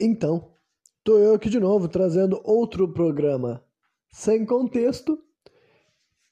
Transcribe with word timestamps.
Então, 0.00 0.50
tô 1.02 1.18
eu 1.18 1.34
aqui 1.34 1.48
de 1.48 1.58
novo 1.58 1.88
trazendo 1.88 2.40
outro 2.44 2.92
programa 2.92 3.64
sem 4.10 4.44
contexto. 4.44 5.18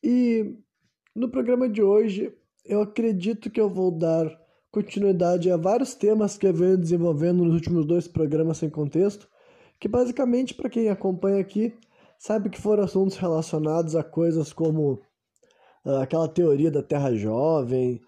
E 0.03 0.57
no 1.15 1.31
programa 1.31 1.69
de 1.69 1.83
hoje, 1.83 2.35
eu 2.65 2.83
acredito 2.83 3.51
que 3.51 3.61
eu 3.61 3.71
vou 3.71 3.91
dar 3.91 4.27
continuidade 4.71 5.51
a 5.51 5.57
vários 5.57 5.95
temas 5.95 6.37
que 6.37 6.47
eu 6.47 6.53
venho 6.53 6.77
desenvolvendo 6.77 7.45
nos 7.45 7.55
últimos 7.55 7.87
dois 7.87 8.09
programas 8.09 8.59
sem 8.59 8.69
contexto, 8.69 9.29
que 9.79 9.87
basicamente 9.87 10.53
para 10.53 10.69
quem 10.69 10.89
acompanha 10.89 11.41
aqui 11.41 11.73
sabe 12.19 12.51
que 12.51 12.61
foram 12.61 12.85
assuntos 12.85 13.17
relacionados 13.17 13.95
a 13.95 14.03
coisas 14.03 14.53
como 14.53 15.01
uh, 15.85 15.97
aquela 16.03 16.29
teoria 16.29 16.71
da 16.71 16.83
Terra 16.83 17.15
jovem 17.15 18.01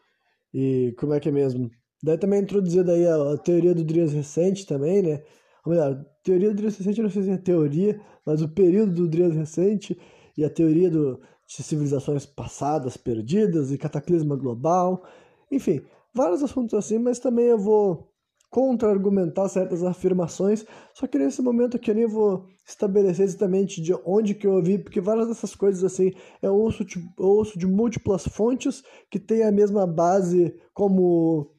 e 0.53 0.95
como 0.99 1.15
é 1.15 1.21
que 1.21 1.29
é 1.29 1.33
mesmo? 1.33 1.71
Daí 2.03 2.19
também 2.19 2.41
introduzida 2.41 2.93
aí 2.93 3.07
a, 3.07 3.35
a 3.35 3.39
teoria 3.39 3.75
do 3.75 3.85
Drias 3.85 4.13
recente 4.13 4.67
também, 4.67 5.03
né? 5.03 5.23
Ou 5.67 5.73
melhor, 5.73 6.07
teoria 6.23 6.51
do 6.51 6.55
Drias 6.55 6.77
recente, 6.79 7.03
não 7.03 7.11
sei 7.11 7.25
se 7.25 7.31
é 7.31 7.37
teoria, 7.37 8.01
mas 8.25 8.41
o 8.41 8.49
período 8.49 8.95
do 8.95 9.09
Drias 9.09 9.35
recente 9.35 9.99
e 10.37 10.45
a 10.45 10.51
teoria 10.51 10.89
do, 10.89 11.21
de 11.47 11.63
civilizações 11.63 12.25
passadas 12.25 12.97
perdidas 12.97 13.73
e 13.73 13.79
cataclisma 13.79 14.37
global, 14.37 15.03
enfim, 15.51 15.83
vários 16.15 16.43
assuntos 16.43 16.75
assim, 16.75 16.99
mas 16.99 17.19
também 17.19 17.47
eu 17.47 17.59
vou 17.59 18.13
contra-argumentar 18.49 19.49
certas 19.49 19.83
afirmações, 19.83 20.65
só 20.95 21.07
que 21.07 21.19
nesse 21.19 21.43
momento 21.43 21.77
aqui 21.77 21.91
eu 21.91 21.95
nem 21.97 22.07
vou 22.07 22.47
estabelecer 22.67 23.25
exatamente 23.25 23.83
de 23.83 23.93
onde 24.05 24.35
que 24.35 24.47
eu 24.47 24.53
ouvi, 24.53 24.79
porque 24.79 25.01
várias 25.01 25.27
dessas 25.27 25.55
coisas 25.55 25.83
assim 25.83 26.13
eu 26.41 26.55
ouço, 26.55 26.85
de, 26.85 26.97
eu 27.19 27.27
ouço 27.27 27.59
de 27.59 27.67
múltiplas 27.67 28.25
fontes 28.27 28.85
que 29.11 29.19
têm 29.19 29.43
a 29.43 29.53
mesma 29.53 29.85
base 29.85 30.55
como, 30.73 31.51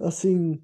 assim, 0.00 0.60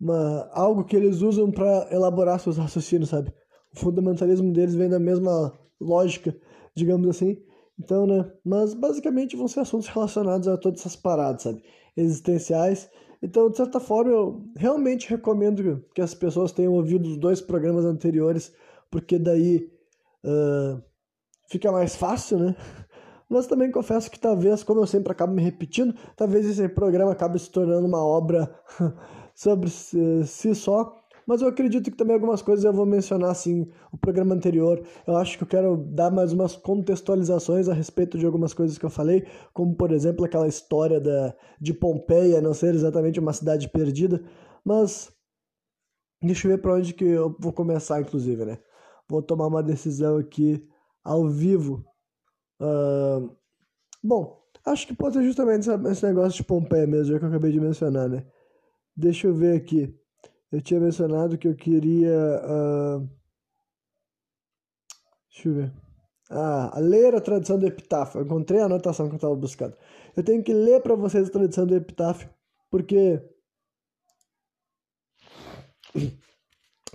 uma, 0.00 0.48
algo 0.52 0.84
que 0.84 0.96
eles 0.96 1.22
usam 1.22 1.50
para 1.50 1.88
elaborar 1.90 2.38
seus 2.38 2.58
raciocínios, 2.58 3.10
sabe? 3.10 3.32
O 3.74 3.78
fundamentalismo 3.78 4.52
deles 4.52 4.74
vem 4.74 4.88
da 4.88 4.98
mesma 4.98 5.52
lógica, 5.80 6.36
digamos 6.74 7.08
assim. 7.08 7.36
Então, 7.78 8.06
né? 8.06 8.30
Mas 8.44 8.74
basicamente 8.74 9.36
vão 9.36 9.48
ser 9.48 9.60
assuntos 9.60 9.88
relacionados 9.88 10.48
a 10.48 10.56
todas 10.56 10.80
essas 10.80 10.96
paradas, 10.96 11.42
sabe? 11.42 11.62
Existenciais. 11.96 12.90
Então, 13.22 13.50
de 13.50 13.56
certa 13.56 13.80
forma, 13.80 14.10
eu 14.10 14.44
realmente 14.56 15.08
recomendo 15.08 15.84
que 15.94 16.00
as 16.00 16.14
pessoas 16.14 16.52
tenham 16.52 16.74
ouvido 16.74 17.08
os 17.08 17.18
dois 17.18 17.40
programas 17.40 17.84
anteriores, 17.84 18.52
porque 18.90 19.18
daí 19.18 19.70
uh, 20.24 20.82
fica 21.50 21.72
mais 21.72 21.96
fácil, 21.96 22.38
né? 22.38 22.56
Mas 23.28 23.46
também 23.46 23.72
confesso 23.72 24.10
que 24.10 24.20
talvez, 24.20 24.62
como 24.62 24.80
eu 24.80 24.86
sempre 24.86 25.10
acabo 25.10 25.34
me 25.34 25.42
repetindo, 25.42 25.94
talvez 26.14 26.46
esse 26.46 26.68
programa 26.68 27.12
acabe 27.12 27.38
se 27.38 27.50
tornando 27.50 27.86
uma 27.86 28.04
obra 28.04 28.48
sobre 29.36 29.68
si 29.68 30.54
só, 30.54 30.98
mas 31.26 31.42
eu 31.42 31.48
acredito 31.48 31.90
que 31.90 31.96
também 31.96 32.14
algumas 32.14 32.40
coisas 32.40 32.64
eu 32.64 32.72
vou 32.72 32.86
mencionar 32.86 33.30
assim 33.30 33.68
o 33.92 33.98
programa 33.98 34.34
anterior. 34.34 34.82
Eu 35.06 35.16
acho 35.16 35.36
que 35.36 35.42
eu 35.42 35.48
quero 35.48 35.76
dar 35.76 36.10
mais 36.10 36.32
umas 36.32 36.56
contextualizações 36.56 37.68
a 37.68 37.74
respeito 37.74 38.16
de 38.16 38.24
algumas 38.24 38.54
coisas 38.54 38.78
que 38.78 38.84
eu 38.84 38.90
falei, 38.90 39.26
como 39.52 39.74
por 39.74 39.92
exemplo 39.92 40.24
aquela 40.24 40.48
história 40.48 41.00
da, 41.00 41.34
de 41.60 41.74
Pompeia 41.74 42.40
não 42.40 42.54
ser 42.54 42.74
exatamente 42.74 43.20
uma 43.20 43.32
cidade 43.32 43.68
perdida, 43.68 44.22
mas 44.64 45.12
deixa 46.22 46.46
eu 46.46 46.52
ver 46.52 46.62
para 46.62 46.74
onde 46.74 46.94
que 46.94 47.04
eu 47.04 47.36
vou 47.38 47.52
começar 47.52 48.00
inclusive, 48.00 48.44
né? 48.44 48.58
Vou 49.08 49.20
tomar 49.20 49.48
uma 49.48 49.62
decisão 49.62 50.16
aqui 50.16 50.66
ao 51.04 51.28
vivo. 51.28 51.84
Uh, 52.60 53.30
bom, 54.02 54.40
acho 54.64 54.86
que 54.86 54.94
pode 54.94 55.16
ser 55.16 55.24
justamente 55.24 55.68
esse 55.90 56.06
negócio 56.06 56.36
de 56.36 56.44
Pompeia 56.44 56.86
mesmo, 56.86 57.18
que 57.18 57.24
eu 57.24 57.28
acabei 57.28 57.52
de 57.52 57.60
mencionar, 57.60 58.08
né? 58.08 58.24
Deixa 58.96 59.26
eu 59.26 59.34
ver 59.34 59.56
aqui. 59.56 59.94
Eu 60.50 60.62
tinha 60.62 60.80
mencionado 60.80 61.36
que 61.36 61.46
eu 61.48 61.54
queria. 61.54 62.40
Uh... 62.44 63.08
Deixa 65.30 65.48
eu 65.48 65.54
ver. 65.54 65.72
Ah, 66.30 66.72
ler 66.78 67.14
a 67.14 67.20
tradição 67.20 67.58
do 67.58 67.66
epitáfio. 67.66 68.20
Eu 68.20 68.24
encontrei 68.24 68.60
a 68.60 68.64
anotação 68.64 69.06
que 69.08 69.14
eu 69.14 69.16
estava 69.16 69.34
buscando. 69.36 69.76
Eu 70.16 70.24
tenho 70.24 70.42
que 70.42 70.52
ler 70.52 70.80
para 70.82 70.94
vocês 70.94 71.28
a 71.28 71.32
tradição 71.32 71.66
do 71.66 71.76
epitáfio, 71.76 72.28
porque. 72.70 73.22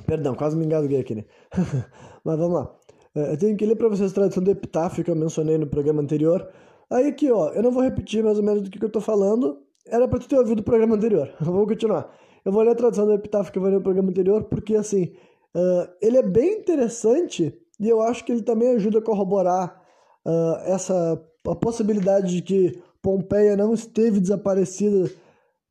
Perdão, 0.05 0.35
quase 0.35 0.57
me 0.57 0.65
engasguei 0.65 0.99
aqui, 0.99 1.15
né? 1.15 1.25
Mas 2.25 2.37
vamos 2.37 2.53
lá. 2.53 2.75
É, 3.15 3.33
eu 3.33 3.37
tenho 3.37 3.57
que 3.57 3.65
ler 3.65 3.75
para 3.75 3.89
vocês 3.89 4.11
a 4.11 4.15
tradição 4.15 4.43
do 4.43 4.51
epitáfio 4.51 5.03
que 5.03 5.11
eu 5.11 5.15
mencionei 5.15 5.57
no 5.57 5.67
programa 5.67 6.01
anterior. 6.01 6.51
Aí 6.89 7.07
aqui, 7.07 7.31
ó, 7.31 7.49
eu 7.49 7.61
não 7.63 7.71
vou 7.71 7.83
repetir 7.83 8.23
mais 8.23 8.37
ou 8.37 8.43
menos 8.43 8.63
do 8.63 8.69
que, 8.69 8.79
que 8.79 8.85
eu 8.85 8.91
tô 8.91 8.99
falando, 8.99 9.63
era 9.87 10.07
pra 10.07 10.19
tu 10.19 10.27
ter 10.27 10.37
ouvido 10.37 10.59
o 10.59 10.63
programa 10.63 10.95
anterior. 10.95 11.33
Vamos 11.39 11.67
continuar. 11.67 12.13
Eu 12.43 12.51
vou 12.51 12.63
ler 12.63 12.71
a 12.71 12.75
tradução 12.75 13.05
do 13.05 13.13
epitáfio 13.13 13.51
que 13.51 13.57
eu 13.57 13.61
vou 13.61 13.71
no 13.71 13.81
programa 13.81 14.09
anterior, 14.09 14.43
porque 14.45 14.75
assim, 14.75 15.13
uh, 15.55 15.87
ele 16.01 16.17
é 16.17 16.23
bem 16.23 16.59
interessante 16.59 17.53
e 17.79 17.87
eu 17.87 18.01
acho 18.01 18.23
que 18.25 18.31
ele 18.31 18.41
também 18.41 18.75
ajuda 18.75 18.99
a 18.99 19.03
corroborar 19.03 19.81
uh, 20.25 20.55
essa 20.65 21.21
a 21.47 21.55
possibilidade 21.55 22.35
de 22.35 22.41
que 22.41 22.83
Pompeia 23.01 23.57
não 23.57 23.73
esteve 23.73 24.19
desaparecida, 24.19 25.11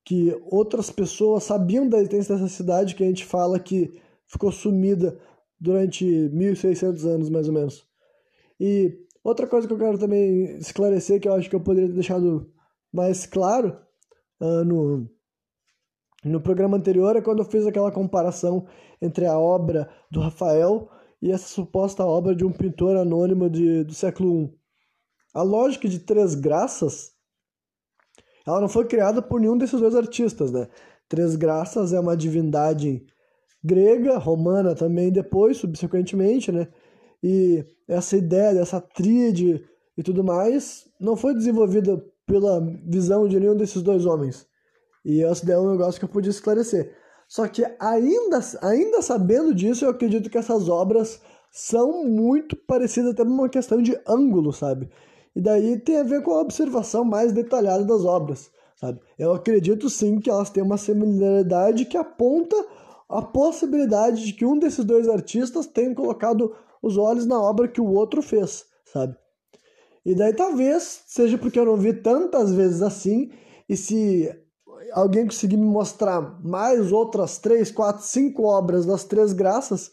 que 0.05 0.37
outras 0.51 0.91
pessoas 0.91 1.45
sabiam 1.45 1.89
da 1.89 1.99
existência 1.99 2.35
dessa 2.35 2.49
cidade 2.49 2.95
que 2.97 3.05
a 3.05 3.07
gente 3.07 3.25
fala 3.25 3.61
que 3.61 4.01
ficou 4.27 4.51
sumida 4.51 5.17
durante 5.61 6.05
1600 6.05 7.07
anos 7.07 7.31
mais 7.31 7.47
ou 7.47 7.55
menos. 7.55 7.87
E 8.59 8.99
outra 9.23 9.47
coisa 9.47 9.69
que 9.69 9.73
eu 9.73 9.79
quero 9.79 9.99
também 9.99 10.57
esclarecer, 10.57 11.21
que 11.21 11.29
eu 11.29 11.35
acho 11.35 11.49
que 11.49 11.55
eu 11.55 11.61
poderia 11.61 11.89
ter 11.89 11.95
deixado 11.95 12.51
mais 12.93 13.27
claro, 13.27 13.79
no, 14.41 15.07
no 16.25 16.41
programa 16.41 16.77
anterior 16.77 17.17
é 17.17 17.21
quando 17.21 17.41
eu 17.41 17.45
fiz 17.45 17.67
aquela 17.67 17.93
comparação 17.93 18.67
entre 19.01 19.27
a 19.27 19.39
obra 19.39 19.89
do 20.11 20.21
Rafael 20.21 20.89
e 21.21 21.31
essa 21.31 21.49
suposta 21.49 22.05
obra 22.05 22.35
de 22.35 22.45
um 22.45 22.53
pintor 22.53 22.97
anônimo 22.97 23.49
de, 23.51 23.85
do 23.85 23.95
século 23.95 24.45
I. 24.45 24.61
A 25.35 25.43
lógica 25.43 25.89
de 25.89 26.01
Três 26.01 26.35
Graças, 26.35 27.13
ela 28.47 28.61
não 28.61 28.69
foi 28.69 28.87
criada 28.87 29.23
por 29.23 29.41
nenhum 29.41 29.57
desses 29.57 29.79
dois 29.79 29.95
artistas, 29.95 30.51
né? 30.51 30.67
Três 31.09 31.37
Graças 31.37 31.93
é 31.93 32.01
uma 32.01 32.17
divindade 32.17 33.05
grega, 33.63 34.19
romana 34.19 34.75
também 34.75 35.13
depois, 35.13 35.59
subsequentemente, 35.59 36.51
né? 36.51 36.69
E 37.23 37.65
essa 37.87 38.17
ideia 38.17 38.55
dessa 38.55 38.81
tríade 38.81 39.63
e 39.97 40.03
tudo 40.03 40.25
mais 40.25 40.89
não 40.99 41.17
foi 41.17 41.35
desenvolvida 41.35 42.03
pela 42.31 42.61
visão 42.87 43.27
de 43.27 43.41
nenhum 43.41 43.57
desses 43.57 43.83
dois 43.83 44.07
homens. 44.07 44.47
E 45.05 45.23
esse 45.23 45.45
daí 45.45 45.57
é 45.57 45.59
um 45.59 45.73
negócio 45.73 45.99
que 45.99 46.05
eu 46.05 46.09
podia 46.09 46.31
esclarecer. 46.31 46.95
Só 47.27 47.49
que 47.49 47.65
ainda, 47.81 48.41
ainda 48.63 49.03
sabendo 49.03 49.53
disso, 49.53 49.85
eu 49.85 49.91
acredito 49.91 50.31
que 50.31 50.39
essas 50.39 50.69
obras 50.69 51.21
são 51.51 52.05
muito 52.05 52.55
parecidas 52.55 53.11
até 53.11 53.25
uma 53.25 53.49
questão 53.49 53.83
de 53.83 53.99
ângulo, 54.07 54.53
sabe? 54.53 54.89
E 55.35 55.41
daí 55.41 55.79
tem 55.79 55.99
a 55.99 56.05
ver 56.05 56.23
com 56.23 56.33
a 56.33 56.41
observação 56.41 57.05
mais 57.05 57.33
detalhada 57.33 57.85
das 57.85 58.05
obras, 58.05 58.51
sabe? 58.77 59.01
Eu 59.19 59.33
acredito 59.33 59.91
sim 59.91 60.21
que 60.21 60.31
elas 60.31 60.51
têm 60.51 60.63
uma 60.63 60.77
similaridade 60.77 61.85
que 61.85 61.97
aponta 61.97 62.57
a 63.09 63.23
possibilidade 63.23 64.25
de 64.25 64.33
que 64.33 64.45
um 64.45 64.57
desses 64.57 64.85
dois 64.85 65.09
artistas 65.09 65.67
tenha 65.67 65.95
colocado 65.95 66.55
os 66.81 66.97
olhos 66.97 67.27
na 67.27 67.41
obra 67.41 67.67
que 67.67 67.81
o 67.81 67.93
outro 67.93 68.23
fez, 68.23 68.67
sabe? 68.93 69.17
E 70.11 70.15
daí 70.17 70.35
talvez 70.35 71.05
seja 71.07 71.39
porque 71.39 71.57
eu 71.57 71.65
não 71.65 71.77
vi 71.77 71.93
tantas 71.93 72.53
vezes 72.53 72.83
assim, 72.83 73.31
e 73.69 73.77
se 73.77 74.29
alguém 74.93 75.25
conseguir 75.25 75.57
me 75.57 75.63
mostrar 75.63 76.21
mais 76.45 76.91
outras 76.91 77.39
três, 77.39 77.71
quatro, 77.71 78.05
cinco 78.05 78.43
obras 78.43 78.85
das 78.85 79.05
três 79.05 79.33
graças, 79.33 79.93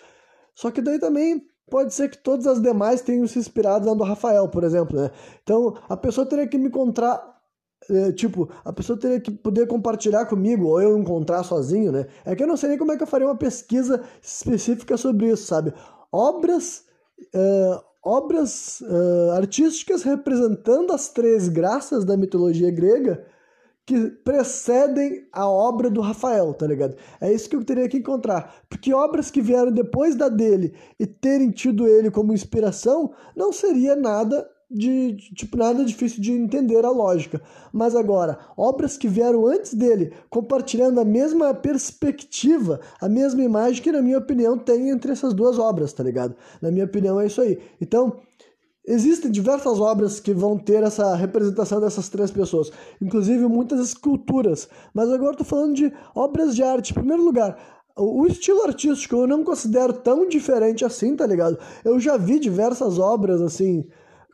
só 0.55 0.71
que 0.71 0.81
daí 0.81 0.97
também 0.97 1.45
pode 1.69 1.93
ser 1.93 2.09
que 2.09 2.17
todas 2.17 2.47
as 2.47 2.59
demais 2.59 3.01
tenham 3.01 3.27
se 3.27 3.37
inspirado 3.37 3.85
na 3.85 3.93
do 3.93 4.03
Rafael, 4.03 4.49
por 4.49 4.63
exemplo, 4.63 4.99
né? 4.99 5.11
Então 5.43 5.77
a 5.87 5.95
pessoa 5.95 6.25
teria 6.25 6.47
que 6.47 6.57
me 6.57 6.69
encontrar 6.69 7.37
é, 7.87 8.11
tipo, 8.11 8.49
a 8.65 8.73
pessoa 8.73 8.99
teria 8.99 9.19
que 9.21 9.29
poder 9.29 9.67
compartilhar 9.67 10.25
comigo, 10.25 10.65
ou 10.65 10.81
eu 10.81 10.97
encontrar 10.97 11.43
sozinho, 11.43 11.91
né? 11.91 12.07
É 12.25 12.35
que 12.35 12.41
eu 12.41 12.47
não 12.47 12.57
sei 12.57 12.69
nem 12.69 12.77
como 12.79 12.91
é 12.91 12.97
que 12.97 13.03
eu 13.03 13.07
faria 13.07 13.27
uma 13.27 13.37
pesquisa 13.37 14.03
específica 14.19 14.97
sobre 14.97 15.27
isso, 15.29 15.45
sabe? 15.45 15.71
Obras, 16.11 16.85
uh, 17.35 17.85
obras 18.07 18.79
uh, 18.81 19.31
artísticas 19.31 20.03
representando 20.03 20.93
as 20.93 21.09
três 21.09 21.49
graças 21.49 22.05
da 22.05 22.15
mitologia 22.15 22.71
grega 22.71 23.25
que 23.85 24.09
precedem 24.09 25.27
a 25.31 25.47
obra 25.47 25.89
do 25.89 26.01
Rafael, 26.01 26.53
tá 26.53 26.67
ligado? 26.67 26.95
É 27.21 27.31
isso 27.31 27.49
que 27.49 27.55
eu 27.55 27.63
teria 27.63 27.87
que 27.87 27.97
encontrar. 27.97 28.55
Porque 28.69 28.93
obras 28.93 29.31
que 29.31 29.41
vieram 29.41 29.71
depois 29.71 30.13
da 30.15 30.27
dele 30.27 30.73
e 30.99 31.05
terem 31.05 31.51
tido 31.51 31.87
ele 31.87 32.11
como 32.11 32.33
inspiração 32.33 33.13
não 33.35 33.53
seria 33.53 33.95
nada 33.95 34.45
de, 34.69 35.15
tipo 35.33 35.57
nada 35.57 35.83
difícil 35.85 36.21
de 36.21 36.33
entender 36.33 36.83
a 36.83 36.89
lógica. 36.89 37.41
Mas 37.71 37.95
agora, 37.95 38.37
obras 38.57 38.97
que 38.97 39.07
vieram 39.07 39.47
antes 39.47 39.73
dele, 39.73 40.13
compartilhando 40.29 40.99
a 40.99 41.05
mesma 41.05 41.53
perspectiva, 41.53 42.79
a 42.99 43.07
mesma 43.07 43.41
imagem 43.43 43.81
que 43.81 43.91
na 43.91 44.01
minha 44.01 44.17
opinião 44.17 44.57
tem 44.57 44.89
entre 44.89 45.11
essas 45.11 45.33
duas 45.33 45.57
obras, 45.57 45.93
tá 45.93 46.03
ligado? 46.03 46.35
Na 46.61 46.69
minha 46.69 46.85
opinião 46.85 47.19
é 47.19 47.27
isso 47.27 47.41
aí. 47.41 47.59
Então, 47.79 48.19
existem 48.85 49.31
diversas 49.31 49.79
obras 49.79 50.19
que 50.19 50.33
vão 50.33 50.57
ter 50.57 50.83
essa 50.83 51.15
representação 51.15 51.79
dessas 51.79 52.09
três 52.09 52.29
pessoas, 52.29 52.71
inclusive 53.01 53.47
muitas 53.47 53.79
esculturas. 53.79 54.67
Mas 54.93 55.09
agora 55.09 55.31
estou 55.31 55.45
falando 55.45 55.75
de 55.75 55.93
obras 56.13 56.55
de 56.55 56.63
arte. 56.63 56.91
Em 56.91 56.95
primeiro 56.95 57.23
lugar, 57.23 57.57
o 57.95 58.27
estilo 58.27 58.63
artístico 58.63 59.15
eu 59.15 59.27
não 59.27 59.43
considero 59.43 59.93
tão 59.93 60.27
diferente 60.27 60.83
assim, 60.85 61.15
tá 61.15 61.25
ligado? 61.25 61.57
Eu 61.83 61.99
já 61.99 62.17
vi 62.17 62.37
diversas 62.37 62.99
obras 62.99 63.41
assim. 63.41 63.85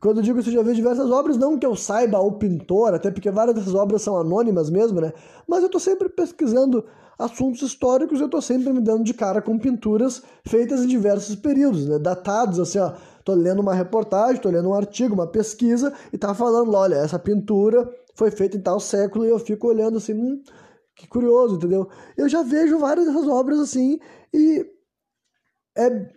Quando 0.03 0.17
eu 0.17 0.23
digo 0.23 0.43
que 0.43 0.49
eu 0.49 0.53
já 0.53 0.61
vi 0.61 0.75
diversas 0.75 1.09
obras, 1.09 1.37
não 1.37 1.57
que 1.57 1.65
eu 1.65 1.77
saiba 1.77 2.19
o 2.19 2.33
pintor, 2.33 2.93
até 2.93 3.09
porque 3.09 3.31
várias 3.31 3.55
dessas 3.55 3.73
obras 3.73 4.01
são 4.01 4.17
anônimas 4.17 4.69
mesmo, 4.69 4.99
né? 4.99 5.13
Mas 5.47 5.63
eu 5.63 5.69
tô 5.69 5.79
sempre 5.79 6.09
pesquisando 6.09 6.83
assuntos 7.17 7.61
históricos, 7.61 8.19
eu 8.19 8.27
tô 8.27 8.41
sempre 8.41 8.73
me 8.73 8.81
dando 8.81 9.05
de 9.05 9.13
cara 9.13 9.41
com 9.41 9.57
pinturas 9.57 10.21
feitas 10.45 10.83
em 10.83 10.87
diversos 10.87 11.37
períodos, 11.37 11.87
né? 11.87 11.97
Datados, 11.99 12.59
assim, 12.59 12.79
ó. 12.79 12.91
Tô 13.23 13.33
lendo 13.33 13.61
uma 13.61 13.73
reportagem, 13.73 14.41
tô 14.41 14.49
lendo 14.49 14.67
um 14.67 14.73
artigo, 14.73 15.13
uma 15.13 15.27
pesquisa, 15.27 15.93
e 16.11 16.17
tá 16.17 16.33
falando, 16.33 16.73
olha, 16.73 16.95
essa 16.95 17.17
pintura 17.17 17.89
foi 18.13 18.29
feita 18.29 18.57
em 18.57 18.61
tal 18.61 18.81
século, 18.81 19.25
e 19.25 19.29
eu 19.29 19.39
fico 19.39 19.69
olhando 19.69 19.99
assim, 19.99 20.13
hum, 20.13 20.43
que 20.97 21.07
curioso, 21.07 21.55
entendeu? 21.55 21.87
Eu 22.17 22.27
já 22.27 22.43
vejo 22.43 22.77
várias 22.77 23.05
dessas 23.05 23.25
obras 23.25 23.57
assim 23.57 24.01
e 24.33 24.65
é 25.77 26.11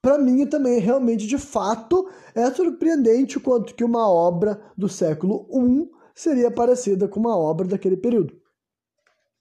para 0.00 0.18
mim 0.18 0.46
também 0.46 0.78
realmente 0.78 1.26
de 1.26 1.36
fato 1.36 2.08
é 2.36 2.50
surpreendente 2.50 3.38
o 3.38 3.40
quanto 3.40 3.74
que 3.74 3.82
uma 3.82 4.08
obra 4.08 4.60
do 4.76 4.88
século 4.88 5.48
I 5.50 5.90
seria 6.14 6.50
parecida 6.50 7.08
com 7.08 7.18
uma 7.18 7.36
obra 7.36 7.66
daquele 7.66 7.96
período, 7.96 8.34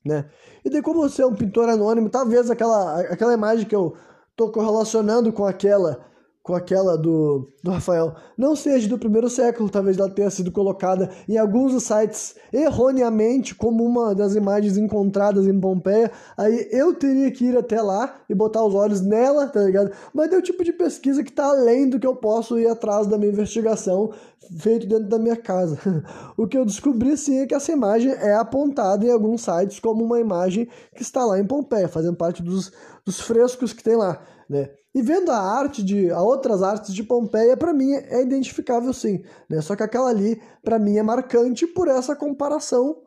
né? 0.03 0.29
E 0.63 0.69
daí 0.69 0.81
como 0.81 1.01
você 1.01 1.21
é 1.21 1.25
um 1.25 1.35
pintor 1.35 1.67
anônimo, 1.67 2.09
talvez 2.09 2.49
aquela 2.49 3.01
aquela 3.01 3.33
imagem 3.33 3.67
que 3.67 3.75
eu 3.75 3.95
tô 4.35 4.49
correlacionando 4.49 5.31
com 5.33 5.45
aquela 5.45 6.05
com 6.45 6.53
aquela 6.53 6.95
do, 6.95 7.51
do 7.63 7.71
Rafael, 7.71 8.13
não 8.37 8.55
seja 8.55 8.87
do 8.87 8.99
primeiro 8.99 9.27
século, 9.31 9.67
talvez 9.67 9.97
ela 9.97 10.11
tenha 10.11 10.29
sido 10.29 10.51
colocada 10.51 11.09
em 11.27 11.39
alguns 11.39 11.81
sites 11.81 12.35
erroneamente 12.53 13.55
como 13.55 13.83
uma 13.83 14.13
das 14.13 14.35
imagens 14.35 14.77
encontradas 14.77 15.47
em 15.47 15.59
Pompeia, 15.59 16.11
aí 16.37 16.67
eu 16.71 16.93
teria 16.93 17.31
que 17.31 17.45
ir 17.45 17.57
até 17.57 17.81
lá 17.81 18.19
e 18.29 18.35
botar 18.35 18.63
os 18.63 18.75
olhos 18.75 19.01
nela, 19.01 19.47
tá 19.47 19.61
ligado? 19.61 19.91
Mas 20.13 20.31
é 20.31 20.37
o 20.37 20.41
tipo 20.41 20.63
de 20.63 20.71
pesquisa 20.71 21.23
que 21.23 21.31
tá 21.31 21.45
além 21.45 21.89
do 21.89 21.99
que 21.99 22.05
eu 22.05 22.15
posso 22.15 22.59
ir 22.59 22.67
atrás 22.67 23.07
da 23.07 23.17
minha 23.17 23.31
investigação 23.31 24.13
feito 24.59 24.85
dentro 24.85 25.09
da 25.09 25.17
minha 25.17 25.35
casa. 25.35 25.79
o 26.37 26.47
que 26.47 26.59
eu 26.59 26.63
descobri 26.63 27.17
sim 27.17 27.39
é 27.39 27.47
que 27.47 27.55
essa 27.55 27.71
imagem 27.71 28.11
é 28.11 28.35
apontada 28.35 29.03
em 29.03 29.09
alguns 29.09 29.41
sites 29.41 29.79
como 29.79 30.05
uma 30.05 30.19
imagem 30.19 30.69
que 30.95 31.01
está 31.01 31.25
lá 31.25 31.39
em 31.39 31.47
Pompeia, 31.47 31.87
fazendo 31.87 32.15
parte 32.15 32.43
dos, 32.43 32.71
dos 33.03 33.19
frescos 33.19 33.73
que 33.73 33.81
tem 33.83 33.95
lá, 33.95 34.21
né? 34.47 34.69
E 34.95 35.01
vendo 35.01 35.29
a 35.29 35.37
arte 35.37 35.83
de 35.83 36.09
a 36.09 36.21
outras 36.21 36.63
artes 36.63 36.93
de 36.93 37.03
Pompeia, 37.03 37.57
para 37.57 37.73
mim 37.73 37.91
é 37.91 38.21
identificável 38.21 38.93
sim, 38.93 39.21
né? 39.49 39.59
Só 39.59 39.75
que 39.75 39.83
aquela 39.83 40.09
ali 40.09 40.41
para 40.63 40.79
mim 40.79 40.95
é 40.95 41.03
marcante 41.03 41.67
por 41.67 41.89
essa 41.89 42.15
comparação 42.15 43.01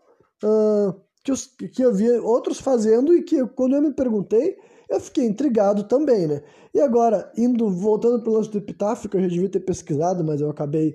uh, 0.45 0.95
que, 1.25 1.33
os, 1.33 1.47
que 1.47 1.83
eu 1.83 1.95
vi 1.95 2.11
outros 2.11 2.61
fazendo 2.61 3.15
e 3.15 3.23
que 3.23 3.43
quando 3.47 3.75
eu 3.75 3.81
me 3.81 3.91
perguntei 3.91 4.59
eu 4.87 5.01
fiquei 5.01 5.25
intrigado 5.25 5.85
também, 5.85 6.27
né? 6.27 6.43
E 6.75 6.81
agora 6.81 7.33
indo 7.35 7.71
voltando 7.71 8.29
o 8.29 8.35
lance 8.35 8.51
do 8.51 8.59
epitáfio 8.59 9.09
que 9.09 9.17
eu 9.17 9.23
já 9.23 9.29
devia 9.29 9.49
ter 9.49 9.61
pesquisado, 9.61 10.23
mas 10.23 10.43
eu 10.43 10.51
acabei 10.51 10.95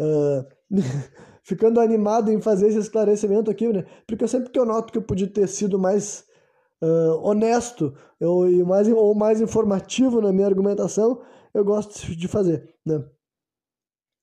uh, 0.00 0.44
ficando 1.44 1.78
animado 1.78 2.32
em 2.32 2.40
fazer 2.40 2.66
esse 2.66 2.78
esclarecimento 2.78 3.52
aqui, 3.52 3.72
né? 3.72 3.84
Porque 4.04 4.26
sempre 4.26 4.50
que 4.50 4.58
eu 4.58 4.66
noto 4.66 4.92
que 4.92 4.98
eu 4.98 5.02
podia 5.02 5.28
ter 5.28 5.46
sido 5.46 5.78
mais 5.78 6.24
uh, 6.84 7.20
honesto 7.22 7.94
eu, 8.20 8.50
e 8.50 8.62
mais, 8.62 8.88
ou 8.88 9.14
mais 9.14 9.40
informativo 9.40 10.20
na 10.20 10.32
minha 10.32 10.46
argumentação, 10.46 11.22
eu 11.52 11.64
gosto 11.64 12.14
de 12.14 12.28
fazer. 12.28 12.74
Né? 12.84 13.02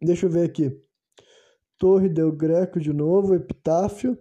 Deixa 0.01 0.25
eu 0.25 0.29
ver 0.29 0.45
aqui. 0.45 0.79
Torre 1.77 2.07
del 2.07 2.31
Greco 2.31 2.79
de 2.79 2.93
novo, 2.93 3.33
epitáfio. 3.33 4.17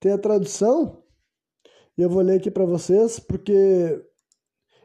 Tem 0.00 0.12
a 0.12 0.18
tradução, 0.18 1.02
e 1.96 2.02
eu 2.02 2.10
vou 2.10 2.22
ler 2.22 2.38
aqui 2.38 2.50
para 2.50 2.64
vocês, 2.64 3.18
porque 3.18 4.04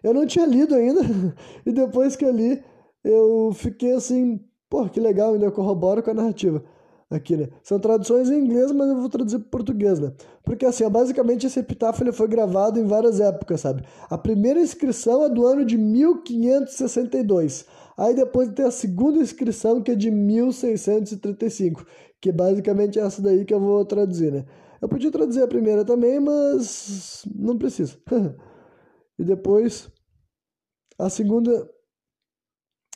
eu 0.04 0.14
não 0.14 0.26
tinha 0.26 0.46
lido 0.46 0.76
ainda, 0.76 1.02
e 1.66 1.72
depois 1.72 2.16
que 2.16 2.24
eu 2.24 2.32
li, 2.32 2.64
eu 3.04 3.52
fiquei 3.54 3.94
assim, 3.94 4.40
pô, 4.70 4.88
que 4.88 5.00
legal, 5.00 5.34
ainda 5.34 5.52
corroboro 5.52 6.02
com 6.02 6.12
a 6.12 6.14
narrativa 6.14 6.64
aqui, 7.10 7.36
né? 7.36 7.50
São 7.64 7.80
traduções 7.80 8.30
em 8.30 8.40
inglês, 8.40 8.72
mas 8.72 8.90
eu 8.90 8.96
vou 8.96 9.10
traduzir 9.10 9.40
para 9.40 9.50
português, 9.50 10.00
né? 10.00 10.14
Porque 10.44 10.66
assim, 10.66 10.88
basicamente 10.90 11.48
esse 11.48 11.60
epitáfio 11.60 12.14
foi 12.14 12.28
gravado 12.28 12.80
em 12.80 12.86
várias 12.86 13.20
épocas, 13.20 13.62
sabe? 13.62 13.84
A 14.10 14.18
primeira 14.18 14.60
inscrição 14.60 15.24
é 15.24 15.30
do 15.30 15.46
ano 15.46 15.66
de 15.66 15.78
1562. 15.78 17.66
Aí 17.98 18.14
depois 18.14 18.50
tem 18.50 18.66
a 18.66 18.72
segunda 18.72 19.20
inscrição 19.20 19.82
que 19.82 19.92
é 19.92 19.96
de 19.96 20.12
1635, 20.12 21.86
que 22.22 22.32
basicamente 22.32 23.00
é 23.00 23.02
essa 23.02 23.22
daí 23.22 23.44
que 23.44 23.54
eu 23.54 23.60
vou 23.60 23.84
traduzir, 23.86 24.32
né? 24.32 24.46
Eu 24.82 24.88
podia 24.88 25.12
traduzir 25.12 25.42
a 25.42 25.48
primeira 25.48 25.84
também, 25.84 26.20
mas 26.20 27.24
não 27.36 27.58
precisa. 27.58 27.98
e 29.20 29.24
depois 29.24 29.90
a 30.98 31.10
segunda 31.10 31.70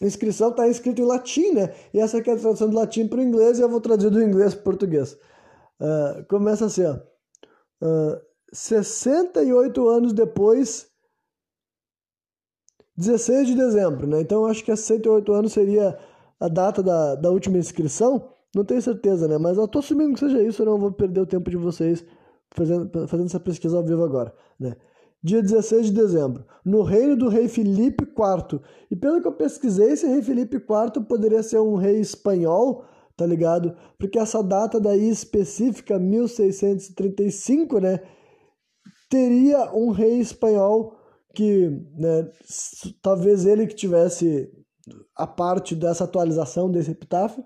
inscrição 0.01 0.49
está 0.49 0.67
escrita 0.67 1.01
em 1.01 1.05
latim, 1.05 1.51
né? 1.51 1.73
E 1.93 1.99
essa 1.99 2.17
aqui 2.17 2.29
é 2.29 2.33
a 2.33 2.37
tradução 2.37 2.69
do 2.69 2.75
latim 2.75 3.07
para 3.07 3.19
o 3.19 3.23
inglês 3.23 3.59
e 3.59 3.61
eu 3.61 3.69
vou 3.69 3.81
traduzir 3.81 4.09
do 4.09 4.21
inglês 4.21 4.53
para 4.53 4.61
o 4.61 4.63
português. 4.63 5.13
Uh, 5.79 6.25
começa 6.27 6.65
assim, 6.65 6.85
ó. 6.85 6.93
Uh, 7.81 8.15
ah, 8.15 8.21
68 8.53 9.89
anos 9.89 10.13
depois, 10.13 10.87
16 12.95 13.47
de 13.47 13.55
dezembro, 13.55 14.07
né? 14.07 14.21
Então 14.21 14.45
acho 14.45 14.63
que 14.63 14.75
68 14.75 15.33
anos 15.33 15.53
seria 15.53 15.97
a 16.39 16.47
data 16.47 16.83
da, 16.83 17.15
da 17.15 17.31
última 17.31 17.57
inscrição. 17.57 18.29
Não 18.55 18.63
tenho 18.63 18.81
certeza, 18.81 19.27
né? 19.27 19.37
Mas 19.37 19.57
eu 19.57 19.67
tô 19.67 19.79
assumindo 19.79 20.13
que 20.13 20.19
seja 20.19 20.41
isso, 20.41 20.61
eu 20.61 20.67
não 20.67 20.77
vou 20.77 20.91
perder 20.91 21.21
o 21.21 21.25
tempo 21.25 21.49
de 21.49 21.57
vocês 21.57 22.05
fazendo, 22.51 23.07
fazendo 23.07 23.25
essa 23.27 23.39
pesquisa 23.39 23.75
ao 23.77 23.83
vivo 23.83 24.03
agora, 24.03 24.33
né? 24.59 24.75
Dia 25.23 25.41
16 25.41 25.85
de 25.87 25.93
dezembro, 25.93 26.45
no 26.65 26.81
reino 26.81 27.15
do 27.15 27.29
rei 27.29 27.47
Filipe 27.47 28.03
IV. 28.03 28.59
E 28.91 28.95
pelo 28.95 29.21
que 29.21 29.27
eu 29.27 29.31
pesquisei, 29.31 29.91
esse 29.91 30.05
rei 30.05 30.21
Filipe 30.21 30.57
IV 30.57 31.05
poderia 31.07 31.41
ser 31.41 31.59
um 31.59 31.75
rei 31.75 31.99
espanhol, 31.99 32.83
tá 33.15 33.25
ligado? 33.25 33.73
Porque 33.97 34.19
essa 34.19 34.43
data 34.43 34.81
daí 34.81 35.09
específica, 35.09 35.97
1635, 35.97 37.79
né? 37.79 38.01
Teria 39.09 39.73
um 39.73 39.91
rei 39.91 40.19
espanhol 40.19 40.97
que, 41.33 41.69
né, 41.97 42.29
talvez 43.01 43.45
ele 43.45 43.65
que 43.65 43.75
tivesse 43.75 44.51
a 45.15 45.25
parte 45.25 45.73
dessa 45.75 46.03
atualização 46.03 46.69
desse 46.69 46.91
epitáfio, 46.91 47.43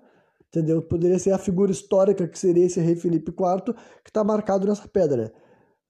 entendeu? 0.48 0.82
Poderia 0.82 1.20
ser 1.20 1.32
a 1.32 1.38
figura 1.38 1.72
histórica 1.72 2.28
que 2.28 2.40
seria 2.40 2.66
esse 2.66 2.80
rei 2.80 2.96
Filipe 2.96 3.32
IV, 3.32 3.76
que 4.04 4.10
está 4.10 4.24
marcado 4.24 4.68
nessa 4.68 4.88
pedra, 4.88 5.26
né? 5.26 5.32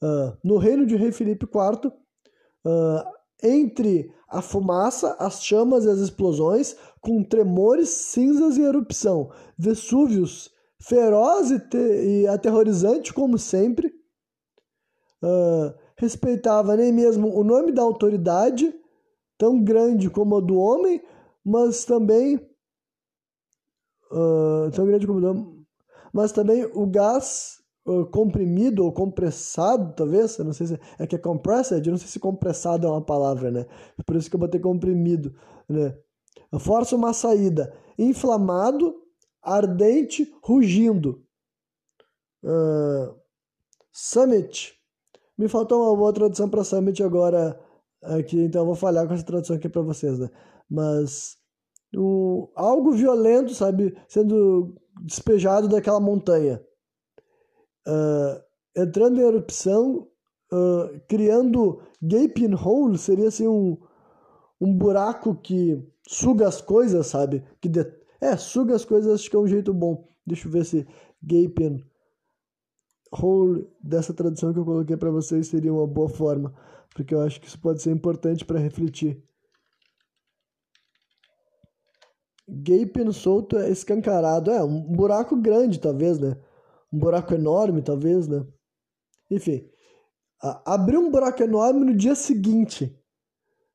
Uh, 0.02 0.38
no 0.44 0.58
reino 0.58 0.86
de 0.86 0.96
rei 0.96 1.12
Filipe 1.12 1.46
IV, 1.46 1.88
uh, 1.88 3.04
entre 3.42 4.14
a 4.30 4.42
fumaça, 4.42 5.16
as 5.20 5.44
chamas 5.44 5.86
e 5.86 5.90
as 5.90 6.00
explosões, 6.00 6.76
com 7.02 7.24
tremores, 7.24 7.90
cinzas 7.90 8.58
e 8.58 8.62
erupção, 8.62 9.32
Vesúvios, 9.58 10.52
feroz 10.80 11.50
e, 11.52 12.22
e 12.22 12.28
aterrorizante 12.28 13.12
como 13.14 13.40
sempre, 13.40 13.88
uh, 15.24 15.74
respeitava 15.98 16.76
nem 16.76 16.92
mesmo 16.92 17.36
o 17.36 17.44
nome 17.44 17.72
da 17.72 17.82
autoridade, 17.82 18.74
tão 19.38 19.64
grande 19.64 20.10
como 20.10 20.38
a 20.38 20.42
do 20.42 20.58
homem, 20.58 21.02
mas 21.44 21.86
também 21.86 22.40
tão 24.74 24.86
grande 24.86 25.06
como 25.06 25.20
o 25.20 25.22
do 25.22 25.28
homem, 25.30 25.66
mas 26.14 26.32
também 26.32 26.66
o 26.74 26.86
gás 26.88 27.57
comprimido 28.12 28.84
ou 28.84 28.92
compressado, 28.92 29.94
talvez, 29.96 30.38
eu 30.38 30.46
não 30.46 30.52
sei 30.52 30.68
se 30.68 30.80
é 31.00 31.08
que 31.08 31.16
é 31.16 31.20
compressed, 31.20 31.86
eu 31.86 31.92
não 31.92 31.98
sei 31.98 32.08
se 32.08 32.20
compressado 32.20 32.86
é 32.86 32.90
uma 32.90 33.02
palavra, 33.02 33.50
né? 33.50 33.66
Por 34.06 34.16
isso 34.18 34.30
que 34.30 34.36
eu 34.36 34.40
botei 34.40 34.60
comprimido, 34.60 35.34
né? 35.70 35.98
Força 36.60 36.96
uma 36.96 37.14
saída, 37.14 37.74
inflamado, 37.98 38.94
ardente, 39.42 40.34
rugindo. 40.44 41.24
Uh, 42.44 43.16
summit. 43.92 44.74
Me 45.38 45.48
faltou 45.48 45.84
uma 45.84 45.96
boa 45.96 46.12
tradução 46.12 46.50
para 46.50 46.64
summit 46.64 47.02
agora 47.02 47.60
aqui, 48.02 48.40
então 48.40 48.62
eu 48.62 48.66
vou 48.66 48.76
falhar 48.76 49.08
com 49.08 49.14
essa 49.14 49.26
tradução 49.26 49.56
aqui 49.56 49.70
para 49.70 49.82
vocês, 49.82 50.20
né? 50.20 50.30
Mas 50.70 51.38
o, 51.96 52.50
algo 52.54 52.92
violento, 52.92 53.54
sabe, 53.54 53.98
sendo 54.10 54.76
despejado 55.02 55.70
daquela 55.70 56.00
montanha 56.00 56.62
uh, 57.88 58.44
entrando 58.76 59.20
em 59.20 59.24
erupção, 59.24 60.08
uh, 60.52 61.00
criando 61.08 61.82
gaping 62.02 62.54
hole, 62.54 62.98
seria 62.98 63.30
assim 63.30 63.48
um, 63.48 63.78
um 64.60 64.78
buraco 64.78 65.36
que 65.36 65.82
suga 66.08 66.48
as 66.48 66.62
coisas, 66.62 67.08
sabe? 67.08 67.44
Que 67.62 67.70
de... 67.70 67.86
É, 68.20 68.36
suga 68.36 68.76
as 68.76 68.84
coisas, 68.84 69.14
acho 69.14 69.30
que 69.30 69.36
é 69.36 69.40
um 69.40 69.48
jeito 69.48 69.74
bom. 69.74 70.08
Deixa 70.26 70.48
eu 70.48 70.52
ver 70.52 70.66
se 70.66 70.88
gaping 71.22 71.84
hole 73.12 73.68
dessa 73.82 74.14
tradução 74.14 74.54
que 74.54 74.60
eu 74.60 74.66
coloquei 74.66 74.98
para 74.98 75.10
vocês 75.10 75.48
seria 75.48 75.74
uma 75.74 75.88
boa 75.88 76.10
forma, 76.10 76.54
porque 76.94 77.14
eu 77.14 77.22
acho 77.22 77.40
que 77.40 77.48
isso 77.48 77.60
pode 77.60 77.82
ser 77.82 77.92
importante 77.92 78.44
para 78.44 78.60
refletir. 78.60 79.24
Gaping 82.50 83.12
solto 83.12 83.58
é 83.58 83.70
escancarado, 83.70 84.52
é 84.52 84.64
um 84.64 84.82
buraco 84.82 85.36
grande, 85.36 85.80
talvez, 85.80 86.18
né? 86.18 86.38
Um 86.92 87.00
buraco 87.00 87.34
enorme, 87.34 87.82
talvez, 87.82 88.28
né? 88.28 88.46
Enfim, 89.30 89.70
abriu 90.66 91.02
um 91.02 91.12
buraco 91.12 91.44
enorme 91.44 91.86
no 91.86 91.96
dia 91.96 92.16
seguinte, 92.16 92.98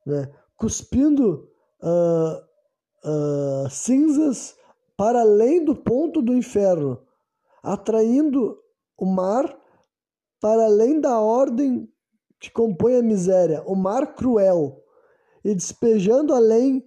né? 0.07 0.33
cuspindo 0.57 1.49
uh, 1.83 3.09
uh, 3.09 3.71
cinzas 3.71 4.57
para 4.97 5.21
além 5.21 5.65
do 5.65 5.75
ponto 5.75 6.23
do 6.23 6.35
inferno, 6.35 7.03
atraindo 7.63 8.59
o 8.97 9.05
mar 9.05 9.59
para 10.41 10.65
além 10.65 11.01
da 11.01 11.21
ordem 11.21 11.89
que 12.39 12.51
compõe 12.51 12.97
a 12.97 13.03
miséria, 13.03 13.63
o 13.67 13.75
mar 13.75 14.15
cruel, 14.15 14.83
e 15.45 15.55
despejando 15.55 16.33
além 16.33 16.79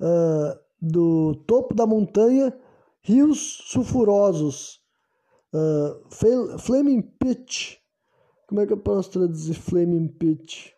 uh, 0.00 0.58
do 0.80 1.36
topo 1.46 1.74
da 1.74 1.86
montanha 1.86 2.56
rios 3.00 3.64
sulfurosos, 3.66 4.81
uh, 5.52 6.58
flaming 6.58 7.02
pit. 7.02 7.80
Como 8.46 8.60
é 8.60 8.66
que 8.66 8.72
eu 8.72 8.78
posso 8.78 9.10
traduzir 9.10 9.54
flaming 9.54 10.08
pit? 10.08 10.74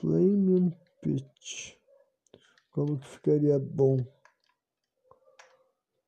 Flaming 0.00 0.72
pit. 1.00 1.78
Como 2.72 2.98
que 2.98 3.06
ficaria 3.06 3.58
bom? 3.58 3.98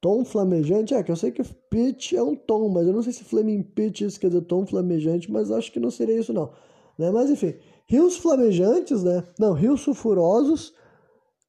Tom 0.01 0.25
flamejante? 0.25 0.95
É, 0.95 1.03
que 1.03 1.11
eu 1.11 1.17
sei 1.17 1.31
que 1.31 1.43
pitch 1.71 2.13
é 2.13 2.23
um 2.23 2.37
tom, 2.37 2.69
mas 2.69 2.87
eu 2.87 2.93
não 2.93 3.03
sei 3.03 3.13
se 3.13 3.25
flaming 3.25 3.63
pitch 3.63 4.03
isso 4.03 4.21
quer 4.21 4.29
dizer 4.29 4.43
tom 4.43 4.67
flamejante, 4.67 5.33
mas 5.33 5.51
acho 5.51 5.73
que 5.73 5.81
não 5.81 5.91
seria 5.91 6.19
isso 6.19 6.33
não. 6.33 6.53
Né? 6.99 7.11
Mas 7.11 7.31
enfim, 7.31 7.59
rios 7.87 8.17
flamejantes, 8.17 9.03
né? 9.03 9.27
Não, 9.39 9.53
rios 9.53 9.81
sulfurosos, 9.81 10.75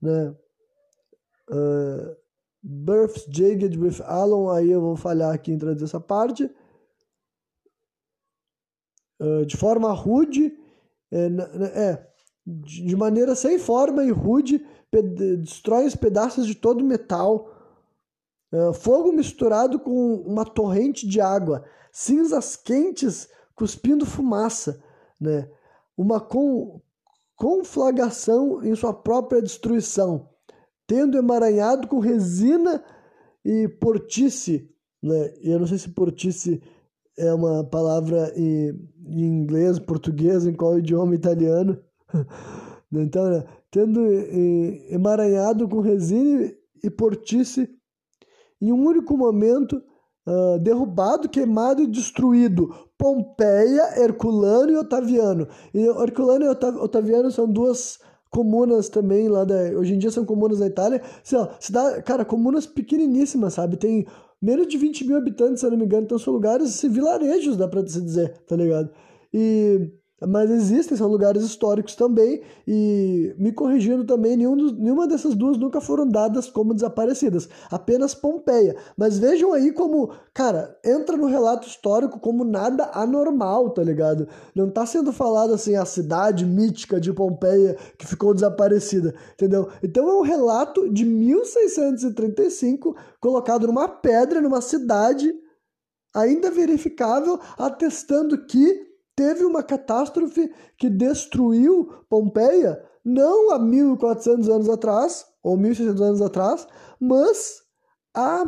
né? 0.01 0.35
Uh, 1.49 2.15
births 2.65 3.27
jagged 3.29 3.77
with 3.77 4.01
alum, 4.05 4.49
aí 4.49 4.71
eu 4.71 4.81
vou 4.81 4.95
falhar 4.95 5.31
aqui 5.31 5.51
em 5.51 5.57
traduzir 5.57 5.85
essa 5.85 5.99
parte. 5.99 6.49
Uh, 9.21 9.45
de 9.45 9.55
forma 9.55 9.93
rude, 9.93 10.57
é, 11.11 11.27
é, 11.79 12.07
de 12.45 12.95
maneira 12.95 13.35
sem 13.35 13.59
forma 13.59 14.03
e 14.03 14.09
rude, 14.09 14.65
destrói 15.41 15.85
os 15.85 15.95
pedaços 15.95 16.47
de 16.47 16.55
todo 16.55 16.83
metal. 16.83 17.51
Uh, 18.51 18.73
fogo 18.73 19.11
misturado 19.11 19.79
com 19.79 20.15
uma 20.21 20.43
torrente 20.43 21.07
de 21.07 21.21
água, 21.21 21.63
cinzas 21.91 22.55
quentes 22.55 23.29
cuspindo 23.53 24.05
fumaça, 24.05 24.83
né? 25.21 25.49
uma 25.95 26.19
con 26.19 26.81
conflagração 27.35 28.63
em 28.63 28.73
sua 28.75 28.93
própria 28.93 29.41
destruição, 29.41 30.29
tendo 30.87 31.17
emaranhado 31.17 31.87
com 31.87 31.99
resina 31.99 32.83
e 33.43 33.67
portice, 33.67 34.69
né? 35.01 35.33
Eu 35.41 35.59
não 35.59 35.67
sei 35.67 35.77
se 35.77 35.89
portice 35.89 36.61
é 37.17 37.33
uma 37.33 37.63
palavra 37.63 38.33
em, 38.35 38.69
em 39.07 39.23
inglês, 39.23 39.79
português, 39.79 40.45
em 40.45 40.53
qual 40.53 40.77
idioma 40.77 41.15
italiano. 41.15 41.79
então, 42.91 43.29
né? 43.29 43.43
tendo 43.71 44.01
emaranhado 44.89 45.67
com 45.67 45.79
resina 45.79 46.51
e 46.83 46.89
portice 46.89 47.69
em 48.61 48.71
um 48.71 48.85
único 48.85 49.17
momento, 49.17 49.81
uh, 50.25 50.59
derrubado, 50.59 51.29
queimado 51.29 51.81
e 51.81 51.87
destruído, 51.87 52.73
Pompeia, 52.97 54.01
Herculano 54.01 54.71
e 54.71 54.77
Otaviano. 54.77 55.47
E 55.73 55.85
Herculano 55.85 56.45
e 56.45 56.49
Otaviano 56.49 57.29
são 57.31 57.51
duas 57.51 57.99
comunas 58.35 58.89
também 58.89 59.29
lá 59.29 59.45
da. 59.45 59.55
Hoje 59.77 59.93
em 59.93 59.97
dia 59.97 60.11
são 60.11 60.25
comunas 60.25 60.59
da 60.59 60.67
Itália. 60.67 61.01
Assim, 61.23 61.37
ó, 61.37 61.47
cidade, 61.57 62.03
cara, 62.03 62.25
comunas 62.25 62.65
pequeniníssimas, 62.65 63.53
sabe? 63.53 63.77
Tem 63.77 64.05
menos 64.41 64.67
de 64.67 64.77
20 64.77 65.07
mil 65.07 65.15
habitantes, 65.15 65.61
se 65.61 65.65
eu 65.65 65.71
não 65.71 65.77
me 65.77 65.85
engano. 65.85 66.03
Então 66.03 66.19
são 66.19 66.33
lugares, 66.33 66.67
assim, 66.67 66.89
vilarejos, 66.89 67.55
dá 67.55 67.65
pra 67.65 67.85
se 67.87 68.01
dizer, 68.01 68.37
tá 68.45 68.57
ligado? 68.57 68.89
E 69.33 69.89
mas 70.21 70.49
existem, 70.49 70.97
são 70.97 71.07
lugares 71.09 71.43
históricos 71.43 71.93
também, 71.95 72.41
e 72.65 73.35
me 73.37 73.51
corrigindo 73.51 74.05
também, 74.05 74.37
nenhum 74.37 74.55
nenhuma 74.55 75.07
dessas 75.07 75.35
duas 75.35 75.57
nunca 75.57 75.81
foram 75.81 76.07
dadas 76.07 76.49
como 76.49 76.73
desaparecidas, 76.73 77.49
apenas 77.69 78.15
Pompeia. 78.15 78.77
Mas 78.97 79.19
vejam 79.19 79.51
aí 79.51 79.73
como, 79.73 80.13
cara, 80.33 80.77
entra 80.83 81.17
no 81.17 81.27
relato 81.27 81.67
histórico 81.67 82.19
como 82.19 82.45
nada 82.45 82.89
anormal, 82.93 83.71
tá 83.71 83.83
ligado? 83.83 84.27
Não 84.55 84.69
tá 84.69 84.85
sendo 84.85 85.11
falado 85.11 85.53
assim 85.53 85.75
a 85.75 85.85
cidade 85.85 86.45
mítica 86.45 86.99
de 86.99 87.11
Pompeia 87.11 87.75
que 87.97 88.07
ficou 88.07 88.33
desaparecida, 88.33 89.13
entendeu? 89.33 89.67
Então 89.83 90.07
é 90.07 90.13
um 90.13 90.21
relato 90.21 90.89
de 90.89 91.03
1635 91.03 92.95
colocado 93.19 93.67
numa 93.67 93.89
pedra, 93.89 94.39
numa 94.39 94.61
cidade 94.61 95.33
ainda 96.13 96.49
verificável, 96.49 97.37
atestando 97.57 98.45
que 98.45 98.84
teve 99.15 99.45
uma 99.45 99.63
catástrofe 99.63 100.53
que 100.77 100.89
destruiu 100.89 102.03
Pompeia 102.09 102.83
não 103.03 103.51
há 103.51 103.59
1400 103.59 104.49
anos 104.49 104.69
atrás, 104.69 105.25
ou 105.43 105.55
1600 105.55 106.01
anos 106.01 106.21
atrás, 106.21 106.67
mas 106.99 107.61
há 108.15 108.43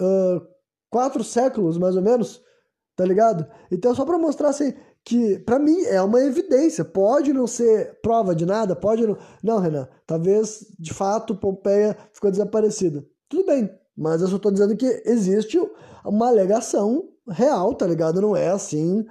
uh, 0.00 0.46
quatro 0.90 1.24
séculos, 1.24 1.78
mais 1.78 1.96
ou 1.96 2.02
menos, 2.02 2.42
tá 2.94 3.06
ligado? 3.06 3.46
Então, 3.70 3.94
só 3.94 4.04
para 4.04 4.18
mostrar 4.18 4.50
assim, 4.50 4.74
que 5.04 5.38
para 5.40 5.58
mim 5.58 5.82
é 5.84 6.00
uma 6.02 6.20
evidência, 6.20 6.84
pode 6.84 7.32
não 7.32 7.46
ser 7.46 7.98
prova 8.02 8.34
de 8.34 8.44
nada, 8.44 8.76
pode 8.76 9.06
não. 9.06 9.16
Não, 9.42 9.58
Renan, 9.58 9.88
talvez 10.06 10.66
de 10.78 10.92
fato 10.92 11.34
Pompeia 11.34 11.96
ficou 12.12 12.30
desaparecida. 12.30 13.04
Tudo 13.28 13.46
bem, 13.46 13.68
mas 13.96 14.20
eu 14.20 14.28
só 14.28 14.38
tô 14.38 14.50
dizendo 14.50 14.76
que 14.76 15.02
existe 15.06 15.58
uma 16.04 16.28
alegação 16.28 17.08
real, 17.28 17.74
tá 17.74 17.86
ligado? 17.86 18.20
Não 18.20 18.36
é 18.36 18.48
assim 18.48 19.04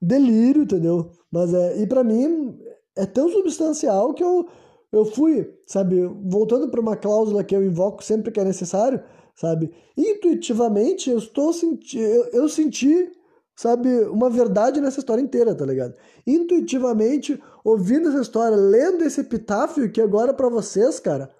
delírio, 0.00 0.62
entendeu? 0.62 1.10
Mas 1.30 1.52
é, 1.52 1.80
e 1.82 1.86
para 1.86 2.04
mim 2.04 2.58
é 2.96 3.06
tão 3.06 3.28
substancial 3.28 4.14
que 4.14 4.22
eu, 4.22 4.48
eu 4.92 5.04
fui, 5.04 5.52
sabe, 5.66 6.04
voltando 6.24 6.68
para 6.68 6.80
uma 6.80 6.96
cláusula 6.96 7.42
que 7.42 7.54
eu 7.54 7.64
invoco 7.64 8.02
sempre 8.02 8.30
que 8.30 8.40
é 8.40 8.44
necessário, 8.44 9.02
sabe? 9.34 9.72
Intuitivamente 9.96 11.10
eu 11.10 11.18
estou 11.18 11.52
senti 11.52 11.98
eu, 11.98 12.24
eu 12.26 12.48
senti, 12.48 13.10
sabe, 13.56 13.88
uma 14.04 14.30
verdade 14.30 14.80
nessa 14.80 15.00
história 15.00 15.22
inteira, 15.22 15.54
tá 15.54 15.66
ligado? 15.66 15.94
Intuitivamente, 16.26 17.40
ouvindo 17.64 18.08
essa 18.08 18.20
história, 18.20 18.56
lendo 18.56 19.02
esse 19.04 19.20
epitáfio 19.20 19.90
que 19.90 20.00
agora 20.00 20.32
para 20.32 20.48
vocês, 20.48 21.00
cara, 21.00 21.30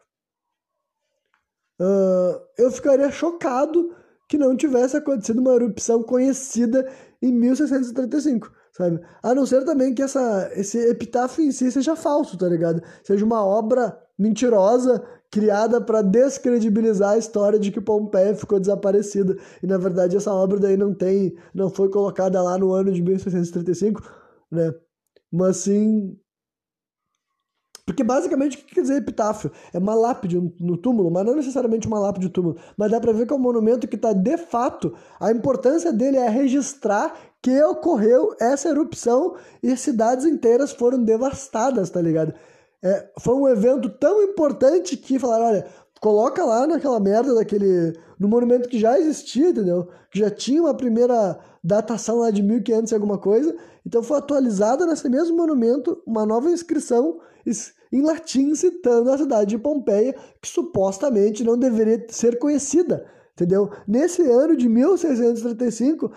uh, 1.81 2.41
eu 2.59 2.71
ficaria 2.71 3.11
chocado 3.11 3.95
que 4.29 4.39
não 4.39 4.57
tivesse 4.57 4.97
acontecido 4.97 5.39
uma 5.39 5.55
erupção 5.55 6.03
conhecida 6.03 6.91
em 7.25 7.33
1635, 7.33 8.51
sabe? 8.73 9.01
A 9.23 9.35
não 9.35 9.47
ser 9.47 9.65
também 9.65 9.95
que 9.95 10.03
essa, 10.03 10.51
esse 10.55 10.79
epitáfio 10.89 11.45
em 11.45 11.51
si 11.53 11.71
seja 11.73 11.97
falso, 11.97 12.37
tá 12.37 12.49
ligado? 12.49 12.83
Seja 13.03 13.25
uma 13.25 13.45
obra 13.45 13.99
mentirosa 14.19 15.03
criada 15.31 15.81
para 15.81 16.03
descredibilizar 16.03 17.13
a 17.13 17.19
história 17.19 17.59
de 17.59 17.73
que 17.73 17.81
Pompeia 17.81 18.35
ficou 18.35 18.61
desaparecida. 18.61 19.37
E 19.63 19.67
na 19.67 19.79
verdade 19.79 20.17
essa 20.17 20.33
obra 20.33 20.61
daí 20.61 20.77
não 20.77 20.95
tem, 20.95 21.35
não 21.53 21.71
foi 21.71 21.89
colocada 21.89 22.41
lá 22.41 22.57
no 22.57 22.73
ano 22.73 22.93
de 22.93 23.03
1635, 23.03 24.01
né? 24.51 24.73
Mas 25.33 25.57
sim 25.59 26.17
porque 27.87 28.03
basicamente 28.03 28.57
o 28.57 28.61
que 28.61 28.75
quer 28.75 28.81
dizer 28.81 28.97
epitáfio? 28.97 29.51
É 29.73 29.79
uma 29.79 29.95
lápide 29.95 30.41
no 30.59 30.77
túmulo, 30.77 31.11
mas 31.11 31.25
não 31.25 31.37
necessariamente 31.37 31.87
uma 31.87 31.99
lápide 31.99 32.27
no 32.27 32.33
túmulo. 32.33 32.57
Mas 32.77 32.91
dá 32.91 32.99
para 32.99 33.13
ver 33.13 33.27
que 33.27 33.33
é 33.33 33.37
um 33.37 33.41
monumento 33.41 33.87
que 33.87 33.97
está 33.97 34.13
de 34.13 34.39
fato. 34.39 34.95
A 35.21 35.31
importância 35.31 35.93
dele 35.93 36.17
é 36.17 36.29
registrar 36.29 37.15
que 37.43 37.63
ocorreu 37.63 38.35
essa 38.41 38.71
erupção 38.71 39.35
e 39.63 39.77
cidades 39.77 40.25
inteiras 40.25 40.73
foram 40.73 41.03
devastadas, 41.05 41.91
tá 41.91 42.01
ligado? 42.01 42.33
É, 42.83 43.11
foi 43.19 43.35
um 43.35 43.49
evento 43.49 43.91
tão 43.91 44.23
importante 44.23 44.97
que 44.97 45.19
falaram: 45.19 45.47
olha, 45.47 45.67
coloca 46.05 46.45
lá 46.45 46.67
naquela 46.67 47.01
merda 47.01 47.35
daquele. 47.35 47.95
no 48.21 48.29
monumento 48.29 48.69
que 48.69 48.79
já 48.79 49.01
existia, 49.01 49.49
entendeu? 49.49 49.89
Que 50.11 50.19
já 50.19 50.29
tinha 50.29 50.61
uma 50.61 50.75
primeira 50.75 51.41
datação 51.63 52.19
lá 52.19 52.31
de 52.31 52.43
1500 52.43 52.93
e 52.93 52.95
alguma 52.95 53.17
coisa. 53.17 53.57
Então 53.87 54.03
foi 54.03 54.19
atualizada 54.19 54.85
nesse 54.85 55.09
mesmo 55.09 55.35
monumento 55.35 56.03
uma 56.07 56.27
nova 56.27 56.51
inscrição 56.51 57.21
em 57.91 58.03
latim 58.03 58.55
citando 58.55 59.11
a 59.11 59.17
cidade 59.17 59.51
de 59.51 59.59
Pompeia, 59.59 60.15
que 60.43 60.49
supostamente 60.49 61.43
não 61.43 61.57
deveria 61.57 62.05
ser 62.11 62.39
conhecida, 62.39 63.07
entendeu? 63.33 63.71
Nesse 63.89 64.21
ano 64.31 64.55
de 64.59 64.69
1635, 64.69 66.13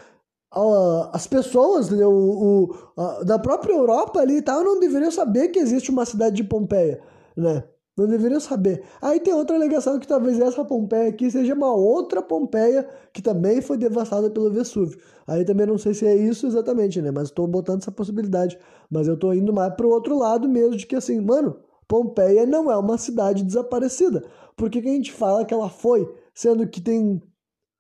as 1.14 1.28
pessoas 1.28 1.88
entendeu? 1.88 2.12
O, 2.12 2.74
o, 2.98 3.24
da 3.24 3.40
própria 3.40 3.74
Europa 3.74 4.20
ali 4.20 4.38
e 4.38 4.42
tal 4.42 4.66
não 4.66 4.82
deveriam 4.82 5.12
saber 5.12 5.48
que 5.48 5.60
existe 5.60 5.90
uma 5.92 6.06
cidade 6.06 6.36
de 6.36 6.44
Pompeia, 6.44 7.02
né? 7.38 7.64
Não 7.98 8.08
deveriam 8.08 8.40
saber. 8.40 8.84
Aí 9.02 9.20
tem 9.20 9.34
outra 9.34 9.56
alegação 9.56 9.98
que 9.98 10.08
talvez 10.08 10.40
essa 10.40 10.64
Pompeia 10.64 11.10
aqui 11.10 11.32
seja 11.32 11.56
uma 11.56 11.74
outra 11.74 12.22
Pompeia 12.22 12.88
que 13.12 13.24
também 13.24 13.60
foi 13.60 13.76
devastada 13.76 14.30
pelo 14.30 14.52
Vesúvio. 14.52 15.00
Aí 15.26 15.44
também 15.44 15.66
não 15.66 15.80
sei 15.80 15.96
se 15.96 16.06
é 16.06 16.16
isso 16.16 16.46
exatamente, 16.46 17.02
né? 17.02 17.10
Mas 17.10 17.30
estou 17.30 17.48
botando 17.48 17.82
essa 17.82 17.92
possibilidade. 17.92 18.58
Mas 18.90 19.08
eu 19.08 19.16
estou 19.16 19.34
indo 19.34 19.52
mais 19.52 19.74
para 19.74 19.88
o 19.88 19.90
outro 19.90 20.16
lado 20.16 20.48
mesmo, 20.48 20.78
de 20.78 20.86
que 20.86 20.96
assim, 20.96 21.20
mano, 21.20 21.58
Pompeia 21.88 22.46
não 22.46 22.72
é 22.72 22.78
uma 22.78 23.00
cidade 23.00 23.44
desaparecida. 23.44 24.24
Por 24.56 24.70
que, 24.70 24.80
que 24.80 24.90
a 24.90 24.94
gente 24.94 25.12
fala 25.12 25.44
que 25.44 25.54
ela 25.54 25.70
foi? 25.70 26.08
Sendo 26.36 26.68
que 26.68 26.80
tem 26.80 27.20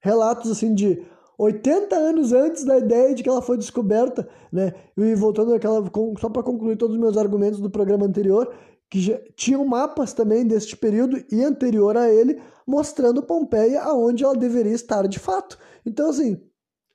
relatos 0.02 0.50
assim 0.50 0.74
de 0.74 1.06
80 1.38 1.96
anos 1.96 2.34
antes 2.34 2.64
da 2.64 2.78
ideia 2.80 3.14
de 3.14 3.22
que 3.22 3.30
ela 3.30 3.42
foi 3.42 3.58
descoberta, 3.58 4.28
né? 4.52 4.74
E 4.98 5.14
voltando 5.14 5.54
àquela, 5.54 5.84
só 6.20 6.30
para 6.30 6.42
concluir 6.42 6.76
todos 6.76 6.96
os 6.96 7.02
meus 7.02 7.18
argumentos 7.18 7.60
do 7.60 7.70
programa 7.70 8.06
anterior, 8.06 8.52
que 8.90 9.02
já 9.02 9.20
tinham 9.36 9.66
mapas 9.66 10.14
também 10.14 10.46
deste 10.46 10.76
período 10.76 11.24
e 11.32 11.44
anterior 11.44 11.98
a 11.98 12.10
ele, 12.10 12.42
mostrando 12.66 13.24
Pompeia 13.24 13.84
aonde 13.84 14.24
ela 14.24 14.36
deveria 14.36 14.74
estar 14.74 15.08
de 15.08 15.20
fato. 15.20 15.58
Então, 15.86 16.10
assim, 16.10 16.42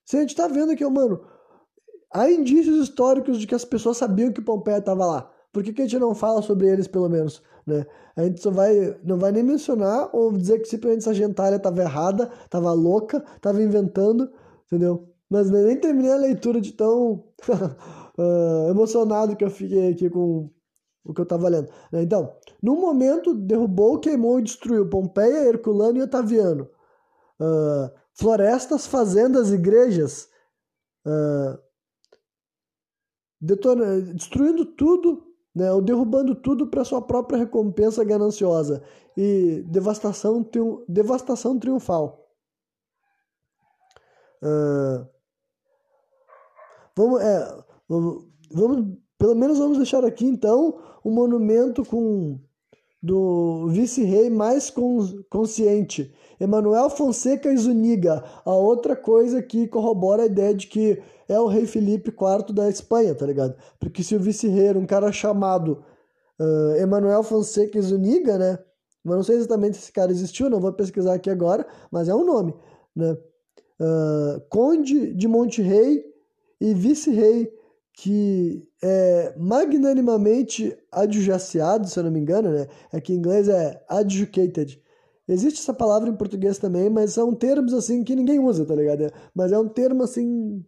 se 0.05 0.17
a 0.17 0.21
gente 0.21 0.31
está 0.31 0.49
vendo 0.49 0.73
aqui, 0.73 0.85
mano, 0.85 1.23
há 2.13 2.31
indícios 2.31 2.89
históricos 2.89 3.39
de 3.39 3.47
que 3.47 3.55
as 3.55 3.65
pessoas 3.65 3.97
sabiam 3.97 4.33
que 4.33 4.41
Pompeia 4.41 4.79
estava 4.79 5.05
lá. 5.07 5.31
Por 5.53 5.63
que, 5.63 5.73
que 5.73 5.83
a 5.83 5.85
gente 5.85 6.01
não 6.01 6.15
fala 6.15 6.41
sobre 6.41 6.67
eles, 6.67 6.89
pelo 6.89 7.09
menos? 7.09 7.43
Né? 7.67 7.85
A 8.17 8.25
gente 8.25 8.43
só 8.43 8.51
vai, 8.51 8.99
não 9.05 9.19
vai 9.19 9.33
nem 9.33 9.43
mencionar 9.43 10.09
ou 10.15 10.33
dizer 10.33 10.61
que 10.61 10.69
simplesmente 10.69 11.03
essa 11.03 11.15
gentalha 11.15 11.57
estava 11.57 11.81
errada, 11.83 12.31
estava 12.45 12.73
louca, 12.73 13.23
estava 13.37 13.63
inventando, 13.63 14.31
entendeu? 14.67 15.09
Mas 15.29 15.51
nem 15.51 15.77
terminei 15.79 16.13
a 16.13 16.17
leitura 16.17 16.61
de 16.61 16.73
tão 16.73 17.25
uh, 18.19 18.69
emocionado 18.71 19.37
que 19.37 19.45
eu 19.45 19.51
fiquei 19.51 19.91
aqui 19.91 20.11
com 20.11 20.51
o 21.05 21.13
que 21.13 21.21
eu 21.21 21.25
estava 21.25 21.49
lendo. 21.49 21.71
Né? 21.91 22.03
Então, 22.03 22.37
no 22.63 22.77
momento, 22.77 23.35
derrubou, 23.35 23.99
queimou 23.99 24.39
e 24.39 24.45
destruiu 24.45 24.89
Pompeia, 24.89 25.49
Herculano 25.49 25.99
e 25.99 26.03
Otaviano. 26.03 26.69
Uh, 27.41 27.91
florestas, 28.15 28.87
fazendas, 28.87 29.51
igrejas, 29.51 30.29
uh, 31.07 31.59
destruindo 34.15 34.65
tudo 34.65 35.33
né, 35.55 35.71
ou 35.73 35.83
derrubando 35.83 36.35
tudo 36.35 36.69
para 36.69 36.85
sua 36.85 37.03
própria 37.03 37.39
recompensa 37.39 38.05
gananciosa 38.05 38.83
e 39.17 39.63
devastação, 39.69 40.43
triun 40.43 40.85
devastação 40.89 41.59
triunfal. 41.59 42.27
Uh, 44.43 45.07
vamos, 46.97 47.21
é, 47.21 47.65
vamos, 47.89 48.97
pelo 49.23 49.37
menos 49.37 49.57
vamos 49.61 49.77
deixar 49.77 50.05
aqui 50.05 50.27
então 50.27 50.81
um 51.05 51.13
monumento 51.13 51.85
com 51.85 52.41
do 53.01 53.69
vice-rei 53.69 54.29
mais 54.29 54.69
consciente, 55.31 56.13
Emanuel 56.41 56.91
Fonseca 56.91 57.49
e 57.53 57.57
Zuniga, 57.57 58.25
a 58.45 58.53
outra 58.53 58.97
coisa 58.97 59.41
que 59.41 59.69
corrobora 59.69 60.25
a 60.25 60.27
ideia 60.27 60.53
de 60.53 60.67
que 60.67 61.01
é 61.29 61.39
o 61.39 61.47
rei 61.47 61.67
Felipe 61.67 62.11
IV 62.11 62.53
da 62.53 62.69
Espanha, 62.69 63.15
tá 63.15 63.25
ligado? 63.25 63.55
Porque 63.79 64.03
se 64.03 64.17
o 64.17 64.19
vice-rei 64.19 64.67
era 64.67 64.79
um 64.79 64.87
cara 64.87 65.13
chamado 65.13 65.85
uh, 66.41 66.75
Emanuel 66.81 67.23
Fonseca 67.23 67.79
e 67.79 67.83
Zuniga, 67.83 68.37
né? 68.37 68.59
Mas 69.05 69.17
não 69.19 69.23
sei 69.23 69.37
exatamente 69.37 69.77
se 69.77 69.85
esse 69.85 69.93
cara 69.93 70.11
existiu, 70.11 70.51
não 70.51 70.59
vou 70.59 70.73
pesquisar 70.73 71.15
aqui 71.15 71.31
agora, 71.31 71.65
mas 71.93 72.09
é 72.09 72.15
um 72.15 72.25
nome, 72.25 72.53
né? 72.95 73.17
Uh, 73.79 74.41
Conde 74.49 75.15
de 75.15 75.29
Monte 75.29 75.63
Rei 75.63 76.05
e 76.61 76.75
vice-rei 76.75 77.62
que 78.03 78.69
é 78.83 79.33
magnanimamente 79.39 80.77
adjudicaado, 80.91 81.89
se 81.89 81.97
eu 81.97 82.03
não 82.03 82.11
me 82.11 82.19
engano, 82.19 82.51
né? 82.51 82.67
É 82.93 83.01
que 83.01 83.13
em 83.13 83.17
inglês 83.17 83.49
é 83.49 83.81
adjudicated. 83.89 84.83
Existe 85.29 85.61
essa 85.61 85.73
palavra 85.73 86.09
em 86.11 86.17
português 86.17 86.59
também, 86.59 86.91
mas 86.91 87.13
são 87.13 87.33
termos 87.33 87.73
assim 87.73 88.03
que 88.03 88.17
ninguém 88.17 88.41
usa, 88.41 88.67
tá 88.67 88.75
ligado? 88.75 89.09
Mas 89.33 89.53
é 89.53 89.59
um 89.59 89.69
termo 89.69 90.03
assim 90.03 90.67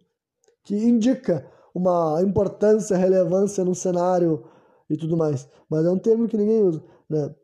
que 0.63 0.77
indica 0.77 1.45
uma 1.73 2.21
importância, 2.21 2.95
relevância 2.95 3.65
no 3.65 3.75
cenário 3.75 4.45
e 4.89 4.95
tudo 4.95 5.17
mais. 5.17 5.45
Mas 5.69 5.85
é 5.85 5.89
um 5.89 5.99
termo 5.99 6.29
que 6.29 6.37
ninguém 6.37 6.63
usa, 6.63 6.81
né? 7.09 7.35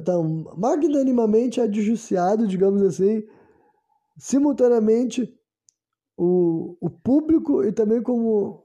Então, 0.00 0.54
magnanimamente 0.56 1.60
adjudiciado, 1.60 2.48
digamos 2.48 2.80
assim, 2.80 3.24
simultaneamente 4.16 5.38
o, 6.16 6.78
o 6.80 6.88
público 6.88 7.62
e 7.62 7.70
também 7.72 8.02
como 8.02 8.64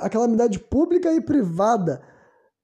a 0.00 0.08
calamidade 0.08 0.58
pública 0.58 1.12
e 1.12 1.20
privada. 1.20 2.02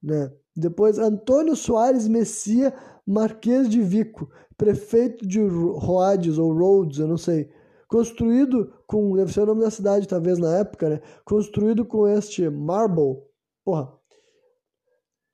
Né? 0.03 0.31
Depois, 0.57 0.99
Antônio 0.99 1.57
Soares 1.57 2.07
Messia 2.07 2.75
Marquês 3.07 3.69
de 3.69 3.81
Vico, 3.83 4.31
prefeito 4.57 5.27
de 5.27 5.41
Rhodes 5.41 6.39
ou 6.39 6.53
Rhodes, 6.53 6.99
eu 6.99 7.09
não 7.09 7.19
sei, 7.19 7.51
construído 7.89 8.73
com, 8.87 9.15
deve 9.17 9.33
ser 9.33 9.41
o 9.41 9.47
nome 9.47 9.63
da 9.63 9.71
cidade 9.71 10.09
talvez 10.09 10.39
na 10.39 10.59
época, 10.59 10.89
né? 10.89 11.01
Construído 11.25 11.85
com 11.85 12.09
este 12.09 12.49
marble, 12.49 13.23
porra, 13.65 13.93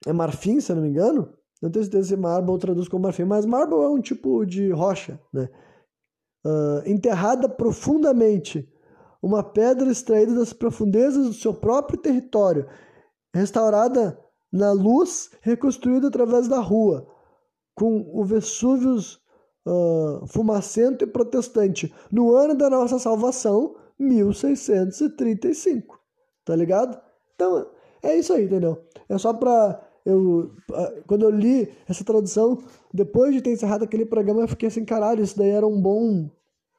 é 0.06 0.12
marfim, 0.12 0.60
se 0.60 0.72
eu 0.72 0.76
não 0.76 0.82
me 0.82 0.88
engano? 0.88 1.32
Não 1.60 1.70
tenho 1.70 1.84
certeza 1.84 2.08
se 2.08 2.16
marble 2.16 2.58
traduz 2.58 2.88
como 2.88 3.02
marfim, 3.02 3.24
mas 3.24 3.44
marble 3.44 3.76
é 3.76 3.88
um 3.88 4.00
tipo 4.00 4.44
de 4.46 4.70
rocha, 4.70 5.20
né? 5.32 5.48
Uh, 6.44 6.88
enterrada 6.88 7.48
profundamente 7.48 8.66
uma 9.22 9.42
pedra 9.42 9.90
extraída 9.90 10.34
das 10.34 10.52
profundezas 10.52 11.26
do 11.26 11.32
seu 11.32 11.54
próprio 11.54 11.98
território, 11.98 12.66
restaurada 13.34 14.18
na 14.52 14.72
luz, 14.72 15.30
reconstruída 15.40 16.08
através 16.08 16.48
da 16.48 16.58
rua, 16.58 17.06
com 17.74 18.10
o 18.12 18.22
Vesúvio 18.24 18.96
uh, 19.66 20.26
fumacento 20.26 21.04
e 21.04 21.06
protestante, 21.06 21.94
no 22.10 22.34
ano 22.34 22.54
da 22.54 22.68
nossa 22.68 22.98
salvação, 22.98 23.76
1635. 23.98 25.98
Tá 26.44 26.56
ligado? 26.56 27.00
Então, 27.34 27.66
é 28.02 28.16
isso 28.16 28.32
aí, 28.32 28.44
entendeu? 28.44 28.84
É 29.08 29.18
só 29.18 29.32
pra. 29.32 29.86
Eu, 30.04 30.50
quando 31.06 31.24
eu 31.24 31.30
li 31.30 31.72
essa 31.86 32.02
tradução, 32.02 32.58
depois 32.92 33.34
de 33.34 33.42
ter 33.42 33.52
encerrado 33.52 33.84
aquele 33.84 34.06
programa, 34.06 34.40
eu 34.40 34.48
fiquei 34.48 34.68
assim, 34.68 34.84
caralho, 34.84 35.22
isso 35.22 35.38
daí 35.38 35.50
era 35.50 35.66
um 35.66 35.80
bom. 35.80 36.30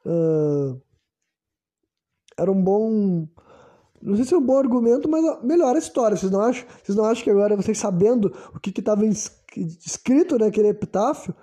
Uh, 0.03 0.81
era 2.37 2.51
um 2.51 2.61
bom. 2.61 3.27
Não 4.01 4.15
sei 4.15 4.25
se 4.25 4.33
é 4.33 4.37
um 4.37 4.45
bom 4.45 4.57
argumento, 4.57 5.09
mas 5.09 5.43
melhora 5.43 5.77
a 5.77 5.79
história. 5.79 6.17
Vocês 6.17 6.31
não 6.31 6.41
acham? 6.41 6.65
Vocês 6.83 6.97
não 6.97 7.05
acham 7.05 7.23
que 7.23 7.29
agora 7.29 7.55
vocês 7.55 7.77
sabendo 7.77 8.33
o 8.53 8.59
que 8.59 8.71
estava 8.79 9.05
escrito 9.05 10.37
naquele 10.37 10.69
epitáfio 10.69 11.35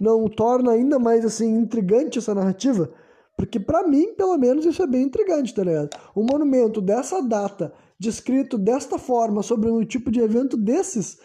não 0.00 0.28
torna 0.28 0.72
ainda 0.72 0.98
mais 0.98 1.24
assim 1.24 1.54
intrigante 1.54 2.18
essa 2.18 2.34
narrativa? 2.34 2.90
Porque 3.36 3.60
para 3.60 3.86
mim, 3.86 4.14
pelo 4.14 4.36
menos, 4.38 4.64
isso 4.64 4.82
é 4.82 4.86
bem 4.86 5.02
intrigante, 5.02 5.54
tá 5.54 5.62
ligado? 5.62 5.90
Um 6.16 6.24
monumento 6.24 6.80
dessa 6.80 7.20
data, 7.20 7.72
descrito 7.98 8.56
desta 8.56 8.98
forma, 8.98 9.42
sobre 9.42 9.70
um 9.70 9.84
tipo 9.84 10.10
de 10.10 10.20
evento 10.20 10.56
desses, 10.56 11.18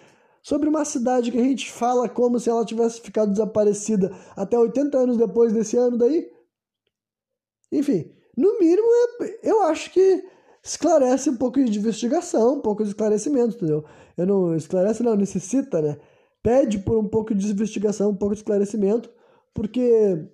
sobre 0.44 0.68
uma 0.68 0.84
cidade 0.84 1.32
que 1.32 1.38
a 1.38 1.44
gente 1.44 1.72
fala 1.72 2.10
como 2.10 2.38
se 2.38 2.50
ela 2.50 2.66
tivesse 2.66 3.00
ficado 3.00 3.32
desaparecida 3.32 4.14
até 4.36 4.60
80 4.60 4.98
anos 4.98 5.18
depois 5.18 5.54
desse 5.54 5.78
ano 5.78 5.98
daí. 5.98 6.30
Enfim, 7.72 8.12
no 8.36 8.60
mínimo, 8.60 8.88
eu 9.44 9.64
acho 9.64 9.92
que 9.92 10.24
esclarece 10.64 11.30
um 11.30 11.38
pouco 11.38 11.64
de 11.64 11.80
investigação, 11.80 12.56
um 12.56 12.62
pouco 12.62 12.84
de 12.84 12.90
esclarecimento, 12.90 13.56
entendeu? 13.56 13.84
Eu 14.18 14.26
não 14.26 14.56
esclarece, 14.56 15.04
não, 15.04 15.16
necessita, 15.16 15.82
né? 15.82 15.98
Pede 16.44 16.80
por 16.80 16.98
um 16.98 17.08
pouco 17.08 17.34
de 17.36 17.52
investigação, 17.52 18.12
um 18.12 18.16
pouco 18.16 18.36
de 18.36 18.42
esclarecimento, 18.42 19.10
porque 19.54 20.28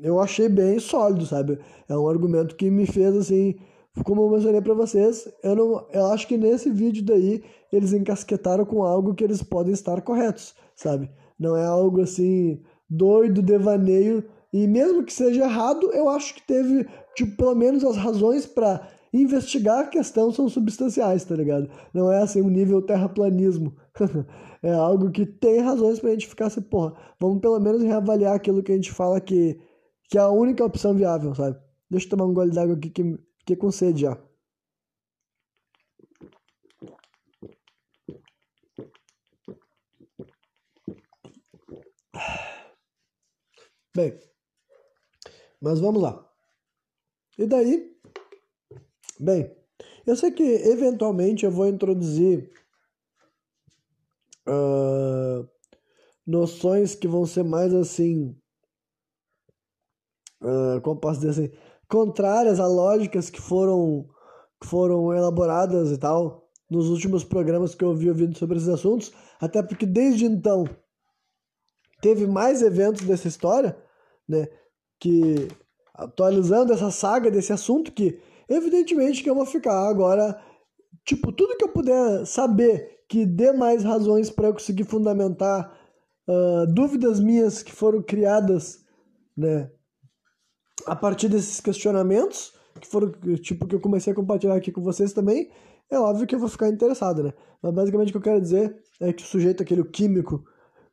eu 0.00 0.20
achei 0.20 0.48
bem 0.48 0.78
sólido, 0.78 1.26
sabe? 1.26 1.58
É 1.88 1.96
um 1.96 2.08
argumento 2.08 2.56
que 2.56 2.70
me 2.70 2.86
fez 2.86 3.14
assim, 3.14 3.56
como 4.04 4.22
eu 4.22 4.30
mencionei 4.30 4.60
para 4.60 4.74
vocês, 4.74 5.28
eu 5.42 5.54
não, 5.54 5.86
eu 5.92 6.06
acho 6.06 6.26
que 6.26 6.38
nesse 6.38 6.70
vídeo 6.70 7.04
daí 7.04 7.42
eles 7.70 7.92
encasquetaram 7.92 8.64
com 8.64 8.82
algo 8.82 9.14
que 9.14 9.24
eles 9.24 9.42
podem 9.42 9.72
estar 9.72 10.00
corretos, 10.02 10.54
sabe? 10.74 11.10
Não 11.38 11.56
é 11.56 11.64
algo 11.64 12.00
assim 12.00 12.62
doido, 12.88 13.42
devaneio 13.42 14.24
e 14.52 14.66
mesmo 14.66 15.04
que 15.04 15.12
seja 15.12 15.44
errado, 15.44 15.90
eu 15.92 16.08
acho 16.08 16.34
que 16.34 16.46
teve, 16.46 16.86
tipo, 17.16 17.36
pelo 17.36 17.54
menos 17.54 17.82
as 17.84 17.96
razões 17.96 18.44
para 18.46 18.86
investigar 19.12 19.80
a 19.80 19.86
questão 19.88 20.30
são 20.32 20.48
substanciais, 20.48 21.24
tá 21.24 21.34
ligado? 21.34 21.70
Não 21.92 22.10
é 22.12 22.22
assim 22.22 22.42
um 22.42 22.50
nível 22.50 22.82
terraplanismo. 22.82 23.74
é 24.62 24.72
algo 24.72 25.10
que 25.10 25.24
tem 25.26 25.60
razões 25.60 26.00
pra 26.00 26.10
gente 26.10 26.28
ficar 26.28 26.46
assim, 26.46 26.62
porra, 26.62 26.94
vamos 27.20 27.40
pelo 27.40 27.58
menos 27.60 27.82
reavaliar 27.82 28.34
aquilo 28.34 28.62
que 28.62 28.72
a 28.72 28.74
gente 28.74 28.92
fala 28.92 29.20
que, 29.20 29.58
que 30.10 30.18
é 30.18 30.20
a 30.20 30.28
única 30.28 30.64
opção 30.64 30.94
viável, 30.94 31.34
sabe? 31.34 31.58
Deixa 31.90 32.06
eu 32.06 32.10
tomar 32.10 32.26
um 32.26 32.34
gole 32.34 32.52
d'água 32.52 32.74
aqui 32.76 32.90
que, 32.90 33.18
que 33.46 33.56
com 33.56 33.70
sede 33.70 34.02
já. 34.02 34.18
Bem, 43.94 44.18
mas 45.62 45.78
vamos 45.78 46.02
lá. 46.02 46.28
E 47.38 47.46
daí? 47.46 47.96
Bem, 49.18 49.56
eu 50.04 50.16
sei 50.16 50.32
que 50.32 50.42
eventualmente 50.42 51.44
eu 51.44 51.50
vou 51.52 51.68
introduzir 51.68 52.52
uh, 54.48 55.48
noções 56.26 56.96
que 56.96 57.06
vão 57.06 57.24
ser 57.24 57.44
mais 57.44 57.72
assim. 57.72 58.36
Uh, 60.42 60.80
como 60.82 61.00
posso 61.00 61.20
dizer 61.20 61.30
assim? 61.30 61.56
Contrárias 61.88 62.58
a 62.58 62.66
lógicas 62.66 63.30
que 63.30 63.40
foram, 63.40 64.08
que 64.60 64.66
foram 64.66 65.14
elaboradas 65.14 65.92
e 65.92 65.98
tal 65.98 66.50
nos 66.68 66.88
últimos 66.88 67.22
programas 67.22 67.74
que 67.74 67.84
eu 67.84 67.94
vi 67.94 68.08
ouvindo 68.08 68.36
sobre 68.36 68.56
esses 68.56 68.68
assuntos, 68.68 69.12
até 69.38 69.62
porque 69.62 69.84
desde 69.84 70.24
então 70.24 70.64
teve 72.00 72.26
mais 72.26 72.62
eventos 72.62 73.04
dessa 73.04 73.28
história, 73.28 73.76
né? 74.26 74.48
Que 75.02 75.48
atualizando 75.92 76.72
essa 76.72 76.92
saga 76.92 77.28
desse 77.28 77.52
assunto 77.52 77.90
que, 77.90 78.20
evidentemente, 78.48 79.20
que 79.20 79.28
eu 79.28 79.34
vou 79.34 79.44
ficar 79.44 79.88
agora, 79.88 80.40
tipo, 81.04 81.32
tudo 81.32 81.56
que 81.56 81.64
eu 81.64 81.70
puder 81.70 82.24
saber 82.24 83.00
que 83.08 83.26
dê 83.26 83.52
mais 83.52 83.82
razões 83.82 84.30
para 84.30 84.46
eu 84.46 84.52
conseguir 84.52 84.84
fundamentar 84.84 85.76
uh, 86.28 86.72
dúvidas 86.72 87.18
minhas 87.18 87.64
que 87.64 87.72
foram 87.72 88.00
criadas, 88.00 88.84
né, 89.36 89.68
a 90.86 90.94
partir 90.94 91.28
desses 91.28 91.58
questionamentos, 91.58 92.52
que 92.80 92.86
foram, 92.86 93.10
tipo, 93.42 93.66
que 93.66 93.74
eu 93.74 93.80
comecei 93.80 94.12
a 94.12 94.16
compartilhar 94.16 94.54
aqui 94.54 94.70
com 94.70 94.82
vocês 94.82 95.12
também, 95.12 95.50
é 95.90 95.98
óbvio 95.98 96.28
que 96.28 96.34
eu 96.36 96.38
vou 96.38 96.48
ficar 96.48 96.68
interessado, 96.68 97.24
né? 97.24 97.32
Mas 97.60 97.74
basicamente 97.74 98.10
o 98.10 98.12
que 98.12 98.18
eu 98.18 98.22
quero 98.22 98.40
dizer 98.40 98.76
é 99.00 99.12
que 99.12 99.24
o 99.24 99.26
sujeito, 99.26 99.64
aquele 99.64 99.82
químico, 99.82 100.44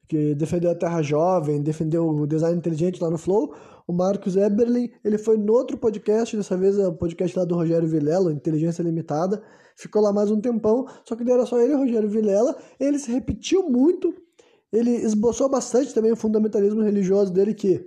que 0.08 0.34
defendeu 0.34 0.72
a 0.72 0.76
Terra 0.76 1.04
Jovem, 1.04 1.62
defendeu 1.62 2.10
o 2.10 2.26
design 2.26 2.58
inteligente 2.58 3.02
lá 3.02 3.12
no 3.12 3.18
Flow, 3.18 3.54
o 3.90 3.92
Marcos 3.92 4.38
Eberlin, 4.38 4.92
ele 5.04 5.18
foi 5.18 5.36
no 5.36 5.52
outro 5.52 5.76
podcast, 5.76 6.38
dessa 6.38 6.56
vez 6.56 6.78
é 6.78 6.88
o 6.88 6.94
podcast 6.94 7.36
lá 7.36 7.44
do 7.44 7.56
Rogério 7.56 7.88
Vilela, 7.88 8.32
Inteligência 8.32 8.84
Limitada, 8.84 9.42
ficou 9.76 10.00
lá 10.00 10.14
mais 10.14 10.30
um 10.30 10.40
tempão, 10.40 10.86
só 11.04 11.16
que 11.16 11.24
era 11.28 11.44
só 11.44 11.60
ele 11.60 11.72
e 11.72 11.76
o 11.76 11.80
Rogério 11.80 12.08
Vilela, 12.08 12.56
ele 12.80 13.00
se 13.00 13.12
repetiu 13.12 13.68
muito, 13.68 14.14
ele 14.72 14.92
esboçou 14.92 15.50
bastante 15.50 15.92
também 15.92 16.12
o 16.12 16.16
fundamentalismo 16.16 16.84
religioso 16.84 17.34
dele, 17.34 17.56
que 17.56 17.84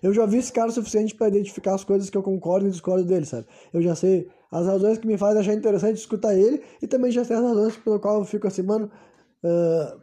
eu 0.00 0.12
já 0.14 0.24
vi 0.24 0.36
esse 0.36 0.52
cara 0.52 0.68
o 0.68 0.72
suficiente 0.72 1.16
para 1.16 1.26
identificar 1.26 1.74
as 1.74 1.82
coisas 1.82 2.08
que 2.08 2.16
eu 2.16 2.22
concordo 2.22 2.68
e 2.68 2.70
discordo 2.70 3.04
dele, 3.04 3.26
sabe? 3.26 3.44
Eu 3.72 3.82
já 3.82 3.96
sei 3.96 4.28
as 4.52 4.66
razões 4.66 4.98
que 4.98 5.06
me 5.08 5.18
fazem 5.18 5.40
achar 5.40 5.54
interessante 5.54 5.96
escutar 5.96 6.32
ele 6.32 6.62
e 6.80 6.86
também 6.86 7.10
já 7.10 7.24
sei 7.24 7.34
as 7.34 7.42
razões 7.42 7.76
pelo 7.76 7.98
qual 7.98 8.20
eu 8.20 8.24
fico 8.24 8.46
assim, 8.46 8.62
mano. 8.62 8.88
Uh, 9.42 10.00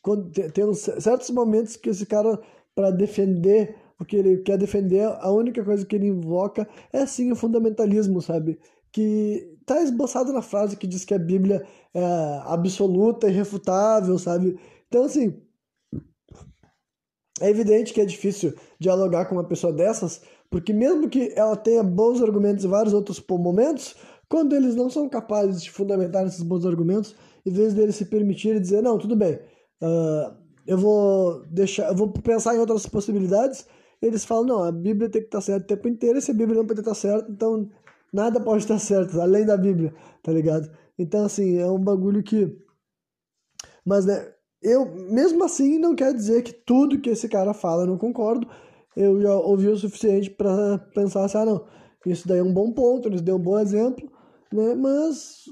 quando, 0.00 0.30
tem, 0.30 0.72
certos 0.72 1.28
momentos 1.28 1.76
que 1.76 1.90
esse 1.90 2.06
cara, 2.06 2.40
para 2.74 2.90
defender 2.90 3.83
o 3.98 4.04
que 4.04 4.16
ele 4.16 4.38
quer 4.38 4.58
defender, 4.58 5.04
a 5.04 5.30
única 5.30 5.64
coisa 5.64 5.84
que 5.86 5.96
ele 5.96 6.08
invoca 6.08 6.68
é 6.92 7.06
sim 7.06 7.30
o 7.30 7.36
fundamentalismo, 7.36 8.20
sabe? 8.20 8.58
Que 8.92 9.56
tá 9.66 9.82
esboçado 9.82 10.32
na 10.32 10.42
frase 10.42 10.76
que 10.76 10.86
diz 10.86 11.04
que 11.04 11.14
a 11.14 11.18
Bíblia 11.18 11.66
é 11.92 12.40
absoluta, 12.44 13.28
irrefutável, 13.28 14.18
sabe? 14.18 14.58
Então, 14.88 15.04
assim, 15.04 15.40
é 17.40 17.48
evidente 17.48 17.92
que 17.92 18.00
é 18.00 18.04
difícil 18.04 18.54
dialogar 18.78 19.26
com 19.26 19.34
uma 19.34 19.44
pessoa 19.44 19.72
dessas, 19.72 20.22
porque 20.50 20.72
mesmo 20.72 21.08
que 21.08 21.32
ela 21.34 21.56
tenha 21.56 21.82
bons 21.82 22.22
argumentos 22.22 22.64
em 22.64 22.68
vários 22.68 22.94
outros 22.94 23.22
momentos, 23.28 23.96
quando 24.28 24.54
eles 24.54 24.74
não 24.74 24.88
são 24.88 25.08
capazes 25.08 25.62
de 25.62 25.70
fundamentar 25.70 26.26
esses 26.26 26.42
bons 26.42 26.64
argumentos, 26.64 27.14
em 27.44 27.50
vez 27.50 27.74
deles 27.74 27.96
se 27.96 28.06
permitirem 28.06 28.60
dizer, 28.60 28.82
não, 28.82 28.98
tudo 28.98 29.16
bem, 29.16 29.34
uh, 29.82 30.34
eu 30.66 30.78
vou 30.78 31.44
deixar, 31.46 31.88
eu 31.88 31.96
vou 31.96 32.08
pensar 32.10 32.54
em 32.54 32.58
outras 32.58 32.86
possibilidades, 32.86 33.66
eles 34.06 34.24
falam, 34.24 34.44
não, 34.44 34.62
a 34.64 34.72
Bíblia 34.72 35.08
tem 35.08 35.22
que 35.22 35.28
estar 35.28 35.40
certa 35.40 35.64
o 35.64 35.76
tempo 35.76 35.88
inteiro, 35.88 36.18
e 36.18 36.22
se 36.22 36.30
a 36.30 36.34
Bíblia 36.34 36.58
não 36.58 36.66
pode 36.66 36.80
estar 36.80 36.94
certa, 36.94 37.30
então 37.30 37.68
nada 38.12 38.40
pode 38.40 38.62
estar 38.62 38.78
certo, 38.78 39.20
além 39.20 39.44
da 39.44 39.56
Bíblia, 39.56 39.94
tá 40.22 40.32
ligado? 40.32 40.70
Então, 40.98 41.24
assim, 41.24 41.58
é 41.58 41.66
um 41.66 41.78
bagulho 41.78 42.22
que... 42.22 42.56
Mas, 43.84 44.06
né, 44.06 44.32
eu, 44.62 44.86
mesmo 44.86 45.44
assim, 45.44 45.78
não 45.78 45.94
quer 45.94 46.14
dizer 46.14 46.42
que 46.42 46.52
tudo 46.52 47.00
que 47.00 47.10
esse 47.10 47.28
cara 47.28 47.52
fala 47.52 47.82
eu 47.82 47.86
não 47.86 47.98
concordo. 47.98 48.48
Eu 48.96 49.20
já 49.20 49.34
ouvi 49.34 49.68
o 49.68 49.76
suficiente 49.76 50.30
para 50.30 50.78
pensar 50.94 51.24
assim, 51.24 51.38
ah, 51.38 51.44
não, 51.44 51.66
isso 52.06 52.26
daí 52.26 52.38
é 52.38 52.42
um 52.42 52.52
bom 52.52 52.72
ponto, 52.72 53.08
eles 53.08 53.20
deu 53.20 53.36
um 53.36 53.40
bom 53.40 53.58
exemplo, 53.58 54.10
né? 54.52 54.74
Mas, 54.74 55.44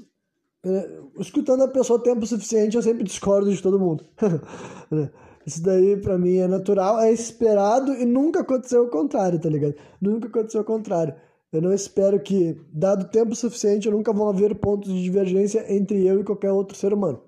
é, 0.65 0.99
escutando 1.19 1.63
a 1.63 1.67
pessoa 1.67 2.01
tempo 2.01 2.25
suficiente, 2.25 2.75
eu 2.75 2.81
sempre 2.81 3.03
discordo 3.03 3.51
de 3.53 3.61
todo 3.61 3.79
mundo. 3.79 4.05
Isso 5.45 5.61
daí, 5.61 5.97
para 5.97 6.17
mim, 6.17 6.37
é 6.37 6.47
natural, 6.47 6.99
é 6.99 7.11
esperado 7.11 7.93
e 7.93 8.05
nunca 8.05 8.41
aconteceu 8.41 8.85
o 8.85 8.89
contrário, 8.89 9.39
tá 9.39 9.49
ligado? 9.49 9.75
Nunca 10.01 10.27
aconteceu 10.27 10.61
o 10.61 10.65
contrário. 10.65 11.15
Eu 11.51 11.61
não 11.61 11.73
espero 11.73 12.19
que, 12.19 12.59
dado 12.71 13.09
tempo 13.09 13.35
suficiente, 13.35 13.89
nunca 13.89 14.11
vão 14.11 14.29
haver 14.29 14.55
pontos 14.55 14.91
de 14.91 15.03
divergência 15.03 15.71
entre 15.71 16.05
eu 16.05 16.19
e 16.19 16.23
qualquer 16.23 16.51
outro 16.51 16.75
ser 16.77 16.93
humano. 16.93 17.21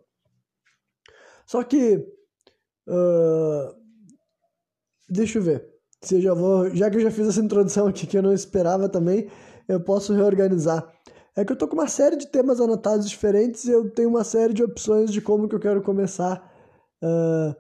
Só 1.45 1.63
que. 1.63 1.97
Uh, 2.88 3.75
deixa 5.10 5.38
eu 5.38 5.43
ver. 5.43 5.69
Se 6.01 6.15
eu 6.15 6.21
já, 6.21 6.34
vou, 6.34 6.73
já 6.75 6.89
que 6.89 6.97
eu 6.97 7.01
já 7.01 7.12
fiz 7.12 7.28
essa 7.28 7.41
introdução 7.41 7.88
aqui 7.88 8.08
que 8.08 8.17
eu 8.17 8.23
não 8.23 8.34
esperava 8.34 8.89
também, 8.89 9.30
eu 9.67 9.80
posso 9.80 10.13
reorganizar. 10.13 10.91
É 11.36 11.43
que 11.43 11.51
eu 11.51 11.58
tô 11.58 11.67
com 11.67 11.75
uma 11.75 11.88
série 11.88 12.15
de 12.15 12.28
temas 12.28 12.62
anotados 12.62 13.10
diferentes 13.10 13.65
e 13.65 13.71
eu 13.71 13.89
tenho 13.89 14.10
uma 14.10 14.23
série 14.23 14.54
de 14.54 14.63
opções 14.63 15.12
de 15.12 15.21
como 15.21 15.49
que 15.49 15.56
eu 15.56 15.60
quero 15.60 15.82
começar 15.82 16.51
uh, 17.04 17.56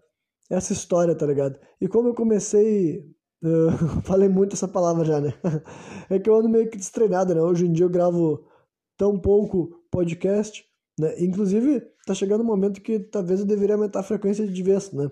essa 0.49 0.73
história, 0.73 1.15
tá 1.15 1.25
ligado? 1.25 1.59
E 1.79 1.87
como 1.87 2.09
eu 2.09 2.13
comecei. 2.13 3.03
Falei 4.03 4.27
muito 4.27 4.53
essa 4.53 4.67
palavra 4.67 5.05
já, 5.05 5.21
né? 5.21 5.33
é 6.09 6.17
que 6.17 6.29
eu 6.29 6.35
ando 6.35 6.49
meio 6.49 6.69
que 6.69 6.77
destreinado, 6.77 7.35
né? 7.35 7.41
Hoje 7.41 7.67
em 7.67 7.71
dia 7.71 7.85
eu 7.85 7.89
gravo 7.89 8.43
tão 8.97 9.19
pouco 9.19 9.83
podcast 9.91 10.65
né? 10.99 11.13
Inclusive, 11.19 11.81
tá 12.05 12.13
chegando 12.13 12.41
um 12.41 12.45
momento 12.47 12.81
que 12.81 12.99
talvez 12.99 13.41
eu 13.41 13.45
deveria 13.45 13.75
aumentar 13.75 13.99
a 13.99 14.03
frequência 14.03 14.47
de 14.47 14.63
vez, 14.63 14.91
né? 14.91 15.11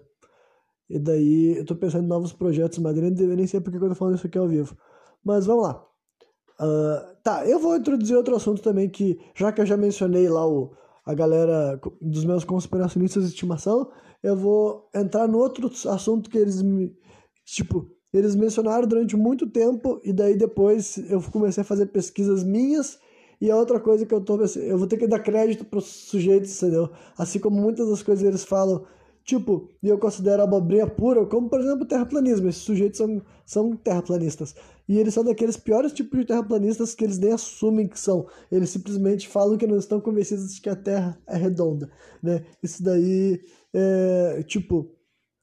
E 0.90 1.00
daí 1.00 1.58
eu 1.58 1.66
tô 1.66 1.76
pensando 1.76 2.06
em 2.06 2.08
novos 2.08 2.34
projetos, 2.34 2.78
mas 2.80 2.96
deveria 2.96 3.36
nem 3.36 3.48
ser 3.48 3.62
porque 3.62 3.78
eu 3.78 3.90
tô 3.90 3.96
falando 3.96 4.16
isso 4.16 4.28
aqui 4.28 4.38
ao 4.38 4.48
vivo. 4.48 4.78
Mas 5.24 5.46
vamos 5.46 5.64
lá. 5.64 5.86
Uh, 6.60 7.16
tá, 7.24 7.46
eu 7.48 7.60
vou 7.60 7.76
introduzir 7.76 8.16
outro 8.16 8.36
assunto 8.36 8.62
também 8.62 8.90
que, 8.90 9.20
já 9.36 9.52
que 9.52 9.60
eu 9.62 9.66
já 9.66 9.76
mencionei 9.76 10.30
lá 10.30 10.48
o, 10.48 10.74
a 11.06 11.14
galera 11.14 11.80
dos 12.02 12.24
meus 12.26 12.44
conspiracionistas 12.44 13.24
de 13.24 13.30
estimação, 13.30 13.90
eu 14.24 14.36
vou 14.36 14.90
entrar 14.96 15.28
no 15.28 15.38
outro 15.38 15.70
assunto 15.90 16.30
que 16.30 16.38
eles 16.38 16.62
me. 16.62 16.96
Tipo, 17.46 17.92
eles 18.14 18.36
mencionaram 18.36 18.88
durante 18.88 19.18
muito 19.18 19.50
tempo, 19.50 20.00
e 20.04 20.14
daí 20.14 20.38
depois 20.38 20.98
eu 21.10 21.22
comecei 21.22 21.62
a 21.62 21.66
fazer 21.66 21.88
pesquisas 21.88 22.44
minhas 22.44 22.98
e 23.42 23.52
a 23.52 23.58
outra 23.58 23.80
coisa 23.80 24.06
que 24.06 24.14
eu 24.14 24.22
tô 24.22 24.40
eu 24.56 24.78
vou 24.78 24.88
ter 24.88 24.98
que 24.98 25.08
dar 25.08 25.20
crédito 25.20 25.66
pros 25.66 25.86
sujeitos, 25.86 26.56
entendeu? 26.62 26.90
Assim 27.18 27.40
como 27.40 27.60
muitas 27.60 27.90
das 27.90 28.02
coisas 28.02 28.24
eles 28.24 28.46
falam, 28.46 28.86
tipo, 29.26 29.70
e 29.82 29.90
eu 29.90 29.98
considero 29.98 30.44
abobrinha 30.44 30.88
pura, 30.88 31.26
como 31.26 31.50
por 31.50 31.60
exemplo 31.60 31.84
o 31.84 31.88
terraplanismo. 31.88 32.48
Esses 32.48 32.62
sujeitos 32.62 32.98
são, 32.98 33.22
são 33.46 33.76
terraplanistas. 33.76 34.56
E 34.88 35.00
eles 35.00 35.14
são 35.14 35.24
daqueles 35.24 35.56
piores 35.56 35.94
tipos 35.94 36.20
de 36.20 36.26
terraplanistas 36.26 36.94
que 36.94 37.04
eles 37.04 37.18
nem 37.18 37.32
assumem 37.32 37.88
que 37.88 38.00
são. 38.00 38.28
Eles 38.52 38.70
simplesmente 38.70 39.28
falam 39.28 39.58
que 39.58 39.66
não 39.66 39.78
estão 39.78 40.02
convencidos 40.02 40.54
de 40.54 40.62
que 40.62 40.70
a 40.70 40.76
Terra 40.76 41.18
é 41.28 41.38
redonda, 41.38 41.90
né? 42.22 42.44
Isso 42.62 42.84
daí 42.84 43.42
é, 43.74 44.44
tipo, 44.44 44.92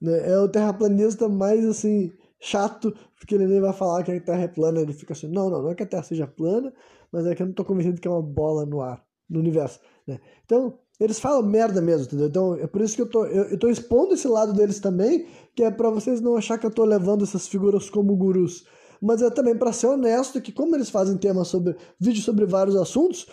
né, 0.01 0.31
é 0.31 0.39
o 0.39 0.49
terraplanista 0.49 1.29
mais 1.29 1.65
assim 1.65 2.13
chato, 2.39 2.95
porque 3.19 3.35
ele 3.35 3.47
nem 3.47 3.61
vai 3.61 3.73
falar 3.73 4.03
que 4.03 4.13
a 4.13 4.21
Terra 4.21 4.43
é 4.43 4.49
plana, 4.49 4.81
ele 4.81 4.93
fica 4.93 5.13
assim, 5.13 5.29
não, 5.29 5.51
não, 5.51 5.63
não 5.63 5.71
é 5.71 5.75
que 5.75 5.83
a 5.83 5.87
Terra 5.87 6.03
seja 6.03 6.27
plana, 6.27 6.73
mas 7.13 7.27
é 7.27 7.35
que 7.35 7.43
eu 7.43 7.47
não 7.47 7.53
tô 7.53 7.65
convencido 7.65 8.01
que 8.01 8.09
é 8.09 8.11
uma 8.11 8.23
bola 8.23 8.65
no 8.65 8.81
ar, 8.81 9.05
no 9.29 9.41
universo, 9.41 9.81
né? 10.07 10.19
Então, 10.45 10.79
eles 10.99 11.19
falam 11.19 11.43
merda 11.43 11.81
mesmo, 11.81 12.05
entendeu? 12.05 12.27
Então, 12.29 12.55
é 12.57 12.67
por 12.67 12.81
isso 12.81 12.95
que 12.95 13.03
eu 13.03 13.09
tô, 13.09 13.27
eu, 13.27 13.45
eu 13.45 13.59
tô 13.59 13.69
expondo 13.69 14.15
esse 14.15 14.29
lado 14.29 14.53
deles 14.53 14.81
também, 14.81 15.27
que 15.55 15.63
é 15.63 15.71
para 15.71 15.91
vocês 15.91 16.21
não 16.21 16.37
achar 16.37 16.59
que 16.59 16.67
eu 16.67 16.71
tô 16.71 16.85
levando 16.85 17.25
essas 17.25 17.47
figuras 17.47 17.89
como 17.91 18.17
gurus, 18.17 18.67
mas 19.01 19.23
é 19.23 19.31
também 19.31 19.57
para 19.57 19.73
ser 19.73 19.87
honesto 19.87 20.41
que 20.41 20.53
como 20.53 20.75
eles 20.77 20.91
fazem 20.91 21.17
temas 21.17 21.49
sobre, 21.49 21.77
vídeos 21.99 22.25
sobre 22.25 22.45
vários 22.47 22.77
assuntos, 22.77 23.27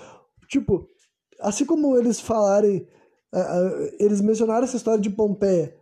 tipo, 0.47 0.87
assim 1.39 1.65
como 1.65 1.97
eles 1.97 2.19
falarem, 2.19 2.87
eles 3.99 4.21
mencionaram 4.21 4.63
essa 4.63 4.77
história 4.77 5.01
de 5.01 5.09
Pompeia, 5.09 5.75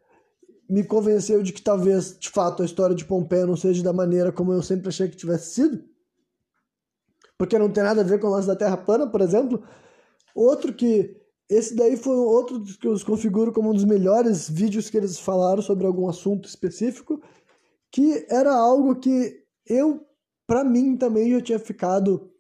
me 0.68 0.84
convenceu 0.84 1.44
de 1.44 1.54
que 1.54 1.62
talvez, 1.62 2.18
de 2.18 2.30
fato, 2.30 2.64
a 2.64 2.66
história 2.66 2.96
de 2.96 3.06
Pompeia 3.06 3.46
não 3.46 3.56
seja 3.56 3.84
da 3.84 3.94
maneira 3.94 4.32
como 4.32 4.52
eu 4.52 4.64
sempre 4.64 4.88
achei 4.90 5.08
que 5.08 5.16
tivesse 5.16 5.54
sido, 5.54 5.84
porque 7.38 7.60
não 7.60 7.70
tem 7.70 7.84
nada 7.84 8.02
a 8.02 8.04
ver 8.04 8.20
com 8.20 8.28
o 8.28 8.32
lance 8.32 8.48
da 8.48 8.56
Terra 8.56 8.78
plana, 8.78 9.08
por 9.08 9.22
exemplo. 9.22 9.64
Outro 10.34 10.74
que. 10.74 11.16
Esse 11.48 11.76
daí 11.76 11.96
foi 11.96 12.16
outro 12.16 12.64
que 12.64 12.88
eu 12.88 12.92
os 12.92 13.04
configuro 13.04 13.54
como 13.54 13.70
um 13.70 13.74
dos 13.74 13.84
melhores 13.84 14.50
vídeos 14.50 14.90
que 14.90 14.98
eles 14.98 15.20
falaram 15.20 15.62
sobre 15.62 15.86
algum 15.86 16.10
assunto 16.10 16.48
específico, 16.50 17.22
que 17.92 18.26
era 18.30 18.52
algo 18.52 18.96
que 18.96 19.45
eu, 19.68 20.06
para 20.48 20.64
mim, 20.64 20.98
também 20.98 21.32
já 21.32 21.42
tinha 21.42 21.60
ficado. 21.60 22.32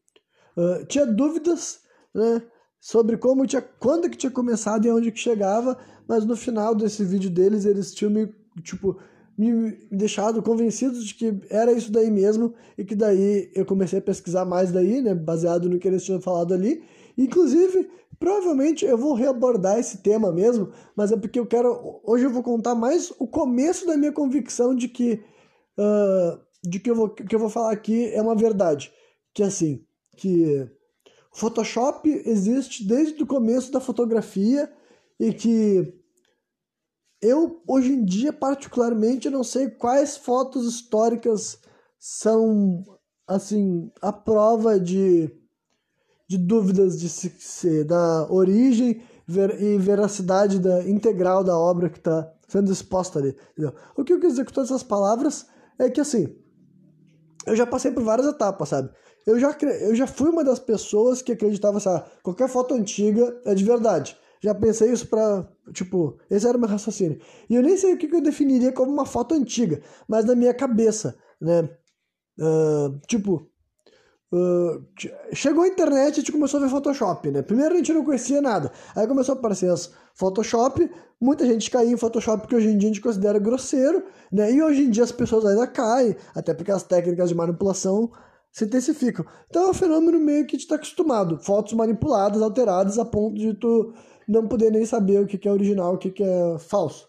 Uh, 0.57 0.85
tinha 0.87 1.05
dúvidas, 1.05 1.79
né? 2.13 2.41
Sobre 2.79 3.17
como 3.17 3.47
tinha, 3.47 3.61
quando 3.61 4.09
que 4.09 4.17
tinha 4.17 4.31
começado 4.31 4.85
e 4.85 4.91
onde 4.91 5.11
que 5.11 5.19
chegava, 5.19 5.77
mas 6.07 6.23
no 6.23 6.35
final 6.35 6.75
desse 6.75 7.03
vídeo 7.03 7.29
deles, 7.29 7.65
eles 7.65 7.93
tinham 7.93 8.11
me, 8.11 8.31
tipo, 8.61 8.99
me 9.37 9.71
deixado 9.91 10.41
convencido 10.41 10.99
de 11.03 11.13
que 11.13 11.41
era 11.49 11.73
isso 11.73 11.91
daí 11.91 12.09
mesmo 12.09 12.53
e 12.77 12.85
que 12.85 12.95
daí 12.95 13.51
eu 13.53 13.65
comecei 13.65 13.99
a 13.99 14.01
pesquisar 14.01 14.45
mais 14.45 14.71
daí, 14.71 15.01
né, 15.01 15.13
baseado 15.13 15.69
no 15.69 15.77
que 15.77 15.87
eles 15.87 16.03
tinham 16.03 16.21
falado 16.21 16.53
ali. 16.53 16.83
Inclusive, 17.17 17.89
provavelmente 18.17 18.85
eu 18.85 18.97
vou 18.97 19.13
reabordar 19.13 19.77
esse 19.77 19.97
tema 19.97 20.31
mesmo, 20.31 20.71
mas 20.95 21.11
é 21.11 21.17
porque 21.17 21.39
eu 21.39 21.45
quero 21.45 21.99
hoje 22.03 22.25
eu 22.25 22.29
vou 22.29 22.43
contar 22.43 22.75
mais 22.75 23.11
o 23.19 23.27
começo 23.27 23.85
da 23.85 23.97
minha 23.97 24.11
convicção 24.11 24.73
de 24.73 24.87
que 24.87 25.21
uh, 25.77 26.39
de 26.67 26.79
que 26.79 26.89
eu 26.89 26.95
vou 26.95 27.09
que 27.09 27.35
eu 27.35 27.39
vou 27.39 27.49
falar 27.49 27.71
aqui 27.71 28.09
é 28.13 28.21
uma 28.21 28.35
verdade, 28.35 28.91
que 29.33 29.43
é 29.43 29.45
assim, 29.45 29.85
que 30.17 30.69
Photoshop 31.31 32.09
existe 32.25 32.87
desde 32.87 33.21
o 33.21 33.27
começo 33.27 33.71
da 33.71 33.81
fotografia 33.81 34.71
e 35.19 35.33
que 35.33 35.93
eu, 37.21 37.61
hoje 37.67 37.91
em 37.91 38.05
dia, 38.05 38.31
particularmente, 38.31 39.29
não 39.29 39.43
sei 39.43 39.69
quais 39.69 40.15
fotos 40.15 40.67
históricas 40.67 41.59
são, 41.99 42.83
assim, 43.27 43.91
a 44.01 44.13
prova 44.13 44.79
de, 44.79 45.29
de 46.27 46.37
dúvidas 46.37 46.99
de 46.99 47.09
se, 47.09 47.29
se, 47.39 47.83
da 47.83 48.31
origem 48.31 49.01
ver, 49.27 49.61
e 49.61 49.77
veracidade 49.77 50.59
da, 50.59 50.87
integral 50.87 51.43
da 51.43 51.57
obra 51.57 51.89
que 51.89 51.97
está 51.97 52.31
sendo 52.47 52.71
exposta 52.71 53.19
ali. 53.19 53.35
Entendeu? 53.51 53.73
O 53.97 54.03
que 54.03 54.13
eu 54.13 54.19
quis 54.19 54.33
dizer 54.33 54.45
com 54.45 54.53
todas 54.53 54.69
essas 54.69 54.83
palavras 54.83 55.47
é 55.79 55.89
que, 55.89 55.99
assim, 55.99 56.35
eu 57.45 57.55
já 57.55 57.65
passei 57.65 57.91
por 57.91 58.03
várias 58.03 58.27
etapas, 58.27 58.69
sabe? 58.69 58.89
Eu 59.25 59.39
já, 59.39 59.55
eu 59.81 59.95
já 59.95 60.05
fui 60.05 60.29
uma 60.29 60.43
das 60.43 60.59
pessoas 60.59 61.21
que 61.21 61.31
acreditava 61.31 61.79
ah, 61.89 62.05
qualquer 62.21 62.47
foto 62.47 62.73
antiga 62.73 63.41
é 63.45 63.55
de 63.55 63.63
verdade. 63.63 64.15
Já 64.41 64.53
pensei 64.53 64.91
isso 64.91 65.07
pra. 65.07 65.47
Tipo, 65.73 66.19
esse 66.29 66.47
era 66.47 66.57
o 66.57 66.59
meu 66.59 66.69
raciocínio. 66.69 67.19
E 67.49 67.55
eu 67.55 67.63
nem 67.63 67.75
sei 67.75 67.93
o 67.93 67.97
que 67.97 68.13
eu 68.13 68.21
definiria 68.21 68.71
como 68.71 68.91
uma 68.91 69.05
foto 69.05 69.33
antiga, 69.33 69.81
mas 70.07 70.25
na 70.25 70.35
minha 70.35 70.53
cabeça, 70.53 71.17
né? 71.41 71.67
Uh, 72.37 72.99
tipo, 73.07 73.49
uh, 74.37 74.85
chegou 75.33 75.63
a 75.63 75.67
internet 75.67 76.13
a 76.13 76.15
gente 76.15 76.31
começou 76.31 76.59
a 76.59 76.63
ver 76.63 76.69
Photoshop, 76.69 77.31
né? 77.31 77.41
Primeiro 77.41 77.73
a 77.73 77.77
gente 77.77 77.93
não 77.93 78.03
conhecia 78.03 78.41
nada. 78.41 78.71
Aí 78.95 79.07
começou 79.07 79.35
a 79.35 79.37
aparecer 79.37 79.69
as 79.69 79.91
Photoshop, 80.13 80.89
muita 81.19 81.45
gente 81.45 81.69
caía 81.69 81.91
em 81.91 81.97
Photoshop 81.97 82.47
que 82.47 82.55
hoje 82.55 82.67
em 82.67 82.77
dia 82.77 82.89
a 82.89 82.93
gente 82.93 83.01
considera 83.01 83.39
grosseiro, 83.39 84.03
né? 84.31 84.51
E 84.51 84.61
hoje 84.61 84.83
em 84.83 84.89
dia 84.89 85.03
as 85.03 85.11
pessoas 85.11 85.45
ainda 85.45 85.67
caem, 85.67 86.15
até 86.33 86.53
porque 86.53 86.71
as 86.71 86.83
técnicas 86.83 87.29
de 87.29 87.35
manipulação 87.35 88.11
se 88.51 88.65
intensificam. 88.65 89.25
Então 89.49 89.67
é 89.67 89.69
um 89.71 89.73
fenômeno 89.73 90.19
meio 90.19 90.45
que 90.45 90.55
a 90.55 90.57
gente 90.57 90.65
está 90.65 90.75
acostumado. 90.75 91.37
Fotos 91.39 91.73
manipuladas, 91.73 92.41
alteradas, 92.41 92.97
a 92.97 93.03
ponto 93.03 93.35
de 93.35 93.53
tu 93.53 93.93
não 94.27 94.47
poder 94.47 94.71
nem 94.71 94.85
saber 94.85 95.19
o 95.19 95.27
que 95.27 95.47
é 95.47 95.51
original, 95.51 95.95
o 95.95 95.97
que 95.97 96.23
é 96.23 96.57
falso. 96.59 97.07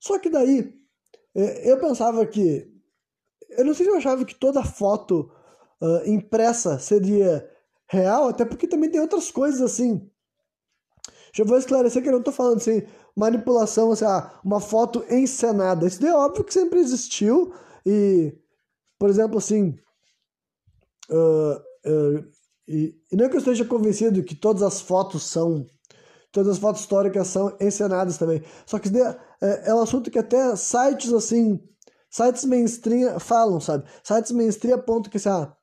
Só 0.00 0.18
que 0.18 0.30
daí, 0.30 0.72
é, 1.34 1.70
eu 1.70 1.78
pensava 1.78 2.24
que. 2.26 2.66
Eu 3.50 3.64
não 3.64 3.74
sei 3.74 3.86
se 3.86 3.92
eu 3.92 3.96
achava 3.96 4.24
que 4.24 4.34
toda 4.34 4.62
foto 4.62 5.30
uh, 5.80 6.08
impressa 6.08 6.78
seria 6.78 7.48
real, 7.88 8.28
até 8.28 8.44
porque 8.44 8.66
também 8.66 8.90
tem 8.90 9.00
outras 9.00 9.30
coisas 9.30 9.60
assim. 9.60 10.08
Já 11.34 11.44
vou 11.44 11.58
esclarecer 11.58 12.02
que 12.02 12.08
eu 12.08 12.12
não 12.12 12.20
estou 12.20 12.32
falando 12.32 12.58
assim, 12.58 12.82
manipulação, 13.16 13.92
assim, 13.92 14.04
ah, 14.04 14.40
uma 14.44 14.60
foto 14.60 15.04
encenada. 15.10 15.86
Isso 15.86 16.04
é 16.06 16.14
óbvio 16.14 16.44
que 16.44 16.52
sempre 16.52 16.78
existiu 16.78 17.52
e, 17.84 18.32
por 18.98 19.10
exemplo, 19.10 19.38
assim. 19.38 19.78
Uh, 21.10 21.54
uh, 21.86 22.24
e, 22.66 22.94
e 23.10 23.16
não 23.16 23.24
é 23.24 23.28
que 23.28 23.36
eu 23.36 23.40
esteja 23.40 23.64
convencido 23.64 24.22
que 24.22 24.34
todas 24.34 24.62
as 24.62 24.80
fotos 24.80 25.24
são 25.24 25.66
todas 26.30 26.52
as 26.52 26.58
fotos 26.58 26.82
históricas 26.82 27.28
são 27.28 27.56
encenadas 27.60 28.18
também. 28.18 28.42
Só 28.66 28.78
que 28.78 28.88
é, 29.40 29.70
é 29.70 29.74
um 29.74 29.80
assunto 29.80 30.10
que 30.10 30.18
até 30.18 30.54
sites 30.56 31.12
assim, 31.12 31.58
sites 32.10 32.44
mainstream 32.44 33.18
falam, 33.18 33.60
sabe? 33.60 33.88
Sites 34.02 34.32
mainstream 34.32 34.74
apontam 34.74 35.10
que 35.10 35.16
assim, 35.16 35.30
ah, 35.30 35.56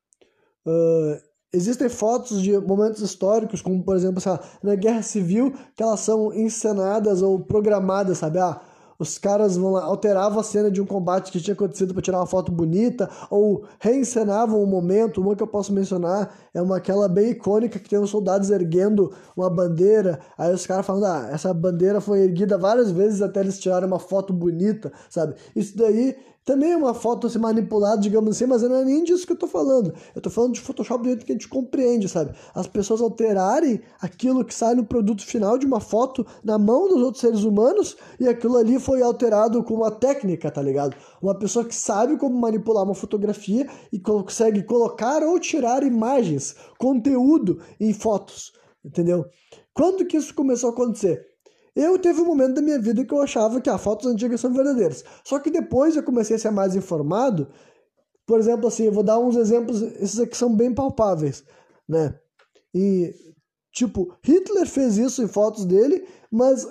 uh, 0.66 1.22
existem 1.54 1.90
fotos 1.90 2.42
de 2.42 2.58
momentos 2.60 3.02
históricos, 3.02 3.62
como 3.62 3.84
por 3.84 3.96
exemplo, 3.96 4.22
ah, 4.26 4.40
na 4.62 4.76
Guerra 4.76 5.02
Civil, 5.02 5.54
que 5.76 5.82
elas 5.82 6.02
são 6.02 6.34
encenadas 6.34 7.22
ou 7.22 7.40
programadas, 7.40 8.18
sabe? 8.18 8.40
Ah, 8.40 8.62
os 8.98 9.18
caras 9.18 9.58
vão 9.58 9.72
lá, 9.72 9.84
alteravam 9.84 10.40
a 10.40 10.44
cena 10.44 10.72
de 10.72 10.82
um 10.82 10.86
combate 10.86 11.32
que 11.32 11.42
tinha 11.42 11.54
acontecido 11.54 11.94
para 11.94 12.02
tirar 12.02 12.20
uma 12.20 12.26
foto 12.26 12.52
bonita, 12.52 13.10
ou 13.30 13.66
reencenavam 13.80 14.62
um 14.62 14.66
momento. 14.66 15.20
Uma 15.20 15.36
que 15.36 15.44
eu 15.44 15.48
posso 15.48 15.74
mencionar 15.74 16.34
é 16.54 16.62
uma 16.62 16.78
aquela 16.78 17.10
bem 17.10 17.32
icônica 17.32 17.78
que 17.78 17.90
tem 17.90 18.00
os 18.00 18.10
soldados 18.10 18.50
erguendo 18.50 19.14
uma 19.36 19.50
bandeira, 19.50 20.20
aí 20.38 20.54
os 20.54 20.66
caras 20.66 20.86
falando, 20.86 21.06
ah, 21.06 21.30
essa 21.32 21.54
bandeira 21.54 22.00
foi 22.00 22.22
erguida 22.22 22.58
várias 22.58 22.92
vezes 22.92 23.22
até 23.22 23.42
eles 23.42 23.60
tirarem 23.60 23.88
uma 23.88 24.00
foto 24.00 24.32
bonita, 24.32 24.92
sabe? 25.10 25.36
Isso 25.56 25.78
daí 25.78 26.16
também 26.46 26.74
é 26.74 26.78
uma 26.78 26.94
foto 26.94 27.26
assim, 27.26 27.40
manipulada, 27.40 28.00
digamos 28.00 28.36
assim, 28.36 28.46
mas 28.46 28.62
não 28.62 28.76
é 28.76 28.86
nem 28.86 29.04
disso 29.04 29.26
que 29.26 29.34
eu 29.34 29.38
tô 29.38 29.48
falando. 29.48 29.92
Eu 30.14 30.22
tô 30.22 30.30
falando 30.30 30.54
de 30.54 30.62
Photoshop 30.62 31.02
do 31.02 31.10
jeito 31.10 31.26
que 31.26 31.32
a 31.32 31.36
gente 31.36 31.48
compreende, 31.48 32.08
sabe? 32.08 32.38
As 32.54 32.68
pessoas 32.68 33.02
alterarem 33.02 33.82
aquilo 34.00 34.46
que 34.46 34.54
sai 34.54 34.76
no 34.76 34.86
produto 34.86 35.26
final 35.26 35.58
de 35.58 35.66
uma 35.66 35.80
foto 35.80 36.26
na 36.44 36.60
mão 36.60 36.88
dos 36.88 37.02
outros 37.02 37.22
seres 37.22 37.44
humanos 37.44 37.98
e 38.20 38.28
aquilo 38.28 38.58
ali 38.58 38.80
foi 38.80 39.02
alterado 39.02 39.64
com 39.64 39.74
uma 39.74 39.90
técnica, 39.90 40.52
tá 40.52 40.62
ligado? 40.62 40.96
Uma 41.20 41.34
pessoa 41.34 41.66
que 41.66 41.74
sabe 41.74 42.16
como 42.16 42.40
manipular 42.40 42.84
uma 42.84 42.94
fotografia 42.94 43.68
e 43.92 44.00
consegue 44.00 44.62
colocar 44.62 45.24
ou 45.24 45.40
tirar 45.40 45.82
imagens, 45.82 46.56
conteúdo 46.78 47.60
em 47.80 47.92
fotos, 47.92 48.54
entendeu? 48.84 49.26
Quando 49.74 50.06
que 50.06 50.16
isso 50.16 50.34
começou 50.36 50.70
a 50.70 50.74
acontecer? 50.74 51.26
Eu 51.76 52.00
teve 52.00 52.22
um 52.22 52.26
momento 52.26 52.56
da 52.56 52.62
minha 52.62 52.80
vida 52.80 53.04
que 53.04 53.14
eu 53.14 53.22
achava 53.22 53.60
que 53.60 53.70
as 53.70 53.82
fotos 53.82 54.08
antigas 54.08 54.40
são 54.40 54.54
verdadeiras. 54.54 55.04
Só 55.26 55.40
que 55.40 55.52
depois 55.52 55.96
eu 55.96 56.04
comecei 56.04 56.38
a 56.38 56.40
ser 56.40 56.52
mais 56.52 56.76
informado. 56.76 57.50
Por 58.26 58.40
exemplo, 58.40 58.68
assim, 58.68 58.86
eu 58.86 58.92
vou 58.94 59.04
dar 59.04 59.20
uns 59.20 59.36
exemplos, 59.36 59.82
esses 59.82 60.20
aqui 60.20 60.38
são 60.38 60.56
bem 60.56 60.74
palpáveis, 60.74 61.44
né? 61.88 62.18
E, 62.74 63.14
tipo, 63.74 64.18
Hitler 64.24 64.66
fez 64.66 64.98
isso 64.98 65.22
em 65.22 65.28
fotos 65.28 65.66
dele, 65.66 66.08
mas, 66.32 66.68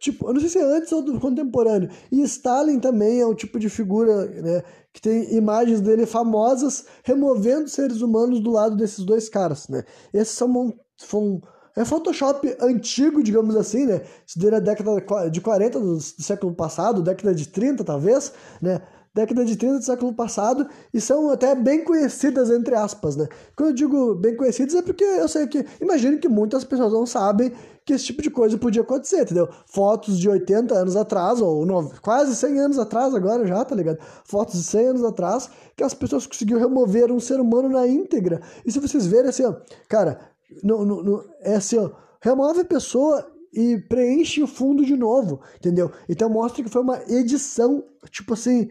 tipo, 0.00 0.28
eu 0.28 0.34
não 0.34 0.40
sei 0.40 0.48
se 0.50 0.58
é 0.58 0.62
antes 0.62 0.92
ou 0.92 1.18
contemporâneo. 1.18 1.90
E 2.10 2.22
Stalin 2.22 2.78
também 2.78 3.20
é 3.20 3.26
um 3.26 3.34
tipo 3.34 3.58
de 3.58 3.68
figura, 3.68 4.26
né? 4.26 4.62
Que 4.92 5.00
tem 5.00 5.34
imagens 5.34 5.80
dele 5.80 6.04
famosas 6.04 6.84
removendo 7.02 7.68
seres 7.68 8.02
humanos 8.02 8.40
do 8.40 8.50
lado 8.50 8.76
desses 8.76 9.04
dois 9.04 9.28
caras, 9.28 9.66
né? 9.68 9.82
Esses 10.12 10.34
são, 10.34 10.74
são 10.96 11.40
é 11.76 11.84
Photoshop 11.84 12.56
antigo, 12.60 13.22
digamos 13.22 13.56
assim, 13.56 13.86
né? 13.86 14.02
Isso 14.26 14.38
daí 14.38 14.50
na 14.50 14.58
década 14.58 15.30
de 15.30 15.40
40 15.40 15.80
do, 15.80 16.00
século 16.00 16.54
passado, 16.54 17.02
década 17.02 17.34
de 17.34 17.48
30 17.48 17.84
talvez, 17.84 18.32
né? 18.60 18.82
década 19.14 19.44
de 19.44 19.56
30 19.56 19.78
do 19.78 19.84
século 19.84 20.12
passado 20.14 20.66
e 20.92 21.00
são 21.00 21.30
até 21.30 21.54
bem 21.54 21.84
conhecidas, 21.84 22.50
entre 22.50 22.74
aspas, 22.74 23.14
né? 23.14 23.28
Quando 23.54 23.70
eu 23.70 23.74
digo 23.74 24.14
bem 24.14 24.36
conhecidas 24.36 24.74
é 24.74 24.82
porque 24.82 25.04
eu 25.04 25.28
sei 25.28 25.46
que, 25.46 25.64
imagino 25.80 26.18
que 26.18 26.28
muitas 26.28 26.64
pessoas 26.64 26.92
não 26.92 27.04
sabem 27.04 27.52
que 27.84 27.92
esse 27.92 28.06
tipo 28.06 28.22
de 28.22 28.30
coisa 28.30 28.56
podia 28.56 28.82
acontecer, 28.82 29.22
entendeu? 29.22 29.48
Fotos 29.66 30.18
de 30.18 30.28
80 30.28 30.74
anos 30.74 30.96
atrás, 30.96 31.40
ou 31.40 31.66
quase 32.00 32.34
100 32.36 32.60
anos 32.60 32.78
atrás 32.78 33.14
agora 33.14 33.46
já, 33.46 33.64
tá 33.64 33.74
ligado? 33.74 33.98
Fotos 34.24 34.54
de 34.54 34.62
100 34.62 34.86
anos 34.86 35.04
atrás, 35.04 35.50
que 35.76 35.82
as 35.82 35.92
pessoas 35.92 36.26
conseguiram 36.26 36.60
remover 36.60 37.10
um 37.10 37.18
ser 37.18 37.40
humano 37.40 37.68
na 37.68 37.86
íntegra. 37.86 38.40
E 38.64 38.70
se 38.70 38.78
vocês 38.78 39.06
verem 39.06 39.30
assim, 39.30 39.44
ó, 39.44 39.54
cara, 39.88 40.20
no, 40.62 40.84
no, 40.84 41.02
no, 41.02 41.24
é 41.40 41.56
assim, 41.56 41.78
ó, 41.78 41.90
remove 42.20 42.60
a 42.60 42.64
pessoa 42.64 43.26
e 43.52 43.78
preenche 43.88 44.42
o 44.42 44.46
fundo 44.46 44.84
de 44.84 44.96
novo, 44.96 45.40
entendeu? 45.56 45.90
Então 46.08 46.28
mostra 46.30 46.62
que 46.62 46.70
foi 46.70 46.82
uma 46.82 47.02
edição, 47.08 47.84
tipo 48.10 48.32
assim, 48.32 48.70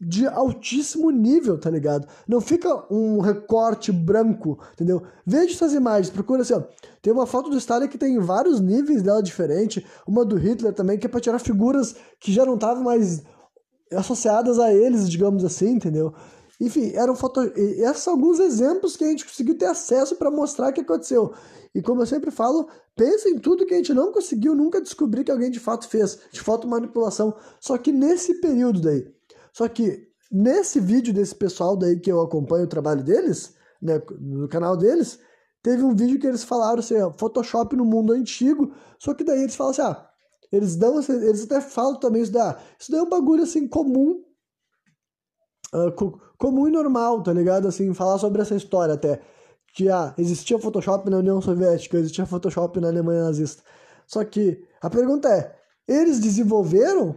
de 0.00 0.26
altíssimo 0.26 1.10
nível, 1.10 1.58
tá 1.58 1.70
ligado? 1.70 2.08
Não 2.26 2.40
fica 2.40 2.68
um 2.92 3.20
recorte 3.20 3.92
branco, 3.92 4.58
entendeu? 4.72 5.02
Veja 5.24 5.54
essas 5.54 5.74
imagens, 5.74 6.10
procura 6.10 6.42
assim, 6.42 6.54
ó. 6.54 6.62
Tem 7.00 7.12
uma 7.12 7.26
foto 7.26 7.50
do 7.50 7.56
Stalin 7.58 7.86
que 7.86 7.98
tem 7.98 8.18
vários 8.18 8.60
níveis 8.60 9.02
dela 9.02 9.22
diferente, 9.22 9.86
uma 10.06 10.24
do 10.24 10.36
Hitler 10.36 10.72
também, 10.72 10.98
que 10.98 11.06
é 11.06 11.08
pra 11.08 11.20
tirar 11.20 11.38
figuras 11.38 11.94
que 12.18 12.32
já 12.32 12.44
não 12.44 12.54
estavam 12.54 12.82
mais 12.82 13.22
associadas 13.92 14.58
a 14.58 14.72
eles, 14.72 15.08
digamos 15.08 15.44
assim, 15.44 15.70
entendeu? 15.70 16.12
Enfim, 16.62 16.92
eram 16.94 17.16
foto... 17.16 17.40
esses 17.40 18.04
são 18.04 18.12
alguns 18.12 18.38
exemplos 18.38 18.96
que 18.96 19.02
a 19.02 19.08
gente 19.08 19.26
conseguiu 19.26 19.58
ter 19.58 19.66
acesso 19.66 20.14
para 20.14 20.30
mostrar 20.30 20.70
o 20.70 20.72
que 20.72 20.80
aconteceu. 20.80 21.34
E 21.74 21.82
como 21.82 22.02
eu 22.02 22.06
sempre 22.06 22.30
falo, 22.30 22.68
pensa 22.94 23.28
em 23.28 23.36
tudo 23.36 23.66
que 23.66 23.74
a 23.74 23.76
gente 23.78 23.92
não 23.92 24.12
conseguiu 24.12 24.54
nunca 24.54 24.80
descobrir 24.80 25.24
que 25.24 25.32
alguém 25.32 25.50
de 25.50 25.58
fato 25.58 25.88
fez, 25.88 26.20
de 26.30 26.40
foto 26.40 26.68
manipulação. 26.68 27.34
Só 27.60 27.76
que 27.76 27.90
nesse 27.90 28.40
período 28.40 28.80
daí. 28.80 29.12
Só 29.52 29.66
que 29.66 30.06
nesse 30.30 30.78
vídeo 30.78 31.12
desse 31.12 31.34
pessoal 31.34 31.76
daí 31.76 31.98
que 31.98 32.12
eu 32.12 32.20
acompanho 32.20 32.64
o 32.64 32.68
trabalho 32.68 33.02
deles, 33.02 33.54
né, 33.80 34.00
no 34.20 34.46
canal 34.46 34.76
deles, 34.76 35.18
teve 35.64 35.82
um 35.82 35.96
vídeo 35.96 36.20
que 36.20 36.28
eles 36.28 36.44
falaram 36.44 36.78
assim, 36.78 36.94
Photoshop 37.18 37.74
no 37.74 37.84
mundo 37.84 38.12
antigo, 38.12 38.72
só 39.00 39.14
que 39.14 39.24
daí 39.24 39.40
eles 39.42 39.56
falam 39.56 39.72
assim, 39.72 39.82
ah, 39.82 40.08
eles 40.52 40.76
dão, 40.76 41.00
eles 41.00 41.42
até 41.42 41.60
falam 41.60 41.98
também 41.98 42.22
isso 42.22 42.30
daí, 42.30 42.42
ah, 42.42 42.58
isso 42.78 42.92
daí 42.92 43.00
é 43.00 43.02
um 43.02 43.08
bagulho 43.08 43.42
assim 43.42 43.66
comum 43.66 44.22
uh, 45.74 46.20
comum 46.42 46.66
e 46.66 46.72
normal, 46.72 47.22
tá 47.22 47.32
ligado? 47.32 47.68
Assim, 47.68 47.94
falar 47.94 48.18
sobre 48.18 48.42
essa 48.42 48.56
história 48.56 48.94
até. 48.94 49.20
Que 49.74 49.88
ah, 49.88 50.12
existia 50.18 50.58
Photoshop 50.58 51.08
na 51.08 51.18
União 51.18 51.40
Soviética, 51.40 51.96
existia 51.96 52.26
Photoshop 52.26 52.80
na 52.80 52.88
Alemanha 52.88 53.22
nazista. 53.22 53.62
Só 54.08 54.24
que 54.24 54.60
a 54.82 54.90
pergunta 54.90 55.28
é, 55.28 55.54
eles 55.86 56.18
desenvolveram 56.18 57.16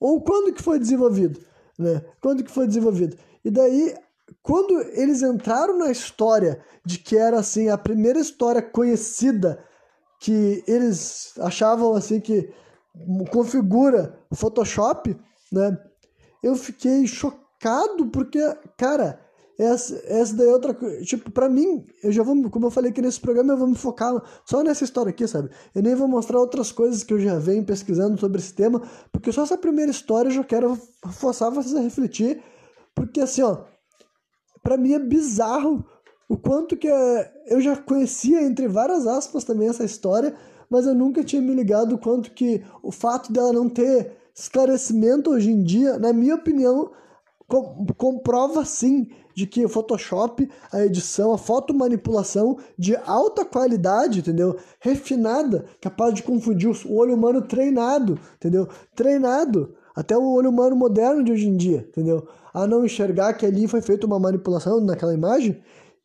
ou 0.00 0.22
quando 0.22 0.52
que 0.52 0.62
foi 0.62 0.78
desenvolvido? 0.78 1.40
Né? 1.78 2.02
Quando 2.22 2.42
que 2.42 2.50
foi 2.50 2.66
desenvolvido? 2.66 3.16
E 3.44 3.50
daí, 3.50 3.94
quando 4.42 4.80
eles 4.92 5.22
entraram 5.22 5.78
na 5.78 5.90
história 5.90 6.58
de 6.84 6.98
que 6.98 7.16
era 7.16 7.38
assim 7.38 7.68
a 7.68 7.76
primeira 7.76 8.18
história 8.18 8.62
conhecida 8.62 9.62
que 10.20 10.64
eles 10.66 11.34
achavam 11.38 11.94
assim 11.94 12.18
que 12.18 12.50
configura 13.30 14.18
Photoshop, 14.32 15.14
né? 15.52 15.78
Eu 16.42 16.56
fiquei 16.56 17.06
chocado 17.06 17.43
chocado, 17.64 18.06
porque, 18.08 18.38
cara, 18.76 19.18
essa, 19.58 19.94
essa 20.06 20.36
daí 20.36 20.48
é 20.48 20.52
outra 20.52 20.74
coisa. 20.74 21.02
Tipo, 21.04 21.30
pra 21.30 21.48
mim, 21.48 21.86
eu 22.02 22.12
já 22.12 22.22
vou, 22.22 22.50
como 22.50 22.66
eu 22.66 22.70
falei 22.70 22.90
aqui 22.90 23.00
nesse 23.00 23.20
programa, 23.20 23.54
eu 23.54 23.56
vou 23.56 23.68
me 23.68 23.74
focar 23.74 24.22
só 24.44 24.62
nessa 24.62 24.84
história 24.84 25.10
aqui, 25.10 25.26
sabe? 25.26 25.50
Eu 25.74 25.82
nem 25.82 25.94
vou 25.94 26.06
mostrar 26.06 26.38
outras 26.38 26.70
coisas 26.70 27.02
que 27.02 27.14
eu 27.14 27.20
já 27.20 27.38
venho 27.38 27.64
pesquisando 27.64 28.18
sobre 28.20 28.38
esse 28.38 28.52
tema, 28.52 28.82
porque 29.10 29.32
só 29.32 29.42
essa 29.42 29.56
primeira 29.56 29.90
história 29.90 30.28
eu 30.28 30.34
já 30.34 30.44
quero 30.44 30.78
forçar 31.12 31.50
vocês 31.50 31.74
a 31.74 31.80
refletir, 31.80 32.42
porque 32.94 33.20
assim, 33.20 33.42
ó, 33.42 33.64
para 34.62 34.76
mim 34.76 34.92
é 34.92 34.98
bizarro 34.98 35.84
o 36.28 36.36
quanto 36.36 36.76
que 36.76 36.88
é... 36.88 37.32
eu 37.46 37.60
já 37.60 37.76
conhecia, 37.76 38.42
entre 38.42 38.68
várias 38.68 39.06
aspas, 39.06 39.44
também 39.44 39.68
essa 39.68 39.84
história, 39.84 40.34
mas 40.68 40.86
eu 40.86 40.94
nunca 40.94 41.22
tinha 41.22 41.40
me 41.40 41.54
ligado 41.54 41.94
o 41.94 41.98
quanto 41.98 42.32
que 42.32 42.62
o 42.82 42.90
fato 42.90 43.32
dela 43.32 43.52
não 43.52 43.68
ter 43.68 44.12
esclarecimento 44.34 45.30
hoje 45.30 45.50
em 45.50 45.62
dia, 45.62 45.98
na 45.98 46.12
minha 46.12 46.34
opinião, 46.34 46.90
com, 47.54 47.86
comprova 47.94 48.64
sim 48.64 49.08
de 49.34 49.46
que 49.46 49.64
o 49.64 49.68
Photoshop, 49.68 50.48
a 50.72 50.84
edição, 50.84 51.32
a 51.32 51.38
fotomanipulação 51.38 52.58
de 52.78 52.96
alta 52.96 53.44
qualidade, 53.44 54.20
entendeu? 54.20 54.56
Refinada, 54.80 55.64
capaz 55.80 56.14
de 56.14 56.22
confundir 56.22 56.70
o 56.70 56.94
olho 56.94 57.14
humano 57.14 57.42
treinado, 57.42 58.18
entendeu? 58.36 58.68
Treinado. 58.94 59.74
Até 59.94 60.16
o 60.16 60.24
olho 60.24 60.50
humano 60.50 60.74
moderno 60.74 61.22
de 61.22 61.30
hoje 61.30 61.46
em 61.46 61.56
dia, 61.56 61.86
entendeu? 61.88 62.26
A 62.52 62.66
não 62.66 62.84
enxergar 62.84 63.34
que 63.34 63.46
ali 63.46 63.68
foi 63.68 63.80
feita 63.80 64.06
uma 64.06 64.18
manipulação 64.18 64.80
naquela 64.80 65.14
imagem, 65.14 65.60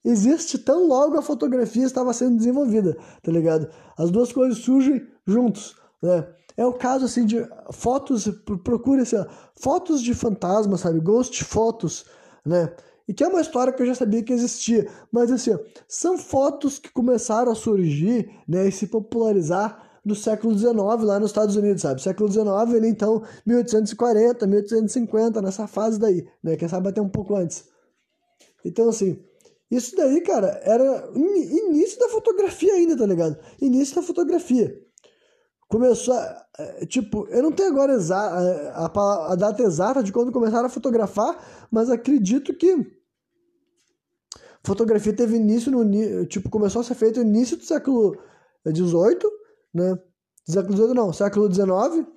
existe 0.06 0.60
tão 0.60 0.88
logo 0.88 1.18
a 1.18 1.22
fotografia 1.22 1.86
estava 1.86 2.14
sendo 2.14 2.38
desenvolvida, 2.38 2.96
tá 3.24 3.32
ligado? 3.32 3.68
As 3.98 4.12
duas 4.12 4.32
coisas 4.32 4.60
surgem 4.60 5.08
juntos, 5.26 5.76
né? 6.02 6.28
É 6.60 6.66
o 6.66 6.74
caso 6.74 7.06
assim 7.06 7.26
de 7.26 7.38
fotos, 7.72 8.28
procure 8.66 9.04
assim, 9.04 9.16
fotos 9.56 10.04
de 10.04 10.14
fantasmas, 10.14 10.82
sabe? 10.82 11.00
Ghost 11.00 11.42
fotos, 11.46 12.04
né? 12.46 12.76
E 13.08 13.14
que 13.14 13.24
é 13.24 13.30
uma 13.30 13.40
história 13.40 13.72
que 13.72 13.82
eu 13.82 13.86
já 13.88 13.96
sabia 13.96 14.22
que 14.22 14.34
existia, 14.34 14.86
mas 15.10 15.32
assim, 15.32 15.58
são 15.88 16.18
fotos 16.18 16.78
que 16.78 16.92
começaram 16.92 17.50
a 17.50 17.56
surgir, 17.56 18.30
né, 18.46 18.68
e 18.68 18.74
se 18.74 18.88
popularizar 18.88 20.02
no 20.04 20.14
século 20.14 20.54
XIX 20.54 20.76
lá 21.04 21.18
nos 21.18 21.30
Estados 21.30 21.56
Unidos, 21.56 21.82
sabe? 21.82 22.02
Século 22.02 22.30
XIX, 22.30 22.50
ele 22.76 22.90
então 22.90 23.24
1840, 23.46 24.46
1850, 24.46 25.42
nessa 25.42 25.66
fase 25.66 25.98
daí, 25.98 26.28
né? 26.44 26.58
Quem 26.58 26.68
sabe 26.68 26.90
até 26.90 27.02
um 27.02 27.08
pouco 27.08 27.36
antes. 27.36 27.64
Então, 28.66 28.90
assim, 28.90 29.18
isso 29.72 29.96
daí, 29.96 30.20
cara, 30.20 30.60
era 30.66 31.10
início 31.16 31.98
da 32.00 32.10
fotografia 32.10 32.74
ainda, 32.74 32.98
tá 32.98 33.06
ligado? 33.06 33.38
Início 33.62 33.96
da 33.96 34.02
fotografia. 34.02 34.89
Começou, 35.70 36.16
a, 36.16 36.46
é, 36.58 36.86
tipo, 36.88 37.28
eu 37.30 37.44
não 37.44 37.52
tenho 37.52 37.70
agora 37.70 37.96
a, 37.96 38.86
a, 38.86 39.34
a 39.34 39.36
data 39.36 39.62
exata 39.62 40.02
de 40.02 40.12
quando 40.12 40.32
começaram 40.32 40.66
a 40.66 40.70
fotografar, 40.70 41.68
mas 41.70 41.92
acredito 41.92 42.56
que 42.56 43.00
fotografia 44.64 45.14
teve 45.14 45.38
início 45.38 45.72
no, 45.72 46.26
tipo, 46.26 46.50
começou 46.50 46.82
a 46.82 46.84
ser 46.84 46.96
feita 46.96 47.24
no 47.24 47.30
início 47.30 47.56
do 47.56 47.64
século 47.64 48.18
XVIII, 48.68 49.20
né? 49.74 49.98
Século 50.44 50.76
XVIII 50.76 50.94
não, 50.96 51.14
século 51.14 51.54
XIX, 51.54 52.08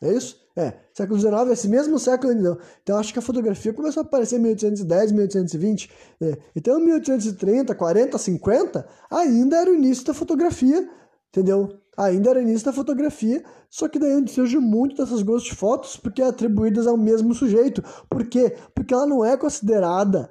é 0.00 0.12
isso? 0.12 0.42
É, 0.56 0.72
século 0.94 1.18
XIX, 1.18 1.50
esse 1.52 1.68
mesmo 1.68 1.98
século 1.98 2.32
ainda. 2.32 2.58
Então 2.82 2.96
acho 2.96 3.12
que 3.12 3.18
a 3.18 3.22
fotografia 3.22 3.72
começou 3.72 4.02
a 4.02 4.06
aparecer 4.06 4.36
em 4.36 4.42
1810, 4.42 5.12
1820. 5.12 5.90
Né? 6.20 6.36
Então 6.54 6.78
1830, 6.80 7.74
40, 7.74 8.16
50 8.16 8.88
ainda 9.10 9.56
era 9.56 9.70
o 9.70 9.74
início 9.74 10.04
da 10.06 10.14
fotografia, 10.14 10.88
entendeu? 11.34 11.80
Ainda 11.96 12.30
era 12.30 12.42
início 12.42 12.64
da 12.64 12.72
fotografia, 12.72 13.44
só 13.68 13.88
que 13.88 13.98
daí 13.98 14.26
surge 14.28 14.58
muito 14.58 14.96
dessas 14.96 15.22
ghost 15.22 15.54
fotos 15.54 15.96
porque 15.96 16.22
é 16.22 16.26
atribuídas 16.26 16.86
ao 16.86 16.96
mesmo 16.96 17.34
sujeito. 17.34 17.82
Por 18.08 18.26
quê? 18.26 18.56
Porque 18.74 18.94
ela 18.94 19.06
não 19.06 19.24
é 19.24 19.36
considerada 19.36 20.30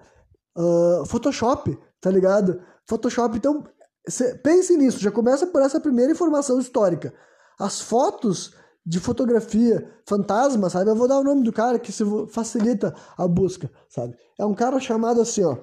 uh, 0.58 1.06
Photoshop, 1.06 1.78
tá 2.02 2.10
ligado? 2.10 2.62
Photoshop, 2.86 3.38
então 3.38 3.64
Cê, 4.08 4.36
pense 4.36 4.76
nisso, 4.76 5.00
já 5.00 5.10
começa 5.10 5.48
por 5.48 5.62
essa 5.62 5.80
primeira 5.80 6.12
informação 6.12 6.60
histórica. 6.60 7.14
As 7.58 7.80
fotos 7.80 8.54
de 8.86 9.00
fotografia 9.00 9.90
fantasma, 10.06 10.70
sabe? 10.70 10.90
Eu 10.90 10.96
vou 10.96 11.08
dar 11.08 11.20
o 11.20 11.24
nome 11.24 11.44
do 11.44 11.54
cara 11.54 11.80
que 11.80 11.92
se 11.92 12.04
facilita 12.28 12.94
a 13.18 13.26
busca, 13.28 13.72
sabe? 13.88 14.18
É 14.38 14.46
um 14.46 14.54
cara 14.54 14.78
chamado 14.80 15.22
assim, 15.22 15.44
ó. 15.46 15.54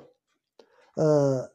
Uh, 0.97 1.47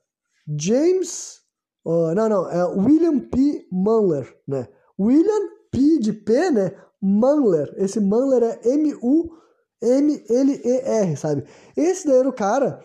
James. 0.59 1.43
Uh, 1.85 2.15
não, 2.15 2.27
não, 2.27 2.49
é 2.49 2.65
William 2.65 3.19
P. 3.19 3.67
Munler, 3.71 4.27
né? 4.47 4.67
William 4.99 5.49
P. 5.71 5.99
de 5.99 6.11
P, 6.13 6.49
né? 6.49 6.71
Munler. 6.99 7.71
Esse 7.77 7.99
Munler 7.99 8.41
é 8.43 8.59
M-U-M-L-E-R, 8.69 9.27
sabe? 11.17 11.43
Esse 11.77 12.07
daí 12.07 12.17
era 12.17 12.29
o 12.29 12.33
cara 12.33 12.81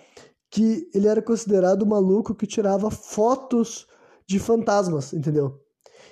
que 0.50 0.90
ele 0.92 1.08
era 1.08 1.22
considerado 1.22 1.82
o 1.82 1.86
maluco 1.86 2.34
que 2.34 2.46
tirava 2.46 2.90
fotos 2.90 3.86
de 4.26 4.38
fantasmas, 4.38 5.14
entendeu? 5.14 5.58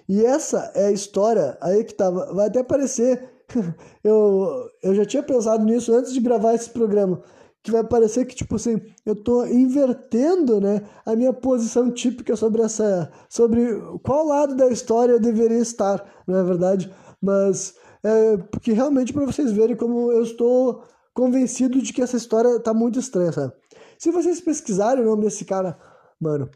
E 0.09 0.25
essa 0.25 0.73
é 0.75 0.87
a 0.87 0.93
história 0.93 1.59
aí 1.61 1.85
que 1.85 1.93
tava. 1.93 2.33
Vai 2.33 2.47
até 2.47 2.63
parecer. 2.63 3.29
eu, 4.03 4.67
eu 4.83 4.95
já 4.95 5.05
tinha 5.05 5.23
pensado 5.23 5.65
nisso 5.65 5.95
antes 5.95 6.13
de 6.13 6.21
gravar 6.21 6.55
esse 6.55 6.71
programa. 6.71 7.23
Que 7.69 7.73
vai 7.73 7.85
parecer 7.85 8.25
que, 8.25 8.35
tipo 8.35 8.57
assim, 8.57 8.81
eu 9.05 9.15
tô 9.15 9.45
invertendo, 9.45 10.59
né, 10.59 10.89
a 11.05 11.15
minha 11.15 11.35
posição 11.35 11.93
típica 11.93 12.35
sobre 12.35 12.63
essa. 12.63 13.13
sobre 13.29 13.61
qual 14.03 14.27
lado 14.27 14.57
da 14.57 14.69
história 14.69 15.13
eu 15.13 15.21
deveria 15.21 15.59
estar, 15.59 16.03
não 16.27 16.39
é 16.39 16.43
verdade? 16.43 16.91
Mas. 17.21 17.75
É, 18.03 18.39
porque 18.39 18.73
realmente 18.73 19.13
para 19.13 19.27
vocês 19.27 19.53
verem 19.53 19.77
como 19.77 20.11
eu 20.11 20.23
estou 20.23 20.83
convencido 21.13 21.83
de 21.83 21.93
que 21.93 22.01
essa 22.01 22.17
história 22.17 22.59
tá 22.59 22.73
muito 22.73 22.99
estranha, 22.99 23.33
sabe? 23.33 23.53
Se 23.99 24.11
vocês 24.11 24.41
pesquisarem 24.41 25.03
o 25.03 25.07
nome 25.07 25.25
desse 25.25 25.45
cara, 25.45 25.79
mano, 26.19 26.49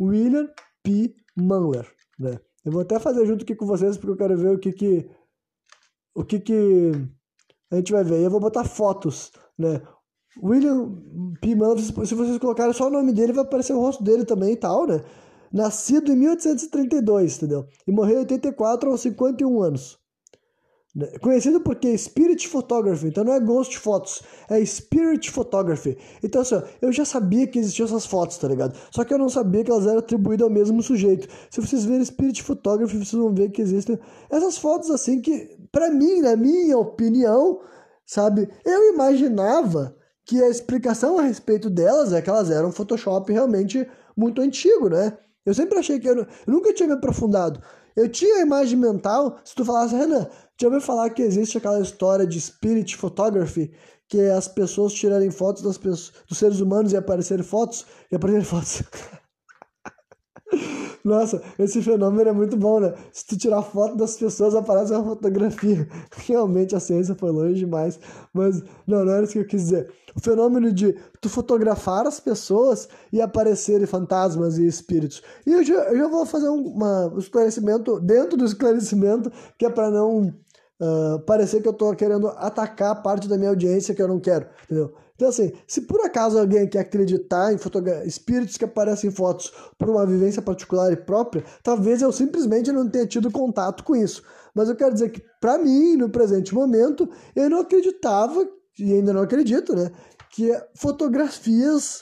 William 0.00 0.48
P. 0.84 1.16
Manler, 1.36 1.90
né? 2.16 2.38
Eu 2.64 2.70
vou 2.70 2.82
até 2.82 3.00
fazer 3.00 3.26
junto 3.26 3.42
aqui 3.42 3.56
com 3.56 3.66
vocês 3.66 3.96
porque 3.96 4.12
eu 4.12 4.16
quero 4.16 4.38
ver 4.38 4.54
o 4.54 4.58
que 4.58 4.70
que 4.72 5.10
o 6.14 6.22
que 6.22 6.38
que 6.38 6.92
a 7.72 7.76
gente 7.76 7.90
vai 7.90 8.04
ver. 8.04 8.22
Eu 8.22 8.30
vou 8.30 8.38
botar 8.38 8.62
fotos, 8.62 9.32
né? 9.58 9.82
William 10.42 10.94
P. 11.40 11.56
Se 12.06 12.14
vocês 12.14 12.38
colocarem 12.38 12.72
só 12.72 12.86
o 12.86 12.90
nome 12.90 13.12
dele, 13.12 13.32
vai 13.32 13.44
aparecer 13.44 13.72
o 13.72 13.80
rosto 13.80 14.02
dele 14.04 14.24
também 14.24 14.52
e 14.52 14.56
tal, 14.56 14.86
né? 14.86 15.02
Nascido 15.52 16.12
em 16.12 16.16
1832, 16.16 17.36
entendeu? 17.36 17.66
E 17.86 17.90
morreu 17.90 18.18
em 18.18 18.20
84 18.20 18.90
aos 18.90 19.00
51 19.00 19.62
anos. 19.62 19.98
Né? 20.94 21.06
Conhecido 21.20 21.60
porque 21.60 21.96
Spirit 21.96 22.48
Photography, 22.48 23.08
então 23.08 23.24
não 23.24 23.32
é 23.32 23.40
Ghost 23.40 23.78
Photos, 23.78 24.22
é 24.48 24.64
Spirit 24.64 25.30
Photography. 25.30 25.96
Então, 26.22 26.42
assim, 26.42 26.60
eu 26.80 26.92
já 26.92 27.04
sabia 27.04 27.46
que 27.46 27.58
existiam 27.58 27.86
essas 27.86 28.06
fotos, 28.06 28.38
tá 28.38 28.48
ligado? 28.48 28.76
Só 28.90 29.04
que 29.04 29.14
eu 29.14 29.18
não 29.18 29.28
sabia 29.28 29.64
que 29.64 29.70
elas 29.70 29.86
eram 29.86 29.98
atribuídas 29.98 30.44
ao 30.44 30.52
mesmo 30.52 30.82
sujeito. 30.82 31.28
Se 31.50 31.60
vocês 31.60 31.84
verem 31.84 32.04
Spirit 32.04 32.42
Photography, 32.42 32.96
vocês 32.96 33.12
vão 33.12 33.34
ver 33.34 33.50
que 33.50 33.62
existem 33.62 33.98
essas 34.30 34.58
fotos, 34.58 34.90
assim, 34.90 35.20
que, 35.20 35.56
para 35.70 35.90
mim, 35.90 36.20
na 36.20 36.36
minha 36.36 36.76
opinião, 36.78 37.60
sabe, 38.04 38.48
eu 38.64 38.92
imaginava 38.92 39.96
que 40.30 40.40
a 40.40 40.48
explicação 40.48 41.18
a 41.18 41.22
respeito 41.22 41.68
delas 41.68 42.12
é 42.12 42.22
que 42.22 42.30
elas 42.30 42.52
eram 42.52 42.70
Photoshop 42.70 43.32
realmente 43.32 43.84
muito 44.16 44.40
antigo, 44.40 44.88
né? 44.88 45.18
Eu 45.44 45.52
sempre 45.52 45.76
achei 45.76 45.98
que 45.98 46.08
eu, 46.08 46.18
eu 46.18 46.26
nunca 46.46 46.72
tinha 46.72 46.86
me 46.86 46.94
aprofundado. 46.94 47.60
Eu 47.96 48.08
tinha 48.08 48.36
a 48.36 48.42
imagem 48.42 48.78
mental, 48.78 49.40
se 49.44 49.56
tu 49.56 49.64
falasse, 49.64 49.96
Renan, 49.96 50.28
já 50.56 50.68
ouviu 50.68 50.80
falar 50.80 51.10
que 51.10 51.22
existe 51.22 51.58
aquela 51.58 51.80
história 51.80 52.24
de 52.24 52.40
spirit 52.40 52.96
photography, 52.96 53.72
que 54.08 54.20
é 54.20 54.30
as 54.30 54.46
pessoas 54.46 54.92
tirarem 54.92 55.32
fotos 55.32 55.64
das 55.64 55.76
pessoas, 55.76 56.12
dos 56.28 56.38
seres 56.38 56.60
humanos 56.60 56.92
e 56.92 56.96
aparecerem 56.96 57.44
fotos? 57.44 57.84
E 58.08 58.14
aparecerem 58.14 58.46
fotos. 58.46 58.84
Nossa, 61.04 61.42
esse 61.58 61.82
fenômeno 61.82 62.28
é 62.28 62.32
muito 62.32 62.56
bom, 62.56 62.80
né? 62.80 62.92
Se 63.12 63.26
tu 63.26 63.36
tirar 63.36 63.62
foto 63.62 63.96
das 63.96 64.16
pessoas, 64.16 64.54
aparece 64.54 64.92
uma 64.92 65.04
fotografia. 65.04 65.88
Realmente 66.26 66.76
a 66.76 66.80
ciência 66.80 67.14
foi 67.14 67.30
longe 67.30 67.54
demais. 67.54 67.98
Mas 68.32 68.62
não, 68.86 69.04
não 69.04 69.12
era 69.12 69.24
isso 69.24 69.32
que 69.32 69.38
eu 69.38 69.46
quis 69.46 69.62
dizer. 69.62 69.90
O 70.14 70.20
fenômeno 70.20 70.72
de 70.72 70.94
tu 71.20 71.28
fotografar 71.28 72.06
as 72.06 72.20
pessoas 72.20 72.88
e 73.12 73.20
aparecerem 73.20 73.86
fantasmas 73.86 74.58
e 74.58 74.66
espíritos. 74.66 75.22
E 75.46 75.52
eu 75.52 75.64
já, 75.64 75.74
eu 75.84 75.96
já 75.96 76.08
vou 76.08 76.26
fazer 76.26 76.48
um, 76.48 76.62
uma, 76.62 77.06
um 77.08 77.18
esclarecimento, 77.18 77.98
dentro 78.00 78.36
do 78.36 78.44
esclarecimento, 78.44 79.32
que 79.58 79.64
é 79.64 79.70
para 79.70 79.90
não 79.90 80.34
uh, 80.80 81.18
parecer 81.26 81.62
que 81.62 81.68
eu 81.68 81.72
estou 81.72 81.94
querendo 81.94 82.28
atacar 82.28 83.02
parte 83.02 83.28
da 83.28 83.38
minha 83.38 83.50
audiência 83.50 83.94
que 83.94 84.02
eu 84.02 84.08
não 84.08 84.20
quero, 84.20 84.46
entendeu? 84.64 84.92
Então, 85.20 85.28
assim, 85.28 85.52
se 85.66 85.82
por 85.82 86.00
acaso 86.00 86.38
alguém 86.38 86.66
quer 86.66 86.78
acreditar 86.78 87.52
em 87.52 87.58
espíritos 88.06 88.56
que 88.56 88.64
aparecem 88.64 89.10
em 89.10 89.12
fotos 89.12 89.52
por 89.76 89.90
uma 89.90 90.06
vivência 90.06 90.40
particular 90.40 90.90
e 90.90 90.96
própria, 90.96 91.44
talvez 91.62 92.00
eu 92.00 92.10
simplesmente 92.10 92.72
não 92.72 92.88
tenha 92.88 93.06
tido 93.06 93.30
contato 93.30 93.84
com 93.84 93.94
isso. 93.94 94.22
Mas 94.54 94.70
eu 94.70 94.76
quero 94.76 94.94
dizer 94.94 95.10
que, 95.10 95.22
para 95.38 95.58
mim, 95.58 95.94
no 95.94 96.08
presente 96.08 96.54
momento, 96.54 97.06
eu 97.36 97.50
não 97.50 97.60
acreditava, 97.60 98.48
e 98.78 98.94
ainda 98.94 99.12
não 99.12 99.20
acredito, 99.20 99.76
né, 99.76 99.92
que 100.30 100.58
fotografias 100.74 102.00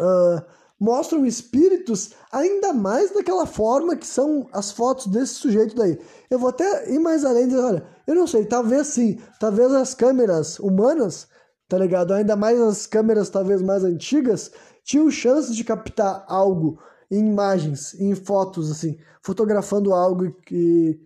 uh, 0.00 0.42
mostram 0.80 1.24
espíritos 1.24 2.10
ainda 2.32 2.72
mais 2.72 3.12
daquela 3.12 3.46
forma 3.46 3.94
que 3.94 4.06
são 4.06 4.48
as 4.52 4.72
fotos 4.72 5.06
desse 5.06 5.34
sujeito 5.34 5.76
daí. 5.76 5.96
Eu 6.28 6.40
vou 6.40 6.48
até 6.48 6.92
ir 6.92 6.98
mais 6.98 7.24
além 7.24 7.44
e 7.44 7.46
dizer, 7.46 7.60
olha, 7.60 7.86
eu 8.04 8.16
não 8.16 8.26
sei, 8.26 8.46
talvez 8.46 8.88
sim, 8.88 9.20
talvez 9.38 9.72
as 9.72 9.94
câmeras 9.94 10.58
humanas 10.58 11.28
tá 11.68 11.78
ligado? 11.78 12.14
Ainda 12.14 12.34
mais 12.34 12.60
as 12.60 12.86
câmeras 12.86 13.28
talvez 13.28 13.60
mais 13.60 13.84
antigas 13.84 14.50
tinham 14.82 15.10
chance 15.10 15.54
de 15.54 15.62
captar 15.62 16.24
algo 16.26 16.78
em 17.10 17.26
imagens, 17.26 17.94
em 18.00 18.14
fotos, 18.14 18.70
assim, 18.70 18.98
fotografando 19.22 19.92
algo 19.92 20.32
que, 20.46 20.98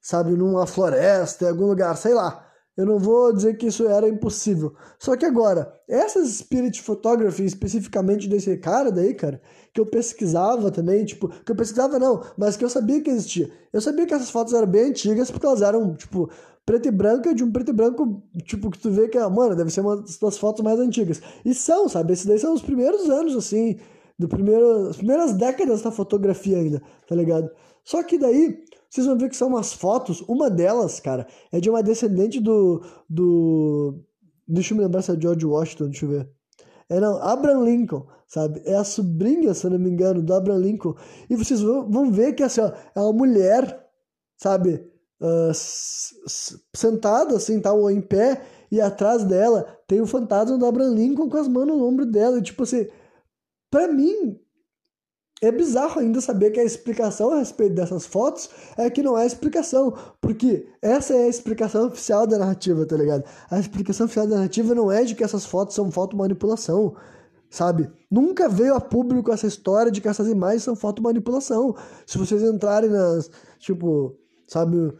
sabe, 0.00 0.32
numa 0.32 0.66
floresta, 0.66 1.44
em 1.44 1.48
algum 1.48 1.66
lugar, 1.66 1.96
sei 1.96 2.14
lá. 2.14 2.46
Eu 2.74 2.86
não 2.86 2.98
vou 2.98 3.34
dizer 3.34 3.58
que 3.58 3.66
isso 3.66 3.86
era 3.86 4.08
impossível. 4.08 4.74
Só 4.98 5.14
que 5.14 5.26
agora, 5.26 5.70
essas 5.86 6.28
Spirit 6.38 6.80
Photography, 6.80 7.44
especificamente 7.44 8.26
desse 8.28 8.56
cara 8.56 8.90
daí, 8.90 9.12
cara, 9.12 9.42
que 9.74 9.80
eu 9.80 9.84
pesquisava 9.84 10.70
também, 10.70 11.04
tipo, 11.04 11.28
que 11.28 11.52
eu 11.52 11.56
pesquisava 11.56 11.98
não, 11.98 12.24
mas 12.36 12.56
que 12.56 12.64
eu 12.64 12.70
sabia 12.70 13.02
que 13.02 13.10
existia. 13.10 13.50
Eu 13.72 13.80
sabia 13.82 14.06
que 14.06 14.14
essas 14.14 14.30
fotos 14.30 14.54
eram 14.54 14.66
bem 14.66 14.88
antigas 14.88 15.30
porque 15.30 15.44
elas 15.44 15.60
eram, 15.60 15.94
tipo, 15.94 16.30
preto 16.64 16.88
e 16.88 16.90
branco, 16.90 17.34
de 17.34 17.42
um 17.42 17.50
preto 17.50 17.70
e 17.70 17.74
branco, 17.74 18.22
tipo, 18.44 18.70
que 18.70 18.78
tu 18.78 18.90
vê 18.90 19.08
que, 19.08 19.18
mano, 19.18 19.56
deve 19.56 19.70
ser 19.70 19.80
uma 19.80 19.96
das 19.96 20.38
fotos 20.38 20.62
mais 20.62 20.78
antigas. 20.78 21.20
E 21.44 21.54
são, 21.54 21.88
sabe? 21.88 22.12
Esses 22.12 22.26
daí 22.26 22.38
são 22.38 22.54
os 22.54 22.62
primeiros 22.62 23.08
anos, 23.10 23.36
assim, 23.36 23.78
do 24.18 24.28
primeiro, 24.28 24.88
as 24.88 24.96
primeiras 24.96 25.34
décadas 25.34 25.82
da 25.82 25.90
fotografia 25.90 26.58
ainda, 26.58 26.82
tá 27.08 27.14
ligado? 27.14 27.50
Só 27.84 28.02
que 28.02 28.16
daí, 28.16 28.62
vocês 28.88 29.06
vão 29.06 29.18
ver 29.18 29.28
que 29.28 29.36
são 29.36 29.48
umas 29.48 29.72
fotos. 29.72 30.20
Uma 30.28 30.48
delas, 30.48 31.00
cara, 31.00 31.26
é 31.50 31.60
de 31.60 31.68
uma 31.68 31.82
descendente 31.82 32.40
do. 32.40 32.82
do 33.08 33.98
deixa 34.46 34.72
eu 34.72 34.78
me 34.78 34.84
lembrar 34.84 35.02
se 35.02 35.10
é 35.10 35.20
George 35.20 35.44
Washington, 35.44 35.86
deixa 35.86 36.04
eu 36.04 36.10
ver. 36.10 36.30
É 36.88 37.00
não, 37.00 37.16
Abraham 37.22 37.64
Lincoln, 37.64 38.06
sabe? 38.28 38.62
É 38.64 38.76
a 38.76 38.84
sobrinha, 38.84 39.54
se 39.54 39.66
eu 39.66 39.70
não 39.70 39.78
me 39.78 39.90
engano, 39.90 40.22
do 40.22 40.34
Abraham 40.34 40.58
Lincoln. 40.58 40.94
E 41.28 41.34
vocês 41.34 41.60
vão 41.60 42.12
ver 42.12 42.34
que 42.34 42.42
assim, 42.42 42.60
ó, 42.60 42.70
é 42.94 43.00
uma 43.00 43.12
mulher, 43.12 43.88
sabe? 44.36 44.91
Uh, 45.22 45.54
sentada 46.74 47.36
assim, 47.36 47.60
tal, 47.60 47.84
tá, 47.84 47.92
em 47.92 48.00
pé, 48.00 48.42
e 48.72 48.80
atrás 48.80 49.22
dela 49.22 49.78
tem 49.86 50.00
o 50.00 50.06
fantasma 50.06 50.58
do 50.58 50.66
Abraham 50.66 50.94
Lincoln 50.94 51.28
com 51.28 51.36
as 51.36 51.46
mãos 51.46 51.66
no 51.66 51.86
ombro 51.86 52.04
dela. 52.04 52.38
E, 52.38 52.42
tipo 52.42 52.64
assim, 52.64 52.88
pra 53.70 53.86
mim, 53.86 54.36
é 55.40 55.52
bizarro 55.52 56.00
ainda 56.00 56.20
saber 56.20 56.50
que 56.50 56.58
a 56.58 56.64
explicação 56.64 57.30
a 57.32 57.38
respeito 57.38 57.74
dessas 57.74 58.06
fotos 58.06 58.48
é 58.76 58.88
que 58.88 59.02
não 59.02 59.18
é 59.18 59.26
explicação, 59.26 59.92
porque 60.20 60.68
essa 60.80 61.14
é 61.14 61.24
a 61.24 61.28
explicação 61.28 61.86
oficial 61.86 62.26
da 62.26 62.38
narrativa, 62.38 62.86
tá 62.86 62.96
ligado? 62.96 63.24
A 63.50 63.60
explicação 63.60 64.06
oficial 64.06 64.26
da 64.26 64.36
narrativa 64.36 64.74
não 64.74 64.90
é 64.90 65.04
de 65.04 65.14
que 65.14 65.22
essas 65.22 65.44
fotos 65.44 65.74
são 65.74 65.90
fotomanipulação, 65.90 66.96
sabe? 67.50 67.90
Nunca 68.10 68.48
veio 68.48 68.74
a 68.74 68.80
público 68.80 69.32
essa 69.32 69.46
história 69.46 69.92
de 69.92 70.00
que 70.00 70.08
essas 70.08 70.28
imagens 70.28 70.62
são 70.62 70.74
fotomanipulação. 70.74 71.76
Se 72.06 72.18
vocês 72.18 72.42
entrarem 72.42 72.90
nas, 72.90 73.28
tipo, 73.58 74.16
sabe, 74.46 74.92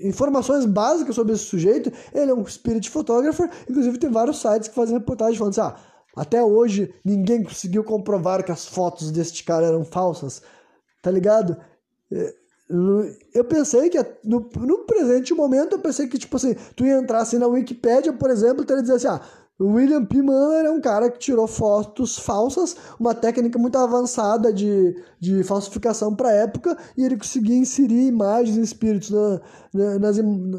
informações 0.00 0.64
básicas 0.66 1.14
sobre 1.14 1.34
esse 1.34 1.44
sujeito, 1.44 1.92
ele 2.12 2.30
é 2.30 2.34
um 2.34 2.46
spirit 2.46 2.90
photographer, 2.90 3.48
inclusive 3.68 3.98
tem 3.98 4.10
vários 4.10 4.40
sites 4.40 4.68
que 4.68 4.74
fazem 4.74 4.98
reportagem 4.98 5.38
falando 5.38 5.52
assim, 5.52 5.60
ah, 5.60 5.76
até 6.16 6.42
hoje 6.42 6.92
ninguém 7.04 7.42
conseguiu 7.42 7.84
comprovar 7.84 8.44
que 8.44 8.52
as 8.52 8.66
fotos 8.66 9.10
deste 9.10 9.44
cara 9.44 9.66
eram 9.66 9.84
falsas, 9.84 10.42
tá 11.02 11.10
ligado? 11.10 11.56
É, 12.12 12.34
eu 13.34 13.44
pensei 13.44 13.90
que 13.90 13.98
no, 14.24 14.48
no 14.56 14.78
presente 14.86 15.34
momento 15.34 15.74
eu 15.74 15.78
pensei 15.78 16.08
que 16.08 16.18
tipo 16.18 16.36
assim, 16.36 16.54
tu 16.74 16.84
ia 16.84 16.98
entrar 16.98 17.18
assim 17.18 17.38
na 17.38 17.46
Wikipedia, 17.46 18.12
por 18.12 18.30
exemplo, 18.30 18.62
e 18.62 18.66
teria 18.66 18.82
dizer 18.82 18.94
assim, 18.94 19.08
ah, 19.08 19.20
o 19.58 19.66
William 19.66 20.04
P. 20.04 20.20
Mann 20.20 20.52
é 20.52 20.70
um 20.70 20.80
cara 20.80 21.08
que 21.08 21.18
tirou 21.18 21.46
fotos 21.46 22.18
falsas, 22.18 22.76
uma 22.98 23.14
técnica 23.14 23.56
muito 23.58 23.78
avançada 23.78 24.52
de, 24.52 25.00
de 25.20 25.44
falsificação 25.44 26.14
para 26.14 26.30
a 26.30 26.32
época, 26.32 26.76
e 26.96 27.04
ele 27.04 27.16
conseguia 27.16 27.56
inserir 27.56 28.08
imagens 28.08 28.56
e 28.56 28.60
espíritos 28.60 29.10
na, 29.10 29.40
na, 29.72 29.98
nas, 30.00 30.18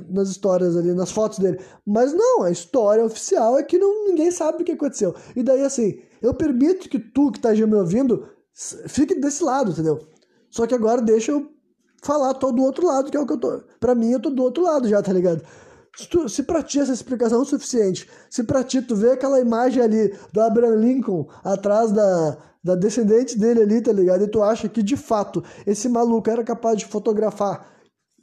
nas 0.10 0.30
histórias 0.30 0.78
ali, 0.78 0.94
nas 0.94 1.12
fotos 1.12 1.40
dele. 1.40 1.60
Mas 1.86 2.14
não, 2.14 2.44
a 2.44 2.52
história 2.52 3.04
oficial 3.04 3.58
é 3.58 3.64
que 3.64 3.78
não, 3.78 4.08
ninguém 4.08 4.32
sabe 4.32 4.62
o 4.62 4.66
que 4.66 4.72
aconteceu. 4.72 5.14
E 5.36 5.44
daí, 5.44 5.62
assim, 5.62 6.00
eu 6.22 6.34
permito 6.34 6.88
que 6.88 6.98
tu 6.98 7.32
que 7.32 7.40
tá 7.40 7.54
já 7.54 7.68
me 7.68 7.76
ouvindo 7.76 8.30
fique 8.88 9.20
desse 9.20 9.44
lado, 9.44 9.72
entendeu? 9.72 10.00
Só 10.50 10.66
que 10.66 10.74
agora 10.74 11.02
deixa 11.02 11.34
eu 11.34 11.52
falar 12.02 12.34
todo 12.36 12.56
do 12.56 12.64
outro 12.64 12.88
lado, 12.88 13.12
que 13.12 13.18
é 13.18 13.20
o 13.20 13.26
que 13.26 13.34
eu 13.34 13.40
tô. 13.40 13.62
Pra 13.80 13.94
mim, 13.94 14.12
eu 14.12 14.22
tô 14.22 14.30
do 14.30 14.42
outro 14.42 14.64
lado 14.64 14.88
já, 14.88 15.02
tá 15.02 15.12
ligado? 15.12 15.44
Se, 15.96 16.08
tu, 16.10 16.28
se 16.28 16.44
pra 16.44 16.62
ti 16.62 16.80
essa 16.80 16.92
explicação 16.92 17.40
é 17.40 17.42
o 17.42 17.46
suficiente, 17.46 18.10
se 18.30 18.44
pra 18.44 18.64
ti 18.64 18.82
tu 18.82 18.96
vê 18.96 19.12
aquela 19.12 19.40
imagem 19.40 19.82
ali 19.82 20.14
do 20.32 20.42
Abraham 20.42 20.76
Lincoln 20.76 21.28
atrás 21.44 21.92
da, 21.92 22.38
da 22.64 22.76
descendente 22.76 23.38
dele 23.38 23.62
ali, 23.62 23.82
tá 23.82 23.94
ligado? 23.94 24.24
E 24.24 24.28
tu 24.28 24.44
acha 24.44 24.68
que 24.68 24.84
de 24.84 24.98
fato 24.98 25.44
esse 25.66 25.88
maluco 25.88 26.30
era 26.30 26.44
capaz 26.44 26.78
de 26.78 26.86
fotografar 26.86 27.75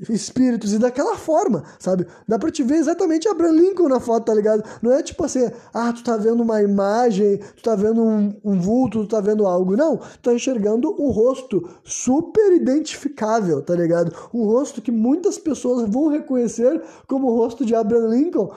espíritos 0.09 0.72
e 0.72 0.78
daquela 0.78 1.16
forma, 1.16 1.62
sabe? 1.78 2.07
Dá 2.26 2.38
pra 2.38 2.50
te 2.50 2.62
ver 2.62 2.76
exatamente 2.76 3.28
Abraham 3.28 3.53
Lincoln 3.53 3.88
na 3.88 4.00
foto, 4.00 4.26
tá 4.26 4.34
ligado? 4.34 4.62
Não 4.82 4.92
é 4.92 5.03
tipo 5.03 5.24
assim, 5.24 5.50
ah, 5.72 5.92
tu 5.92 6.03
tá 6.03 6.16
vendo 6.16 6.42
uma 6.42 6.62
imagem, 6.62 7.38
tu 7.57 7.62
tá 7.62 7.74
vendo 7.74 8.03
um, 8.03 8.34
um 8.44 8.61
vulto, 8.61 9.00
tu 9.03 9.09
tá 9.09 9.20
vendo 9.20 9.46
algo. 9.46 9.76
Não, 9.76 9.96
tu 9.96 10.20
tá 10.22 10.34
enxergando 10.34 10.94
um 11.00 11.11
rosto 11.11 11.68
super 11.84 12.53
identificável, 12.53 13.62
tá 13.62 13.74
ligado? 13.74 14.14
Um 14.32 14.44
rosto 14.44 14.82
que 14.82 14.90
muitas 14.90 15.38
pessoas 15.38 15.88
vão 15.88 16.09
reconhecer 16.09 16.82
como 17.07 17.28
o 17.28 17.36
rosto 17.36 17.64
de 17.64 17.74
Abraham 17.74 18.09
Lincoln, 18.09 18.50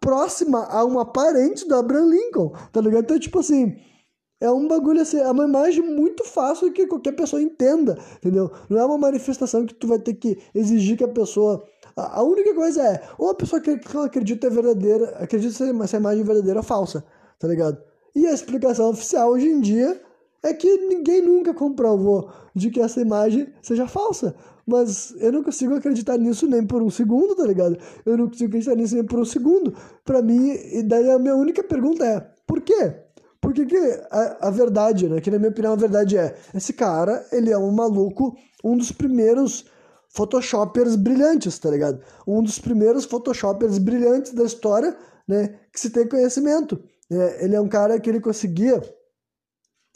próxima 0.00 0.64
a 0.66 0.84
uma 0.84 1.04
parente 1.04 1.66
do 1.66 1.74
Abraham 1.74 2.08
Lincoln, 2.08 2.52
tá 2.72 2.80
ligado? 2.80 3.04
Então, 3.04 3.18
tipo 3.18 3.38
assim, 3.38 3.76
é 4.42 4.50
um 4.50 4.66
bagulho 4.66 5.00
assim, 5.00 5.18
é 5.18 5.30
uma 5.30 5.44
imagem 5.44 5.82
muito 5.82 6.24
fácil 6.24 6.72
que 6.72 6.84
qualquer 6.88 7.12
pessoa 7.12 7.40
entenda, 7.40 7.96
entendeu? 8.16 8.50
Não 8.68 8.76
é 8.76 8.84
uma 8.84 8.98
manifestação 8.98 9.64
que 9.64 9.72
tu 9.72 9.86
vai 9.86 10.00
ter 10.00 10.14
que 10.14 10.36
exigir 10.52 10.98
que 10.98 11.04
a 11.04 11.08
pessoa. 11.08 11.62
A, 11.94 12.22
única 12.24 12.52
coisa 12.52 12.82
é, 12.82 13.02
ou 13.18 13.30
a 13.30 13.34
pessoa 13.36 13.60
que, 13.60 13.70
ela 13.70 14.06
acredita 14.06 14.48
é 14.48 14.50
verdadeira, 14.50 15.10
acredita 15.20 15.52
se 15.52 15.62
essa 15.82 15.96
imagem 15.96 16.24
verdadeira 16.24 16.58
ou 16.58 16.64
falsa, 16.64 17.04
tá 17.38 17.46
ligado? 17.46 17.78
E 18.16 18.26
a 18.26 18.32
explicação 18.32 18.90
oficial 18.90 19.30
hoje 19.30 19.46
em 19.46 19.60
dia 19.60 20.00
é 20.42 20.52
que 20.52 20.76
ninguém 20.88 21.22
nunca 21.22 21.54
comprovou 21.54 22.28
de 22.52 22.68
que 22.68 22.80
essa 22.80 23.00
imagem 23.00 23.46
seja 23.62 23.86
falsa. 23.86 24.34
Mas 24.66 25.14
eu 25.20 25.30
não 25.30 25.44
consigo 25.44 25.74
acreditar 25.74 26.18
nisso 26.18 26.48
nem 26.48 26.66
por 26.66 26.82
um 26.82 26.90
segundo, 26.90 27.36
tá 27.36 27.46
ligado? 27.46 27.78
Eu 28.04 28.16
não 28.16 28.26
consigo 28.26 28.48
acreditar 28.48 28.74
nisso 28.74 28.96
nem 28.96 29.04
por 29.04 29.20
um 29.20 29.24
segundo. 29.24 29.72
Para 30.04 30.20
mim, 30.20 30.50
e 30.50 30.82
daí 30.82 31.08
a 31.10 31.18
minha 31.18 31.36
única 31.36 31.62
pergunta 31.62 32.04
é: 32.04 32.20
por 32.44 32.60
quê? 32.60 32.92
Porque 33.42 33.66
que 33.66 33.76
a, 34.08 34.46
a, 34.46 34.50
verdade, 34.50 35.08
né? 35.08 35.20
Que 35.20 35.28
na 35.28 35.36
minha 35.36 35.50
opinião 35.50 35.72
a 35.72 35.76
verdade 35.76 36.16
é, 36.16 36.36
esse 36.54 36.72
cara, 36.72 37.26
ele 37.32 37.50
é 37.50 37.58
um 37.58 37.72
maluco, 37.72 38.36
um 38.62 38.76
dos 38.76 38.92
primeiros 38.92 39.66
photoshopers 40.10 40.94
brilhantes, 40.94 41.58
tá 41.58 41.68
ligado? 41.68 42.00
Um 42.24 42.40
dos 42.40 42.60
primeiros 42.60 43.04
photoshopers 43.04 43.78
brilhantes 43.78 44.32
da 44.32 44.44
história, 44.44 44.96
né? 45.26 45.58
Que 45.72 45.80
se 45.80 45.90
tem 45.90 46.08
conhecimento. 46.08 46.80
É, 47.10 47.44
ele 47.44 47.56
é 47.56 47.60
um 47.60 47.68
cara 47.68 47.98
que 47.98 48.08
ele 48.08 48.20
conseguia 48.20 48.80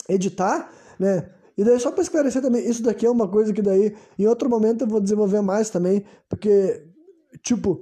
editar, 0.09 0.69
né? 0.99 1.29
E 1.57 1.63
daí 1.63 1.79
só 1.79 1.89
para 1.89 2.03
esclarecer 2.03 2.41
também, 2.41 2.69
isso 2.69 2.83
daqui 2.83 3.05
é 3.05 3.09
uma 3.09 3.29
coisa 3.29 3.53
que 3.53 3.61
daí 3.61 3.95
em 4.19 4.27
outro 4.27 4.49
momento 4.49 4.83
eu 4.83 4.87
vou 4.87 4.99
desenvolver 4.99 5.41
mais 5.41 5.69
também, 5.69 6.03
porque 6.27 6.85
tipo, 7.41 7.81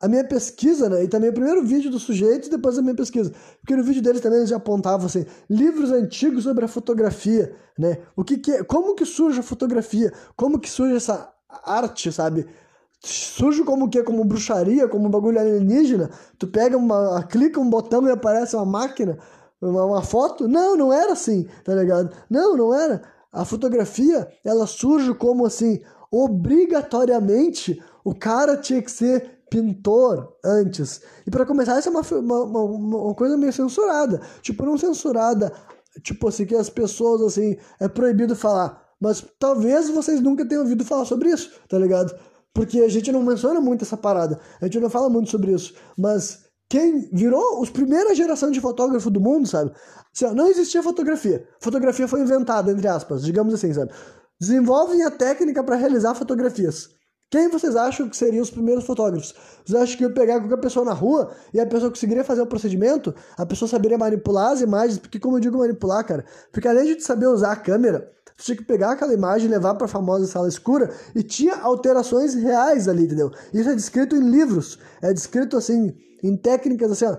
a, 0.00 0.08
minha 0.08 0.24
pesquisa, 0.24 0.88
né? 0.88 1.04
E 1.04 1.08
também 1.08 1.30
o 1.30 1.32
primeiro 1.32 1.64
vídeo 1.64 1.90
do 1.90 1.98
sujeito 1.98 2.48
e 2.48 2.50
depois 2.50 2.78
a 2.78 2.82
minha 2.82 2.94
pesquisa. 2.94 3.32
Porque 3.60 3.74
no 3.74 3.82
vídeo 3.82 4.02
deles 4.02 4.20
também 4.20 4.38
eles 4.38 4.50
já 4.50 4.56
apontavam 4.56 5.06
assim, 5.06 5.24
livros 5.48 5.90
antigos 5.90 6.44
sobre 6.44 6.64
a 6.64 6.68
fotografia, 6.68 7.54
né? 7.78 7.98
O 8.14 8.22
que, 8.22 8.36
que 8.36 8.52
é, 8.52 8.62
como 8.62 8.94
que 8.94 9.06
surge 9.06 9.40
a 9.40 9.42
fotografia? 9.42 10.12
Como 10.36 10.58
que 10.58 10.68
surge 10.68 10.96
essa 10.96 11.32
arte, 11.64 12.12
sabe? 12.12 12.46
Surge 13.00 13.64
como 13.64 13.88
que 13.88 14.02
como 14.02 14.24
bruxaria, 14.24 14.86
como 14.88 15.08
bagulho 15.08 15.40
alienígena. 15.40 16.10
Tu 16.38 16.46
pega 16.46 16.76
uma, 16.76 17.22
clica 17.22 17.58
um 17.58 17.70
botão 17.70 18.06
e 18.06 18.10
aparece 18.10 18.54
uma 18.54 18.66
máquina, 18.66 19.18
uma, 19.62 19.84
uma 19.84 20.02
foto. 20.02 20.46
Não, 20.46 20.76
não 20.76 20.92
era 20.92 21.12
assim, 21.12 21.46
tá 21.64 21.74
ligado? 21.74 22.14
Não, 22.28 22.56
não 22.56 22.74
era. 22.74 23.02
A 23.32 23.44
fotografia, 23.44 24.28
ela 24.44 24.66
surge 24.66 25.14
como 25.14 25.46
assim, 25.46 25.80
obrigatoriamente 26.10 27.80
o 28.08 28.14
cara 28.14 28.56
tinha 28.56 28.80
que 28.80 28.90
ser 28.90 29.37
pintor 29.50 30.36
antes. 30.44 31.00
E 31.26 31.30
para 31.30 31.46
começar, 31.46 31.78
isso 31.78 31.88
é 31.88 31.92
uma, 31.92 32.02
uma, 32.44 32.62
uma, 32.62 33.14
coisa 33.14 33.36
meio 33.36 33.52
censurada. 33.52 34.20
Tipo, 34.42 34.64
não 34.64 34.78
censurada, 34.78 35.52
tipo 36.02 36.28
assim, 36.28 36.46
que 36.46 36.54
as 36.54 36.68
pessoas, 36.70 37.22
assim, 37.22 37.56
é 37.80 37.88
proibido 37.88 38.36
falar. 38.36 38.82
Mas 39.00 39.24
talvez 39.38 39.88
vocês 39.90 40.20
nunca 40.20 40.46
tenham 40.46 40.62
ouvido 40.62 40.84
falar 40.84 41.04
sobre 41.04 41.30
isso, 41.30 41.52
tá 41.68 41.78
ligado? 41.78 42.14
Porque 42.52 42.80
a 42.80 42.88
gente 42.88 43.12
não 43.12 43.22
menciona 43.22 43.60
muito 43.60 43.84
essa 43.84 43.96
parada. 43.96 44.40
A 44.60 44.64
gente 44.64 44.80
não 44.80 44.90
fala 44.90 45.08
muito 45.08 45.30
sobre 45.30 45.52
isso. 45.52 45.74
Mas 45.96 46.44
quem 46.68 47.08
virou 47.12 47.62
os 47.62 47.70
primeira 47.70 48.14
geração 48.14 48.50
de 48.50 48.60
fotógrafo 48.60 49.10
do 49.10 49.20
mundo, 49.20 49.46
sabe? 49.46 49.72
Assim, 50.14 50.34
não 50.34 50.48
existia 50.48 50.82
fotografia. 50.82 51.46
Fotografia 51.60 52.08
foi 52.08 52.20
inventada, 52.20 52.72
entre 52.72 52.88
aspas, 52.88 53.22
digamos 53.24 53.54
assim, 53.54 53.72
sabe? 53.72 53.92
Desenvolvem 54.40 55.04
a 55.04 55.10
técnica 55.10 55.62
para 55.62 55.76
realizar 55.76 56.14
fotografias. 56.14 56.90
Quem 57.30 57.48
vocês 57.48 57.76
acham 57.76 58.08
que 58.08 58.16
seriam 58.16 58.42
os 58.42 58.50
primeiros 58.50 58.84
fotógrafos? 58.84 59.34
Vocês 59.64 59.82
acham 59.82 59.98
que 59.98 60.04
eu 60.04 60.14
pegar 60.14 60.40
qualquer 60.40 60.56
pessoa 60.56 60.82
na 60.82 60.94
rua 60.94 61.30
e 61.52 61.60
a 61.60 61.66
pessoa 61.66 61.90
conseguiria 61.90 62.24
fazer 62.24 62.40
o 62.40 62.46
procedimento? 62.46 63.14
A 63.36 63.44
pessoa 63.44 63.68
saberia 63.68 63.98
manipular 63.98 64.52
as 64.52 64.62
imagens? 64.62 64.98
Porque, 64.98 65.20
como 65.20 65.36
eu 65.36 65.40
digo, 65.40 65.58
manipular, 65.58 66.06
cara, 66.06 66.24
porque 66.50 66.66
além 66.66 66.96
de 66.96 67.02
saber 67.02 67.26
usar 67.26 67.52
a 67.52 67.56
câmera, 67.56 68.10
você 68.34 68.46
tinha 68.46 68.56
que 68.56 68.64
pegar 68.64 68.92
aquela 68.92 69.12
imagem 69.12 69.50
levar 69.50 69.74
para 69.74 69.84
a 69.84 69.88
famosa 69.88 70.26
sala 70.26 70.48
escura 70.48 70.90
e 71.14 71.22
tinha 71.22 71.56
alterações 71.56 72.34
reais 72.34 72.88
ali, 72.88 73.04
entendeu? 73.04 73.30
Isso 73.52 73.68
é 73.68 73.74
descrito 73.74 74.16
em 74.16 74.30
livros, 74.30 74.78
é 75.02 75.12
descrito 75.12 75.56
assim, 75.56 75.94
em 76.22 76.34
técnicas 76.34 76.92
assim, 76.92 77.04
ó, 77.04 77.18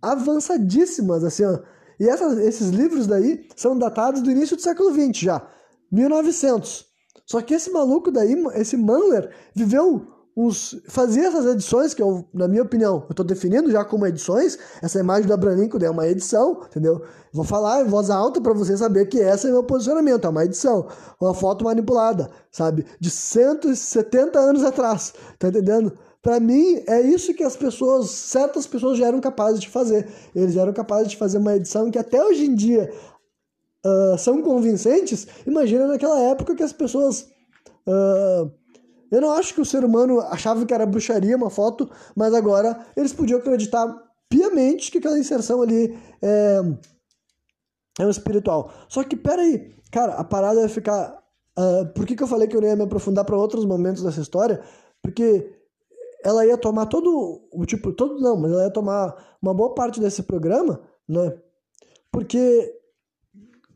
avançadíssimas, 0.00 1.22
assim, 1.22 1.44
ó. 1.44 1.58
E 2.00 2.06
esses 2.46 2.70
livros 2.70 3.06
daí 3.06 3.46
são 3.54 3.78
datados 3.78 4.22
do 4.22 4.30
início 4.30 4.56
do 4.56 4.62
século 4.62 4.90
XX 4.90 5.18
já, 5.18 5.46
1900. 5.92 6.93
Só 7.26 7.40
que 7.40 7.54
esse 7.54 7.70
maluco 7.70 8.10
daí, 8.10 8.34
esse 8.54 8.76
Manler, 8.76 9.30
viveu 9.54 10.06
os, 10.36 10.76
fazia 10.88 11.28
essas 11.28 11.46
edições, 11.46 11.94
que 11.94 12.02
eu, 12.02 12.24
na 12.34 12.48
minha 12.48 12.62
opinião, 12.62 13.04
eu 13.04 13.10
estou 13.10 13.24
definindo 13.24 13.70
já 13.70 13.84
como 13.84 14.06
edições, 14.06 14.58
essa 14.82 14.98
imagem 14.98 15.26
do 15.28 15.32
Abraham 15.32 15.56
Lincoln 15.56 15.78
é 15.78 15.90
uma 15.90 16.08
edição, 16.08 16.62
entendeu? 16.68 17.02
Vou 17.32 17.44
falar 17.44 17.82
em 17.82 17.88
voz 17.88 18.10
alta 18.10 18.40
para 18.40 18.52
você 18.52 18.76
saber 18.76 19.06
que 19.06 19.20
essa 19.20 19.48
é 19.48 19.52
meu 19.52 19.62
posicionamento, 19.62 20.26
é 20.26 20.30
uma 20.30 20.44
edição, 20.44 20.88
uma 21.20 21.32
foto 21.34 21.64
manipulada, 21.64 22.30
sabe? 22.50 22.84
De 22.98 23.10
170 23.10 24.38
anos 24.38 24.64
atrás, 24.64 25.14
tá 25.38 25.48
entendendo? 25.48 25.96
Para 26.20 26.40
mim, 26.40 26.82
é 26.88 27.02
isso 27.02 27.34
que 27.34 27.44
as 27.44 27.54
pessoas, 27.54 28.08
certas 28.08 28.66
pessoas 28.66 28.96
já 28.96 29.08
eram 29.08 29.20
capazes 29.20 29.60
de 29.60 29.68
fazer. 29.68 30.08
Eles 30.34 30.56
eram 30.56 30.72
capazes 30.72 31.08
de 31.08 31.18
fazer 31.18 31.36
uma 31.36 31.54
edição 31.54 31.90
que 31.90 31.98
até 31.98 32.24
hoje 32.24 32.46
em 32.46 32.54
dia 32.54 32.90
uh, 33.84 34.18
são 34.18 34.42
convincentes. 34.42 35.26
Imagina 35.46 35.86
naquela 35.86 36.20
época 36.20 36.54
que 36.54 36.62
as 36.62 36.72
pessoas... 36.72 37.28
Uh, 37.86 38.50
eu 39.10 39.20
não 39.20 39.30
acho 39.32 39.54
que 39.54 39.60
o 39.60 39.64
ser 39.64 39.84
humano 39.84 40.20
achava 40.20 40.64
que 40.66 40.74
era 40.74 40.86
bruxaria 40.86 41.36
uma 41.36 41.50
foto, 41.50 41.88
mas 42.16 42.34
agora 42.34 42.84
eles 42.96 43.12
podiam 43.12 43.38
acreditar 43.38 43.86
piamente 44.28 44.90
que 44.90 44.98
aquela 44.98 45.18
inserção 45.18 45.62
ali 45.62 45.96
é, 46.20 46.60
é 48.00 48.06
um 48.06 48.10
espiritual. 48.10 48.72
Só 48.88 49.04
que, 49.04 49.14
peraí, 49.14 49.76
cara, 49.92 50.14
a 50.14 50.24
parada 50.24 50.60
vai 50.60 50.68
ficar. 50.68 51.22
Uh, 51.56 51.86
por 51.94 52.04
que, 52.04 52.16
que 52.16 52.22
eu 52.24 52.26
falei 52.26 52.48
que 52.48 52.56
eu 52.56 52.62
ia 52.62 52.74
me 52.74 52.82
aprofundar 52.82 53.24
para 53.24 53.36
outros 53.36 53.64
momentos 53.64 54.02
dessa 54.02 54.20
história? 54.20 54.60
Porque 55.00 55.48
ela 56.24 56.44
ia 56.44 56.58
tomar 56.58 56.86
todo 56.86 57.46
o 57.52 57.64
tipo, 57.64 57.92
todo 57.92 58.18
não, 58.18 58.36
mas 58.36 58.50
ela 58.50 58.64
ia 58.64 58.72
tomar 58.72 59.36
uma 59.40 59.54
boa 59.54 59.74
parte 59.74 60.00
desse 60.00 60.22
programa, 60.24 60.80
né? 61.08 61.38
Porque, 62.10 62.73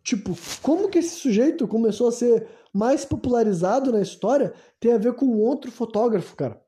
tipo, 0.03 0.36
como 0.62 0.88
que 0.88 0.99
esse 0.99 1.16
sujeito 1.16 1.68
começou 1.68 2.09
a 2.09 2.12
ser 2.12 2.46
mais 2.72 3.05
popularizado 3.05 3.92
na 3.92 4.01
história 4.01 4.53
tem 4.78 4.92
a 4.92 4.99
ver 4.99 5.14
com 5.14 5.26
outro 5.38 5.70
fotógrafo, 5.70 6.36
cara. 6.36 6.61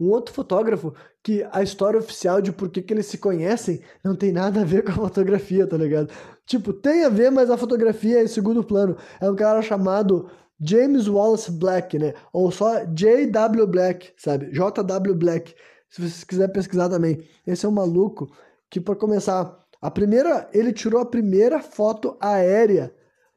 Um 0.00 0.08
outro 0.08 0.34
fotógrafo 0.34 0.94
que 1.22 1.46
a 1.52 1.62
história 1.62 2.00
oficial 2.00 2.40
de 2.40 2.50
por 2.50 2.70
que, 2.70 2.80
que 2.80 2.94
eles 2.94 3.06
se 3.06 3.18
conhecem 3.18 3.82
não 4.02 4.16
tem 4.16 4.32
nada 4.32 4.62
a 4.62 4.64
ver 4.64 4.82
com 4.82 4.92
a 4.92 4.94
fotografia, 4.94 5.66
tá 5.66 5.76
ligado? 5.76 6.10
Tipo, 6.46 6.72
tem 6.72 7.04
a 7.04 7.10
ver, 7.10 7.30
mas 7.30 7.50
a 7.50 7.56
fotografia 7.56 8.18
é 8.18 8.24
em 8.24 8.28
segundo 8.28 8.64
plano. 8.64 8.96
É 9.20 9.30
um 9.30 9.36
cara 9.36 9.60
chamado 9.60 10.30
James 10.58 11.06
Wallace 11.06 11.52
Black, 11.52 11.98
né? 11.98 12.14
Ou 12.32 12.50
só 12.50 12.84
J.W. 12.86 13.66
Black, 13.66 14.12
sabe? 14.16 14.50
J.W. 14.50 15.14
Black. 15.14 15.54
Se 15.90 16.08
você 16.08 16.24
quiser 16.24 16.48
pesquisar 16.48 16.88
também. 16.88 17.22
Esse 17.46 17.66
é 17.66 17.68
um 17.68 17.72
maluco 17.72 18.26
que, 18.70 18.80
para 18.80 18.96
começar, 18.96 19.59
a 19.80 19.90
primeira, 19.90 20.48
ele 20.52 20.72
tirou 20.72 21.00
a 21.00 21.06
primeira 21.06 21.60
foto 21.60 22.16
aérea 22.20 22.94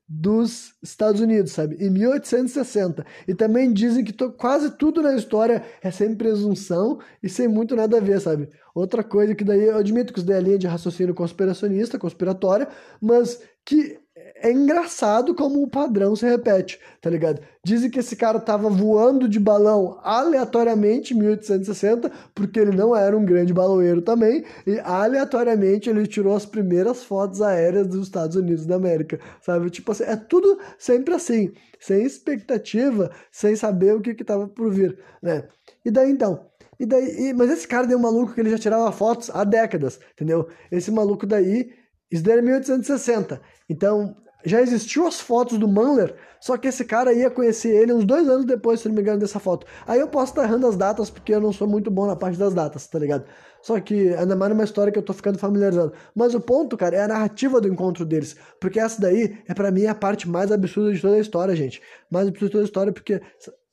dos 0.07 0.75
Estados 0.83 1.21
Unidos, 1.21 1.53
sabe? 1.53 1.75
Em 1.83 1.89
1860. 1.89 3.05
E 3.27 3.33
também 3.33 3.71
dizem 3.71 4.03
que 4.03 4.13
quase 4.31 4.71
tudo 4.71 5.01
na 5.01 5.15
história 5.15 5.63
é 5.81 5.89
sem 5.89 6.13
presunção 6.15 6.99
e 7.21 7.29
sem 7.29 7.47
muito 7.47 7.75
nada 7.75 7.97
a 7.97 8.01
ver, 8.01 8.19
sabe? 8.19 8.49
Outra 8.75 9.03
coisa 9.03 9.33
que 9.33 9.43
daí 9.43 9.63
eu 9.63 9.77
admito 9.77 10.13
que 10.13 10.19
isso 10.19 10.27
daí 10.27 10.37
é 10.37 10.41
linha 10.41 10.57
de 10.57 10.67
raciocínio 10.67 11.15
conspiracionista, 11.15 11.97
conspiratória, 11.97 12.67
mas 13.01 13.41
que 13.65 13.99
é 14.43 14.51
engraçado 14.51 15.33
como 15.33 15.63
o 15.63 15.69
padrão 15.69 16.17
se 16.17 16.25
repete, 16.25 16.77
tá 17.01 17.09
ligado? 17.09 17.41
Dizem 17.65 17.89
que 17.89 17.99
esse 17.99 18.13
cara 18.17 18.41
tava 18.41 18.69
voando 18.69 19.29
de 19.29 19.39
balão 19.39 19.97
aleatoriamente 20.03 21.13
em 21.13 21.17
1860, 21.17 22.11
porque 22.35 22.59
ele 22.59 22.75
não 22.75 22.93
era 22.93 23.17
um 23.17 23.23
grande 23.23 23.53
baloeiro 23.53 24.01
também, 24.01 24.43
e 24.67 24.77
aleatoriamente 24.81 25.89
ele 25.89 26.05
tirou 26.05 26.35
as 26.35 26.45
primeiras 26.45 27.05
fotos 27.05 27.41
aéreas 27.41 27.87
dos 27.87 28.05
Estados 28.05 28.35
Unidos 28.35 28.65
da 28.65 28.75
América, 28.75 29.17
sabe? 29.41 29.69
Tipo 29.69 29.93
assim, 29.93 30.03
é 30.03 30.17
tudo 30.17 30.59
sempre 30.77 31.13
assim, 31.13 31.53
sem 31.79 32.03
expectativa, 32.03 33.11
sem 33.31 33.55
saber 33.55 33.95
o 33.95 34.01
que 34.01 34.13
que 34.13 34.25
tava 34.25 34.45
por 34.45 34.69
vir, 34.69 34.99
né? 35.21 35.47
E 35.85 35.89
daí 35.89 36.11
então, 36.11 36.49
e 36.77 36.85
daí, 36.85 37.29
e, 37.29 37.33
mas 37.33 37.49
esse 37.49 37.65
cara 37.65 37.87
deu 37.87 37.97
um 37.97 38.01
maluco 38.01 38.33
que 38.33 38.41
ele 38.41 38.49
já 38.49 38.57
tirava 38.57 38.91
fotos 38.91 39.29
há 39.33 39.45
décadas, 39.45 40.01
entendeu? 40.11 40.49
Esse 40.69 40.91
maluco 40.91 41.25
daí, 41.25 41.71
isso 42.11 42.21
daí 42.21 42.39
é 42.39 42.41
1860. 42.41 43.41
Então, 43.69 44.17
já 44.45 44.61
existiu 44.61 45.07
as 45.07 45.19
fotos 45.19 45.57
do 45.57 45.67
Manler, 45.67 46.15
só 46.39 46.57
que 46.57 46.67
esse 46.67 46.83
cara 46.83 47.13
ia 47.13 47.31
conhecer 47.31 47.69
ele 47.69 47.93
uns 47.93 48.03
dois 48.03 48.27
anos 48.27 48.45
depois, 48.45 48.81
se 48.81 48.87
não 48.87 48.95
me 48.95 49.01
engano, 49.01 49.19
dessa 49.19 49.39
foto. 49.39 49.65
Aí 49.87 49.99
eu 49.99 50.07
posso 50.07 50.33
estar 50.33 50.43
errando 50.43 50.67
as 50.67 50.75
datas, 50.75 51.09
porque 51.09 51.33
eu 51.33 51.39
não 51.39 51.53
sou 51.53 51.67
muito 51.67 51.89
bom 51.89 52.05
na 52.05 52.15
parte 52.15 52.37
das 52.37 52.53
datas, 52.53 52.85
tá 52.87 52.99
ligado? 52.99 53.25
Só 53.61 53.79
que 53.79 54.13
ainda 54.13 54.35
mais 54.35 54.51
numa 54.51 54.65
história 54.65 54.91
que 54.91 54.99
eu 54.99 55.03
tô 55.03 55.13
ficando 55.13 55.39
familiarizado. 55.39 55.93
Mas 56.13 56.35
o 56.35 56.41
ponto, 56.41 56.75
cara, 56.75 56.97
é 56.97 57.01
a 57.03 57.07
narrativa 57.07 57.61
do 57.61 57.69
encontro 57.69 58.05
deles. 58.05 58.35
Porque 58.59 58.77
essa 58.77 58.99
daí 58.99 59.37
é 59.47 59.53
para 59.53 59.71
mim 59.71 59.85
a 59.85 59.95
parte 59.95 60.27
mais 60.27 60.51
absurda 60.51 60.91
de 60.91 61.01
toda 61.01 61.15
a 61.15 61.19
história, 61.19 61.55
gente. 61.55 61.81
Mais 62.11 62.27
absurda 62.27 62.47
de 62.47 62.51
toda 62.51 62.63
a 62.63 62.67
história, 62.67 62.91
porque 62.91 63.21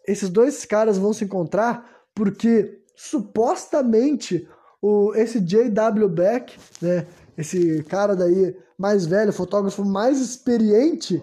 esses 0.07 0.29
dois 0.29 0.65
caras 0.65 0.97
vão 0.97 1.13
se 1.13 1.25
encontrar 1.25 2.05
porque 2.15 2.81
supostamente 2.95 4.49
o, 4.81 5.13
esse 5.15 5.41
J.W. 5.41 6.09
Beck, 6.09 6.57
né? 6.81 7.07
Esse 7.41 7.83
cara 7.85 8.15
daí 8.15 8.55
mais 8.77 9.07
velho, 9.07 9.33
fotógrafo 9.33 9.83
mais 9.83 10.21
experiente, 10.21 11.23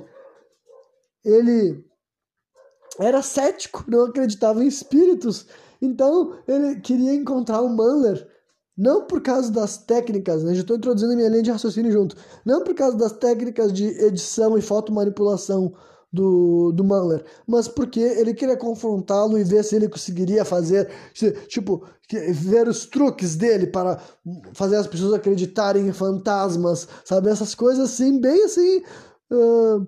ele 1.24 1.86
era 3.00 3.22
cético, 3.22 3.86
não 3.88 4.06
acreditava 4.06 4.64
em 4.64 4.68
espíritos. 4.68 5.46
Então 5.80 6.40
ele 6.48 6.80
queria 6.80 7.14
encontrar 7.14 7.62
o 7.62 7.70
Manler, 7.70 8.28
não 8.76 9.06
por 9.06 9.22
causa 9.22 9.52
das 9.52 9.78
técnicas, 9.78 10.44
né? 10.44 10.56
Já 10.56 10.62
estou 10.62 10.78
introduzindo 10.78 11.16
minha 11.16 11.30
linha 11.30 11.44
de 11.44 11.52
raciocínio 11.52 11.92
junto. 11.92 12.16
Não 12.44 12.64
por 12.64 12.74
causa 12.74 12.98
das 12.98 13.12
técnicas 13.12 13.72
de 13.72 13.86
edição 13.86 14.58
e 14.58 14.62
fotomanipulação 14.62 15.76
do, 16.12 16.72
do 16.72 16.84
Manler, 16.84 17.24
mas 17.46 17.68
porque 17.68 18.00
ele 18.00 18.34
queria 18.34 18.58
confrontá-lo 18.58 19.38
e 19.38 19.44
ver 19.44 19.64
se 19.64 19.76
ele 19.76 19.90
conseguiria 19.90 20.46
fazer, 20.46 20.90
tipo, 21.48 21.86
ver 22.32 22.68
os 22.68 22.86
truques 22.86 23.36
dele 23.36 23.68
para 23.68 24.00
fazer 24.54 24.78
as 24.78 24.88
pessoas 24.88 25.14
acreditarem 25.14 25.88
em 25.88 25.94
fantasmas, 25.94 26.88
sabe? 27.04 27.30
Essas 27.30 27.54
coisas 27.54 27.92
assim, 27.92 28.20
bem 28.20 28.46
assim, 28.46 28.78
uh, 29.32 29.88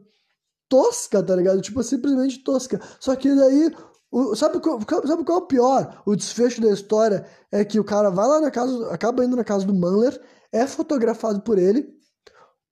tosca, 0.68 1.24
tá 1.24 1.36
ligado? 1.36 1.62
Tipo, 1.62 1.82
simplesmente 1.84 2.44
tosca. 2.44 2.80
Só 3.00 3.16
que 3.16 3.34
daí 3.34 3.72
o, 4.12 4.36
sabe, 4.36 4.60
qual, 4.60 4.80
sabe 5.06 5.24
qual 5.24 5.40
é 5.40 5.42
o 5.42 5.48
pior? 5.48 6.02
O 6.06 6.16
desfecho 6.16 6.62
da 6.62 6.72
história 6.72 7.26
é 7.52 7.64
que 7.64 7.80
o 7.80 7.84
cara 7.84 8.10
vai 8.10 8.28
lá 8.28 8.42
na 8.42 8.52
casa, 8.52 8.92
acaba 8.92 9.24
indo 9.24 9.36
na 9.36 9.44
casa 9.44 9.66
do 9.66 9.74
Manler, 9.74 10.20
é 10.52 10.66
fotografado 10.66 11.42
por 11.42 11.60
ele, 11.60 11.88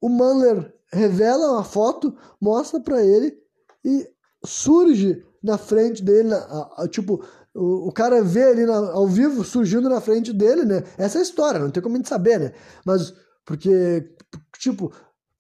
o 0.02 0.10
Manler 0.10 0.74
revela 0.92 1.54
uma 1.54 1.64
foto, 1.64 2.16
mostra 2.42 2.80
para 2.80 3.04
ele 3.04 3.38
e 3.84 4.08
surge 4.46 5.24
na 5.44 5.58
frente 5.58 6.04
dele, 6.04 6.34
a, 6.34 6.84
a, 6.84 6.88
tipo, 6.88 7.24
o, 7.54 7.88
o, 7.88 7.92
cara 7.92 8.22
vê 8.24 8.44
ali 8.44 8.66
na, 8.66 8.76
ao 8.92 9.08
vivo 9.08 9.44
surgindo 9.44 9.90
na 9.90 10.02
frente 10.02 10.34
dele, 10.34 10.66
né? 10.66 10.84
Essa 10.98 11.18
é 11.18 11.22
a 11.22 11.24
história, 11.24 11.60
não 11.60 11.72
tem 11.72 11.82
como 11.82 11.96
a 11.96 11.98
gente 11.98 12.10
saber, 12.10 12.40
né? 12.40 12.54
Mas, 12.86 13.14
porque, 13.46 14.10
tipo, 14.60 14.92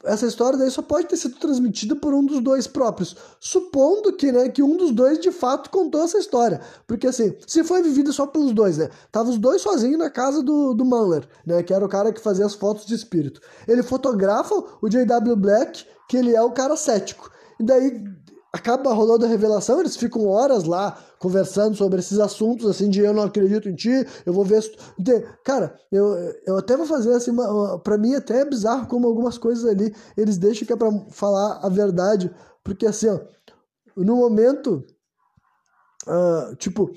essa 0.07 0.25
história 0.25 0.57
daí 0.57 0.71
só 0.71 0.81
pode 0.81 1.07
ter 1.07 1.17
sido 1.17 1.37
transmitida 1.37 1.95
por 1.95 2.13
um 2.13 2.25
dos 2.25 2.39
dois 2.41 2.65
próprios, 2.65 3.15
supondo 3.39 4.13
que, 4.13 4.31
né, 4.31 4.49
que 4.49 4.63
um 4.63 4.75
dos 4.77 4.91
dois 4.91 5.19
de 5.19 5.31
fato 5.31 5.69
contou 5.69 6.01
essa 6.03 6.17
história, 6.17 6.61
porque 6.87 7.07
assim, 7.07 7.35
se 7.45 7.63
foi 7.63 7.81
vivida 7.83 8.11
só 8.11 8.25
pelos 8.25 8.53
dois, 8.53 8.77
né, 8.77 8.89
tava 9.11 9.29
os 9.29 9.37
dois 9.37 9.61
sozinhos 9.61 9.99
na 9.99 10.09
casa 10.09 10.41
do, 10.41 10.73
do 10.73 10.85
Manler, 10.85 11.27
né, 11.45 11.61
que 11.61 11.73
era 11.73 11.85
o 11.85 11.89
cara 11.89 12.11
que 12.11 12.21
fazia 12.21 12.45
as 12.45 12.55
fotos 12.55 12.85
de 12.85 12.95
espírito, 12.95 13.41
ele 13.67 13.83
fotografa 13.83 14.55
o 14.81 14.89
J.W. 14.89 15.35
Black, 15.35 15.85
que 16.07 16.17
ele 16.17 16.33
é 16.33 16.41
o 16.41 16.51
cara 16.51 16.75
cético, 16.77 17.29
e 17.59 17.63
daí 17.63 18.03
acaba 18.53 18.93
rolando 18.93 19.25
a 19.25 19.27
revelação, 19.27 19.79
eles 19.79 19.95
ficam 19.95 20.27
horas 20.27 20.63
lá 20.63 20.97
conversando 21.19 21.75
sobre 21.75 21.99
esses 21.99 22.19
assuntos, 22.19 22.67
assim, 22.67 22.89
de 22.89 23.01
eu 23.01 23.13
não 23.13 23.23
acredito 23.23 23.69
em 23.69 23.75
ti, 23.75 24.07
eu 24.25 24.33
vou 24.33 24.45
ver. 24.45 24.63
Cara, 25.43 25.75
eu, 25.91 26.15
eu 26.45 26.57
até 26.57 26.77
vou 26.77 26.85
fazer 26.85 27.13
assim, 27.13 27.31
uma, 27.31 27.49
uma, 27.49 27.79
pra 27.79 27.97
mim 27.97 28.15
até 28.15 28.41
é 28.41 28.45
bizarro 28.45 28.87
como 28.87 29.07
algumas 29.07 29.37
coisas 29.37 29.65
ali, 29.65 29.93
eles 30.15 30.37
deixam 30.37 30.65
que 30.65 30.73
é 30.73 30.75
pra 30.75 30.91
falar 31.09 31.59
a 31.61 31.69
verdade, 31.69 32.33
porque 32.63 32.85
assim, 32.85 33.09
ó, 33.09 33.19
no 33.95 34.15
momento, 34.15 34.85
uh, 36.07 36.55
tipo, 36.55 36.91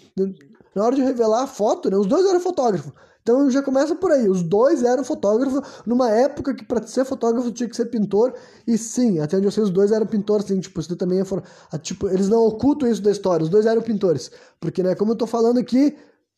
na 0.75 0.85
hora 0.85 0.95
de 0.95 1.03
revelar 1.03 1.43
a 1.43 1.47
foto, 1.47 1.91
né, 1.91 1.97
os 1.97 2.07
dois 2.07 2.27
eram 2.27 2.41
fotógrafos, 2.41 2.93
então 3.23 3.51
já 3.51 3.63
começa 3.63 3.95
por 3.95 4.11
aí. 4.11 4.29
Os 4.29 4.43
dois 4.43 4.83
eram 4.83 5.05
fotógrafos 5.05 5.61
numa 5.87 6.11
época 6.11 6.55
que 6.55 6.65
para 6.65 6.87
ser 6.87 7.05
fotógrafo 7.05 7.51
tinha 7.51 7.69
que 7.69 7.77
ser 7.77 7.87
pintor. 7.87 8.35
E 8.67 8.79
sim, 8.79 9.21
até 9.21 9.37
onde 9.37 9.47
eu 9.47 9.51
sei, 9.51 9.63
os 9.63 9.71
dois 9.71 9.93
eram 9.93 10.07
pintores, 10.07 10.47
assim, 10.47 10.61
tipo, 10.61 10.81
isso 10.81 10.97
também 10.97 11.21
é 11.21 11.25
for... 11.25 11.43
tipo, 11.83 12.09
eles 12.09 12.29
não 12.29 12.47
ocultam 12.47 12.89
isso 12.89 13.03
da 13.03 13.11
história. 13.11 13.45
Os 13.45 13.51
dois 13.51 13.67
eram 13.67 13.83
pintores. 13.83 14.31
Porque, 14.59 14.83
né, 14.83 14.95
como 14.95 15.13
eu 15.13 15.17
tô 15.17 15.27
falando 15.27 15.59
aqui, 15.59 15.97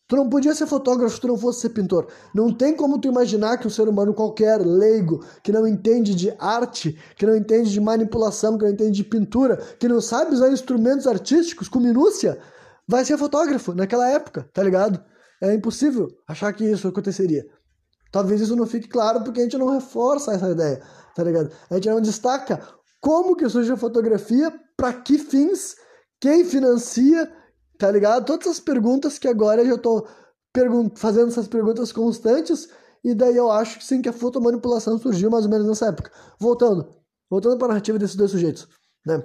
tu 0.08 0.16
não 0.16 0.28
podia 0.28 0.54
ser 0.54 0.66
fotógrafo 0.66 1.14
se 1.14 1.20
tu 1.20 1.28
não 1.28 1.38
fosse 1.38 1.60
ser 1.60 1.70
pintor. 1.70 2.08
Não 2.34 2.52
tem 2.52 2.74
como 2.74 2.98
tu 2.98 3.08
imaginar 3.08 3.58
que 3.58 3.66
um 3.66 3.70
ser 3.70 3.88
humano 3.88 4.12
qualquer, 4.12 4.60
leigo, 4.60 5.24
que 5.42 5.52
não 5.52 5.66
entende 5.66 6.14
de 6.14 6.34
arte, 6.38 6.98
que 7.16 7.24
não 7.24 7.36
entende 7.36 7.70
de 7.70 7.80
manipulação, 7.80 8.58
que 8.58 8.64
não 8.64 8.72
entende 8.72 8.92
de 8.92 9.04
pintura, 9.04 9.56
que 9.78 9.88
não 9.88 10.00
sabe 10.00 10.34
usar 10.34 10.50
instrumentos 10.50 11.06
artísticos 11.06 11.68
com 11.68 11.78
minúcia, 11.78 12.38
vai 12.86 13.04
ser 13.04 13.16
fotógrafo 13.16 13.72
naquela 13.72 14.08
época, 14.10 14.48
tá 14.52 14.62
ligado? 14.62 15.02
É 15.42 15.52
impossível 15.52 16.08
achar 16.28 16.52
que 16.52 16.64
isso 16.64 16.86
aconteceria. 16.86 17.44
Talvez 18.12 18.40
isso 18.40 18.54
não 18.54 18.64
fique 18.64 18.86
claro 18.86 19.24
porque 19.24 19.40
a 19.40 19.42
gente 19.42 19.58
não 19.58 19.70
reforça 19.70 20.32
essa 20.32 20.50
ideia, 20.50 20.80
tá 21.16 21.24
ligado? 21.24 21.50
A 21.68 21.74
gente 21.74 21.88
não 21.90 22.00
destaca 22.00 22.62
como 23.00 23.34
que 23.34 23.48
surge 23.48 23.72
a 23.72 23.76
fotografia, 23.76 24.52
para 24.76 24.92
que 24.92 25.18
fins, 25.18 25.74
quem 26.20 26.44
financia, 26.44 27.28
tá 27.76 27.90
ligado? 27.90 28.24
Todas 28.24 28.46
as 28.46 28.60
perguntas 28.60 29.18
que 29.18 29.26
agora 29.26 29.62
eu 29.62 29.70
já 29.70 29.78
tô 29.78 30.06
fazendo 30.94 31.28
essas 31.28 31.48
perguntas 31.48 31.90
constantes, 31.90 32.68
e 33.02 33.12
daí 33.12 33.36
eu 33.36 33.50
acho 33.50 33.78
que 33.78 33.84
sim, 33.84 34.00
que 34.00 34.08
a 34.08 34.12
fotomanipulação 34.12 34.96
surgiu 34.98 35.28
mais 35.28 35.44
ou 35.44 35.50
menos 35.50 35.66
nessa 35.66 35.86
época. 35.86 36.12
Voltando, 36.38 36.88
voltando 37.28 37.58
para 37.58 37.66
a 37.66 37.68
narrativa 37.70 37.98
desses 37.98 38.14
dois 38.14 38.30
sujeitos, 38.30 38.68
né? 39.04 39.20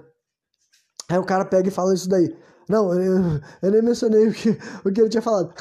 Aí 1.09 1.19
o 1.19 1.25
cara 1.25 1.45
pega 1.45 1.67
e 1.67 1.71
fala 1.71 1.93
isso 1.93 2.09
daí. 2.09 2.35
Não, 2.69 2.93
eu, 2.93 3.39
eu 3.61 3.71
nem 3.71 3.81
mencionei 3.81 4.27
o 4.27 4.33
que, 4.33 4.57
o 4.83 4.91
que 4.91 5.01
ele 5.01 5.09
tinha 5.09 5.21
falado. 5.21 5.53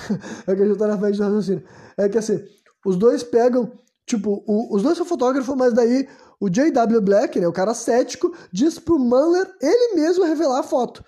É 0.47 0.55
que 0.55 0.63
a 0.63 0.67
gente 0.67 0.79
tá 0.79 0.87
na 0.87 0.99
frente 0.99 1.17
do 1.17 1.23
raciocínio. 1.25 1.65
É 1.97 2.09
que 2.09 2.19
assim, 2.19 2.43
os 2.85 2.97
dois 2.97 3.23
pegam, 3.23 3.73
tipo, 4.07 4.43
o, 4.47 4.75
os 4.75 4.83
dois 4.83 4.97
são 4.97 5.07
fotógrafos, 5.07 5.55
mas 5.57 5.73
daí 5.73 6.09
o 6.41 6.49
J.W. 6.49 7.01
Black, 7.01 7.41
né, 7.41 7.49
o 7.49 7.53
cara 7.53 7.75
cético, 7.75 8.35
diz 8.53 8.79
pro 8.79 8.99
Muller 8.99 9.47
ele 9.61 9.95
mesmo 9.95 10.25
revelar 10.25 10.61
a 10.61 10.65
foto. 10.65 11.05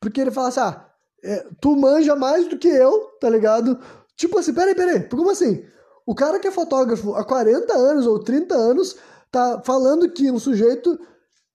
Porque 0.00 0.20
ele 0.20 0.30
fala 0.30 0.48
assim, 0.48 0.60
ah, 0.60 0.86
é, 1.22 1.46
tu 1.60 1.76
manja 1.76 2.16
mais 2.16 2.48
do 2.48 2.58
que 2.58 2.68
eu, 2.68 3.00
tá 3.20 3.30
ligado? 3.30 3.78
Tipo 4.16 4.38
assim, 4.38 4.52
peraí, 4.52 4.74
peraí, 4.74 5.08
como 5.08 5.30
assim? 5.30 5.64
O 6.04 6.14
cara 6.14 6.40
que 6.40 6.48
é 6.48 6.50
fotógrafo 6.50 7.14
há 7.14 7.24
40 7.24 7.72
anos 7.74 8.06
ou 8.06 8.18
30 8.18 8.54
anos 8.54 8.96
tá 9.30 9.62
falando 9.64 10.10
que 10.10 10.30
um 10.30 10.38
sujeito 10.38 10.98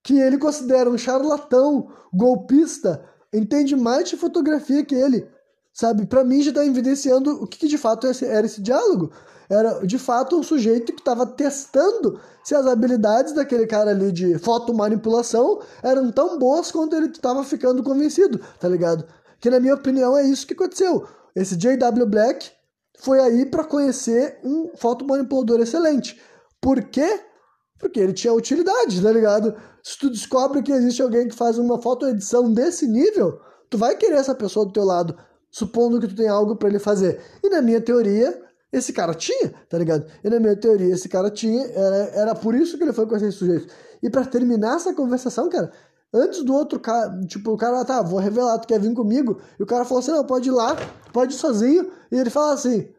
que 0.03 0.17
ele 0.17 0.37
considera 0.37 0.89
um 0.89 0.97
charlatão, 0.97 1.89
golpista, 2.13 3.03
entende 3.37 3.75
mais 3.75 4.09
de 4.09 4.17
fotografia 4.17 4.83
que 4.83 4.95
ele. 4.95 5.27
Sabe? 5.73 6.05
Para 6.05 6.23
mim 6.23 6.41
já 6.41 6.51
tá 6.51 6.65
evidenciando 6.65 7.43
o 7.43 7.45
que, 7.47 7.59
que 7.59 7.67
de 7.67 7.77
fato 7.77 8.07
era 8.07 8.45
esse 8.45 8.61
diálogo. 8.61 9.11
Era 9.49 9.85
de 9.85 9.97
fato 9.97 10.37
um 10.37 10.43
sujeito 10.43 10.91
que 10.91 10.99
estava 10.99 11.25
testando 11.25 12.19
se 12.43 12.53
as 12.53 12.65
habilidades 12.65 13.33
daquele 13.33 13.65
cara 13.65 13.91
ali 13.91 14.11
de 14.11 14.37
fotomanipulação 14.39 15.61
eram 15.81 16.11
tão 16.11 16.37
boas 16.37 16.71
quanto 16.71 16.95
ele 16.95 17.07
estava 17.07 17.43
ficando 17.43 17.83
convencido, 17.83 18.41
tá 18.59 18.67
ligado? 18.67 19.05
Que 19.39 19.49
na 19.49 19.59
minha 19.59 19.75
opinião 19.75 20.17
é 20.17 20.23
isso 20.23 20.45
que 20.45 20.53
aconteceu. 20.53 21.07
Esse 21.35 21.55
J.W. 21.55 22.05
Black 22.07 22.51
foi 22.99 23.19
aí 23.19 23.45
para 23.45 23.63
conhecer 23.63 24.39
um 24.43 24.71
fotomanipulador 24.75 25.61
excelente. 25.61 26.19
Por 26.59 26.83
quê? 26.83 27.21
Porque 27.79 27.99
ele 27.99 28.13
tinha 28.13 28.33
utilidade, 28.33 29.01
tá 29.01 29.11
ligado? 29.11 29.55
Se 29.83 29.97
tu 29.97 30.09
descobre 30.09 30.61
que 30.63 30.71
existe 30.71 31.01
alguém 31.01 31.27
que 31.27 31.35
faz 31.35 31.57
uma 31.57 31.81
fotoedição 31.81 32.51
desse 32.51 32.87
nível, 32.87 33.39
tu 33.69 33.77
vai 33.77 33.95
querer 33.95 34.17
essa 34.17 34.33
pessoa 34.33 34.65
do 34.65 34.71
teu 34.71 34.83
lado, 34.83 35.17
supondo 35.51 35.99
que 35.99 36.07
tu 36.07 36.15
tem 36.15 36.27
algo 36.27 36.55
para 36.55 36.69
ele 36.69 36.79
fazer. 36.79 37.21
E 37.43 37.49
na 37.49 37.61
minha 37.61 37.79
teoria, 37.79 38.41
esse 38.71 38.91
cara 38.91 39.13
tinha, 39.13 39.53
tá 39.69 39.77
ligado? 39.77 40.05
E 40.23 40.29
na 40.29 40.39
minha 40.39 40.55
teoria, 40.55 40.93
esse 40.93 41.07
cara 41.07 41.29
tinha, 41.29 41.65
era, 41.67 41.95
era 42.13 42.35
por 42.35 42.55
isso 42.55 42.77
que 42.77 42.83
ele 42.83 42.93
foi 42.93 43.05
com 43.05 43.15
esse 43.15 43.31
sujeito. 43.31 43.73
E 44.01 44.09
para 44.09 44.25
terminar 44.25 44.75
essa 44.75 44.93
conversação, 44.93 45.49
cara, 45.49 45.71
antes 46.13 46.43
do 46.43 46.53
outro 46.53 46.79
cara, 46.79 47.19
tipo, 47.27 47.51
o 47.51 47.57
cara, 47.57 47.83
tá, 47.85 48.01
vou 48.01 48.19
revelar, 48.19 48.59
tu 48.59 48.67
quer 48.67 48.79
vir 48.79 48.93
comigo? 48.93 49.39
E 49.59 49.63
o 49.63 49.65
cara 49.65 49.85
falou 49.85 49.99
assim, 49.99 50.11
não, 50.11 50.25
pode 50.25 50.49
ir 50.49 50.51
lá, 50.51 50.75
pode 51.13 51.33
ir 51.33 51.37
sozinho. 51.37 51.91
E 52.11 52.17
ele 52.17 52.29
fala 52.29 52.53
assim, 52.53 52.89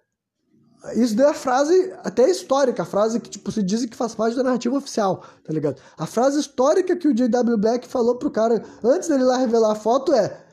isso 0.94 1.16
daí 1.16 1.26
é 1.26 1.30
a 1.30 1.34
frase 1.34 1.92
até 2.04 2.30
histórica, 2.30 2.82
a 2.82 2.86
frase 2.86 3.18
que 3.18 3.28
tipo, 3.28 3.50
se 3.50 3.62
diz 3.62 3.84
que 3.84 3.96
faz 3.96 4.14
parte 4.14 4.36
da 4.36 4.44
narrativa 4.44 4.76
oficial, 4.76 5.24
tá 5.44 5.52
ligado? 5.52 5.80
A 5.96 6.06
frase 6.06 6.38
histórica 6.38 6.96
que 6.96 7.08
o 7.08 7.14
J.W. 7.14 7.56
Black 7.58 7.88
falou 7.88 8.16
pro 8.16 8.30
cara 8.30 8.62
antes 8.82 9.08
dele 9.08 9.24
lá 9.24 9.36
revelar 9.36 9.72
a 9.72 9.74
foto 9.74 10.12
é: 10.12 10.44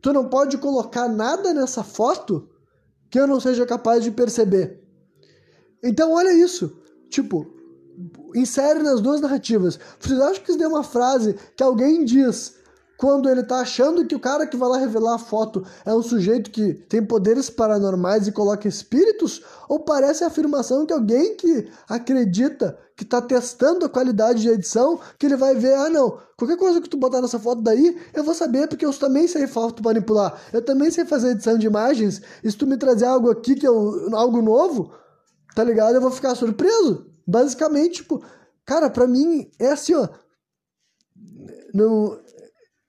Tu 0.00 0.12
não 0.12 0.28
pode 0.28 0.56
colocar 0.58 1.08
nada 1.08 1.52
nessa 1.52 1.82
foto 1.82 2.48
que 3.10 3.18
eu 3.18 3.26
não 3.26 3.40
seja 3.40 3.66
capaz 3.66 4.02
de 4.02 4.10
perceber. 4.10 4.82
Então, 5.82 6.12
olha 6.12 6.32
isso. 6.32 6.80
Tipo, 7.10 7.46
insere 8.34 8.82
nas 8.82 9.00
duas 9.00 9.20
narrativas. 9.20 9.78
Vocês 9.98 10.20
acham 10.20 10.42
que 10.42 10.50
isso 10.50 10.58
daí 10.58 10.66
é 10.66 10.68
uma 10.68 10.84
frase 10.84 11.36
que 11.56 11.62
alguém 11.62 12.04
diz 12.04 12.56
quando 12.98 13.28
ele 13.28 13.42
tá 13.42 13.60
achando 13.60 14.06
que 14.06 14.14
o 14.14 14.20
cara 14.20 14.46
que 14.46 14.56
vai 14.56 14.68
lá 14.68 14.78
revelar 14.78 15.14
a 15.14 15.18
foto 15.18 15.64
é 15.84 15.92
um 15.92 16.02
sujeito 16.02 16.50
que 16.50 16.74
tem 16.74 17.04
poderes 17.04 17.50
paranormais 17.50 18.26
e 18.26 18.32
coloca 18.32 18.66
espíritos? 18.66 19.42
Ou 19.68 19.80
parece 19.80 20.24
a 20.24 20.28
afirmação 20.28 20.86
que 20.86 20.92
alguém 20.92 21.36
que 21.36 21.68
acredita 21.88 22.78
que 22.96 23.04
tá 23.04 23.20
testando 23.20 23.84
a 23.84 23.88
qualidade 23.88 24.40
de 24.40 24.48
edição, 24.48 24.98
que 25.18 25.26
ele 25.26 25.36
vai 25.36 25.54
ver, 25.54 25.74
ah 25.74 25.90
não, 25.90 26.18
qualquer 26.36 26.56
coisa 26.56 26.80
que 26.80 26.88
tu 26.88 26.96
botar 26.96 27.20
nessa 27.20 27.38
foto 27.38 27.60
daí, 27.60 28.00
eu 28.14 28.24
vou 28.24 28.34
saber 28.34 28.66
porque 28.68 28.86
eu 28.86 28.92
também 28.94 29.28
sei 29.28 29.46
foto 29.46 29.84
manipular, 29.84 30.40
eu 30.50 30.62
também 30.62 30.90
sei 30.90 31.04
fazer 31.04 31.32
edição 31.32 31.58
de 31.58 31.66
imagens, 31.66 32.22
e 32.42 32.50
se 32.50 32.56
tu 32.56 32.66
me 32.66 32.78
trazer 32.78 33.04
algo 33.04 33.30
aqui 33.30 33.54
que 33.54 33.66
é 33.66 33.68
algo 33.68 34.40
novo, 34.40 34.92
tá 35.54 35.62
ligado? 35.62 35.96
Eu 35.96 36.00
vou 36.00 36.10
ficar 36.10 36.34
surpreso. 36.34 37.06
Basicamente, 37.26 37.96
tipo, 37.96 38.22
cara, 38.64 38.88
pra 38.88 39.06
mim 39.06 39.50
é 39.58 39.72
assim, 39.72 39.94
ó. 39.94 40.08
Não, 41.74 42.18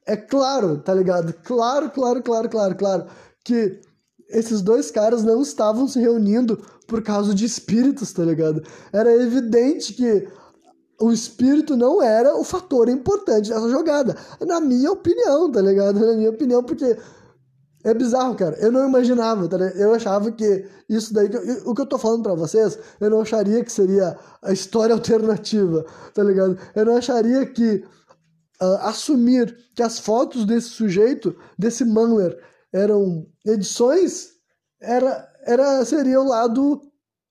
é 0.08 0.16
claro, 0.16 0.78
tá 0.78 0.94
ligado? 0.94 1.34
Claro, 1.44 1.92
claro, 1.92 2.24
claro, 2.24 2.50
claro, 2.50 2.76
claro. 2.76 3.06
Que 3.44 3.82
esses 4.30 4.62
dois 4.62 4.90
caras 4.90 5.24
não 5.24 5.42
estavam 5.42 5.88
se 5.88 6.00
reunindo 6.00 6.58
por 6.88 7.04
causa 7.04 7.36
de 7.36 7.46
espíritos, 7.46 8.14
tá 8.14 8.24
ligado? 8.24 8.64
Era 8.94 9.14
evidente 9.14 9.94
que 9.94 10.28
o 11.00 11.12
espírito 11.12 11.76
não 11.76 12.02
era 12.02 12.36
o 12.36 12.44
fator 12.44 12.90
importante 12.90 13.50
dessa 13.50 13.70
jogada. 13.70 14.16
Na 14.42 14.62
minha 14.62 14.92
opinião, 14.92 15.52
tá 15.52 15.62
ligado? 15.62 16.00
Na 16.04 16.14
minha 16.14 16.30
opinião, 16.30 16.64
porque 16.64 16.98
é 17.84 17.94
bizarro, 17.94 18.36
cara. 18.36 18.58
Eu 18.60 18.72
não 18.72 18.88
imaginava, 18.88 19.48
tá 19.48 19.58
ligado? 19.58 19.78
Eu 19.78 19.94
achava 19.94 20.32
que 20.32 20.66
isso 20.90 21.14
daí. 21.14 21.30
O 21.66 21.76
que 21.76 21.82
eu 21.82 21.86
tô 21.86 21.98
falando 21.98 22.24
para 22.24 22.34
vocês, 22.34 22.80
eu 23.00 23.10
não 23.10 23.22
acharia 23.22 23.64
que 23.64 23.72
seria 23.72 24.18
a 24.42 24.54
história 24.54 24.96
alternativa, 24.96 25.86
tá 26.14 26.24
ligado? 26.24 26.58
Eu 26.74 26.86
não 26.86 26.96
acharia 26.96 27.46
que 27.46 27.84
uh, 28.62 28.78
assumir 28.82 29.56
que 29.76 29.84
as 29.84 30.00
fotos 30.00 30.46
desse 30.46 30.70
sujeito, 30.70 31.36
desse 31.58 31.84
Manler, 31.86 32.38
eram 32.74 33.26
edições, 33.46 34.30
era, 34.82 35.28
era 35.46 35.84
seria 35.86 36.20
o 36.20 36.28
lado 36.28 36.82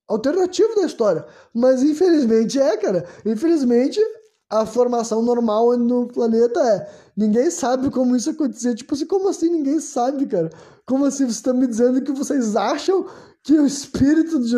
alternativo 0.07 0.75
da 0.75 0.85
história. 0.85 1.25
Mas 1.53 1.83
infelizmente 1.83 2.59
é, 2.59 2.77
cara. 2.77 3.05
Infelizmente 3.25 3.99
a 4.49 4.65
formação 4.65 5.21
normal 5.21 5.77
no 5.77 6.07
planeta 6.07 6.59
é. 6.61 6.89
Ninguém 7.15 7.49
sabe 7.51 7.89
como 7.89 8.15
isso 8.15 8.29
acontecer. 8.29 8.75
Tipo 8.75 8.95
assim, 8.95 9.05
como 9.05 9.29
assim 9.29 9.49
ninguém 9.49 9.79
sabe, 9.79 10.25
cara? 10.25 10.49
Como 10.85 11.05
assim 11.05 11.25
você 11.25 11.31
está 11.31 11.53
me 11.53 11.67
dizendo 11.67 12.01
que 12.01 12.11
vocês 12.11 12.55
acham 12.55 13.05
que 13.43 13.53
o 13.53 13.65
espírito 13.65 14.39
de 14.39 14.57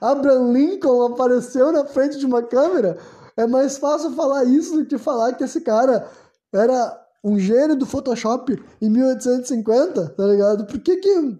Abraham 0.00 0.52
Lincoln 0.52 1.02
apareceu 1.02 1.70
na 1.72 1.84
frente 1.84 2.18
de 2.18 2.24
uma 2.24 2.42
câmera? 2.42 2.98
É 3.38 3.46
mais 3.46 3.78
fácil 3.78 4.10
falar 4.16 4.42
isso 4.46 4.74
do 4.74 4.84
que 4.84 4.98
falar 4.98 5.32
que 5.34 5.44
esse 5.44 5.60
cara 5.60 6.10
era 6.52 7.06
um 7.22 7.38
gênio 7.38 7.76
do 7.76 7.86
Photoshop 7.86 8.60
em 8.82 8.90
1850, 8.90 10.08
tá 10.08 10.26
ligado? 10.26 10.66
Por 10.66 10.80
que 10.80 10.96
que... 10.96 11.38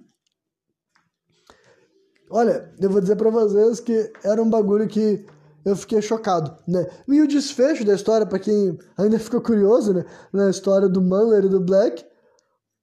Olha, 2.31 2.73
eu 2.81 2.89
vou 2.89 3.01
dizer 3.01 3.17
pra 3.17 3.31
vocês 3.31 3.81
que 3.81 4.13
era 4.23 4.41
um 4.41 4.49
bagulho 4.49 4.87
que 4.87 5.27
eu 5.65 5.75
fiquei 5.75 6.01
chocado, 6.01 6.57
né? 6.69 6.89
E 7.09 7.21
o 7.21 7.27
desfecho 7.27 7.85
da 7.85 7.95
história, 7.95 8.25
para 8.25 8.39
quem 8.39 8.79
ainda 8.97 9.19
ficou 9.21 9.41
curioso, 9.41 9.93
né? 9.93 10.05
Na 10.33 10.51
história 10.51 10.89
do 10.89 11.01
Muller 11.01 11.47
e 11.47 11.49
do 11.49 11.59
Black, 11.59 12.07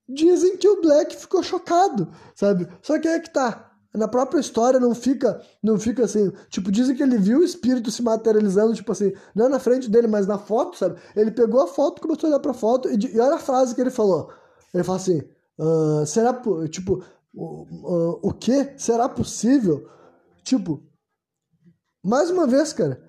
dizem 0.10 0.58
que 0.58 0.68
o 0.68 0.82
Black 0.82 1.16
ficou 1.16 1.42
chocado, 1.42 2.10
sabe? 2.36 2.68
Só 2.82 3.00
que 3.00 3.08
é 3.08 3.18
que 3.18 3.32
tá 3.32 3.72
na 3.96 4.08
própria 4.08 4.40
história 4.40 4.80
não 4.80 4.94
fica 4.94 5.42
não 5.62 5.80
fica 5.80 6.06
assim, 6.06 6.32
tipo, 6.50 6.72
dizem 6.72 6.96
que 6.96 7.04
ele 7.04 7.18
viu 7.18 7.40
o 7.40 7.44
espírito 7.44 7.92
se 7.92 8.02
materializando, 8.02 8.74
tipo 8.74 8.92
assim, 8.92 9.14
não 9.34 9.50
na 9.50 9.60
frente 9.60 9.90
dele, 9.90 10.08
mas 10.08 10.28
na 10.28 10.38
foto, 10.38 10.78
sabe? 10.78 11.00
Ele 11.16 11.32
pegou 11.32 11.62
a 11.62 11.68
foto, 11.68 12.02
começou 12.02 12.28
a 12.28 12.32
olhar 12.32 12.40
pra 12.40 12.54
foto 12.54 12.90
e, 12.90 13.16
e 13.16 13.20
olha 13.20 13.36
a 13.36 13.40
frase 13.40 13.74
que 13.74 13.82
ele 13.82 13.90
falou. 13.90 14.30
Ele 14.74 14.84
fala 14.84 14.98
assim, 14.98 15.22
uh, 15.60 16.06
será, 16.06 16.40
tipo, 16.70 17.04
uh, 17.34 18.20
o 18.22 18.34
que? 18.34 18.74
Será 18.78 19.08
possível? 19.08 19.88
Tipo, 20.44 20.84
mais 22.04 22.30
uma 22.30 22.46
vez, 22.46 22.74
cara, 22.74 23.02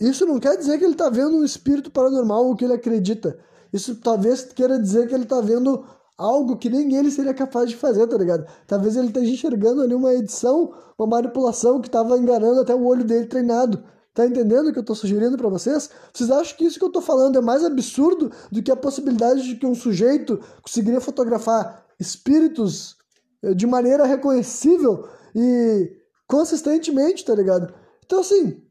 isso 0.00 0.26
não 0.26 0.38
quer 0.38 0.56
dizer 0.56 0.78
que 0.78 0.84
ele 0.84 0.94
tá 0.94 1.08
vendo 1.08 1.36
um 1.36 1.44
espírito 1.44 1.90
paranormal 1.90 2.46
ou 2.46 2.56
que 2.56 2.64
ele 2.64 2.74
acredita. 2.74 3.38
Isso 3.72 3.96
talvez 3.96 4.42
queira 4.44 4.78
dizer 4.78 5.08
que 5.08 5.14
ele 5.14 5.24
tá 5.24 5.40
vendo 5.40 5.84
algo 6.22 6.56
que 6.56 6.70
nem 6.70 6.94
ele 6.94 7.10
seria 7.10 7.34
capaz 7.34 7.68
de 7.68 7.76
fazer, 7.76 8.06
tá 8.06 8.16
ligado? 8.16 8.46
Talvez 8.66 8.96
ele 8.96 9.08
esteja 9.08 9.32
enxergando 9.32 9.82
ali 9.82 9.94
uma 9.94 10.14
edição, 10.14 10.72
uma 10.98 11.06
manipulação 11.06 11.80
que 11.80 11.88
estava 11.88 12.16
enganando 12.16 12.60
até 12.60 12.74
o 12.74 12.84
olho 12.84 13.04
dele 13.04 13.26
treinado. 13.26 13.82
Tá 14.14 14.26
entendendo 14.26 14.68
o 14.68 14.72
que 14.72 14.78
eu 14.78 14.84
tô 14.84 14.94
sugerindo 14.94 15.36
para 15.36 15.48
vocês? 15.48 15.90
Vocês 16.12 16.30
acham 16.30 16.56
que 16.56 16.64
isso 16.64 16.78
que 16.78 16.84
eu 16.84 16.92
tô 16.92 17.00
falando 17.00 17.38
é 17.38 17.40
mais 17.40 17.64
absurdo 17.64 18.30
do 18.50 18.62
que 18.62 18.70
a 18.70 18.76
possibilidade 18.76 19.42
de 19.42 19.56
que 19.56 19.66
um 19.66 19.74
sujeito 19.74 20.38
conseguiria 20.62 21.00
fotografar 21.00 21.84
espíritos 21.98 22.96
eh, 23.42 23.54
de 23.54 23.66
maneira 23.66 24.04
reconhecível 24.04 25.08
e 25.34 25.90
consistentemente, 26.28 27.24
tá 27.24 27.34
ligado? 27.34 27.72
Então 28.04 28.20
assim, 28.20 28.62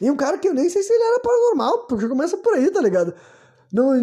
e 0.00 0.10
um 0.10 0.16
cara 0.16 0.38
que 0.38 0.46
eu 0.46 0.54
nem 0.54 0.68
sei 0.68 0.82
se 0.82 0.92
ele 0.92 1.02
era 1.02 1.20
paranormal, 1.20 1.86
porque 1.86 2.08
começa 2.08 2.36
por 2.36 2.54
aí, 2.54 2.70
tá 2.70 2.80
ligado? 2.80 3.14
Não, 3.72 3.94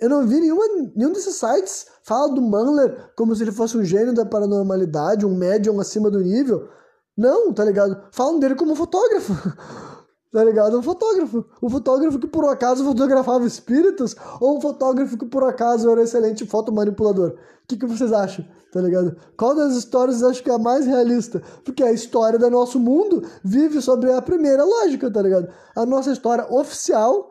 eu 0.00 0.08
não 0.08 0.26
vi 0.26 0.40
nenhuma, 0.40 0.64
nenhum 0.94 1.12
desses 1.12 1.36
sites 1.36 1.86
fala 2.02 2.32
do 2.34 2.42
Manler 2.42 3.12
como 3.16 3.34
se 3.34 3.42
ele 3.42 3.52
fosse 3.52 3.76
um 3.76 3.84
gênio 3.84 4.14
da 4.14 4.26
paranormalidade, 4.26 5.26
um 5.26 5.34
médium 5.34 5.80
acima 5.80 6.10
do 6.10 6.20
nível. 6.20 6.68
Não, 7.16 7.52
tá 7.52 7.64
ligado? 7.64 8.02
Falam 8.12 8.38
dele 8.38 8.54
como 8.54 8.74
fotógrafo. 8.74 9.34
Tá 10.32 10.44
ligado? 10.44 10.78
Um 10.78 10.82
fotógrafo. 10.82 11.44
Um 11.60 11.68
fotógrafo 11.68 12.18
que 12.18 12.28
por 12.28 12.44
acaso 12.44 12.84
fotografava 12.84 13.44
espíritos 13.44 14.14
ou 14.40 14.58
um 14.58 14.60
fotógrafo 14.60 15.18
que 15.18 15.26
por 15.26 15.42
acaso 15.42 15.90
era 15.90 16.00
um 16.00 16.04
excelente 16.04 16.46
fotomanipulador. 16.46 17.30
O 17.30 17.66
que, 17.66 17.76
que 17.76 17.86
vocês 17.86 18.12
acham? 18.12 18.44
Tá 18.72 18.80
ligado? 18.80 19.16
Qual 19.36 19.56
das 19.56 19.74
histórias 19.74 20.18
vocês 20.18 20.30
acham 20.30 20.44
que 20.44 20.50
é 20.50 20.54
a 20.54 20.58
mais 20.58 20.86
realista? 20.86 21.42
Porque 21.64 21.82
a 21.82 21.90
história 21.90 22.38
do 22.38 22.48
nosso 22.48 22.78
mundo 22.78 23.24
vive 23.42 23.82
sobre 23.82 24.12
a 24.12 24.22
primeira 24.22 24.64
lógica, 24.64 25.10
tá 25.10 25.20
ligado? 25.20 25.48
A 25.74 25.84
nossa 25.84 26.12
história 26.12 26.46
oficial, 26.48 27.29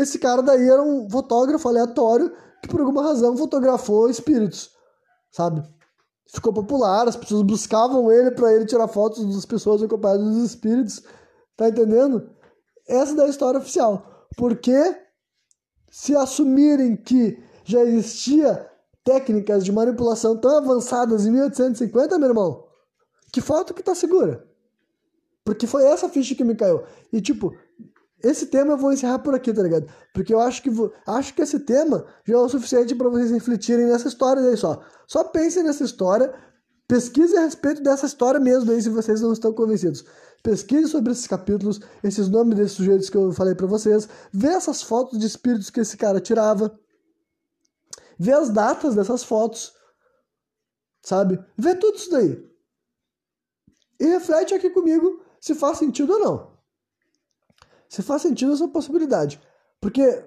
esse 0.00 0.18
cara 0.18 0.42
daí 0.42 0.68
era 0.68 0.82
um 0.82 1.08
fotógrafo 1.08 1.68
aleatório 1.68 2.32
que 2.62 2.68
por 2.68 2.80
alguma 2.80 3.02
razão 3.02 3.36
fotografou 3.36 4.10
espíritos, 4.10 4.70
sabe? 5.30 5.62
Ficou 6.32 6.52
popular, 6.52 7.08
as 7.08 7.16
pessoas 7.16 7.42
buscavam 7.42 8.12
ele 8.12 8.30
para 8.32 8.52
ele 8.52 8.66
tirar 8.66 8.88
fotos 8.88 9.24
das 9.34 9.46
pessoas 9.46 9.82
acompanhadas 9.82 10.26
dos 10.26 10.44
espíritos. 10.44 11.02
Tá 11.56 11.68
entendendo? 11.68 12.30
Essa 12.86 13.20
é 13.20 13.24
a 13.24 13.28
história 13.28 13.58
oficial. 13.58 14.26
Porque 14.36 14.96
se 15.90 16.14
assumirem 16.14 16.96
que 16.96 17.42
já 17.64 17.82
existia 17.82 18.68
técnicas 19.02 19.64
de 19.64 19.72
manipulação 19.72 20.36
tão 20.36 20.58
avançadas 20.58 21.24
em 21.24 21.30
1850, 21.30 22.18
meu 22.18 22.28
irmão, 22.28 22.64
que 23.32 23.40
foto 23.40 23.72
que 23.72 23.82
tá 23.82 23.94
segura? 23.94 24.46
Porque 25.44 25.66
foi 25.66 25.84
essa 25.84 26.10
ficha 26.10 26.34
que 26.34 26.44
me 26.44 26.54
caiu. 26.54 26.82
E 27.10 27.22
tipo, 27.22 27.56
esse 28.22 28.46
tema 28.46 28.72
eu 28.72 28.76
vou 28.76 28.92
encerrar 28.92 29.20
por 29.20 29.34
aqui, 29.34 29.52
tá 29.52 29.62
ligado? 29.62 29.88
Porque 30.12 30.34
eu 30.34 30.40
acho 30.40 30.62
que 30.62 30.70
acho 31.06 31.34
que 31.34 31.42
esse 31.42 31.60
tema 31.60 32.04
já 32.26 32.34
é 32.34 32.38
o 32.38 32.48
suficiente 32.48 32.94
para 32.94 33.08
vocês 33.08 33.30
refletirem 33.30 33.86
nessa 33.86 34.08
história 34.08 34.42
aí 34.42 34.56
só. 34.56 34.82
Só 35.06 35.22
pensem 35.24 35.62
nessa 35.62 35.84
história, 35.84 36.34
pesquisem 36.88 37.38
a 37.38 37.42
respeito 37.42 37.80
dessa 37.80 38.06
história 38.06 38.40
mesmo 38.40 38.72
aí 38.72 38.82
se 38.82 38.88
vocês 38.88 39.20
não 39.20 39.32
estão 39.32 39.52
convencidos. 39.52 40.04
Pesquise 40.42 40.88
sobre 40.88 41.12
esses 41.12 41.26
capítulos, 41.26 41.80
esses 42.02 42.28
nomes 42.28 42.56
desses 42.56 42.72
sujeitos 42.72 43.08
que 43.08 43.16
eu 43.16 43.32
falei 43.32 43.54
para 43.54 43.66
vocês, 43.66 44.08
vê 44.32 44.48
essas 44.48 44.82
fotos 44.82 45.18
de 45.18 45.26
espíritos 45.26 45.70
que 45.70 45.80
esse 45.80 45.96
cara 45.96 46.20
tirava, 46.20 46.76
vê 48.18 48.32
as 48.32 48.50
datas 48.50 48.96
dessas 48.96 49.22
fotos, 49.22 49.72
sabe? 51.02 51.38
Vê 51.56 51.74
tudo 51.76 51.96
isso 51.96 52.10
daí. 52.10 52.48
E 54.00 54.06
reflete 54.06 54.54
aqui 54.54 54.70
comigo 54.70 55.22
se 55.40 55.54
faz 55.54 55.78
sentido 55.78 56.14
ou 56.14 56.20
não. 56.20 56.57
Se 57.88 58.02
faz 58.02 58.22
sentido 58.22 58.52
essa 58.52 58.68
possibilidade. 58.68 59.40
Porque 59.80 60.24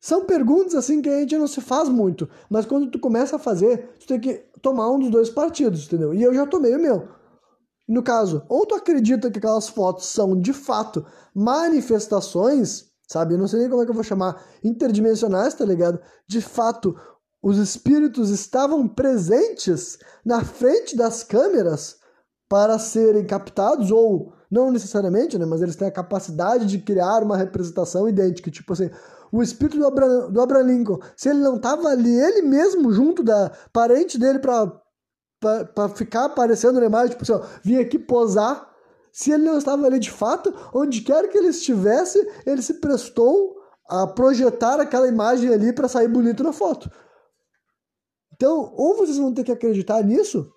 são 0.00 0.24
perguntas 0.24 0.74
assim 0.74 1.02
que 1.02 1.08
a 1.08 1.20
gente 1.20 1.36
não 1.36 1.46
se 1.46 1.60
faz 1.60 1.88
muito, 1.88 2.28
mas 2.48 2.64
quando 2.64 2.90
tu 2.90 2.98
começa 2.98 3.36
a 3.36 3.38
fazer, 3.38 3.94
tu 3.98 4.06
tem 4.06 4.20
que 4.20 4.34
tomar 4.62 4.90
um 4.90 4.98
dos 4.98 5.10
dois 5.10 5.28
partidos, 5.28 5.86
entendeu? 5.86 6.14
E 6.14 6.22
eu 6.22 6.32
já 6.32 6.46
tomei 6.46 6.74
o 6.74 6.80
meu. 6.80 7.08
No 7.88 8.02
caso, 8.02 8.44
ou 8.48 8.66
tu 8.66 8.74
acredita 8.74 9.30
que 9.30 9.38
aquelas 9.38 9.68
fotos 9.68 10.06
são 10.06 10.38
de 10.38 10.52
fato 10.52 11.04
manifestações, 11.34 12.90
sabe? 13.08 13.34
Eu 13.34 13.38
não 13.38 13.48
sei 13.48 13.60
nem 13.60 13.68
como 13.68 13.82
é 13.82 13.84
que 13.84 13.90
eu 13.90 13.94
vou 13.94 14.04
chamar, 14.04 14.44
interdimensionais, 14.62 15.54
tá 15.54 15.64
ligado? 15.64 15.98
De 16.26 16.40
fato, 16.40 16.94
os 17.42 17.56
espíritos 17.56 18.30
estavam 18.30 18.86
presentes 18.86 19.98
na 20.24 20.44
frente 20.44 20.96
das 20.96 21.24
câmeras 21.24 21.96
para 22.48 22.78
serem 22.78 23.26
captados, 23.26 23.90
ou 23.90 24.32
não 24.50 24.70
necessariamente, 24.70 25.38
né? 25.38 25.44
Mas 25.44 25.62
eles 25.62 25.76
têm 25.76 25.88
a 25.88 25.92
capacidade 25.92 26.66
de 26.66 26.78
criar 26.78 27.22
uma 27.22 27.36
representação 27.36 28.08
idêntica. 28.08 28.50
Tipo 28.50 28.72
assim, 28.72 28.90
o 29.30 29.42
espírito 29.42 29.78
do 29.78 29.86
Abraham, 29.86 30.30
do 30.30 30.40
Abraham 30.40 30.64
Lincoln, 30.64 30.98
se 31.16 31.28
ele 31.28 31.40
não 31.40 31.56
estava 31.56 31.88
ali, 31.88 32.14
ele 32.18 32.42
mesmo, 32.42 32.92
junto 32.92 33.22
da 33.22 33.52
parente 33.72 34.18
dele 34.18 34.38
para 34.38 34.72
para 35.40 35.88
ficar 35.90 36.24
aparecendo 36.24 36.80
na 36.80 36.86
imagem, 36.86 37.10
tipo 37.10 37.22
assim, 37.22 37.32
ó, 37.32 37.46
vim 37.62 37.76
aqui 37.76 37.96
posar. 37.96 38.68
Se 39.12 39.30
ele 39.30 39.44
não 39.44 39.56
estava 39.56 39.86
ali 39.86 39.98
de 39.98 40.10
fato, 40.10 40.52
onde 40.74 41.00
quer 41.00 41.28
que 41.28 41.38
ele 41.38 41.48
estivesse, 41.48 42.18
ele 42.44 42.60
se 42.60 42.74
prestou 42.74 43.56
a 43.88 44.06
projetar 44.06 44.80
aquela 44.80 45.08
imagem 45.08 45.52
ali 45.52 45.72
para 45.72 45.88
sair 45.88 46.08
bonito 46.08 46.42
na 46.42 46.52
foto. 46.52 46.90
Então, 48.34 48.72
ou 48.76 48.96
vocês 48.96 49.16
vão 49.16 49.32
ter 49.32 49.44
que 49.44 49.52
acreditar 49.52 50.02
nisso, 50.04 50.48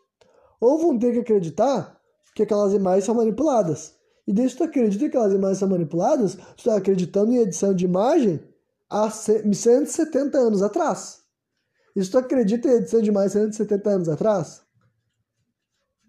ou 0.60 0.80
vão 0.80 1.00
ter 1.00 1.14
que 1.14 1.20
acreditar 1.20 1.98
que 2.36 2.44
aquelas 2.44 2.74
imagens 2.74 3.06
são 3.06 3.16
manipuladas. 3.16 3.96
E 4.28 4.34
desde 4.34 4.56
que 4.56 4.64
tu 4.64 4.70
acredita 4.70 5.00
que 5.00 5.18
aquelas 5.18 5.34
imagens 5.34 5.58
são 5.58 5.70
manipuladas, 5.70 6.36
tu 6.36 6.58
está 6.60 6.76
acreditando 6.76 7.32
em 7.32 7.38
edição 7.38 7.74
de 7.74 7.86
imagem 7.86 8.42
há 8.90 9.10
170 9.10 10.38
anos 10.38 10.62
atrás. 10.62 11.22
E 11.96 12.04
se 12.04 12.10
tu 12.10 12.18
acredita 12.18 12.68
em 12.68 12.74
edição 12.74 13.02
de 13.02 13.10
imagem 13.10 13.30
170 13.30 13.90
anos 13.90 14.10
atrás, 14.10 14.62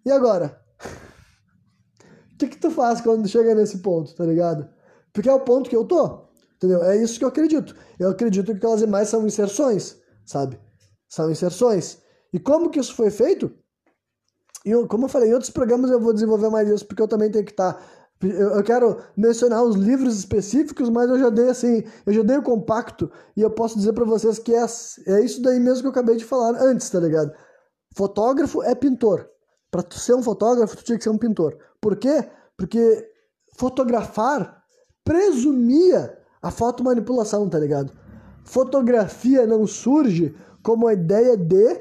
e 0.04 0.10
agora? 0.10 0.60
O 2.32 2.38
que, 2.38 2.48
que 2.48 2.58
tu 2.58 2.70
faz 2.70 3.00
quando 3.00 3.28
chega 3.28 3.54
nesse 3.54 3.78
ponto, 3.78 4.14
tá 4.14 4.24
ligado? 4.24 4.68
Porque 5.12 5.28
é 5.28 5.32
o 5.32 5.40
ponto 5.40 5.70
que 5.70 5.76
eu 5.76 5.84
tô, 5.84 6.26
entendeu? 6.56 6.82
É 6.82 6.96
isso 6.96 7.18
que 7.18 7.24
eu 7.24 7.28
acredito. 7.28 7.74
Eu 7.98 8.10
acredito 8.10 8.46
que 8.46 8.58
aquelas 8.58 8.82
imagens 8.82 9.10
são 9.10 9.26
inserções, 9.26 9.96
sabe? 10.26 10.58
São 11.08 11.30
inserções. 11.30 11.98
E 12.32 12.40
como 12.40 12.70
que 12.70 12.80
isso 12.80 12.94
foi 12.94 13.10
feito? 13.10 13.54
E 14.64 14.86
como 14.86 15.04
eu 15.04 15.08
falei, 15.08 15.30
em 15.30 15.34
outros 15.34 15.50
programas 15.50 15.90
eu 15.90 16.00
vou 16.00 16.12
desenvolver 16.12 16.50
mais 16.50 16.68
isso, 16.68 16.86
porque 16.86 17.02
eu 17.02 17.08
também 17.08 17.30
tenho 17.30 17.44
que 17.44 17.50
estar. 17.50 17.74
Tá, 17.74 17.80
eu 18.22 18.62
quero 18.62 18.98
mencionar 19.16 19.64
os 19.64 19.74
livros 19.74 20.16
específicos, 20.16 20.88
mas 20.88 21.10
eu 21.10 21.18
já 21.18 21.28
dei 21.28 21.48
assim, 21.48 21.82
eu 22.06 22.12
já 22.12 22.22
dei 22.22 22.38
o 22.38 22.42
compacto 22.42 23.10
e 23.36 23.40
eu 23.40 23.50
posso 23.50 23.76
dizer 23.76 23.92
para 23.92 24.04
vocês 24.04 24.38
que 24.38 24.54
é, 24.54 24.64
é 25.08 25.20
isso 25.24 25.42
daí 25.42 25.58
mesmo 25.58 25.82
que 25.82 25.88
eu 25.88 25.90
acabei 25.90 26.16
de 26.16 26.24
falar 26.24 26.56
antes, 26.62 26.88
tá 26.88 27.00
ligado? 27.00 27.32
Fotógrafo 27.96 28.62
é 28.62 28.74
pintor. 28.74 29.28
Para 29.72 29.82
tu 29.82 29.98
ser 29.98 30.14
um 30.14 30.22
fotógrafo, 30.22 30.76
tu 30.76 30.84
tinha 30.84 30.96
que 30.96 31.02
ser 31.02 31.10
um 31.10 31.18
pintor. 31.18 31.58
Por 31.80 31.96
quê? 31.96 32.28
Porque 32.56 33.10
fotografar 33.58 34.62
presumia 35.04 36.16
a 36.40 36.50
fotomanipulação, 36.50 37.48
tá 37.48 37.58
ligado? 37.58 37.92
Fotografia 38.44 39.46
não 39.46 39.66
surge 39.66 40.34
como 40.62 40.86
a 40.86 40.92
ideia 40.92 41.36
de 41.36 41.80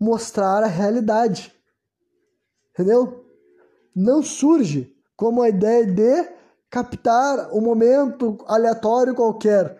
mostrar 0.00 0.64
a 0.64 0.66
realidade. 0.66 1.52
Entendeu? 2.72 3.24
Não 3.94 4.22
surge 4.22 4.94
como 5.16 5.42
a 5.42 5.48
ideia 5.48 5.86
de 5.86 6.28
captar 6.70 7.52
um 7.52 7.60
momento 7.60 8.38
aleatório 8.46 9.14
qualquer. 9.14 9.78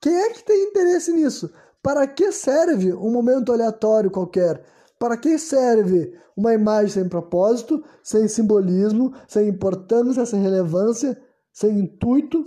Quem 0.00 0.14
é 0.14 0.30
que 0.30 0.44
tem 0.44 0.64
interesse 0.64 1.12
nisso? 1.12 1.50
Para 1.82 2.06
que 2.06 2.30
serve 2.30 2.92
um 2.92 3.10
momento 3.10 3.52
aleatório 3.52 4.10
qualquer? 4.10 4.62
Para 4.98 5.16
que 5.16 5.38
serve 5.38 6.14
uma 6.36 6.52
imagem 6.52 6.90
sem 6.90 7.08
propósito, 7.08 7.82
sem 8.02 8.28
simbolismo, 8.28 9.14
sem 9.26 9.48
importância, 9.48 10.26
sem 10.26 10.40
relevância, 10.40 11.20
sem 11.52 11.78
intuito? 11.78 12.44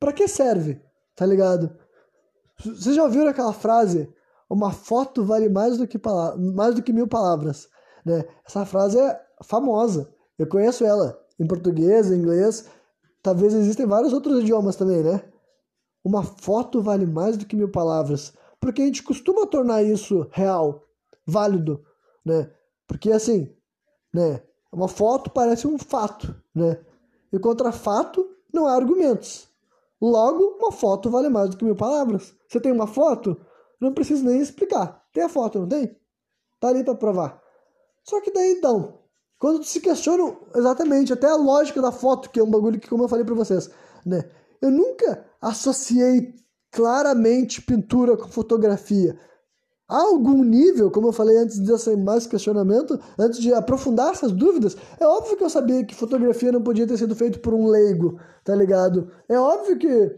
Para 0.00 0.12
que 0.12 0.26
serve? 0.26 0.80
Tá 1.14 1.24
ligado? 1.24 1.70
Vocês 2.64 2.96
já 2.96 3.04
ouviram 3.04 3.28
aquela 3.28 3.52
frase? 3.52 4.12
Uma 4.50 4.72
foto 4.72 5.24
vale 5.24 5.48
mais 5.48 5.78
do 5.78 5.86
que, 5.86 6.00
mais 6.54 6.74
do 6.74 6.82
que 6.82 6.92
mil 6.92 7.06
palavras. 7.06 7.68
Né? 8.08 8.24
Essa 8.46 8.64
frase 8.64 8.98
é 8.98 9.20
famosa. 9.42 10.12
Eu 10.38 10.46
conheço 10.46 10.84
ela 10.84 11.20
em 11.38 11.46
português, 11.46 12.10
em 12.10 12.16
inglês. 12.16 12.68
Talvez 13.22 13.52
existem 13.54 13.86
vários 13.86 14.12
outros 14.12 14.40
idiomas 14.40 14.76
também, 14.76 15.02
né? 15.02 15.22
Uma 16.02 16.22
foto 16.22 16.80
vale 16.80 17.04
mais 17.04 17.36
do 17.36 17.44
que 17.44 17.56
mil 17.56 17.70
palavras. 17.70 18.32
Porque 18.60 18.82
a 18.82 18.86
gente 18.86 19.02
costuma 19.02 19.46
tornar 19.46 19.82
isso 19.82 20.26
real, 20.32 20.84
válido 21.26 21.84
né? 22.28 22.50
Porque 22.86 23.10
assim, 23.10 23.50
né? 24.12 24.42
Uma 24.70 24.86
foto 24.86 25.30
parece 25.30 25.66
um 25.66 25.78
fato, 25.78 26.34
né? 26.54 26.78
E 27.32 27.38
contra 27.38 27.72
fato 27.72 28.28
não 28.52 28.66
há 28.66 28.74
argumentos. 28.74 29.48
Logo, 30.00 30.58
uma 30.58 30.70
foto 30.70 31.10
vale 31.10 31.28
mais 31.28 31.50
do 31.50 31.56
que 31.56 31.64
mil 31.64 31.74
palavras. 31.74 32.34
Você 32.46 32.60
tem 32.60 32.70
uma 32.70 32.86
foto, 32.86 33.40
não 33.80 33.92
precisa 33.92 34.22
nem 34.22 34.40
explicar. 34.40 35.04
Tem 35.12 35.24
a 35.24 35.28
foto, 35.28 35.58
não 35.58 35.68
tem? 35.68 35.96
Tá 36.60 36.68
ali 36.68 36.84
para 36.84 36.94
provar. 36.94 37.42
Só 38.08 38.22
que 38.22 38.32
daí 38.32 38.52
então, 38.52 38.94
quando 39.38 39.62
se 39.62 39.80
questiona 39.80 40.34
exatamente 40.56 41.12
até 41.12 41.26
a 41.26 41.36
lógica 41.36 41.82
da 41.82 41.92
foto, 41.92 42.30
que 42.30 42.40
é 42.40 42.42
um 42.42 42.50
bagulho 42.50 42.80
que 42.80 42.88
como 42.88 43.04
eu 43.04 43.08
falei 43.08 43.22
para 43.22 43.34
vocês, 43.34 43.68
né? 44.04 44.24
Eu 44.62 44.70
nunca 44.70 45.26
associei 45.42 46.34
claramente 46.72 47.60
pintura 47.60 48.16
com 48.16 48.26
fotografia. 48.28 49.18
Há 49.86 50.00
algum 50.00 50.42
nível, 50.42 50.90
como 50.90 51.08
eu 51.08 51.12
falei 51.12 51.36
antes 51.36 51.58
desse 51.58 51.94
mais 51.96 52.26
questionamento, 52.26 52.98
antes 53.18 53.40
de 53.40 53.52
aprofundar 53.52 54.12
essas 54.12 54.32
dúvidas, 54.32 54.74
é 54.98 55.06
óbvio 55.06 55.36
que 55.36 55.44
eu 55.44 55.50
sabia 55.50 55.84
que 55.84 55.94
fotografia 55.94 56.50
não 56.50 56.62
podia 56.62 56.86
ter 56.86 56.96
sido 56.96 57.14
feito 57.14 57.40
por 57.40 57.52
um 57.52 57.66
leigo, 57.66 58.18
tá 58.42 58.54
ligado? 58.54 59.10
É 59.28 59.38
óbvio 59.38 59.78
que 59.78 60.16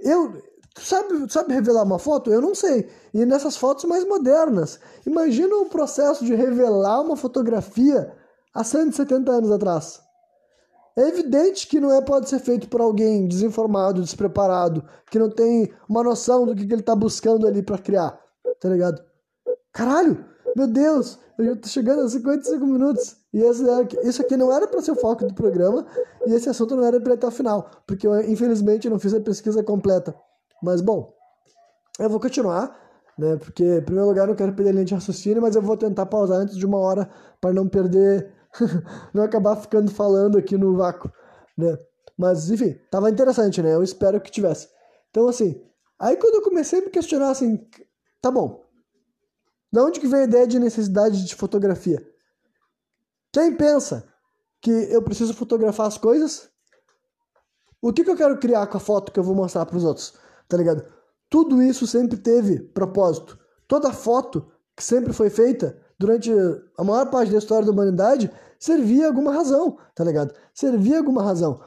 eu 0.00 0.42
sabe, 0.80 1.32
sabe 1.32 1.54
revelar 1.54 1.82
uma 1.82 1.98
foto? 1.98 2.30
Eu 2.30 2.40
não 2.40 2.54
sei. 2.54 2.88
E 3.12 3.24
nessas 3.24 3.56
fotos 3.56 3.84
mais 3.84 4.06
modernas, 4.06 4.78
imagina 5.06 5.56
o 5.56 5.66
processo 5.66 6.24
de 6.24 6.34
revelar 6.34 7.00
uma 7.00 7.16
fotografia 7.16 8.12
há 8.54 8.64
170 8.64 9.30
anos 9.30 9.50
atrás. 9.50 10.00
É 10.96 11.08
evidente 11.08 11.66
que 11.66 11.78
não 11.78 11.92
é 11.92 12.00
pode 12.00 12.28
ser 12.28 12.38
feito 12.38 12.68
por 12.68 12.80
alguém 12.80 13.28
desinformado, 13.28 14.00
despreparado, 14.00 14.82
que 15.10 15.18
não 15.18 15.28
tem 15.28 15.70
uma 15.88 16.02
noção 16.02 16.46
do 16.46 16.54
que, 16.54 16.66
que 16.66 16.72
ele 16.72 16.80
está 16.80 16.96
buscando 16.96 17.46
ali 17.46 17.62
para 17.62 17.76
criar 17.76 18.18
tá 18.60 18.68
ligado? 18.68 19.02
Caralho, 19.72 20.24
meu 20.54 20.66
Deus, 20.66 21.18
eu 21.38 21.44
já 21.44 21.56
tô 21.56 21.68
chegando 21.68 22.02
a 22.02 22.08
55 22.08 22.66
minutos 22.66 23.16
E 23.32 23.40
isso 24.08 24.22
aqui 24.22 24.36
não 24.36 24.52
era 24.52 24.66
para 24.66 24.80
ser 24.80 24.92
o 24.92 24.96
foco 24.96 25.26
do 25.26 25.34
programa 25.34 25.86
e 26.26 26.32
esse 26.32 26.48
assunto 26.48 26.74
não 26.74 26.84
era 26.84 27.00
para 27.00 27.28
o 27.28 27.30
final, 27.30 27.70
porque 27.86 28.06
eu 28.06 28.20
infelizmente 28.22 28.88
não 28.88 28.98
fiz 28.98 29.14
a 29.14 29.20
pesquisa 29.20 29.62
completa. 29.62 30.14
Mas 30.62 30.80
bom, 30.80 31.12
eu 31.98 32.08
vou 32.08 32.20
continuar, 32.20 32.76
né? 33.18 33.36
Porque 33.36 33.64
em 33.64 33.82
primeiro 33.82 34.08
lugar 34.08 34.22
eu 34.22 34.28
não 34.28 34.34
quero 34.34 34.52
perder 34.52 34.70
a 34.70 34.72
linha 34.72 34.84
de 34.84 34.94
raciocínio, 34.94 35.42
mas 35.42 35.56
eu 35.56 35.62
vou 35.62 35.76
tentar 35.76 36.06
pausar 36.06 36.38
antes 36.38 36.56
de 36.56 36.66
uma 36.66 36.78
hora 36.78 37.10
para 37.40 37.52
não 37.52 37.68
perder, 37.68 38.32
não 39.12 39.22
acabar 39.22 39.56
ficando 39.56 39.90
falando 39.90 40.38
aqui 40.38 40.56
no 40.56 40.76
vácuo, 40.76 41.10
né? 41.56 41.76
Mas 42.18 42.50
enfim, 42.50 42.78
tava 42.90 43.10
interessante, 43.10 43.62
né? 43.62 43.74
Eu 43.74 43.82
espero 43.82 44.20
que 44.20 44.30
tivesse. 44.30 44.68
Então 45.10 45.28
assim, 45.28 45.62
aí 45.98 46.16
quando 46.16 46.36
eu 46.36 46.42
comecei 46.42 46.80
a 46.80 46.84
me 46.84 46.90
questionar 46.90 47.30
assim, 47.30 47.66
tá 48.20 48.30
bom, 48.30 48.64
de 49.72 49.80
onde 49.80 50.00
que 50.00 50.06
vem 50.06 50.20
a 50.20 50.24
ideia 50.24 50.46
de 50.46 50.58
necessidade 50.58 51.24
de 51.24 51.34
fotografia? 51.34 52.02
Quem 53.32 53.54
pensa 53.54 54.08
que 54.60 54.70
eu 54.70 55.02
preciso 55.02 55.34
fotografar 55.34 55.86
as 55.86 55.98
coisas? 55.98 56.48
O 57.82 57.92
que, 57.92 58.02
que 58.02 58.10
eu 58.10 58.16
quero 58.16 58.38
criar 58.38 58.66
com 58.66 58.78
a 58.78 58.80
foto 58.80 59.12
que 59.12 59.20
eu 59.20 59.24
vou 59.24 59.34
mostrar 59.34 59.66
para 59.66 59.76
os 59.76 59.84
outros? 59.84 60.14
Tá 60.48 60.56
ligado? 60.56 60.84
Tudo 61.28 61.62
isso 61.62 61.86
sempre 61.86 62.16
teve 62.16 62.60
propósito. 62.60 63.38
Toda 63.66 63.92
foto 63.92 64.46
que 64.76 64.84
sempre 64.84 65.12
foi 65.12 65.30
feita 65.30 65.76
durante 65.98 66.30
a 66.78 66.84
maior 66.84 67.10
parte 67.10 67.32
da 67.32 67.38
história 67.38 67.64
da 67.64 67.72
humanidade 67.72 68.30
servia 68.58 69.06
alguma 69.08 69.32
razão, 69.32 69.78
tá 69.94 70.04
ligado? 70.04 70.34
Servia 70.54 70.98
alguma 70.98 71.22
razão. 71.22 71.60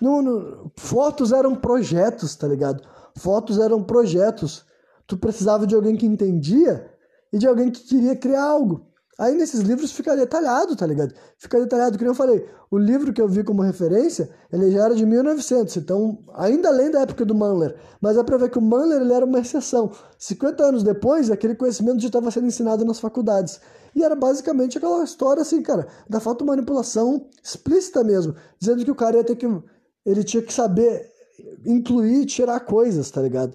No, 0.00 0.22
no, 0.22 0.72
fotos 0.76 1.32
eram 1.32 1.54
projetos, 1.54 2.34
tá 2.34 2.46
ligado? 2.46 2.82
Fotos 3.16 3.58
eram 3.58 3.82
projetos. 3.82 4.64
Tu 5.06 5.16
precisava 5.16 5.66
de 5.66 5.74
alguém 5.74 5.96
que 5.96 6.06
entendia 6.06 6.90
e 7.32 7.38
de 7.38 7.46
alguém 7.46 7.70
que 7.70 7.82
queria 7.82 8.16
criar 8.16 8.44
algo. 8.44 8.86
Aí 9.20 9.34
nesses 9.34 9.60
livros 9.60 9.92
fica 9.92 10.16
detalhado, 10.16 10.74
tá 10.74 10.86
ligado? 10.86 11.12
Fica 11.36 11.60
detalhado, 11.60 11.98
que 11.98 12.04
eu 12.06 12.14
falei, 12.14 12.48
o 12.70 12.78
livro 12.78 13.12
que 13.12 13.20
eu 13.20 13.28
vi 13.28 13.44
como 13.44 13.60
referência, 13.60 14.30
ele 14.50 14.70
já 14.70 14.86
era 14.86 14.94
de 14.94 15.04
1900, 15.04 15.76
então 15.76 16.24
ainda 16.32 16.70
além 16.70 16.90
da 16.90 17.02
época 17.02 17.26
do 17.26 17.34
Manler. 17.34 17.76
Mas 18.00 18.16
é 18.16 18.22
pra 18.22 18.38
ver 18.38 18.48
que 18.48 18.56
o 18.56 18.62
Manler 18.62 19.02
ele 19.02 19.12
era 19.12 19.26
uma 19.26 19.38
exceção. 19.38 19.92
50 20.18 20.64
anos 20.64 20.82
depois, 20.82 21.30
aquele 21.30 21.54
conhecimento 21.54 22.00
já 22.00 22.06
estava 22.06 22.30
sendo 22.30 22.46
ensinado 22.46 22.82
nas 22.82 22.98
faculdades. 22.98 23.60
E 23.94 24.02
era 24.02 24.16
basicamente 24.16 24.78
aquela 24.78 25.04
história 25.04 25.42
assim, 25.42 25.62
cara, 25.62 25.86
da 26.08 26.18
fotomanipulação 26.18 27.28
explícita 27.44 28.02
mesmo, 28.02 28.34
dizendo 28.58 28.82
que 28.86 28.90
o 28.90 28.94
cara 28.94 29.18
ia 29.18 29.24
ter 29.24 29.36
que 29.36 29.46
ele 30.06 30.24
tinha 30.24 30.42
que 30.42 30.54
saber 30.54 31.12
incluir 31.66 32.22
e 32.22 32.26
tirar 32.26 32.58
coisas, 32.60 33.10
tá 33.10 33.20
ligado? 33.20 33.54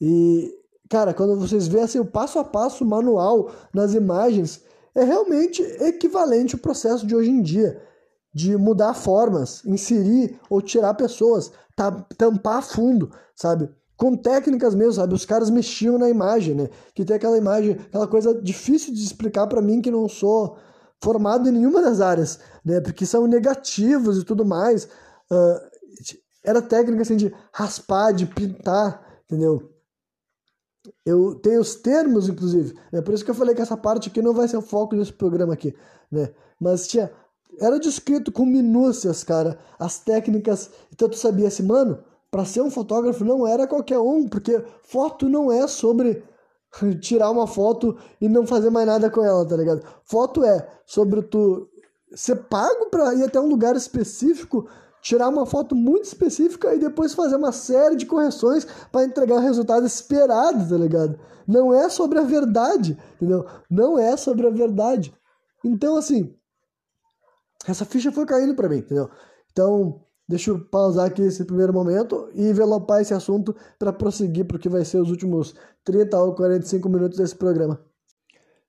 E 0.00 0.48
cara, 0.88 1.12
quando 1.12 1.36
vocês 1.40 1.66
veem 1.66 1.82
assim 1.82 1.98
o 1.98 2.04
passo 2.04 2.38
a 2.38 2.44
passo 2.44 2.84
manual 2.84 3.50
nas 3.74 3.94
imagens, 3.94 4.62
é 4.94 5.04
realmente 5.04 5.62
equivalente 5.80 6.54
ao 6.54 6.60
processo 6.60 7.06
de 7.06 7.14
hoje 7.14 7.30
em 7.30 7.42
dia, 7.42 7.80
de 8.34 8.56
mudar 8.56 8.94
formas, 8.94 9.64
inserir 9.64 10.38
ou 10.48 10.60
tirar 10.60 10.94
pessoas, 10.94 11.52
tampar 12.16 12.62
fundo, 12.62 13.10
sabe? 13.34 13.70
Com 13.96 14.16
técnicas 14.16 14.74
mesmo, 14.74 14.94
sabe? 14.94 15.14
Os 15.14 15.24
caras 15.24 15.50
mexiam 15.50 15.98
na 15.98 16.08
imagem, 16.08 16.54
né? 16.54 16.68
Que 16.94 17.04
tem 17.04 17.16
aquela 17.16 17.36
imagem, 17.36 17.72
aquela 17.72 18.06
coisa 18.06 18.34
difícil 18.34 18.92
de 18.92 19.02
explicar 19.02 19.46
para 19.46 19.62
mim 19.62 19.80
que 19.80 19.90
não 19.90 20.08
sou 20.08 20.56
formado 21.02 21.48
em 21.48 21.52
nenhuma 21.52 21.82
das 21.82 22.00
áreas, 22.00 22.38
né? 22.64 22.80
Porque 22.80 23.04
são 23.06 23.26
negativos 23.26 24.18
e 24.18 24.24
tudo 24.24 24.44
mais. 24.44 24.84
Uh, 25.30 25.72
era 26.44 26.60
técnica 26.60 27.02
assim 27.02 27.16
de 27.16 27.32
raspar, 27.52 28.12
de 28.12 28.26
pintar, 28.26 29.06
entendeu? 29.24 29.71
Eu 31.06 31.34
tenho 31.36 31.60
os 31.60 31.74
termos, 31.76 32.28
inclusive. 32.28 32.74
É 32.92 33.00
por 33.00 33.14
isso 33.14 33.24
que 33.24 33.30
eu 33.30 33.34
falei 33.34 33.54
que 33.54 33.62
essa 33.62 33.76
parte 33.76 34.08
aqui 34.08 34.20
não 34.20 34.34
vai 34.34 34.48
ser 34.48 34.56
o 34.56 34.62
foco 34.62 34.96
desse 34.96 35.12
programa 35.12 35.52
aqui, 35.52 35.74
né? 36.10 36.30
Mas 36.60 36.88
tinha 36.88 37.10
era 37.60 37.78
descrito 37.78 38.32
com 38.32 38.46
minúcias, 38.46 39.22
cara, 39.22 39.58
as 39.78 39.98
técnicas. 39.98 40.70
Então 40.92 41.08
tu 41.08 41.16
sabia 41.16 41.48
assim, 41.48 41.62
mano, 41.64 42.02
para 42.30 42.44
ser 42.44 42.62
um 42.62 42.70
fotógrafo 42.70 43.24
não 43.24 43.46
era 43.46 43.66
qualquer 43.66 43.98
um, 43.98 44.26
porque 44.26 44.64
foto 44.82 45.28
não 45.28 45.52
é 45.52 45.66
sobre 45.66 46.24
tirar 47.00 47.30
uma 47.30 47.46
foto 47.46 47.96
e 48.20 48.28
não 48.28 48.46
fazer 48.46 48.70
mais 48.70 48.86
nada 48.86 49.10
com 49.10 49.22
ela, 49.22 49.46
tá 49.46 49.56
ligado? 49.56 49.82
Foto 50.04 50.44
é 50.44 50.66
sobre 50.86 51.22
tu 51.22 51.68
ser 52.14 52.36
pago 52.36 52.90
para 52.90 53.14
ir 53.14 53.24
até 53.24 53.40
um 53.40 53.48
lugar 53.48 53.76
específico 53.76 54.68
tirar 55.02 55.28
uma 55.28 55.44
foto 55.44 55.74
muito 55.74 56.04
específica 56.04 56.72
e 56.74 56.78
depois 56.78 57.12
fazer 57.12 57.34
uma 57.36 57.50
série 57.50 57.96
de 57.96 58.06
correções 58.06 58.64
para 58.90 59.04
entregar 59.04 59.34
o 59.34 59.40
resultado 59.40 59.84
esperado, 59.84 60.66
tá 60.68 60.76
ligado? 60.76 61.18
Não 61.46 61.74
é 61.74 61.88
sobre 61.88 62.20
a 62.20 62.22
verdade, 62.22 62.96
entendeu? 63.16 63.44
Não 63.68 63.98
é 63.98 64.16
sobre 64.16 64.46
a 64.46 64.50
verdade. 64.50 65.12
Então, 65.64 65.96
assim, 65.96 66.32
essa 67.66 67.84
ficha 67.84 68.12
foi 68.12 68.24
caindo 68.24 68.54
para 68.54 68.68
mim, 68.68 68.78
entendeu? 68.78 69.10
Então, 69.50 70.00
deixa 70.28 70.52
eu 70.52 70.64
pausar 70.64 71.06
aqui 71.06 71.22
esse 71.22 71.44
primeiro 71.44 71.72
momento 71.72 72.30
e 72.32 72.48
envelopar 72.48 73.02
esse 73.02 73.12
assunto 73.12 73.54
para 73.80 73.92
prosseguir 73.92 74.46
para 74.46 74.56
o 74.56 74.60
que 74.60 74.68
vai 74.68 74.84
ser 74.84 74.98
os 74.98 75.10
últimos 75.10 75.54
30 75.84 76.16
ou 76.22 76.34
45 76.34 76.88
minutos 76.88 77.18
desse 77.18 77.34
programa. 77.34 77.84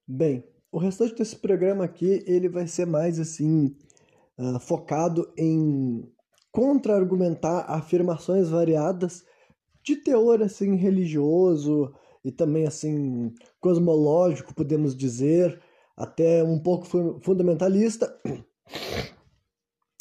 Bem, 0.07 0.43
o 0.71 0.79
restante 0.79 1.13
desse 1.15 1.35
programa 1.35 1.85
aqui, 1.85 2.23
ele 2.25 2.49
vai 2.49 2.65
ser 2.65 2.87
mais 2.87 3.19
assim, 3.19 3.75
uh, 4.37 4.59
focado 4.59 5.31
em 5.37 6.11
contra-argumentar 6.53 7.65
afirmações 7.67 8.47
variadas 8.47 9.25
de 9.83 9.97
teor 9.97 10.41
assim 10.41 10.75
religioso 10.75 11.91
e 12.23 12.31
também 12.31 12.65
assim 12.65 13.33
cosmológico, 13.59 14.53
podemos 14.53 14.95
dizer, 14.95 15.59
até 15.97 16.41
um 16.43 16.57
pouco 16.57 16.85
fundamentalista. 17.21 18.17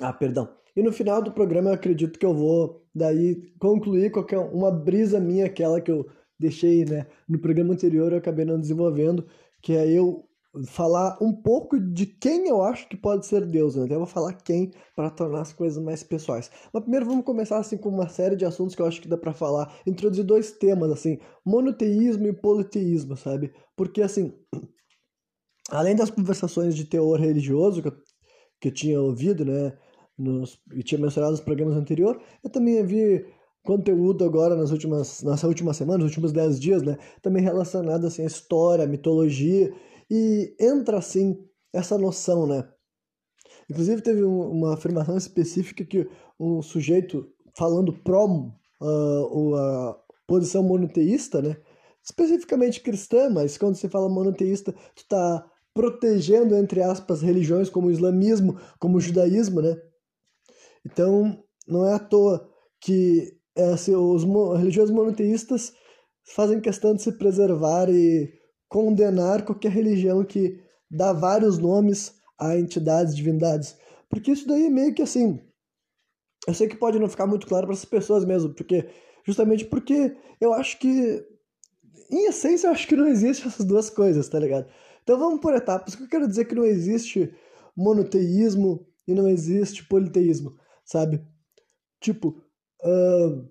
Ah, 0.00 0.12
perdão. 0.12 0.48
E 0.74 0.82
no 0.82 0.90
final 0.90 1.22
do 1.22 1.30
programa 1.30 1.70
eu 1.70 1.74
acredito 1.74 2.18
que 2.18 2.26
eu 2.26 2.34
vou 2.34 2.82
daí 2.92 3.52
concluir 3.60 4.10
qualquer 4.10 4.38
uma 4.38 4.68
brisa 4.68 5.20
minha, 5.20 5.46
aquela 5.46 5.80
que 5.80 5.92
eu 5.92 6.08
deixei, 6.40 6.84
né, 6.84 7.06
no 7.28 7.38
programa 7.38 7.72
anterior 7.72 8.10
eu 8.10 8.18
acabei 8.18 8.44
não 8.44 8.58
desenvolvendo, 8.58 9.28
que 9.60 9.74
é 9.76 9.88
eu 9.88 10.28
falar 10.66 11.16
um 11.20 11.32
pouco 11.32 11.80
de 11.80 12.04
quem 12.04 12.46
eu 12.46 12.62
acho 12.62 12.86
que 12.88 12.96
pode 12.96 13.26
ser 13.26 13.46
Deus, 13.46 13.74
né? 13.74 13.84
Até 13.84 13.96
vou 13.96 14.06
falar 14.06 14.34
quem 14.34 14.70
para 14.94 15.10
tornar 15.10 15.40
as 15.40 15.52
coisas 15.52 15.82
mais 15.82 16.02
pessoais. 16.02 16.50
Mas 16.72 16.82
primeiro 16.82 17.06
vamos 17.06 17.24
começar 17.24 17.58
assim 17.58 17.78
com 17.78 17.88
uma 17.88 18.08
série 18.08 18.36
de 18.36 18.44
assuntos 18.44 18.74
que 18.74 18.82
eu 18.82 18.86
acho 18.86 19.00
que 19.00 19.08
dá 19.08 19.16
para 19.16 19.32
falar, 19.32 19.74
introduzir 19.86 20.24
dois 20.24 20.52
temas 20.52 20.90
assim, 20.90 21.18
monoteísmo 21.44 22.26
e 22.26 22.32
politeísmo, 22.34 23.16
sabe? 23.16 23.52
Porque 23.74 24.02
assim, 24.02 24.34
além 25.70 25.96
das 25.96 26.10
conversações 26.10 26.76
de 26.76 26.84
teor 26.84 27.18
religioso 27.18 27.80
que 27.80 27.88
eu, 27.88 27.96
que 28.60 28.68
eu 28.68 28.74
tinha 28.74 29.00
ouvido, 29.00 29.46
né, 29.46 29.72
nos, 30.18 30.58
e 30.74 30.82
tinha 30.82 31.00
mencionado 31.00 31.32
nos 31.32 31.40
programas 31.40 31.76
anteriores, 31.76 32.20
eu 32.44 32.50
também 32.50 32.84
vi 32.84 33.24
conteúdo 33.64 34.24
agora 34.24 34.54
nas 34.54 34.70
últimas, 34.70 35.22
nessa 35.22 35.48
última 35.48 35.72
semana, 35.72 35.98
nos 35.98 36.10
últimos 36.10 36.32
dez 36.32 36.60
dias, 36.60 36.82
né, 36.82 36.98
também 37.22 37.42
relacionado 37.42 38.06
assim 38.06 38.22
à 38.22 38.26
história, 38.26 38.84
à 38.84 38.88
mitologia 38.88 39.72
e 40.14 40.54
entra 40.60 40.98
assim 40.98 41.42
essa 41.72 41.96
noção, 41.96 42.46
né? 42.46 42.68
Inclusive 43.70 44.02
teve 44.02 44.22
um, 44.22 44.42
uma 44.50 44.74
afirmação 44.74 45.16
específica 45.16 45.82
que 45.86 46.06
um 46.38 46.60
sujeito 46.60 47.32
falando 47.56 47.94
pró 47.94 48.26
uh, 48.26 49.54
a 49.56 49.98
posição 50.26 50.62
monoteísta, 50.62 51.40
né? 51.40 51.56
Especificamente 52.04 52.82
cristã, 52.82 53.30
mas 53.30 53.56
quando 53.56 53.76
você 53.76 53.88
fala 53.88 54.06
monoteísta, 54.10 54.74
tu 54.94 55.08
tá 55.08 55.50
protegendo, 55.72 56.54
entre 56.56 56.82
aspas, 56.82 57.22
religiões 57.22 57.70
como 57.70 57.86
o 57.86 57.90
islamismo, 57.90 58.60
como 58.78 58.98
o 58.98 59.00
judaísmo, 59.00 59.62
né? 59.62 59.80
Então, 60.84 61.42
não 61.66 61.86
é 61.86 61.94
à 61.94 61.98
toa 61.98 62.46
que 62.78 63.34
é, 63.56 63.72
assim, 63.72 63.94
os 63.94 64.24
religiões 64.58 64.90
monoteístas 64.90 65.72
fazem 66.22 66.60
questão 66.60 66.94
de 66.94 67.00
se 67.00 67.12
preservar 67.12 67.88
e 67.88 68.41
condenar 68.72 69.44
qualquer 69.44 69.70
religião 69.70 70.24
que 70.24 70.58
dá 70.90 71.12
vários 71.12 71.58
nomes 71.58 72.14
a 72.38 72.56
entidades, 72.58 73.14
divindades. 73.14 73.76
Porque 74.08 74.32
isso 74.32 74.48
daí 74.48 74.64
é 74.64 74.70
meio 74.70 74.94
que 74.94 75.02
assim. 75.02 75.38
Eu 76.48 76.54
sei 76.54 76.66
que 76.66 76.76
pode 76.76 76.98
não 76.98 77.06
ficar 77.06 77.26
muito 77.26 77.46
claro 77.46 77.66
para 77.66 77.74
as 77.74 77.84
pessoas 77.84 78.24
mesmo, 78.24 78.54
porque 78.54 78.88
justamente 79.26 79.66
porque 79.66 80.16
eu 80.40 80.54
acho 80.54 80.78
que 80.78 81.22
em 82.10 82.26
essência 82.26 82.66
eu 82.66 82.72
acho 82.72 82.88
que 82.88 82.96
não 82.96 83.06
existe 83.06 83.46
essas 83.46 83.66
duas 83.66 83.90
coisas, 83.90 84.26
tá 84.26 84.38
ligado? 84.38 84.66
Então 85.02 85.18
vamos 85.18 85.40
por 85.40 85.54
etapas. 85.54 85.92
O 85.92 85.98
que 85.98 86.04
eu 86.04 86.08
quero 86.08 86.26
dizer 86.26 86.40
é 86.40 86.44
que 86.46 86.54
não 86.54 86.64
existe 86.64 87.30
monoteísmo 87.76 88.86
e 89.06 89.12
não 89.12 89.28
existe 89.28 89.86
politeísmo, 89.86 90.56
sabe? 90.82 91.22
Tipo, 92.00 92.42
uh, 92.82 93.46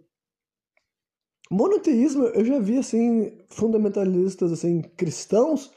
Monoteísmo, 1.51 2.23
eu 2.27 2.45
já 2.45 2.59
vi 2.59 2.77
assim 2.77 3.37
fundamentalistas 3.49 4.53
assim 4.53 4.81
cristãos, 4.81 5.69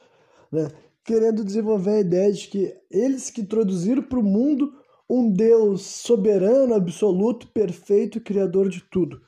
né, 0.52 0.68
querendo 1.04 1.44
desenvolver 1.44 1.90
a 1.96 2.00
ideia 2.00 2.32
de 2.32 2.46
que 2.46 2.72
eles 2.88 3.28
que 3.28 3.40
introduziram 3.40 4.02
para 4.04 4.20
o 4.20 4.22
mundo 4.22 4.72
um 5.10 5.32
Deus 5.32 5.82
soberano, 5.82 6.74
absoluto, 6.74 7.48
perfeito, 7.48 8.20
criador 8.20 8.68
de 8.68 8.82
tudo, 8.88 9.20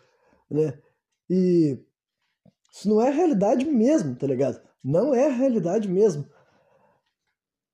né? 0.48 0.78
E 1.28 1.78
isso 2.72 2.88
não 2.88 3.02
é 3.02 3.08
a 3.08 3.12
realidade 3.12 3.64
mesmo, 3.66 4.14
tá 4.14 4.26
ligado? 4.26 4.60
Não 4.84 5.12
é 5.14 5.26
a 5.26 5.32
realidade 5.32 5.88
mesmo. 5.88 6.26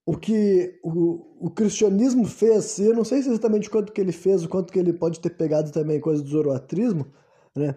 o 0.07 0.17
que 0.17 0.81
o, 0.83 1.47
o 1.47 1.51
cristianismo 1.51 2.25
fez, 2.27 2.79
eu 2.79 2.95
não 2.95 3.05
sei 3.05 3.19
exatamente 3.19 3.71
quanto 3.71 3.93
que 3.93 4.01
ele 4.01 4.13
fez, 4.13 4.45
o 4.45 4.49
quanto 4.49 4.73
que 4.73 4.79
ele 4.79 4.93
pode 4.93 5.21
ter 5.21 5.31
pegado 5.31 5.71
também 5.71 6.01
coisa 6.01 6.23
do 6.23 6.29
zoroatrismo, 6.29 7.07
né? 7.55 7.77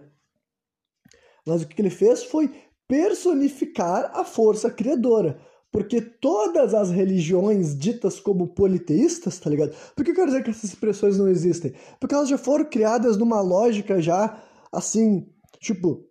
Mas 1.46 1.62
o 1.62 1.68
que 1.68 1.80
ele 1.80 1.90
fez 1.90 2.24
foi 2.24 2.52
personificar 2.88 4.10
a 4.14 4.24
força 4.24 4.70
criadora. 4.70 5.38
Porque 5.72 6.00
todas 6.00 6.72
as 6.72 6.90
religiões 6.90 7.76
ditas 7.76 8.18
como 8.18 8.54
politeístas, 8.54 9.38
tá 9.38 9.50
ligado? 9.50 9.74
Por 9.94 10.04
que 10.04 10.12
eu 10.12 10.14
quero 10.14 10.28
dizer 10.28 10.42
que 10.42 10.50
essas 10.50 10.64
expressões 10.64 11.18
não 11.18 11.28
existem? 11.28 11.74
Porque 12.00 12.14
elas 12.14 12.28
já 12.28 12.38
foram 12.38 12.64
criadas 12.64 13.16
numa 13.16 13.40
lógica 13.40 14.00
já, 14.00 14.42
assim, 14.72 15.26
tipo... 15.60 16.04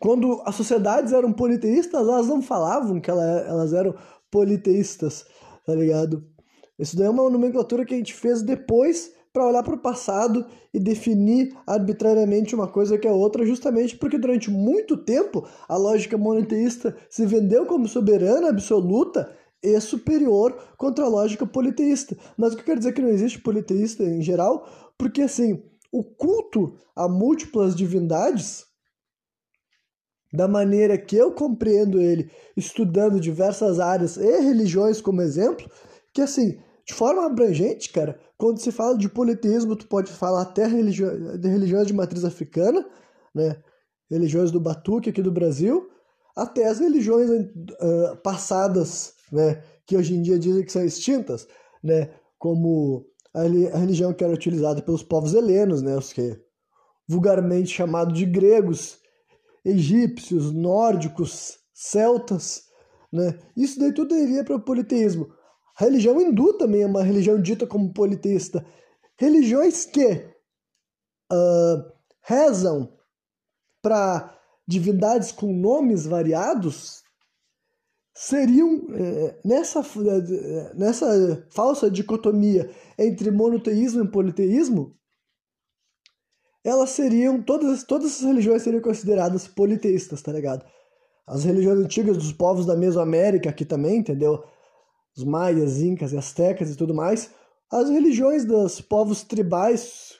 Quando 0.00 0.42
as 0.44 0.56
sociedades 0.56 1.12
eram 1.12 1.32
politeístas, 1.32 2.00
elas 2.00 2.26
não 2.26 2.42
falavam 2.42 3.00
que 3.00 3.08
elas 3.08 3.72
eram 3.72 3.94
politeístas, 4.28 5.24
tá 5.64 5.72
ligado? 5.72 6.26
Isso 6.76 6.96
daí 6.96 7.06
é 7.06 7.10
uma 7.10 7.30
nomenclatura 7.30 7.84
que 7.84 7.94
a 7.94 7.96
gente 7.96 8.12
fez 8.12 8.42
depois 8.42 9.12
para 9.34 9.48
olhar 9.48 9.64
para 9.64 9.74
o 9.74 9.78
passado 9.78 10.46
e 10.72 10.78
definir 10.78 11.52
arbitrariamente 11.66 12.54
uma 12.54 12.68
coisa 12.68 12.96
que 12.96 13.08
é 13.08 13.10
outra, 13.10 13.44
justamente 13.44 13.96
porque 13.96 14.16
durante 14.16 14.48
muito 14.48 14.96
tempo 14.96 15.44
a 15.68 15.76
lógica 15.76 16.16
monoteísta 16.16 16.96
se 17.10 17.26
vendeu 17.26 17.66
como 17.66 17.88
soberana 17.88 18.48
absoluta 18.48 19.36
e 19.60 19.78
superior 19.80 20.56
contra 20.76 21.04
a 21.04 21.08
lógica 21.08 21.44
politeísta. 21.44 22.16
Mas 22.38 22.52
o 22.52 22.56
que 22.56 22.62
eu 22.62 22.66
quero 22.66 22.78
dizer 22.78 22.90
é 22.90 22.92
que 22.92 23.02
não 23.02 23.08
existe 23.08 23.40
politeísta 23.40 24.04
em 24.04 24.22
geral, 24.22 24.68
porque 24.96 25.22
assim, 25.22 25.60
o 25.90 26.04
culto 26.04 26.76
a 26.94 27.08
múltiplas 27.08 27.74
divindades 27.74 28.64
da 30.32 30.46
maneira 30.46 30.96
que 30.96 31.16
eu 31.16 31.32
compreendo 31.32 32.00
ele, 32.00 32.30
estudando 32.56 33.18
diversas 33.18 33.80
áreas 33.80 34.16
e 34.16 34.40
religiões 34.40 35.00
como 35.00 35.22
exemplo, 35.22 35.68
que 36.12 36.22
assim, 36.22 36.56
de 36.86 36.92
forma 36.92 37.24
abrangente, 37.24 37.90
cara, 37.90 38.18
quando 38.36 38.60
se 38.60 38.70
fala 38.70 38.96
de 38.96 39.08
politeísmo, 39.08 39.74
tu 39.74 39.86
pode 39.86 40.12
falar 40.12 40.42
até 40.42 40.66
religi 40.66 41.02
de 41.38 41.48
religiões 41.48 41.86
de 41.86 41.94
matriz 41.94 42.24
africana, 42.24 42.84
né? 43.34 43.56
Religiões 44.10 44.50
do 44.50 44.60
Batuque 44.60 45.08
aqui 45.08 45.22
do 45.22 45.32
Brasil, 45.32 45.90
até 46.36 46.68
as 46.68 46.80
religiões 46.80 47.30
uh, 47.30 48.16
passadas, 48.22 49.14
né? 49.32 49.62
Que 49.86 49.96
hoje 49.96 50.14
em 50.14 50.22
dia 50.22 50.38
dizem 50.38 50.62
que 50.62 50.72
são 50.72 50.84
extintas, 50.84 51.48
né? 51.82 52.10
Como 52.38 53.06
a, 53.32 53.40
a 53.40 53.78
religião 53.78 54.12
que 54.12 54.22
era 54.22 54.32
utilizada 54.32 54.82
pelos 54.82 55.02
povos 55.02 55.32
helenos, 55.32 55.80
né? 55.80 55.96
Os 55.96 56.12
que 56.12 56.38
vulgarmente 57.08 57.70
chamados 57.70 58.16
de 58.16 58.26
gregos, 58.26 58.98
egípcios, 59.64 60.52
nórdicos, 60.52 61.58
celtas, 61.72 62.64
né? 63.10 63.38
Isso 63.56 63.78
daí 63.78 63.92
tudo 63.92 64.14
iria 64.14 64.44
para 64.44 64.56
o 64.56 64.60
politeísmo. 64.60 65.32
A 65.78 65.84
religião 65.84 66.20
hindu 66.20 66.54
também 66.54 66.82
é 66.82 66.86
uma 66.86 67.02
religião 67.02 67.40
dita 67.40 67.66
como 67.66 67.92
politeísta. 67.92 68.64
Religiões 69.16 69.84
que 69.84 70.06
uh, 71.32 71.92
rezam 72.22 72.92
para 73.82 74.38
divindades 74.66 75.32
com 75.32 75.52
nomes 75.52 76.06
variados 76.06 77.02
seriam 78.16 78.86
eh, 78.94 79.40
nessa, 79.44 79.82
nessa 80.74 81.46
falsa 81.50 81.90
dicotomia 81.90 82.70
entre 82.96 83.30
monoteísmo 83.30 84.04
e 84.04 84.10
politeísmo 84.10 84.96
elas 86.64 86.90
seriam, 86.90 87.42
todas, 87.42 87.84
todas 87.84 88.12
essas 88.12 88.24
religiões 88.24 88.62
seriam 88.62 88.80
consideradas 88.80 89.46
politeístas, 89.46 90.22
tá 90.22 90.32
ligado? 90.32 90.64
As 91.26 91.44
religiões 91.44 91.78
antigas 91.78 92.16
dos 92.16 92.32
povos 92.32 92.64
da 92.64 92.74
Mesoamérica 92.74 93.50
aqui 93.50 93.66
também, 93.66 93.98
entendeu? 93.98 94.42
Os 95.16 95.24
maias, 95.24 95.80
incas 95.80 96.12
e 96.12 96.16
astecas 96.16 96.70
e 96.70 96.76
tudo 96.76 96.94
mais. 96.94 97.30
As 97.70 97.88
religiões 97.88 98.44
dos 98.44 98.80
povos 98.80 99.22
tribais, 99.22 100.14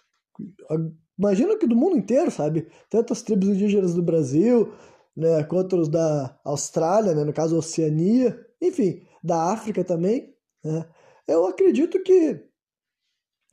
imagino 1.18 1.59
que 1.59 1.66
do 1.66 1.76
mundo 1.76 1.97
inteiro, 1.97 2.30
sabe? 2.30 2.68
Tanto 2.88 3.12
as 3.12 3.22
tribos 3.22 3.49
indígenas 3.49 3.95
do 3.95 4.03
Brasil, 4.03 4.72
né, 5.16 5.45
quanto 5.45 5.76
os 5.76 5.88
da 5.88 6.38
Austrália, 6.45 7.14
né, 7.14 7.24
no 7.24 7.32
caso 7.32 7.57
Oceania, 7.57 8.38
enfim, 8.61 9.03
da 9.22 9.53
África 9.53 9.84
também, 9.84 10.34
né? 10.64 10.86
Eu 11.26 11.47
acredito 11.47 12.03
que 12.03 12.45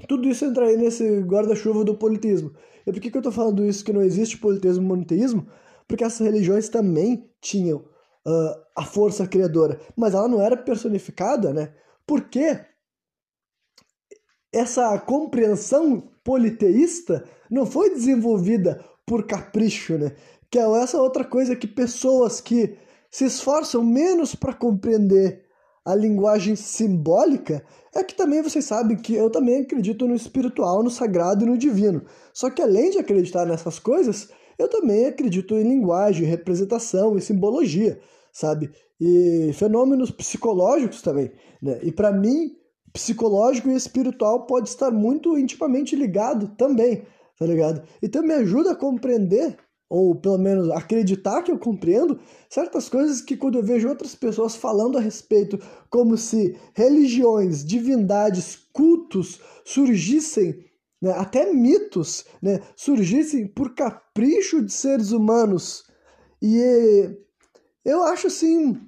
tudo 0.08 0.28
isso 0.28 0.46
entraria 0.46 0.78
nesse 0.78 1.22
guarda-chuva 1.22 1.84
do 1.84 1.96
politismo. 1.96 2.54
E 2.86 2.92
por 2.92 3.00
que, 3.00 3.10
que 3.10 3.18
eu 3.18 3.22
estou 3.22 3.32
falando 3.32 3.64
isso, 3.64 3.86
que 3.86 3.94
não 3.94 4.02
existe 4.02 4.38
politeísmo 4.38 4.84
e 4.84 4.88
monoteísmo? 4.88 5.48
Porque 5.88 6.04
essas 6.04 6.26
religiões 6.26 6.70
também 6.70 7.30
tinham 7.40 7.86
uh, 8.26 8.64
a 8.76 8.84
força 8.84 9.28
criadora, 9.28 9.80
mas 9.96 10.14
ela 10.14 10.28
não 10.28 10.42
era 10.42 10.58
personificada, 10.58 11.54
né? 11.54 11.74
Porque 12.06 12.60
essa 14.54 14.98
compreensão 15.00 16.12
politeísta 16.24 17.24
não 17.50 17.66
foi 17.66 17.90
desenvolvida 17.90 18.84
por 19.06 19.26
capricho, 19.26 19.98
né? 19.98 20.16
Que 20.50 20.60
é 20.60 20.64
essa 20.82 21.02
outra 21.02 21.24
coisa 21.24 21.56
que 21.56 21.68
pessoas 21.68 22.42
que 22.42 22.78
se 23.10 23.26
esforçam 23.26 23.84
menos 23.84 24.36
para 24.36 24.54
compreender 24.54 25.46
a 25.84 25.96
linguagem 25.96 26.56
simbólica, 26.56 27.66
é 27.94 28.04
que 28.04 28.16
também 28.16 28.42
vocês 28.42 28.64
sabem 28.66 28.96
que 28.96 29.16
eu 29.16 29.30
também 29.30 29.62
acredito 29.62 30.08
no 30.08 30.16
espiritual, 30.16 30.84
no 30.84 30.92
sagrado 30.92 31.44
e 31.44 31.48
no 31.48 31.58
divino. 31.58 32.06
Só 32.32 32.50
que 32.50 32.62
além 32.62 32.92
de 32.92 33.00
acreditar 33.00 33.46
nessas 33.46 33.80
coisas, 33.80 34.30
eu 34.62 34.70
também 34.70 35.06
acredito 35.06 35.56
em 35.56 35.64
linguagem, 35.64 36.26
representação 36.26 37.18
e 37.18 37.22
simbologia, 37.22 38.00
sabe? 38.32 38.72
E 39.00 39.52
fenômenos 39.54 40.12
psicológicos 40.12 41.02
também, 41.02 41.32
né? 41.62 41.80
E 41.82 41.92
para 41.92 42.12
mim, 42.12 42.56
psicológico 42.94 43.70
e 43.70 43.76
espiritual 43.76 44.46
pode 44.46 44.70
estar 44.70 44.92
muito 44.92 45.38
intimamente 45.38 45.96
ligado 45.96 46.50
também, 46.58 47.04
tá 47.38 47.46
ligado? 47.46 47.82
Então 48.02 48.22
me 48.22 48.34
ajuda 48.34 48.72
a 48.72 48.76
compreender 48.76 49.58
ou 49.92 50.16
pelo 50.16 50.38
menos 50.38 50.70
acreditar 50.72 51.44
que 51.44 51.52
eu 51.52 51.60
compreendo 51.60 52.18
certas 52.50 52.88
coisas 52.88 53.20
que 53.20 53.36
quando 53.36 53.58
eu 53.58 53.64
vejo 53.64 53.90
outras 53.90 54.16
pessoas 54.16 54.56
falando 54.56 54.98
a 54.98 55.02
respeito, 55.02 55.60
como 55.90 56.16
se 56.16 56.58
religiões, 56.74 57.66
divindades, 57.66 58.58
cultos 58.72 59.42
surgissem, 59.66 60.64
né, 61.02 61.12
até 61.14 61.52
mitos, 61.52 62.26
né, 62.42 62.62
surgissem 62.76 63.48
por 63.48 63.74
capricho 63.74 64.62
de 64.62 64.72
seres 64.72 65.12
humanos. 65.12 65.84
E 66.42 67.18
eu 67.84 68.04
acho 68.04 68.28
assim 68.28 68.80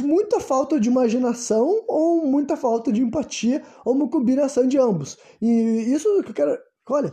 muita 0.00 0.40
falta 0.40 0.80
de 0.80 0.88
imaginação 0.88 1.84
ou 1.86 2.24
muita 2.24 2.56
falta 2.56 2.90
de 2.90 3.02
empatia 3.02 3.62
ou 3.84 3.94
uma 3.94 4.08
combinação 4.08 4.66
de 4.66 4.78
ambos. 4.78 5.18
E 5.40 5.92
isso 5.92 6.22
que 6.22 6.30
eu 6.30 6.34
quero, 6.34 6.58
olha, 6.88 7.12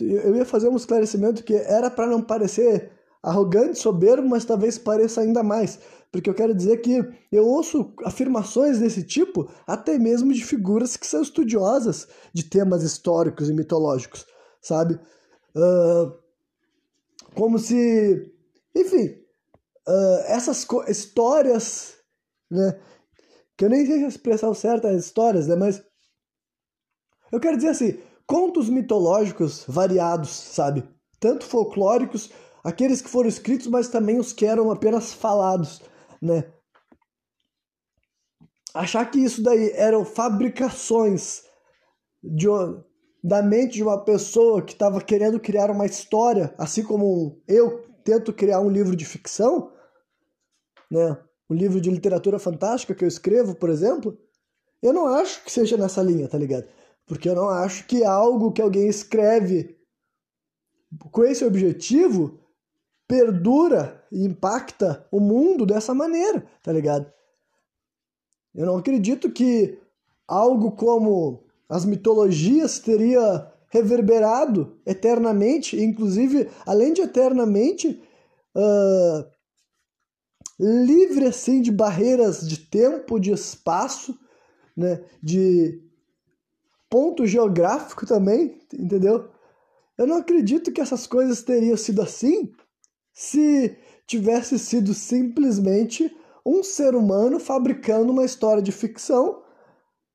eu 0.00 0.34
ia 0.36 0.44
fazer 0.44 0.68
um 0.68 0.76
esclarecimento 0.76 1.44
que 1.44 1.54
era 1.54 1.90
para 1.90 2.06
não 2.06 2.22
parecer 2.22 2.90
arrogante, 3.22 3.78
soberbo, 3.78 4.26
mas 4.26 4.44
talvez 4.44 4.78
pareça 4.78 5.20
ainda 5.20 5.42
mais. 5.42 5.78
Porque 6.12 6.28
eu 6.28 6.34
quero 6.34 6.54
dizer 6.54 6.78
que 6.78 7.00
eu 7.30 7.46
ouço 7.46 7.94
afirmações 8.04 8.80
desse 8.80 9.04
tipo, 9.04 9.48
até 9.66 9.96
mesmo 9.96 10.32
de 10.32 10.44
figuras 10.44 10.96
que 10.96 11.06
são 11.06 11.22
estudiosas 11.22 12.08
de 12.32 12.44
temas 12.44 12.82
históricos 12.82 13.48
e 13.48 13.54
mitológicos, 13.54 14.26
sabe? 14.60 14.98
Uh, 15.54 16.12
como 17.34 17.58
se. 17.58 18.32
Enfim, 18.74 19.06
uh, 19.86 20.20
essas 20.26 20.66
histórias, 20.88 21.94
né? 22.50 22.78
Que 23.56 23.66
eu 23.66 23.70
nem 23.70 23.86
sei 23.86 23.98
se 23.98 24.04
a 24.04 24.08
expressão 24.08 24.52
certa 24.52 24.88
é 24.88 24.96
histórias, 24.96 25.46
né? 25.46 25.54
Mas. 25.54 25.82
Eu 27.30 27.38
quero 27.38 27.56
dizer 27.56 27.68
assim, 27.68 27.96
contos 28.26 28.68
mitológicos 28.68 29.64
variados, 29.68 30.30
sabe? 30.30 30.82
Tanto 31.20 31.44
folclóricos, 31.46 32.30
aqueles 32.64 33.00
que 33.00 33.08
foram 33.08 33.28
escritos, 33.28 33.68
mas 33.68 33.86
também 33.86 34.18
os 34.18 34.32
que 34.32 34.44
eram 34.44 34.72
apenas 34.72 35.12
falados, 35.12 35.80
né? 36.20 36.52
Achar 38.74 39.10
que 39.10 39.18
isso 39.18 39.42
daí 39.42 39.70
eram 39.72 40.04
fabricações 40.04 41.42
de, 42.22 42.46
da 43.22 43.42
mente 43.42 43.74
de 43.74 43.82
uma 43.82 44.04
pessoa 44.04 44.62
que 44.62 44.72
estava 44.72 45.00
querendo 45.00 45.40
criar 45.40 45.70
uma 45.70 45.86
história, 45.86 46.54
assim 46.56 46.82
como 46.82 47.42
eu 47.48 47.84
tento 48.04 48.32
criar 48.32 48.60
um 48.60 48.70
livro 48.70 48.94
de 48.94 49.04
ficção, 49.04 49.72
né? 50.90 51.18
Um 51.48 51.54
livro 51.54 51.80
de 51.80 51.90
literatura 51.90 52.38
fantástica 52.38 52.94
que 52.94 53.04
eu 53.04 53.08
escrevo, 53.08 53.56
por 53.56 53.70
exemplo, 53.70 54.16
eu 54.80 54.92
não 54.92 55.06
acho 55.08 55.44
que 55.44 55.50
seja 55.50 55.76
nessa 55.76 56.02
linha, 56.02 56.28
tá 56.28 56.38
ligado? 56.38 56.68
Porque 57.06 57.28
eu 57.28 57.34
não 57.34 57.48
acho 57.48 57.86
que 57.86 58.04
algo 58.04 58.52
que 58.52 58.62
alguém 58.62 58.88
escreve 58.88 59.76
com 61.10 61.24
esse 61.24 61.44
objetivo 61.44 62.38
perdura 63.06 63.99
impacta 64.10 65.06
o 65.10 65.20
mundo 65.20 65.64
dessa 65.64 65.94
maneira, 65.94 66.44
tá 66.62 66.72
ligado? 66.72 67.10
Eu 68.54 68.66
não 68.66 68.76
acredito 68.76 69.30
que 69.30 69.78
algo 70.26 70.72
como 70.72 71.44
as 71.68 71.84
mitologias 71.84 72.78
teria 72.78 73.50
reverberado 73.68 74.76
eternamente, 74.84 75.80
inclusive, 75.80 76.48
além 76.66 76.92
de 76.92 77.02
eternamente, 77.02 78.02
uh, 78.56 79.30
livre 80.58 81.26
assim 81.26 81.62
de 81.62 81.70
barreiras 81.70 82.46
de 82.46 82.58
tempo, 82.58 83.20
de 83.20 83.30
espaço, 83.32 84.18
né, 84.76 85.02
de 85.22 85.80
ponto 86.88 87.24
geográfico 87.24 88.04
também, 88.04 88.60
entendeu? 88.74 89.30
Eu 89.96 90.06
não 90.06 90.16
acredito 90.16 90.72
que 90.72 90.80
essas 90.80 91.06
coisas 91.06 91.42
teriam 91.42 91.76
sido 91.76 92.02
assim 92.02 92.52
se 93.12 93.76
tivesse 94.10 94.58
sido 94.58 94.92
simplesmente 94.92 96.12
um 96.44 96.64
ser 96.64 96.96
humano 96.96 97.38
fabricando 97.38 98.10
uma 98.10 98.24
história 98.24 98.60
de 98.60 98.72
ficção 98.72 99.40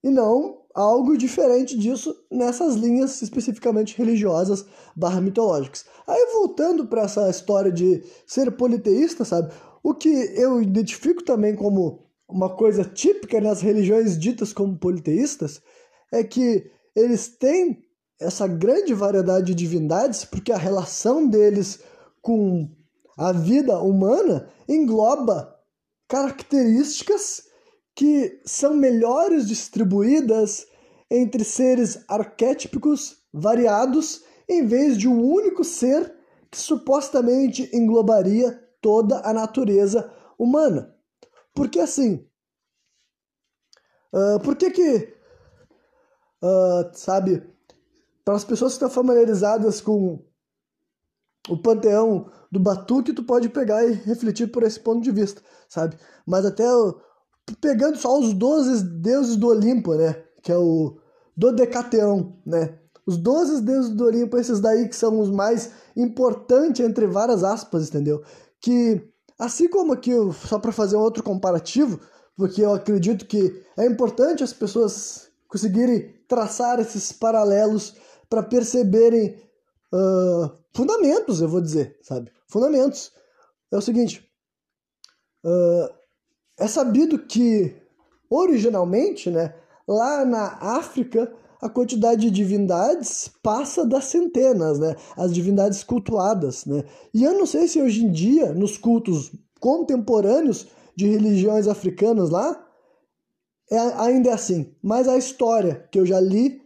e 0.04 0.10
não 0.10 0.66
algo 0.74 1.18
diferente 1.18 1.78
disso 1.78 2.14
nessas 2.30 2.76
linhas 2.76 3.22
especificamente 3.22 3.98
religiosas 3.98 4.66
barra 4.94 5.22
mitológicas. 5.22 5.86
Aí 6.06 6.28
voltando 6.34 6.86
para 6.88 7.04
essa 7.04 7.30
história 7.30 7.72
de 7.72 8.04
ser 8.28 8.52
politeísta, 8.58 9.24
sabe? 9.24 9.54
O 9.82 9.94
que 9.94 10.10
eu 10.10 10.62
identifico 10.62 11.24
também 11.24 11.56
como 11.56 12.04
uma 12.28 12.54
coisa 12.54 12.84
típica 12.84 13.40
nas 13.40 13.62
religiões 13.62 14.20
ditas 14.20 14.52
como 14.52 14.78
politeístas 14.78 15.62
é 16.12 16.22
que 16.22 16.70
eles 16.94 17.30
têm 17.30 17.82
essa 18.20 18.46
grande 18.46 18.94
variedade 18.94 19.46
de 19.46 19.56
divindades 19.56 20.26
porque 20.26 20.52
a 20.52 20.58
relação 20.58 21.26
deles 21.26 21.80
com 22.22 22.70
a 23.18 23.32
vida 23.32 23.80
humana 23.80 24.50
engloba 24.68 25.56
características 26.08 27.44
que 27.96 28.42
são 28.46 28.76
melhores 28.76 29.48
distribuídas 29.48 30.68
entre 31.10 31.44
seres 31.44 32.04
arquétipos 32.10 33.18
variados 33.34 34.24
em 34.50 34.66
vez 34.66 34.98
de 34.98 35.08
um 35.08 35.24
único 35.24 35.64
ser 35.64 36.14
que 36.52 36.58
supostamente 36.58 37.70
englobaria 37.74 38.62
toda 38.82 39.20
a 39.28 39.34
natureza 39.34 40.12
humana. 40.38 40.94
Porque 41.54 41.80
assim, 41.80 42.28
uh, 44.14 44.40
por 44.44 44.56
que 44.56 44.72
que, 44.72 45.14
uh, 46.44 46.92
sabe, 46.94 47.42
para 48.24 48.36
as 48.36 48.44
pessoas 48.44 48.74
que 48.74 48.76
estão 48.76 48.90
familiarizadas 48.90 49.80
com 49.80 50.25
o 51.50 51.58
panteão 51.58 52.30
do 52.52 52.60
Batuque, 52.60 53.14
tu 53.14 53.24
pode 53.24 53.50
pegar 53.50 53.86
e 53.86 53.94
refletir 53.94 54.48
por 54.48 54.64
esse 54.64 54.80
ponto 54.80 55.02
de 55.02 55.12
vista, 55.12 55.42
sabe? 55.68 55.98
Mas 56.26 56.46
até 56.46 56.64
pegando 57.62 57.98
só 57.98 58.18
os 58.20 58.34
12 58.34 58.84
deuses 58.84 59.36
do 59.36 59.48
Olimpo, 59.48 59.94
né? 59.96 60.16
Que 60.42 60.52
é 60.52 60.58
o 60.58 60.98
Dodecateão, 61.36 62.38
né? 62.46 62.80
Os 63.06 63.18
12 63.18 63.62
deuses 63.62 63.92
do 63.92 64.06
Olimpo, 64.06 64.38
esses 64.38 64.60
daí 64.60 64.88
que 64.90 64.96
são 64.96 65.20
os 65.20 65.30
mais 65.30 65.72
importantes 65.96 66.84
entre 66.84 67.06
várias 67.06 67.44
aspas, 67.44 67.90
entendeu? 67.90 68.24
Que 68.60 69.08
assim 69.38 69.68
como 69.70 69.94
aqui, 69.94 70.12
só 70.48 70.58
para 70.58 70.72
fazer 70.72 70.96
um 70.96 71.02
outro 71.02 71.24
comparativo, 71.24 72.00
porque 72.36 72.62
eu 72.62 72.74
acredito 72.74 73.26
que 73.26 73.64
é 73.78 73.86
importante 73.86 74.44
as 74.44 74.54
pessoas 74.54 75.28
conseguirem 75.48 76.16
traçar 76.28 76.80
esses 76.80 77.12
paralelos 77.12 77.96
para 78.30 78.42
perceberem 78.42 79.38
uh, 79.94 80.52
fundamentos, 80.76 81.42
eu 81.42 81.48
vou 81.48 81.62
dizer, 81.62 81.98
sabe? 82.04 82.32
Fundamentos. 82.48 83.12
É 83.72 83.78
o 83.78 83.82
seguinte: 83.82 84.24
uh, 85.44 85.90
é 86.60 86.68
sabido 86.68 87.18
que 87.20 87.76
originalmente, 88.30 89.32
né, 89.32 89.56
lá 89.88 90.26
na 90.26 90.58
África, 90.78 91.34
a 91.62 91.70
quantidade 91.70 92.22
de 92.22 92.32
divindades 92.32 93.30
passa 93.42 93.86
das 93.86 94.06
centenas, 94.06 94.78
né? 94.78 94.96
As 95.16 95.34
divindades 95.34 95.84
cultuadas, 95.84 96.66
né? 96.66 96.84
E 97.14 97.24
eu 97.24 97.34
não 97.38 97.46
sei 97.46 97.68
se 97.68 97.82
hoje 97.82 98.04
em 98.04 98.12
dia, 98.12 98.54
nos 98.54 98.78
cultos 98.78 99.32
contemporâneos 99.60 100.68
de 100.96 101.08
religiões 101.08 101.68
africanas 101.68 102.30
lá, 102.30 102.62
é, 103.72 103.78
ainda 103.78 104.30
é 104.30 104.34
assim. 104.34 104.76
Mas 104.84 105.08
a 105.08 105.18
história 105.18 105.88
que 105.92 106.00
eu 106.00 106.06
já 106.06 106.20
li, 106.20 106.62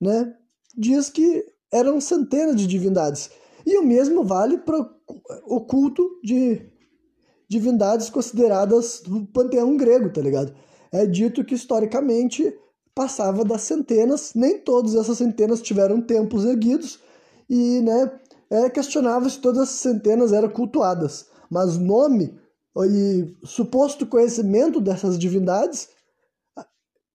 né, 0.00 0.36
diz 0.76 1.08
que 1.08 1.44
eram 1.72 2.00
centenas 2.00 2.56
de 2.56 2.66
divindades. 2.66 3.30
E 3.66 3.76
o 3.78 3.84
mesmo 3.84 4.24
vale 4.24 4.58
para 4.58 4.78
o 5.46 5.60
culto 5.60 6.20
de 6.22 6.62
divindades 7.48 8.10
consideradas 8.10 9.00
do 9.00 9.26
panteão 9.26 9.76
grego, 9.76 10.10
tá 10.10 10.20
ligado? 10.20 10.54
É 10.92 11.06
dito 11.06 11.44
que 11.44 11.54
historicamente 11.54 12.54
passava 12.94 13.44
das 13.44 13.62
centenas, 13.62 14.32
nem 14.34 14.58
todas 14.58 14.94
essas 14.94 15.18
centenas 15.18 15.62
tiveram 15.62 16.00
templos 16.00 16.44
erguidos 16.44 16.98
e, 17.48 17.80
né, 17.80 18.10
é 18.50 18.68
questionável 18.68 19.28
se 19.28 19.38
todas 19.38 19.62
as 19.62 19.68
centenas 19.68 20.32
eram 20.32 20.48
cultuadas, 20.48 21.26
mas 21.50 21.78
nome 21.78 22.38
e 22.86 23.34
suposto 23.44 24.06
conhecimento 24.06 24.80
dessas 24.80 25.18
divindades 25.18 25.88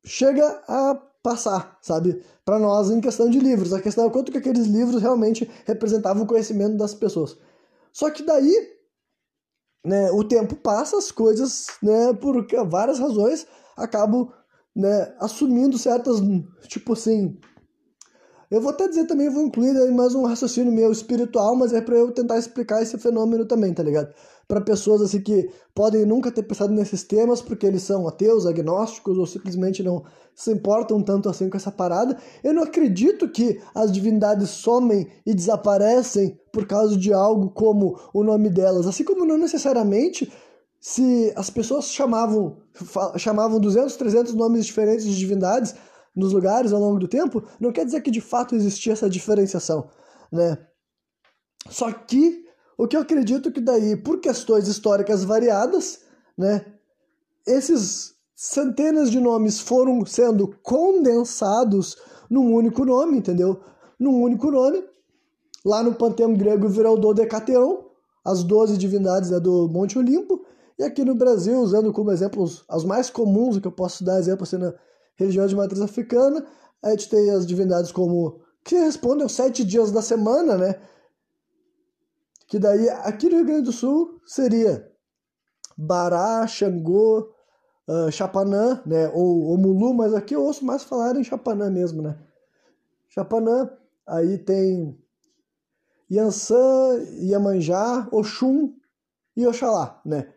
chega 0.05 0.61
a 0.67 1.01
passar, 1.23 1.79
sabe, 1.81 2.21
para 2.43 2.59
nós 2.59 2.91
em 2.91 2.99
questão 2.99 3.29
de 3.29 3.39
livros. 3.39 3.73
A 3.73 3.81
questão 3.81 4.05
é 4.05 4.09
quanto 4.09 4.31
que 4.31 4.37
aqueles 4.37 4.67
livros 4.67 5.01
realmente 5.01 5.49
representavam 5.65 6.23
o 6.23 6.27
conhecimento 6.27 6.75
das 6.75 6.93
pessoas. 6.93 7.37
Só 7.93 8.11
que 8.11 8.21
daí, 8.21 8.53
né, 9.85 10.11
o 10.11 10.23
tempo 10.23 10.55
passa, 10.57 10.97
as 10.97 11.11
coisas, 11.11 11.67
né, 11.81 12.13
por 12.13 12.45
várias 12.67 12.99
razões, 12.99 13.47
acabam, 13.77 14.29
né, 14.75 15.15
assumindo 15.19 15.77
certas, 15.77 16.17
tipo 16.67 16.91
assim, 16.93 17.39
eu 18.53 18.61
vou 18.61 18.69
até 18.69 18.87
dizer 18.87 19.07
também, 19.07 19.31
vou 19.31 19.41
incluir 19.41 19.75
aí 19.75 19.89
mais 19.89 20.13
um 20.13 20.25
raciocínio 20.25 20.71
meu 20.71 20.91
espiritual, 20.91 21.55
mas 21.55 21.73
é 21.73 21.81
para 21.81 21.95
eu 21.95 22.11
tentar 22.11 22.37
explicar 22.37 22.83
esse 22.83 22.95
fenômeno 22.99 23.47
também, 23.47 23.73
tá 23.73 23.81
ligado? 23.81 24.13
Para 24.47 24.61
pessoas 24.61 25.01
assim 25.01 25.21
que 25.21 25.49
podem 25.73 26.05
nunca 26.05 26.31
ter 26.31 26.43
pensado 26.43 26.71
nesses 26.71 27.01
temas 27.01 27.41
porque 27.41 27.65
eles 27.65 27.81
são 27.81 28.07
ateus, 28.07 28.45
agnósticos 28.45 29.17
ou 29.17 29.25
simplesmente 29.25 29.81
não 29.81 30.03
se 30.35 30.51
importam 30.51 31.01
tanto 31.01 31.29
assim 31.29 31.49
com 31.49 31.57
essa 31.57 31.71
parada. 31.71 32.15
Eu 32.43 32.53
não 32.53 32.61
acredito 32.61 33.27
que 33.27 33.59
as 33.73 33.91
divindades 33.91 34.51
somem 34.51 35.07
e 35.25 35.33
desaparecem 35.33 36.37
por 36.51 36.67
causa 36.67 36.95
de 36.95 37.11
algo 37.11 37.49
como 37.49 37.99
o 38.13 38.23
nome 38.23 38.51
delas, 38.51 38.85
assim 38.85 39.03
como 39.03 39.25
não 39.25 39.37
necessariamente 39.37 40.31
se 40.79 41.33
as 41.35 41.49
pessoas 41.49 41.85
chamavam 41.85 42.57
chamavam 43.17 43.59
200, 43.59 43.95
300 43.95 44.33
nomes 44.35 44.67
diferentes 44.67 45.05
de 45.05 45.17
divindades, 45.17 45.73
nos 46.15 46.33
lugares 46.33 46.71
ao 46.71 46.79
longo 46.79 46.99
do 46.99 47.07
tempo, 47.07 47.43
não 47.59 47.71
quer 47.71 47.85
dizer 47.85 48.01
que 48.01 48.11
de 48.11 48.21
fato 48.21 48.55
existia 48.55 48.93
essa 48.93 49.09
diferenciação, 49.09 49.89
né? 50.31 50.57
Só 51.69 51.91
que 51.91 52.43
o 52.77 52.87
que 52.87 52.95
eu 52.95 53.01
acredito 53.01 53.51
que 53.51 53.61
daí, 53.61 53.95
por 53.95 54.19
questões 54.19 54.67
históricas 54.67 55.23
variadas, 55.23 56.01
né, 56.37 56.65
esses 57.45 58.13
centenas 58.35 59.09
de 59.11 59.19
nomes 59.19 59.59
foram 59.59 60.05
sendo 60.05 60.55
condensados 60.61 61.97
num 62.29 62.53
único 62.53 62.83
nome, 62.83 63.17
entendeu? 63.17 63.61
Num 63.99 64.21
único 64.21 64.49
nome. 64.51 64.83
Lá 65.63 65.81
no 65.81 65.95
panteão 65.95 66.33
grego 66.33 66.67
virou 66.67 66.97
o 66.97 66.99
Dodecateão, 66.99 67.85
as 68.25 68.43
doze 68.43 68.77
divindades 68.77 69.29
né, 69.29 69.39
do 69.39 69.69
Monte 69.69 69.97
Olimpo, 69.97 70.45
e 70.77 70.83
aqui 70.83 71.05
no 71.05 71.15
Brasil, 71.15 71.59
usando 71.59 71.93
como 71.93 72.11
exemplos 72.11 72.65
as 72.67 72.83
mais 72.83 73.09
comuns, 73.09 73.59
que 73.59 73.67
eu 73.67 73.71
posso 73.71 74.03
dar 74.03 74.19
exemplo 74.19 74.43
assim, 74.43 74.57
na, 74.57 74.73
religião 75.15 75.45
de 75.47 75.55
matriz 75.55 75.81
africana. 75.81 76.45
A 76.81 76.91
gente 76.91 77.09
tem 77.09 77.29
as 77.31 77.45
divindades 77.45 77.91
como 77.91 78.41
que 78.63 78.75
respondem 78.75 79.23
aos 79.23 79.33
sete 79.33 79.63
dias 79.63 79.91
da 79.91 80.01
semana, 80.01 80.57
né? 80.57 80.79
Que 82.47 82.59
daí 82.59 82.89
aqui 82.89 83.29
no 83.29 83.37
Rio 83.37 83.45
Grande 83.45 83.63
do 83.63 83.71
Sul 83.71 84.21
seria 84.25 84.89
Bará, 85.77 86.45
Xangô, 86.47 87.33
uh, 87.87 88.11
Chapanã, 88.11 88.81
né? 88.85 89.09
Ou, 89.09 89.43
ou 89.49 89.57
Mulu, 89.57 89.93
mas 89.93 90.13
aqui 90.13 90.35
eu 90.35 90.43
ouço 90.43 90.65
mais 90.65 90.83
falar 90.83 91.15
em 91.15 91.23
Chapanã 91.23 91.69
mesmo, 91.69 92.01
né? 92.01 92.17
Chapanã, 93.09 93.69
aí 94.07 94.37
tem 94.37 94.97
Yansan, 96.11 96.99
Iemanjá, 97.21 98.07
Oxum 98.11 98.73
e 99.35 99.45
Oxalá, 99.47 100.01
né? 100.05 100.31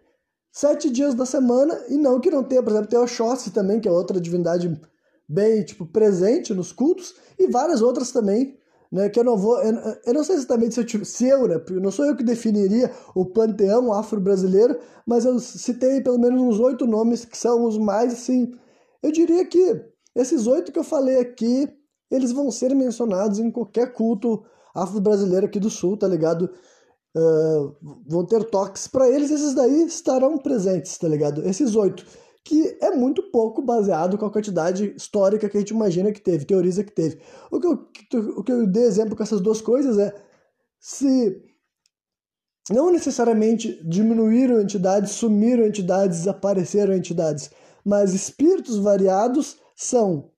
Sete 0.56 0.88
dias 0.88 1.14
da 1.14 1.26
semana, 1.26 1.78
e 1.86 1.98
não 1.98 2.18
que 2.18 2.30
não 2.30 2.42
tenha, 2.42 2.62
por 2.62 2.70
exemplo, 2.70 2.88
tem 2.88 2.98
Oxóssi 2.98 3.50
também, 3.50 3.78
que 3.78 3.86
é 3.86 3.90
outra 3.90 4.18
divindade 4.18 4.80
bem, 5.28 5.62
tipo, 5.62 5.84
presente 5.84 6.54
nos 6.54 6.72
cultos, 6.72 7.14
e 7.38 7.46
várias 7.46 7.82
outras 7.82 8.10
também, 8.10 8.56
né, 8.90 9.10
que 9.10 9.20
eu 9.20 9.24
não 9.24 9.36
vou, 9.36 9.62
eu, 9.62 10.14
não 10.14 10.24
sei 10.24 10.36
exatamente 10.36 10.74
se 10.74 10.80
eu, 10.80 11.04
se 11.04 11.28
eu, 11.28 11.46
né, 11.46 11.62
não 11.72 11.90
sou 11.90 12.06
eu 12.06 12.16
que 12.16 12.24
definiria 12.24 12.90
o 13.14 13.26
panteão 13.26 13.92
afro-brasileiro, 13.92 14.78
mas 15.06 15.26
eu 15.26 15.38
citei 15.38 16.00
pelo 16.00 16.18
menos 16.18 16.40
uns 16.40 16.58
oito 16.58 16.86
nomes 16.86 17.26
que 17.26 17.36
são 17.36 17.64
os 17.64 17.76
mais, 17.76 18.14
assim, 18.14 18.50
eu 19.02 19.12
diria 19.12 19.44
que 19.44 19.84
esses 20.14 20.46
oito 20.46 20.72
que 20.72 20.78
eu 20.78 20.84
falei 20.84 21.18
aqui, 21.18 21.68
eles 22.10 22.32
vão 22.32 22.50
ser 22.50 22.74
mencionados 22.74 23.38
em 23.38 23.50
qualquer 23.50 23.92
culto 23.92 24.42
afro-brasileiro 24.74 25.44
aqui 25.44 25.60
do 25.60 25.68
Sul, 25.68 25.98
tá 25.98 26.08
ligado? 26.08 26.48
Uh, 27.16 27.74
vão 28.06 28.24
ter 28.24 28.44
toques 28.44 28.86
para 28.86 29.08
eles, 29.08 29.30
esses 29.30 29.54
daí 29.54 29.84
estarão 29.86 30.36
presentes, 30.38 30.96
tá 30.98 31.08
ligado? 31.08 31.46
Esses 31.48 31.74
oito, 31.74 32.04
que 32.44 32.76
é 32.80 32.90
muito 32.90 33.22
pouco 33.30 33.62
baseado 33.62 34.18
com 34.18 34.26
a 34.26 34.30
quantidade 34.30 34.94
histórica 34.96 35.48
que 35.48 35.56
a 35.56 35.60
gente 35.60 35.70
imagina 35.70 36.12
que 36.12 36.20
teve, 36.20 36.44
teoriza 36.44 36.84
que 36.84 36.92
teve. 36.92 37.20
O 37.50 37.58
que 37.58 37.66
eu, 37.66 37.88
o 38.36 38.44
que 38.44 38.52
eu 38.52 38.66
dei 38.66 38.84
exemplo 38.84 39.16
com 39.16 39.22
essas 39.22 39.40
duas 39.40 39.60
coisas 39.60 39.98
é 39.98 40.14
se 40.78 41.42
não 42.70 42.92
necessariamente 42.92 43.80
diminuíram 43.84 44.60
entidades, 44.60 45.12
sumiram 45.12 45.64
entidades, 45.64 46.18
desapareceram 46.18 46.94
entidades, 46.94 47.50
mas 47.84 48.12
espíritos 48.12 48.76
variados 48.76 49.56
são, 49.74 50.30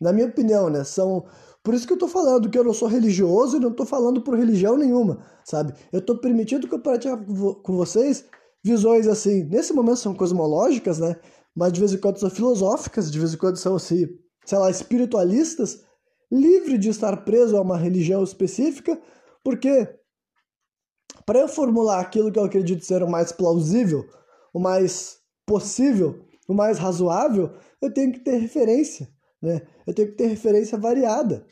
na 0.00 0.12
minha 0.12 0.26
opinião, 0.26 0.68
né, 0.68 0.84
são 0.84 1.24
por 1.64 1.72
isso 1.72 1.86
que 1.86 1.94
eu 1.94 1.98
tô 1.98 2.06
falando 2.06 2.50
que 2.50 2.58
eu 2.58 2.62
não 2.62 2.74
sou 2.74 2.86
religioso 2.86 3.56
e 3.56 3.60
não 3.60 3.72
tô 3.72 3.86
falando 3.86 4.20
por 4.20 4.36
religião 4.36 4.76
nenhuma, 4.76 5.24
sabe? 5.42 5.72
Eu 5.90 6.04
tô 6.04 6.18
permitindo 6.18 6.68
compartilhar 6.68 7.16
com 7.16 7.74
vocês 7.74 8.26
visões 8.62 9.06
assim, 9.06 9.44
nesse 9.44 9.72
momento 9.72 9.96
são 9.96 10.14
cosmológicas, 10.14 10.98
né? 10.98 11.16
Mas 11.56 11.72
de 11.72 11.80
vez 11.80 11.94
em 11.94 11.98
quando 11.98 12.18
são 12.18 12.28
filosóficas, 12.28 13.10
de 13.10 13.18
vez 13.18 13.32
em 13.32 13.38
quando 13.38 13.56
são 13.56 13.76
assim, 13.76 14.06
sei 14.44 14.58
lá, 14.58 14.70
espiritualistas, 14.70 15.82
livre 16.30 16.76
de 16.76 16.90
estar 16.90 17.24
preso 17.24 17.56
a 17.56 17.62
uma 17.62 17.78
religião 17.78 18.22
específica, 18.22 19.00
porque 19.42 19.88
para 21.24 21.38
eu 21.38 21.48
formular 21.48 21.98
aquilo 21.98 22.30
que 22.30 22.38
eu 22.38 22.44
acredito 22.44 22.84
ser 22.84 23.02
o 23.02 23.10
mais 23.10 23.32
plausível, 23.32 24.04
o 24.52 24.60
mais 24.60 25.16
possível, 25.46 26.22
o 26.46 26.52
mais 26.52 26.76
razoável, 26.78 27.52
eu 27.80 27.90
tenho 27.90 28.12
que 28.12 28.20
ter 28.20 28.36
referência, 28.36 29.08
né? 29.44 29.62
Eu 29.86 29.94
tenho 29.94 30.08
que 30.08 30.16
ter 30.16 30.26
referência 30.26 30.78
variada. 30.78 31.46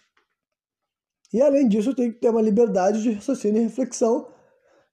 E 1.32 1.40
além 1.40 1.68
disso, 1.68 1.90
eu 1.90 1.94
tenho 1.94 2.12
que 2.12 2.20
ter 2.20 2.28
uma 2.28 2.42
liberdade 2.42 3.02
de 3.02 3.12
raciocínio 3.12 3.60
e 3.60 3.64
reflexão, 3.64 4.28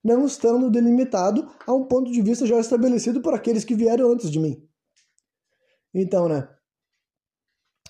não 0.04 0.26
estando 0.26 0.70
delimitado 0.70 1.50
a 1.66 1.74
um 1.74 1.86
ponto 1.86 2.12
de 2.12 2.22
vista 2.22 2.46
já 2.46 2.60
estabelecido 2.60 3.22
por 3.22 3.34
aqueles 3.34 3.66
que 3.66 3.76
vieram 3.76 4.12
antes 4.12 4.30
de 4.30 4.40
mim. 4.40 4.62
Então, 5.94 6.30
né? 6.30 6.48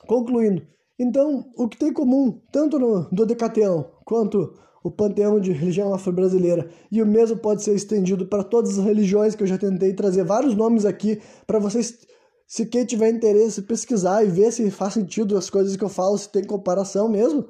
Concluindo, 0.07 0.65
então, 0.99 1.49
o 1.55 1.69
que 1.69 1.77
tem 1.77 1.89
em 1.89 1.93
comum, 1.93 2.41
tanto 2.51 2.77
no 2.77 3.09
Dodecateão 3.09 3.89
quanto 4.03 4.53
o 4.83 4.91
panteão 4.91 5.39
de 5.39 5.51
religião 5.51 5.93
afro-brasileira, 5.93 6.69
e 6.91 7.01
o 7.01 7.05
mesmo 7.05 7.37
pode 7.37 7.63
ser 7.63 7.73
estendido 7.73 8.27
para 8.27 8.43
todas 8.43 8.77
as 8.77 8.83
religiões 8.83 9.35
que 9.35 9.43
eu 9.43 9.47
já 9.47 9.57
tentei 9.57 9.93
trazer 9.93 10.23
vários 10.23 10.55
nomes 10.55 10.85
aqui 10.85 11.21
para 11.47 11.59
vocês, 11.59 12.05
se 12.49 12.65
quem 12.65 12.83
tiver 12.83 13.11
interesse, 13.11 13.61
pesquisar 13.61 14.25
e 14.25 14.27
ver 14.27 14.51
se 14.51 14.71
faz 14.71 14.95
sentido 14.95 15.37
as 15.37 15.51
coisas 15.51 15.77
que 15.77 15.83
eu 15.83 15.87
falo, 15.87 16.17
se 16.17 16.27
tem 16.27 16.43
comparação 16.43 17.07
mesmo 17.07 17.47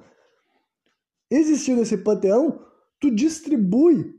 existindo 1.31 1.81
esse 1.81 1.97
panteão, 1.97 2.65
tu 2.99 3.09
distribui 3.09 4.13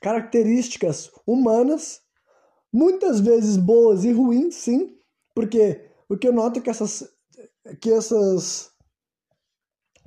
características 0.00 1.10
humanas, 1.26 2.00
muitas 2.72 3.20
vezes 3.20 3.58
boas 3.58 4.04
e 4.04 4.12
ruins, 4.12 4.54
sim, 4.54 4.96
porque 5.34 5.90
o 6.08 6.16
que 6.16 6.28
eu 6.28 6.32
noto 6.32 6.58
é 6.58 6.62
que 6.62 6.70
essas, 6.70 7.06
que 7.78 7.90
essas 7.90 8.70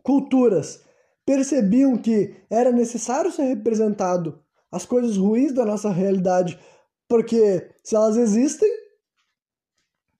culturas 0.01 0.83
percebiam 1.23 1.97
que 1.97 2.35
era 2.49 2.71
necessário 2.71 3.31
ser 3.31 3.43
representado 3.43 4.43
as 4.71 4.85
coisas 4.85 5.17
ruins 5.17 5.53
da 5.53 5.65
nossa 5.65 5.91
realidade, 5.91 6.59
porque 7.07 7.69
se 7.83 7.95
elas 7.95 8.17
existem, 8.17 8.78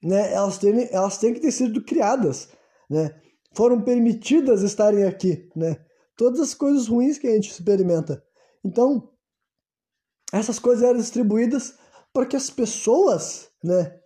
né, 0.01 0.33
elas, 0.33 0.57
têm, 0.57 0.87
elas 0.91 1.17
têm 1.17 1.33
que 1.33 1.39
ter 1.39 1.51
sido 1.51 1.83
criadas, 1.83 2.49
né? 2.89 3.13
foram 3.53 3.81
permitidas 3.81 4.61
estarem 4.61 5.03
aqui, 5.03 5.49
né? 5.55 5.77
Todas 6.15 6.39
as 6.39 6.53
coisas 6.53 6.87
ruins 6.87 7.17
que 7.17 7.27
a 7.27 7.33
gente 7.33 7.49
experimenta. 7.49 8.23
Então, 8.63 9.09
essas 10.33 10.59
coisas 10.59 10.83
eram 10.83 10.97
distribuídas 10.97 11.75
para 12.13 12.25
que 12.25 12.35
as 12.35 12.49
pessoas, 12.49 13.49
né, 13.63 13.97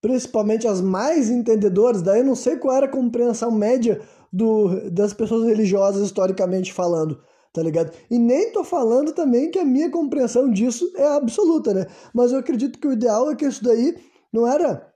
principalmente 0.00 0.68
as 0.68 0.80
mais 0.80 1.30
entendedoras, 1.30 2.02
daí 2.02 2.20
eu 2.20 2.24
não 2.24 2.34
sei 2.34 2.56
qual 2.56 2.76
era 2.76 2.86
a 2.86 2.90
compreensão 2.90 3.50
média 3.50 4.00
do, 4.32 4.90
das 4.90 5.14
pessoas 5.14 5.46
religiosas 5.46 6.04
historicamente 6.04 6.72
falando, 6.72 7.22
tá 7.52 7.62
ligado? 7.62 7.92
E 8.10 8.18
nem 8.18 8.52
tô 8.52 8.62
falando 8.62 9.12
também 9.12 9.50
que 9.50 9.58
a 9.58 9.64
minha 9.64 9.90
compreensão 9.90 10.50
disso 10.50 10.92
é 10.96 11.06
absoluta, 11.06 11.72
né? 11.72 11.86
Mas 12.12 12.32
eu 12.32 12.38
acredito 12.38 12.78
que 12.78 12.86
o 12.86 12.92
ideal 12.92 13.30
é 13.30 13.34
que 13.34 13.46
isso 13.46 13.64
daí 13.64 13.96
não 14.32 14.46
era 14.46 14.94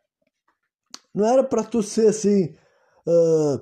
não 1.15 1.27
era 1.27 1.43
para 1.43 1.65
tu 1.65 1.82
ser 1.82 2.09
assim, 2.09 2.55
uh, 3.07 3.61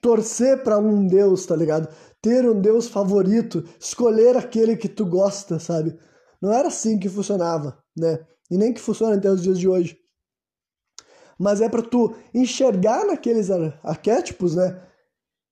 torcer 0.00 0.62
para 0.62 0.78
um 0.78 1.06
Deus, 1.06 1.44
tá 1.44 1.56
ligado? 1.56 1.92
Ter 2.22 2.48
um 2.48 2.60
Deus 2.60 2.88
favorito, 2.88 3.64
escolher 3.78 4.36
aquele 4.36 4.76
que 4.76 4.88
tu 4.88 5.04
gosta, 5.04 5.58
sabe? 5.58 5.98
Não 6.40 6.52
era 6.52 6.68
assim 6.68 6.98
que 6.98 7.08
funcionava, 7.08 7.82
né? 7.96 8.24
E 8.50 8.56
nem 8.56 8.72
que 8.72 8.80
funciona 8.80 9.16
até 9.16 9.30
os 9.30 9.42
dias 9.42 9.58
de 9.58 9.68
hoje. 9.68 9.98
Mas 11.38 11.60
é 11.60 11.68
para 11.68 11.82
tu 11.82 12.14
enxergar 12.34 13.06
naqueles 13.06 13.50
ar 13.50 13.78
arquétipos, 13.82 14.54
né? 14.54 14.82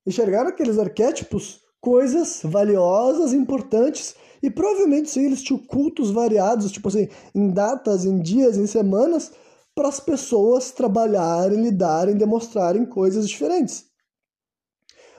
Enxergar 0.06 0.44
naqueles 0.44 0.78
arquétipos 0.78 1.60
coisas 1.80 2.40
valiosas, 2.44 3.32
importantes 3.32 4.14
e 4.42 4.50
provavelmente 4.50 5.10
sim 5.10 5.26
eles 5.26 5.42
tinham 5.42 5.58
cultos 5.58 6.10
variados, 6.10 6.70
tipo 6.70 6.88
assim, 6.88 7.08
em 7.34 7.50
datas, 7.50 8.04
em 8.04 8.20
dias, 8.20 8.56
em 8.56 8.66
semanas, 8.66 9.32
para 9.74 9.88
as 9.88 10.00
pessoas 10.00 10.70
trabalharem, 10.72 11.62
lidarem, 11.62 12.16
demonstrarem 12.16 12.84
coisas 12.84 13.28
diferentes. 13.28 13.86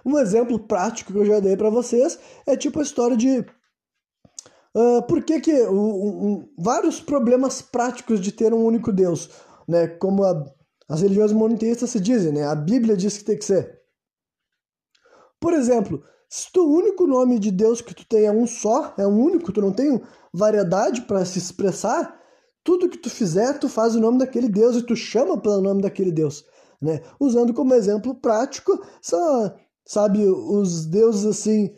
Um 0.05 0.17
exemplo 0.17 0.59
prático 0.59 1.13
que 1.13 1.19
eu 1.19 1.25
já 1.25 1.39
dei 1.39 1.55
para 1.55 1.69
vocês 1.69 2.19
é 2.45 2.55
tipo 2.55 2.79
a 2.79 2.83
história 2.83 3.15
de 3.15 3.39
uh, 4.75 5.03
por 5.07 5.23
que, 5.23 5.39
que 5.39 5.53
um, 5.63 6.27
um, 6.27 6.53
vários 6.57 6.99
problemas 6.99 7.61
práticos 7.61 8.19
de 8.19 8.31
ter 8.31 8.53
um 8.53 8.63
único 8.63 8.91
Deus, 8.91 9.29
né? 9.67 9.87
Como 9.87 10.23
a, 10.23 10.45
as 10.87 11.01
religiões 11.01 11.31
monoteístas 11.31 11.91
se 11.91 11.99
dizem, 11.99 12.33
né? 12.33 12.45
A 12.45 12.55
Bíblia 12.55 12.97
diz 12.97 13.17
que 13.17 13.25
tem 13.25 13.37
que 13.37 13.45
ser. 13.45 13.79
Por 15.39 15.53
exemplo, 15.53 16.03
se 16.29 16.47
o 16.59 16.63
único 16.63 17.07
nome 17.07 17.39
de 17.39 17.49
Deus 17.49 17.81
que 17.81 17.93
tu 17.93 18.05
tem 18.07 18.25
é 18.25 18.31
um 18.31 18.45
só, 18.45 18.93
é 18.97 19.07
um 19.07 19.19
único, 19.19 19.51
tu 19.51 19.61
não 19.61 19.71
tem 19.71 19.99
variedade 20.31 21.01
para 21.01 21.25
se 21.25 21.39
expressar, 21.39 22.19
tudo 22.63 22.87
que 22.87 22.99
tu 22.99 23.09
fizer, 23.09 23.57
tu 23.57 23.67
faz 23.67 23.95
o 23.95 23.99
nome 23.99 24.19
daquele 24.19 24.47
Deus 24.47 24.75
e 24.75 24.83
tu 24.83 24.95
chama 24.95 25.41
pelo 25.41 25.59
nome 25.59 25.81
daquele 25.81 26.11
Deus, 26.11 26.45
né? 26.79 27.01
Usando 27.19 27.51
como 27.51 27.73
exemplo 27.73 28.13
prático, 28.13 28.79
só, 29.01 29.55
sabe, 29.83 30.23
os 30.23 30.85
deuses 30.85 31.25
assim, 31.25 31.73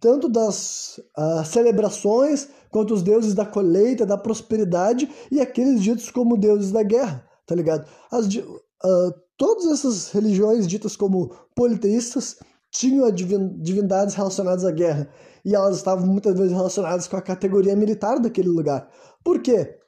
tanto 0.00 0.30
das 0.30 0.98
uh, 1.18 1.44
celebrações 1.44 2.48
quanto 2.70 2.94
os 2.94 3.02
deuses 3.02 3.34
da 3.34 3.44
colheita, 3.44 4.06
da 4.06 4.16
prosperidade 4.16 5.10
e 5.30 5.40
aqueles 5.40 5.82
ditos 5.82 6.10
como 6.10 6.38
deuses 6.38 6.72
da 6.72 6.82
guerra, 6.82 7.22
tá 7.46 7.54
ligado? 7.54 7.86
As, 8.10 8.26
uh, 8.26 9.14
todas 9.36 9.66
essas 9.66 10.10
religiões 10.10 10.66
ditas 10.66 10.96
como 10.96 11.34
politeístas 11.54 12.38
tinham 12.70 13.10
divindades 13.10 14.14
relacionadas 14.14 14.64
à 14.64 14.70
guerra 14.70 15.08
e 15.44 15.54
elas 15.54 15.76
estavam 15.76 16.06
muitas 16.06 16.36
vezes 16.36 16.52
relacionadas 16.52 17.08
com 17.08 17.16
a 17.16 17.22
categoria 17.22 17.74
militar 17.74 18.18
daquele 18.18 18.48
lugar. 18.48 18.88
Por 19.24 19.40
quê? 19.40 19.80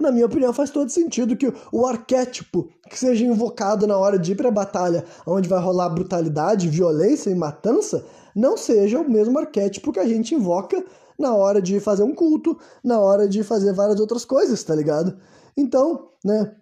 na 0.00 0.10
minha 0.10 0.26
opinião, 0.26 0.52
faz 0.52 0.70
todo 0.70 0.90
sentido 0.90 1.36
que 1.36 1.52
o 1.72 1.86
arquétipo 1.86 2.68
que 2.88 2.98
seja 2.98 3.24
invocado 3.24 3.86
na 3.86 3.96
hora 3.96 4.18
de 4.18 4.32
ir 4.32 4.34
para 4.34 4.48
a 4.48 4.52
batalha, 4.52 5.04
onde 5.26 5.48
vai 5.48 5.60
rolar 5.60 5.88
brutalidade, 5.88 6.68
violência 6.68 7.30
e 7.30 7.34
matança, 7.34 8.04
não 8.34 8.56
seja 8.56 9.00
o 9.00 9.08
mesmo 9.08 9.38
arquétipo 9.38 9.92
que 9.92 10.00
a 10.00 10.06
gente 10.06 10.34
invoca 10.34 10.84
na 11.18 11.34
hora 11.34 11.62
de 11.62 11.78
fazer 11.78 12.02
um 12.02 12.14
culto, 12.14 12.58
na 12.82 12.98
hora 12.98 13.28
de 13.28 13.42
fazer 13.42 13.72
várias 13.72 14.00
outras 14.00 14.24
coisas, 14.24 14.62
tá 14.62 14.74
ligado? 14.74 15.16
Então, 15.56 16.10
né, 16.24 16.54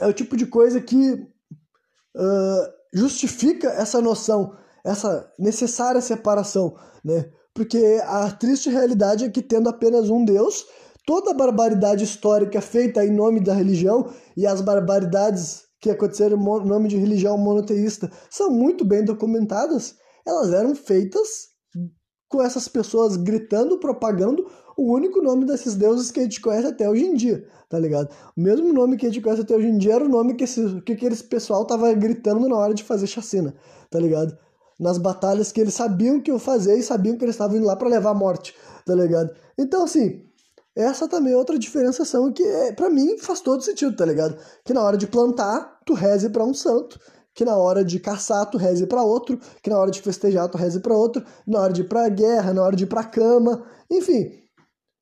é 0.00 0.06
o 0.06 0.12
tipo 0.12 0.36
de 0.36 0.46
coisa 0.46 0.80
que 0.80 1.12
uh, 1.12 2.75
justifica 2.96 3.68
essa 3.68 4.00
noção, 4.00 4.56
essa 4.82 5.30
necessária 5.38 6.00
separação, 6.00 6.74
né? 7.04 7.30
Porque 7.54 8.00
a 8.04 8.30
triste 8.30 8.70
realidade 8.70 9.24
é 9.24 9.30
que 9.30 9.42
tendo 9.42 9.68
apenas 9.68 10.08
um 10.08 10.24
Deus, 10.24 10.64
toda 11.06 11.30
a 11.30 11.34
barbaridade 11.34 12.04
histórica 12.04 12.60
feita 12.60 13.04
em 13.04 13.12
nome 13.12 13.40
da 13.40 13.54
religião 13.54 14.10
e 14.36 14.46
as 14.46 14.60
barbaridades 14.60 15.64
que 15.80 15.90
aconteceram 15.90 16.38
em 16.38 16.68
nome 16.68 16.88
de 16.88 16.96
religião 16.96 17.36
monoteísta 17.36 18.10
são 18.30 18.50
muito 18.50 18.84
bem 18.84 19.04
documentadas. 19.04 19.94
Elas 20.26 20.52
eram 20.52 20.74
feitas 20.74 21.48
com 22.28 22.42
essas 22.42 22.66
pessoas 22.66 23.16
gritando, 23.16 23.78
propagando 23.78 24.44
o 24.76 24.92
único 24.92 25.22
nome 25.22 25.44
desses 25.46 25.74
deuses 25.74 26.10
que 26.10 26.20
a 26.20 26.22
gente 26.22 26.40
conhece 26.40 26.66
até 26.66 26.88
hoje 26.88 27.04
em 27.04 27.14
dia, 27.14 27.46
tá 27.68 27.78
ligado? 27.78 28.10
O 28.36 28.40
mesmo 28.40 28.72
nome 28.72 28.96
que 28.96 29.06
a 29.06 29.08
gente 29.10 29.22
conhece 29.22 29.42
até 29.42 29.56
hoje 29.56 29.68
em 29.68 29.78
dia 29.78 29.94
era 29.94 30.04
o 30.04 30.08
nome 30.08 30.34
que, 30.34 30.44
esse, 30.44 30.80
que 30.82 30.92
aqueles 30.92 31.22
pessoal 31.22 31.64
tava 31.64 31.92
gritando 31.94 32.48
na 32.48 32.56
hora 32.56 32.74
de 32.74 32.84
fazer 32.84 33.06
chacina, 33.06 33.54
tá 33.90 33.98
ligado? 33.98 34.36
Nas 34.78 34.98
batalhas 34.98 35.50
que 35.50 35.60
eles 35.60 35.74
sabiam 35.74 36.20
que 36.20 36.30
iam 36.30 36.38
fazer 36.38 36.76
e 36.76 36.82
sabiam 36.82 37.16
que 37.16 37.24
eles 37.24 37.34
estavam 37.34 37.56
indo 37.56 37.66
lá 37.66 37.74
para 37.74 37.88
levar 37.88 38.10
a 38.10 38.14
morte, 38.14 38.54
tá 38.84 38.94
ligado? 38.94 39.34
Então, 39.58 39.84
assim, 39.84 40.22
essa 40.76 41.08
também 41.08 41.32
é 41.32 41.36
outra 41.36 41.58
diferenciação 41.58 42.30
que, 42.30 42.42
é, 42.42 42.72
para 42.72 42.90
mim, 42.90 43.16
faz 43.16 43.40
todo 43.40 43.62
sentido, 43.62 43.96
tá 43.96 44.04
ligado? 44.04 44.36
Que 44.62 44.74
na 44.74 44.82
hora 44.82 44.98
de 44.98 45.06
plantar, 45.06 45.80
tu 45.86 45.94
reze 45.94 46.28
para 46.28 46.44
um 46.44 46.52
santo, 46.52 47.00
que 47.34 47.46
na 47.46 47.56
hora 47.56 47.82
de 47.82 47.98
caçar, 47.98 48.44
tu 48.50 48.58
reze 48.58 48.86
para 48.86 49.02
outro, 49.02 49.40
que 49.62 49.70
na 49.70 49.78
hora 49.78 49.90
de 49.90 50.02
festejar, 50.02 50.48
tu 50.50 50.58
reze 50.58 50.80
para 50.80 50.94
outro, 50.94 51.24
na 51.46 51.60
hora 51.60 51.72
de 51.72 51.80
ir 51.80 51.88
pra 51.88 52.08
guerra, 52.10 52.52
na 52.52 52.62
hora 52.62 52.76
de 52.76 52.84
ir 52.84 52.86
pra 52.86 53.04
cama, 53.04 53.64
enfim, 53.90 54.30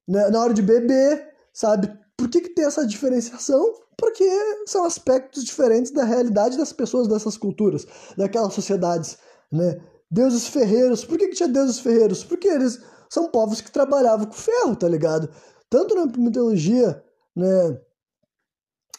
né, 0.07 0.29
na 0.31 0.41
hora 0.41 0.55
de 0.55 0.63
beber, 0.63 1.29
sabe? 1.53 1.93
Por 2.17 2.29
que, 2.29 2.41
que 2.41 2.55
tem 2.55 2.65
essa 2.65 2.87
diferenciação? 2.87 3.75
Porque 3.97 4.25
são 4.67 4.85
aspectos 4.85 5.45
diferentes 5.45 5.93
da 5.93 6.05
realidade 6.05 6.57
das 6.59 6.73
pessoas 6.73 7.09
dessas 7.09 7.37
culturas, 7.37 7.87
daquelas 8.17 8.55
sociedades, 8.55 9.19
né? 9.51 9.81
deuses 10.11 10.47
ferreiros. 10.47 11.05
Por 11.05 11.19
que, 11.19 11.29
que 11.29 11.35
tinha 11.35 11.49
deuses 11.49 11.79
ferreiros? 11.79 12.23
Porque 12.23 12.49
eles 12.49 12.81
são 13.09 13.29
povos 13.29 13.61
que 13.61 13.71
trabalhavam 13.71 14.27
com 14.27 14.33
ferro, 14.33 14.77
tá 14.77 14.89
ligado? 14.89 15.29
Tanto 15.69 15.95
na 15.95 16.07
mitologia 16.07 17.03
né, 17.35 17.81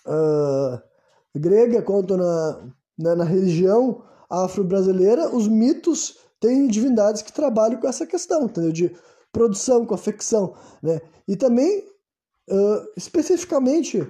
uh, 0.07 0.81
grega 1.35 1.81
quanto 1.81 2.17
na, 2.17 2.67
na, 2.97 3.15
na 3.15 3.23
religião 3.23 4.03
afro-brasileira, 4.29 5.33
os 5.33 5.47
mitos 5.47 6.17
têm 6.39 6.67
divindades 6.67 7.21
que 7.21 7.31
trabalham 7.31 7.79
com 7.79 7.87
essa 7.87 8.05
questão, 8.05 8.45
entendeu? 8.45 8.71
De 8.71 8.95
produção, 9.35 9.85
confecção, 9.85 10.55
né? 10.81 11.01
E 11.27 11.35
também, 11.35 11.79
uh, 12.49 12.87
especificamente, 12.95 14.01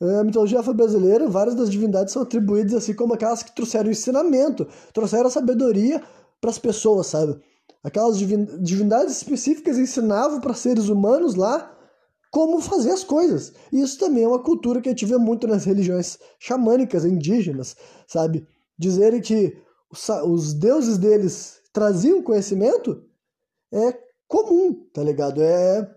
na 0.00 0.24
mitologia 0.24 0.58
afro-brasileira, 0.58 1.28
várias 1.28 1.54
das 1.54 1.70
divindades 1.70 2.12
são 2.12 2.22
atribuídas 2.22 2.74
assim 2.74 2.94
como 2.94 3.14
aquelas 3.14 3.44
que 3.44 3.54
trouxeram 3.54 3.90
ensinamento, 3.90 4.66
trouxeram 4.92 5.28
a 5.28 5.30
sabedoria 5.30 6.02
para 6.40 6.50
as 6.50 6.58
pessoas, 6.58 7.06
sabe? 7.06 7.40
Aquelas 7.84 8.18
divindades 8.18 9.16
específicas 9.16 9.78
ensinavam 9.78 10.40
para 10.40 10.52
seres 10.52 10.88
humanos 10.88 11.36
lá 11.36 11.72
como 12.32 12.60
fazer 12.60 12.90
as 12.90 13.04
coisas. 13.04 13.52
E 13.72 13.80
isso 13.80 13.98
também 14.00 14.24
é 14.24 14.28
uma 14.28 14.42
cultura 14.42 14.80
que 14.80 14.88
a 14.88 14.92
gente 14.92 15.06
vê 15.06 15.16
muito 15.16 15.46
nas 15.46 15.64
religiões 15.64 16.18
xamânicas 16.40 17.04
indígenas, 17.04 17.76
sabe? 18.08 18.44
Dizerem 18.76 19.20
que 19.20 19.56
os 20.26 20.52
deuses 20.52 20.98
deles 20.98 21.60
traziam 21.72 22.20
conhecimento 22.20 23.04
é 23.72 24.05
comum, 24.28 24.86
tá 24.92 25.02
ligado? 25.02 25.42
É 25.42 25.94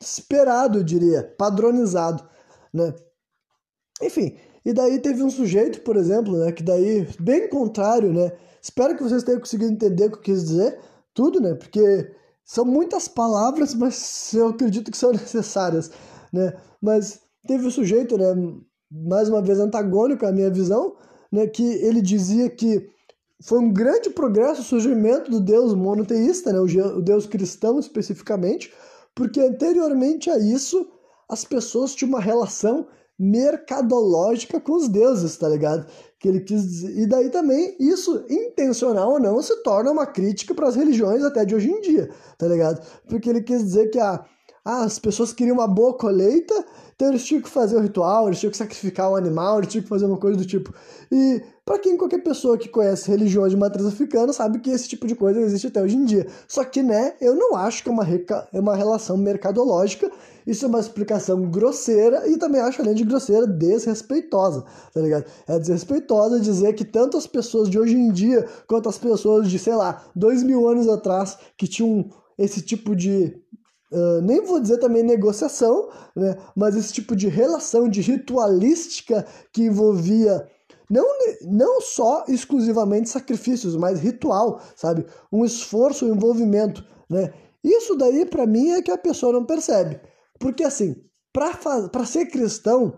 esperado, 0.00 0.78
eu 0.78 0.82
diria, 0.82 1.22
padronizado, 1.36 2.26
né? 2.72 2.94
Enfim, 4.02 4.36
e 4.64 4.72
daí 4.72 4.98
teve 4.98 5.22
um 5.22 5.30
sujeito, 5.30 5.82
por 5.82 5.96
exemplo, 5.96 6.38
né, 6.38 6.52
que 6.52 6.62
daí, 6.62 7.06
bem 7.18 7.48
contrário, 7.48 8.12
né? 8.12 8.32
Espero 8.62 8.96
que 8.96 9.02
vocês 9.02 9.22
tenham 9.22 9.40
conseguido 9.40 9.72
entender 9.72 10.06
o 10.06 10.12
que 10.12 10.16
eu 10.16 10.22
quis 10.22 10.44
dizer, 10.44 10.78
tudo, 11.14 11.40
né? 11.40 11.54
Porque 11.54 12.14
são 12.44 12.64
muitas 12.64 13.08
palavras, 13.08 13.74
mas 13.76 14.32
eu 14.32 14.48
acredito 14.48 14.90
que 14.90 14.96
são 14.96 15.12
necessárias, 15.12 15.90
né? 16.32 16.54
Mas 16.80 17.20
teve 17.46 17.66
um 17.66 17.70
sujeito, 17.70 18.16
né, 18.16 18.34
mais 18.90 19.28
uma 19.28 19.42
vez 19.42 19.60
antagônico 19.60 20.26
à 20.26 20.32
minha 20.32 20.50
visão, 20.50 20.96
né, 21.30 21.46
que 21.46 21.62
ele 21.62 22.02
dizia 22.02 22.50
que 22.50 22.90
foi 23.42 23.58
um 23.58 23.72
grande 23.72 24.10
progresso 24.10 24.60
o 24.60 24.64
surgimento 24.64 25.30
do 25.30 25.40
Deus 25.40 25.74
monoteísta, 25.74 26.52
né, 26.52 26.60
o 26.60 27.00
Deus 27.00 27.26
cristão 27.26 27.78
especificamente, 27.78 28.72
porque 29.14 29.40
anteriormente 29.40 30.30
a 30.30 30.38
isso 30.38 30.88
as 31.28 31.44
pessoas 31.44 31.94
tinham 31.94 32.10
uma 32.10 32.20
relação 32.20 32.86
mercadológica 33.18 34.58
com 34.58 34.72
os 34.72 34.88
deuses, 34.88 35.36
tá 35.36 35.46
ligado? 35.46 35.86
Que 36.18 36.26
ele 36.26 36.40
quis 36.40 36.62
dizer. 36.62 36.98
E 36.98 37.06
daí 37.06 37.28
também, 37.28 37.76
isso, 37.78 38.24
intencional 38.30 39.12
ou 39.12 39.20
não, 39.20 39.42
se 39.42 39.54
torna 39.62 39.90
uma 39.90 40.06
crítica 40.06 40.54
para 40.54 40.66
as 40.68 40.74
religiões 40.74 41.22
até 41.22 41.44
de 41.44 41.54
hoje 41.54 41.70
em 41.70 41.80
dia, 41.82 42.08
tá 42.38 42.48
ligado? 42.48 42.80
Porque 43.06 43.28
ele 43.28 43.42
quis 43.42 43.62
dizer 43.62 43.90
que 43.90 43.98
a, 43.98 44.24
ah, 44.64 44.84
as 44.84 44.98
pessoas 44.98 45.34
queriam 45.34 45.56
uma 45.56 45.68
boa 45.68 45.96
colheita, 45.98 46.54
então 47.00 47.08
eles 47.08 47.24
tinham 47.24 47.40
que 47.40 47.48
fazer 47.48 47.76
o 47.76 47.80
ritual, 47.80 48.26
eles 48.26 48.38
tinham 48.38 48.50
que 48.50 48.58
sacrificar 48.58 49.10
um 49.10 49.16
animal, 49.16 49.56
eles 49.56 49.70
tinham 49.70 49.82
que 49.82 49.88
fazer 49.88 50.04
uma 50.04 50.18
coisa 50.18 50.36
do 50.36 50.44
tipo. 50.44 50.70
E 51.10 51.42
para 51.64 51.78
quem 51.78 51.96
qualquer 51.96 52.22
pessoa 52.22 52.58
que 52.58 52.68
conhece 52.68 53.10
religiões 53.10 53.52
de 53.52 53.56
matriz 53.56 53.86
africana 53.86 54.34
sabe 54.34 54.58
que 54.58 54.68
esse 54.68 54.86
tipo 54.86 55.06
de 55.06 55.14
coisa 55.14 55.40
existe 55.40 55.68
até 55.68 55.80
hoje 55.80 55.96
em 55.96 56.04
dia. 56.04 56.26
Só 56.46 56.62
que, 56.62 56.82
né, 56.82 57.14
eu 57.18 57.34
não 57.34 57.56
acho 57.56 57.82
que 57.82 57.88
é 57.88 57.92
uma, 57.92 58.06
é 58.52 58.60
uma 58.60 58.76
relação 58.76 59.16
mercadológica, 59.16 60.10
isso 60.46 60.66
é 60.66 60.68
uma 60.68 60.78
explicação 60.78 61.50
grosseira 61.50 62.28
e 62.28 62.36
também 62.36 62.60
acho, 62.60 62.82
além 62.82 62.94
de 62.94 63.04
grosseira, 63.04 63.46
desrespeitosa, 63.46 64.62
tá 64.92 65.00
ligado? 65.00 65.24
É 65.48 65.58
desrespeitosa 65.58 66.38
dizer 66.38 66.74
que 66.74 66.84
tanto 66.84 67.16
as 67.16 67.26
pessoas 67.26 67.70
de 67.70 67.78
hoje 67.78 67.96
em 67.96 68.12
dia 68.12 68.46
quanto 68.66 68.90
as 68.90 68.98
pessoas 68.98 69.48
de, 69.48 69.58
sei 69.58 69.74
lá, 69.74 70.04
dois 70.14 70.42
mil 70.42 70.68
anos 70.68 70.86
atrás 70.86 71.38
que 71.56 71.66
tinham 71.66 72.10
esse 72.36 72.60
tipo 72.60 72.94
de 72.94 73.39
Uh, 73.92 74.20
nem 74.22 74.40
vou 74.44 74.60
dizer 74.60 74.78
também 74.78 75.02
negociação, 75.02 75.88
né, 76.14 76.36
mas 76.54 76.76
esse 76.76 76.92
tipo 76.92 77.16
de 77.16 77.28
relação 77.28 77.88
de 77.88 78.00
ritualística 78.00 79.26
que 79.52 79.62
envolvia 79.62 80.48
não, 80.88 81.06
não 81.42 81.80
só 81.80 82.24
exclusivamente 82.28 83.08
sacrifícios, 83.08 83.76
mas 83.76 84.00
ritual, 84.00 84.60
sabe? 84.74 85.06
Um 85.32 85.44
esforço, 85.44 86.04
um 86.06 86.14
envolvimento, 86.14 86.84
né? 87.08 87.32
Isso 87.62 87.94
daí 87.96 88.26
para 88.26 88.46
mim 88.46 88.70
é 88.70 88.82
que 88.82 88.90
a 88.90 88.98
pessoa 88.98 89.32
não 89.32 89.44
percebe. 89.44 90.00
Porque 90.38 90.64
assim, 90.64 90.96
para 91.32 92.04
ser 92.04 92.26
cristão, 92.26 92.92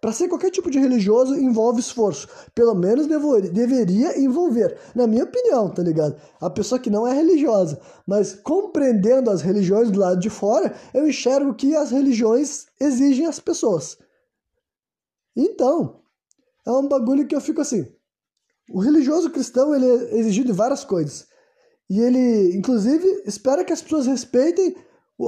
para 0.00 0.12
ser 0.12 0.28
qualquer 0.28 0.50
tipo 0.50 0.70
de 0.70 0.78
religioso 0.78 1.34
envolve 1.34 1.80
esforço. 1.80 2.26
Pelo 2.54 2.74
menos 2.74 3.06
deveria 3.06 4.18
envolver, 4.18 4.78
na 4.94 5.06
minha 5.06 5.24
opinião, 5.24 5.68
tá 5.68 5.82
ligado? 5.82 6.20
A 6.40 6.48
pessoa 6.48 6.78
que 6.78 6.88
não 6.88 7.06
é 7.06 7.12
religiosa, 7.12 7.80
mas 8.06 8.34
compreendendo 8.34 9.30
as 9.30 9.42
religiões 9.42 9.90
do 9.90 10.00
lado 10.00 10.18
de 10.18 10.30
fora, 10.30 10.74
eu 10.94 11.06
enxergo 11.06 11.54
que 11.54 11.76
as 11.76 11.90
religiões 11.90 12.66
exigem 12.80 13.26
as 13.26 13.38
pessoas. 13.38 13.98
Então, 15.36 16.00
é 16.66 16.70
um 16.70 16.88
bagulho 16.88 17.26
que 17.26 17.34
eu 17.34 17.40
fico 17.40 17.60
assim. 17.60 17.86
O 18.70 18.80
religioso 18.80 19.30
cristão 19.30 19.74
ele 19.74 19.86
é 19.86 20.18
exigido 20.18 20.46
de 20.46 20.52
várias 20.52 20.84
coisas. 20.84 21.26
E 21.88 22.00
ele, 22.00 22.56
inclusive, 22.56 23.22
espera 23.26 23.64
que 23.64 23.72
as 23.72 23.82
pessoas 23.82 24.06
respeitem 24.06 24.76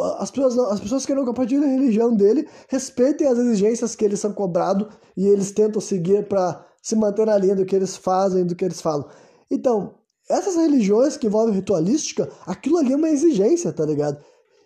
as 0.00 0.30
pessoas, 0.30 0.58
as 0.58 0.80
pessoas 0.80 1.04
que 1.04 1.14
não 1.14 1.24
compartilham 1.24 1.64
a 1.64 1.66
religião 1.66 2.14
dele 2.14 2.48
respeitem 2.68 3.26
as 3.26 3.38
exigências 3.38 3.94
que 3.94 4.04
eles 4.04 4.20
são 4.20 4.32
cobrados 4.32 4.88
e 5.16 5.26
eles 5.26 5.52
tentam 5.52 5.80
seguir 5.80 6.26
para 6.28 6.64
se 6.80 6.96
manter 6.96 7.26
na 7.26 7.36
linha 7.36 7.54
do 7.54 7.64
que 7.64 7.76
eles 7.76 7.96
fazem, 7.96 8.46
do 8.46 8.56
que 8.56 8.64
eles 8.64 8.80
falam. 8.80 9.06
Então, 9.50 9.94
essas 10.28 10.56
religiões 10.56 11.16
que 11.16 11.26
envolvem 11.26 11.54
ritualística, 11.54 12.28
aquilo 12.46 12.78
ali 12.78 12.92
é 12.92 12.96
uma 12.96 13.10
exigência, 13.10 13.72
tá 13.72 13.84
ligado? 13.84 14.18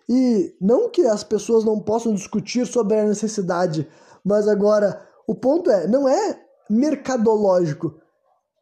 E 0.09 0.55
não 0.61 0.89
que 0.89 1.03
as 1.07 1.25
pessoas 1.25 1.65
não 1.65 1.81
possam 1.81 2.15
discutir 2.15 2.67
sobre 2.67 2.97
a 2.97 3.05
necessidade, 3.05 3.89
mas 4.25 4.47
agora 4.47 5.05
o 5.27 5.35
ponto 5.35 5.69
é, 5.71 5.89
não 5.89 6.09
é 6.09 6.41
mercadológico. 6.71 7.95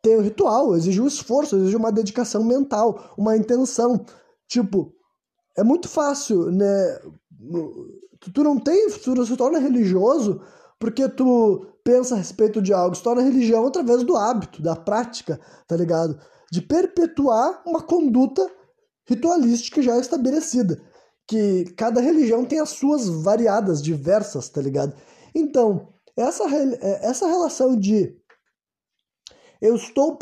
Tem 0.03 0.17
o 0.17 0.21
um 0.21 0.23
ritual, 0.23 0.75
exige 0.75 1.01
um 1.01 1.07
esforço, 1.07 1.57
exige 1.57 1.77
uma 1.77 1.93
dedicação 1.93 2.43
mental, 2.43 3.13
uma 3.19 3.37
intenção. 3.37 4.05
Tipo, 4.49 4.94
é 5.57 5.63
muito 5.63 5.89
fácil, 5.89 6.51
né? 6.51 6.99
Tu 8.33 8.43
não 8.43 8.59
tem, 8.59 8.91
tu 8.91 9.15
não 9.15 9.25
se 9.27 9.37
torna 9.37 9.59
religioso 9.59 10.41
porque 10.79 11.09
tu 11.09 11.67
pensa 11.85 12.15
a 12.15 12.19
respeito 12.19 12.61
de 12.61 12.73
algo, 12.73 12.95
se 12.95 13.03
torna 13.03 13.23
religião 13.23 13.67
através 13.67 14.03
do 14.03 14.17
hábito, 14.17 14.63
da 14.63 14.75
prática, 14.75 15.39
tá 15.67 15.77
ligado? 15.77 16.19
De 16.51 16.63
perpetuar 16.63 17.63
uma 17.67 17.83
conduta 17.83 18.51
ritualística 19.07 19.83
já 19.83 19.99
estabelecida. 19.99 20.81
Que 21.27 21.65
cada 21.77 22.01
religião 22.01 22.45
tem 22.45 22.61
as 22.61 22.71
suas 22.71 23.09
variadas, 23.09 23.83
diversas, 23.83 24.49
tá 24.49 24.61
ligado? 24.61 24.95
Então, 25.35 25.89
essa, 26.17 26.45
é, 26.45 27.07
essa 27.07 27.27
relação 27.27 27.77
de 27.79 28.17
eu 29.61 29.75
estou, 29.77 30.19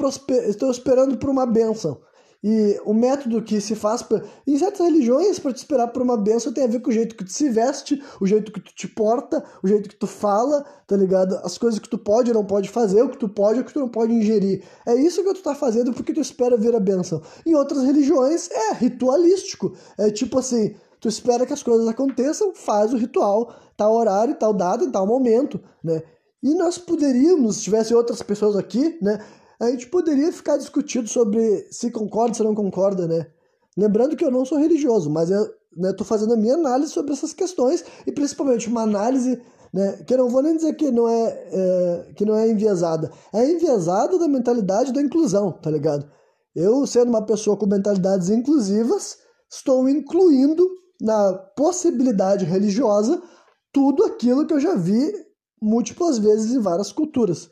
estou 0.46 0.70
esperando 0.70 1.18
por 1.18 1.28
uma 1.28 1.46
bênção 1.46 2.00
e 2.42 2.80
o 2.84 2.92
método 2.92 3.40
que 3.40 3.60
se 3.60 3.76
faz 3.76 4.02
pra, 4.02 4.20
em 4.46 4.58
certas 4.58 4.84
religiões 4.84 5.38
para 5.38 5.52
te 5.52 5.58
esperar 5.58 5.88
por 5.88 6.02
uma 6.02 6.16
benção 6.16 6.52
tem 6.52 6.64
a 6.64 6.66
ver 6.66 6.80
com 6.80 6.90
o 6.90 6.92
jeito 6.92 7.14
que 7.14 7.24
tu 7.24 7.32
se 7.32 7.48
veste, 7.48 8.02
o 8.20 8.26
jeito 8.26 8.50
que 8.50 8.60
tu 8.60 8.74
te 8.74 8.88
porta, 8.88 9.44
o 9.62 9.68
jeito 9.68 9.88
que 9.88 9.94
tu 9.94 10.08
fala, 10.08 10.64
tá 10.86 10.96
ligado? 10.96 11.36
As 11.44 11.56
coisas 11.56 11.78
que 11.78 11.88
tu 11.88 11.96
pode 11.96 12.30
ou 12.30 12.34
não 12.34 12.44
pode 12.44 12.68
fazer, 12.68 13.02
o 13.02 13.08
que 13.08 13.18
tu 13.18 13.28
pode 13.28 13.58
ou 13.58 13.62
o 13.62 13.66
que 13.66 13.72
tu 13.72 13.78
não 13.78 13.88
pode 13.88 14.12
ingerir. 14.12 14.64
É 14.86 14.94
isso 14.94 15.22
que 15.22 15.34
tu 15.34 15.42
tá 15.42 15.54
fazendo 15.54 15.92
porque 15.92 16.12
tu 16.12 16.20
espera 16.20 16.56
ver 16.56 16.74
a 16.74 16.80
benção. 16.80 17.22
Em 17.46 17.54
outras 17.54 17.84
religiões 17.84 18.50
é 18.50 18.74
ritualístico. 18.74 19.72
É 19.96 20.10
tipo 20.10 20.38
assim, 20.40 20.74
tu 21.00 21.08
espera 21.08 21.46
que 21.46 21.52
as 21.52 21.62
coisas 21.62 21.86
aconteçam, 21.86 22.52
faz 22.54 22.92
o 22.92 22.96
ritual, 22.96 23.54
tal 23.76 23.94
horário, 23.94 24.34
tal 24.34 24.52
data, 24.52 24.90
tal 24.90 25.06
momento, 25.06 25.60
né? 25.82 26.02
E 26.42 26.54
nós 26.54 26.76
poderíamos, 26.76 27.56
se 27.56 27.62
tivesse 27.62 27.94
outras 27.94 28.20
pessoas 28.20 28.56
aqui, 28.56 28.98
né, 29.00 29.20
a 29.62 29.70
gente 29.70 29.86
poderia 29.86 30.32
ficar 30.32 30.56
discutindo 30.56 31.08
sobre 31.08 31.68
se 31.70 31.88
concorda, 31.92 32.34
se 32.34 32.42
não 32.42 32.52
concorda, 32.52 33.06
né? 33.06 33.28
Lembrando 33.76 34.16
que 34.16 34.24
eu 34.24 34.30
não 34.30 34.44
sou 34.44 34.58
religioso, 34.58 35.08
mas 35.08 35.30
eu 35.30 35.40
estou 35.44 35.56
né, 35.76 35.94
fazendo 36.04 36.34
a 36.34 36.36
minha 36.36 36.54
análise 36.54 36.92
sobre 36.92 37.12
essas 37.12 37.32
questões 37.32 37.84
e 38.04 38.10
principalmente 38.10 38.68
uma 38.68 38.82
análise 38.82 39.40
né, 39.72 40.02
que 40.04 40.12
eu 40.12 40.18
não 40.18 40.28
vou 40.28 40.42
nem 40.42 40.56
dizer 40.56 40.74
que 40.74 40.90
não 40.90 41.08
é, 41.08 41.28
é, 41.28 42.12
que 42.16 42.24
não 42.24 42.36
é 42.36 42.50
enviesada, 42.50 43.10
é 43.32 43.48
enviesada 43.48 44.18
da 44.18 44.26
mentalidade 44.26 44.92
da 44.92 45.00
inclusão, 45.00 45.52
tá 45.52 45.70
ligado? 45.70 46.10
Eu, 46.56 46.84
sendo 46.84 47.08
uma 47.08 47.24
pessoa 47.24 47.56
com 47.56 47.66
mentalidades 47.66 48.30
inclusivas, 48.30 49.16
estou 49.48 49.88
incluindo 49.88 50.68
na 51.00 51.34
possibilidade 51.56 52.44
religiosa 52.44 53.22
tudo 53.72 54.04
aquilo 54.04 54.44
que 54.44 54.54
eu 54.54 54.60
já 54.60 54.74
vi 54.74 55.12
múltiplas 55.62 56.18
vezes 56.18 56.52
em 56.52 56.58
várias 56.58 56.90
culturas. 56.90 57.48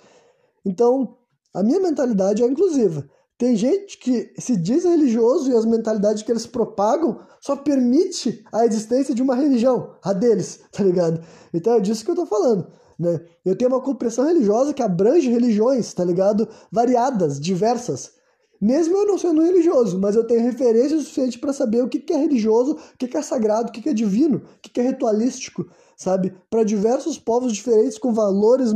Então, 0.66 1.16
a 1.54 1.62
minha 1.62 1.80
mentalidade 1.80 2.42
é 2.42 2.46
inclusiva. 2.46 3.08
Tem 3.40 3.56
gente 3.56 3.96
que 3.98 4.34
se 4.38 4.54
diz 4.54 4.84
religioso 4.84 5.50
e 5.50 5.56
as 5.56 5.64
mentalidades 5.64 6.22
que 6.22 6.30
eles 6.30 6.46
propagam 6.46 7.18
só 7.40 7.56
permite 7.56 8.44
a 8.52 8.66
existência 8.66 9.14
de 9.14 9.22
uma 9.22 9.34
religião, 9.34 9.94
a 10.04 10.12
deles, 10.12 10.60
tá 10.70 10.84
ligado? 10.84 11.24
Então 11.54 11.74
é 11.74 11.80
disso 11.80 12.04
que 12.04 12.10
eu 12.10 12.16
tô 12.16 12.26
falando, 12.26 12.66
né? 12.98 13.18
Eu 13.42 13.56
tenho 13.56 13.70
uma 13.70 13.80
compreensão 13.80 14.26
religiosa 14.26 14.74
que 14.74 14.82
abrange 14.82 15.30
religiões, 15.30 15.94
tá 15.94 16.04
ligado? 16.04 16.46
Variadas, 16.70 17.40
diversas. 17.40 18.12
Mesmo 18.60 18.94
eu 18.94 19.06
não 19.06 19.16
sendo 19.16 19.40
religioso, 19.40 19.98
mas 19.98 20.14
eu 20.14 20.26
tenho 20.26 20.42
referência 20.42 20.98
suficiente 20.98 21.38
para 21.38 21.54
saber 21.54 21.82
o 21.82 21.88
que, 21.88 22.12
é 22.12 22.16
religioso, 22.18 22.72
o 22.72 22.98
que, 22.98 23.16
é 23.16 23.22
sagrado, 23.22 23.70
o 23.70 23.72
que, 23.72 23.80
que 23.80 23.88
é 23.88 23.94
divino, 23.94 24.36
o 24.36 24.60
que, 24.60 24.68
que 24.68 24.80
é 24.80 24.88
ritualístico, 24.88 25.66
sabe? 25.96 26.34
Para 26.50 26.62
diversos 26.62 27.18
povos 27.18 27.54
diferentes 27.54 27.96
com 27.96 28.12
valores 28.12 28.70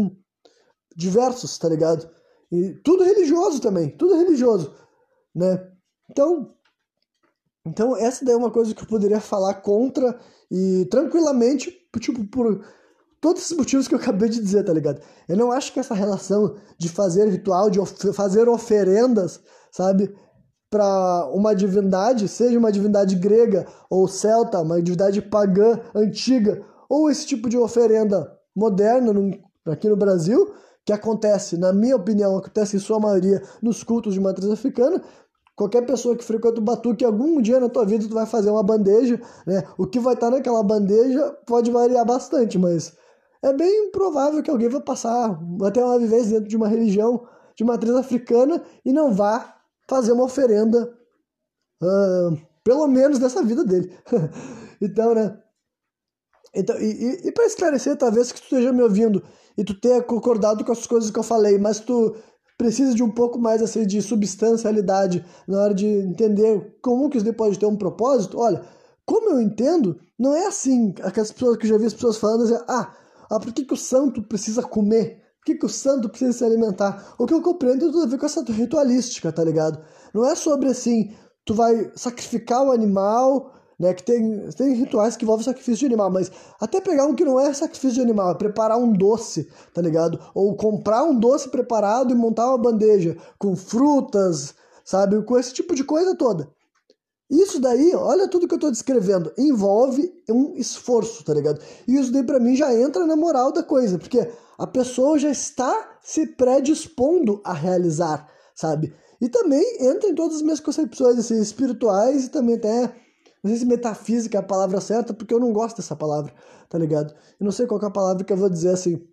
diversos, 0.96 1.58
tá 1.58 1.68
ligado? 1.68 2.08
E 2.54 2.74
tudo 2.84 3.02
religioso 3.02 3.60
também, 3.60 3.88
tudo 3.88 4.16
religioso, 4.16 4.72
né? 5.34 5.68
Então, 6.08 6.54
então 7.66 7.96
essa 7.96 8.24
daí 8.24 8.34
é 8.34 8.36
uma 8.36 8.50
coisa 8.50 8.72
que 8.72 8.80
eu 8.80 8.86
poderia 8.86 9.18
falar 9.20 9.54
contra 9.54 10.16
e 10.48 10.86
tranquilamente, 10.88 11.72
tipo, 11.98 12.24
por 12.26 12.64
todos 13.20 13.42
esses 13.42 13.56
motivos 13.56 13.88
que 13.88 13.94
eu 13.94 13.98
acabei 13.98 14.28
de 14.28 14.40
dizer, 14.40 14.62
tá 14.62 14.72
ligado? 14.72 15.00
Eu 15.28 15.36
não 15.36 15.50
acho 15.50 15.72
que 15.72 15.80
essa 15.80 15.94
relação 15.94 16.54
de 16.78 16.88
fazer 16.88 17.28
ritual, 17.28 17.70
de 17.70 17.80
of 17.80 18.12
fazer 18.12 18.48
oferendas, 18.48 19.40
sabe? 19.72 20.14
Para 20.70 21.28
uma 21.32 21.56
divindade, 21.56 22.28
seja 22.28 22.56
uma 22.56 22.70
divindade 22.70 23.16
grega 23.16 23.66
ou 23.90 24.06
celta, 24.06 24.60
uma 24.60 24.80
divindade 24.80 25.20
pagã 25.22 25.80
antiga, 25.92 26.64
ou 26.88 27.10
esse 27.10 27.26
tipo 27.26 27.48
de 27.48 27.58
oferenda 27.58 28.30
moderna 28.54 29.12
num, 29.12 29.32
aqui 29.66 29.88
no 29.88 29.96
Brasil, 29.96 30.54
que 30.84 30.92
acontece, 30.92 31.56
na 31.56 31.72
minha 31.72 31.96
opinião, 31.96 32.36
acontece 32.36 32.76
em 32.76 32.80
sua 32.80 33.00
maioria 33.00 33.42
nos 33.62 33.82
cultos 33.82 34.14
de 34.14 34.20
matriz 34.20 34.50
africana, 34.50 35.02
Qualquer 35.56 35.86
pessoa 35.86 36.16
que 36.16 36.24
frequenta 36.24 36.58
o 36.58 36.64
batuque, 36.64 37.04
algum 37.04 37.40
dia 37.40 37.60
na 37.60 37.68
tua 37.68 37.86
vida 37.86 38.08
tu 38.08 38.14
vai 38.14 38.26
fazer 38.26 38.50
uma 38.50 38.62
bandeja, 38.62 39.20
né? 39.46 39.62
O 39.78 39.86
que 39.86 40.00
vai 40.00 40.14
estar 40.14 40.28
naquela 40.28 40.62
bandeja 40.64 41.30
pode 41.46 41.70
variar 41.70 42.04
bastante, 42.04 42.58
mas 42.58 42.92
é 43.40 43.52
bem 43.52 43.90
provável 43.92 44.42
que 44.42 44.50
alguém 44.50 44.68
vai 44.68 44.80
passar, 44.80 45.38
ter 45.72 45.84
uma 45.84 45.98
vivência 45.98 46.32
dentro 46.32 46.48
de 46.48 46.56
uma 46.56 46.66
religião 46.66 47.24
de 47.54 47.62
matriz 47.62 47.94
africana 47.94 48.60
e 48.84 48.92
não 48.92 49.12
vá 49.12 49.54
fazer 49.88 50.10
uma 50.10 50.24
oferenda, 50.24 50.92
uh, 51.80 52.36
pelo 52.64 52.88
menos 52.88 53.20
nessa 53.20 53.40
vida 53.44 53.64
dele. 53.64 53.96
então, 54.82 55.14
né? 55.14 55.38
Então, 56.54 56.78
e, 56.80 56.84
e, 56.84 57.28
e 57.28 57.32
para 57.32 57.46
esclarecer, 57.46 57.96
talvez 57.96 58.32
que 58.32 58.40
tu 58.40 58.44
esteja 58.44 58.72
me 58.72 58.82
ouvindo 58.82 59.22
e 59.56 59.64
tu 59.64 59.78
tenha 59.78 60.02
concordado 60.02 60.64
com 60.64 60.72
as 60.72 60.86
coisas 60.86 61.10
que 61.10 61.18
eu 61.18 61.22
falei, 61.22 61.58
mas 61.58 61.80
tu 61.80 62.14
precisa 62.56 62.94
de 62.94 63.02
um 63.02 63.10
pouco 63.10 63.38
mais 63.38 63.62
assim, 63.62 63.86
de 63.86 64.00
substancialidade 64.00 65.24
na 65.46 65.60
hora 65.60 65.74
de 65.74 65.86
entender 65.86 66.76
como 66.80 67.10
que 67.10 67.18
isso 67.18 67.34
pode 67.34 67.58
ter 67.58 67.66
um 67.66 67.76
propósito. 67.76 68.38
Olha, 68.38 68.62
como 69.04 69.30
eu 69.30 69.40
entendo, 69.40 69.98
não 70.18 70.34
é 70.34 70.46
assim. 70.46 70.94
Aquelas 71.02 71.32
pessoas 71.32 71.56
que 71.56 71.66
eu 71.66 71.70
já 71.70 71.78
vi 71.78 71.86
as 71.86 71.94
pessoas 71.94 72.16
falando 72.16 72.44
assim, 72.44 72.64
ah, 72.68 72.94
ah 73.30 73.40
por 73.40 73.52
que, 73.52 73.64
que 73.64 73.74
o 73.74 73.76
santo 73.76 74.22
precisa 74.22 74.62
comer? 74.62 75.22
Por 75.38 75.46
que, 75.46 75.54
que 75.56 75.66
o 75.66 75.68
santo 75.68 76.08
precisa 76.08 76.32
se 76.32 76.44
alimentar? 76.44 77.14
O 77.18 77.26
que 77.26 77.34
eu 77.34 77.42
compreendo 77.42 77.92
tudo 77.92 78.04
a 78.04 78.06
ver 78.06 78.18
com 78.18 78.26
essa 78.26 78.42
ritualística, 78.42 79.30
tá 79.30 79.44
ligado? 79.44 79.78
Não 80.14 80.24
é 80.26 80.34
sobre 80.34 80.68
assim, 80.68 81.14
tu 81.44 81.54
vai 81.54 81.90
sacrificar 81.94 82.64
o 82.64 82.72
animal 82.72 83.53
né? 83.78 83.94
Que 83.94 84.02
tem, 84.02 84.48
tem 84.50 84.74
rituais 84.74 85.16
que 85.16 85.24
envolvem 85.24 85.44
sacrifício 85.44 85.80
de 85.80 85.86
animal, 85.86 86.10
mas 86.10 86.30
até 86.60 86.80
pegar 86.80 87.06
um 87.06 87.14
que 87.14 87.24
não 87.24 87.38
é 87.38 87.52
sacrifício 87.52 87.96
de 87.96 88.00
animal, 88.00 88.32
é 88.32 88.34
preparar 88.34 88.78
um 88.78 88.92
doce, 88.92 89.48
tá 89.72 89.80
ligado? 89.80 90.18
Ou 90.34 90.56
comprar 90.56 91.04
um 91.04 91.18
doce 91.18 91.48
preparado 91.48 92.12
e 92.12 92.16
montar 92.16 92.48
uma 92.48 92.58
bandeja 92.58 93.16
com 93.38 93.56
frutas, 93.56 94.54
sabe? 94.84 95.22
Com 95.22 95.38
esse 95.38 95.52
tipo 95.52 95.74
de 95.74 95.84
coisa 95.84 96.14
toda. 96.14 96.48
Isso 97.30 97.58
daí, 97.58 97.94
olha 97.94 98.28
tudo 98.28 98.46
que 98.46 98.54
eu 98.54 98.58
tô 98.58 98.70
descrevendo, 98.70 99.32
envolve 99.36 100.12
um 100.30 100.54
esforço, 100.56 101.24
tá 101.24 101.32
ligado? 101.32 101.58
E 101.88 101.96
isso 101.96 102.12
daí 102.12 102.22
para 102.22 102.38
mim 102.38 102.54
já 102.54 102.72
entra 102.74 103.06
na 103.06 103.16
moral 103.16 103.50
da 103.50 103.62
coisa, 103.62 103.98
porque 103.98 104.30
a 104.58 104.66
pessoa 104.66 105.18
já 105.18 105.30
está 105.30 105.98
se 106.02 106.26
predispondo 106.26 107.40
a 107.42 107.52
realizar, 107.52 108.28
sabe? 108.54 108.94
E 109.20 109.28
também 109.28 109.64
entra 109.80 110.10
em 110.10 110.14
todas 110.14 110.36
as 110.36 110.42
minhas 110.42 110.60
concepções 110.60 111.18
assim, 111.18 111.40
espirituais 111.40 112.26
e 112.26 112.28
também 112.28 112.56
até 112.56 112.94
não 113.44 113.50
sei 113.50 113.58
se 113.58 113.66
metafísica 113.66 114.38
é 114.38 114.40
a 114.40 114.42
palavra 114.42 114.80
certa, 114.80 115.12
porque 115.12 115.34
eu 115.34 115.38
não 115.38 115.52
gosto 115.52 115.76
dessa 115.76 115.94
palavra, 115.94 116.32
tá 116.66 116.78
ligado? 116.78 117.14
Eu 117.38 117.44
não 117.44 117.52
sei 117.52 117.66
qual 117.66 117.78
é 117.78 117.84
a 117.84 117.90
palavra 117.90 118.24
que 118.24 118.32
eu 118.32 118.36
vou 118.38 118.48
dizer 118.48 118.70
assim. 118.70 119.06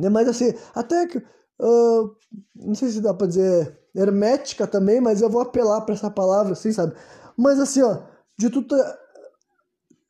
Né? 0.00 0.08
Mas 0.08 0.26
assim, 0.26 0.54
até 0.74 1.06
que. 1.06 1.18
Uh, 1.60 2.16
não 2.56 2.74
sei 2.74 2.88
se 2.88 3.02
dá 3.02 3.12
pra 3.12 3.26
dizer 3.26 3.78
hermética 3.94 4.66
também, 4.66 4.98
mas 4.98 5.20
eu 5.20 5.28
vou 5.28 5.42
apelar 5.42 5.82
para 5.82 5.94
essa 5.94 6.10
palavra, 6.10 6.54
assim, 6.54 6.72
sabe? 6.72 6.94
Mas 7.36 7.60
assim, 7.60 7.82
ó, 7.82 7.98
de 8.38 8.48
tu 8.48 8.62
tá, 8.62 8.98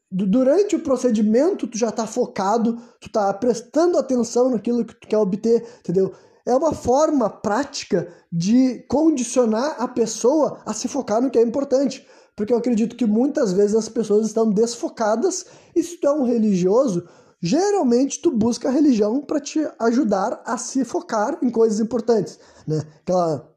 durante 0.08 0.76
o 0.76 0.82
procedimento 0.82 1.66
tu 1.66 1.76
já 1.76 1.90
tá 1.90 2.06
focado, 2.06 2.80
tu 3.00 3.10
tá 3.10 3.34
prestando 3.34 3.98
atenção 3.98 4.48
naquilo 4.48 4.84
que 4.84 4.94
tu 4.94 5.08
quer 5.08 5.18
obter, 5.18 5.66
entendeu? 5.80 6.14
É 6.46 6.54
uma 6.54 6.72
forma 6.72 7.28
prática 7.28 8.08
de 8.30 8.84
condicionar 8.88 9.76
a 9.82 9.88
pessoa 9.88 10.62
a 10.64 10.72
se 10.72 10.86
focar 10.86 11.20
no 11.20 11.30
que 11.30 11.38
é 11.38 11.42
importante 11.42 12.06
porque 12.42 12.52
eu 12.52 12.58
acredito 12.58 12.96
que 12.96 13.06
muitas 13.06 13.52
vezes 13.52 13.76
as 13.76 13.88
pessoas 13.88 14.26
estão 14.26 14.50
desfocadas 14.50 15.46
e 15.76 15.80
se 15.80 15.96
tu 15.96 16.08
é 16.08 16.12
um 16.12 16.24
religioso, 16.24 17.06
geralmente 17.40 18.20
tu 18.20 18.32
busca 18.32 18.68
a 18.68 18.72
religião 18.72 19.20
para 19.20 19.38
te 19.38 19.64
ajudar 19.78 20.42
a 20.44 20.58
se 20.58 20.84
focar 20.84 21.38
em 21.40 21.48
coisas 21.48 21.78
importantes, 21.78 22.40
né? 22.66 22.82
Aquela 23.00 23.48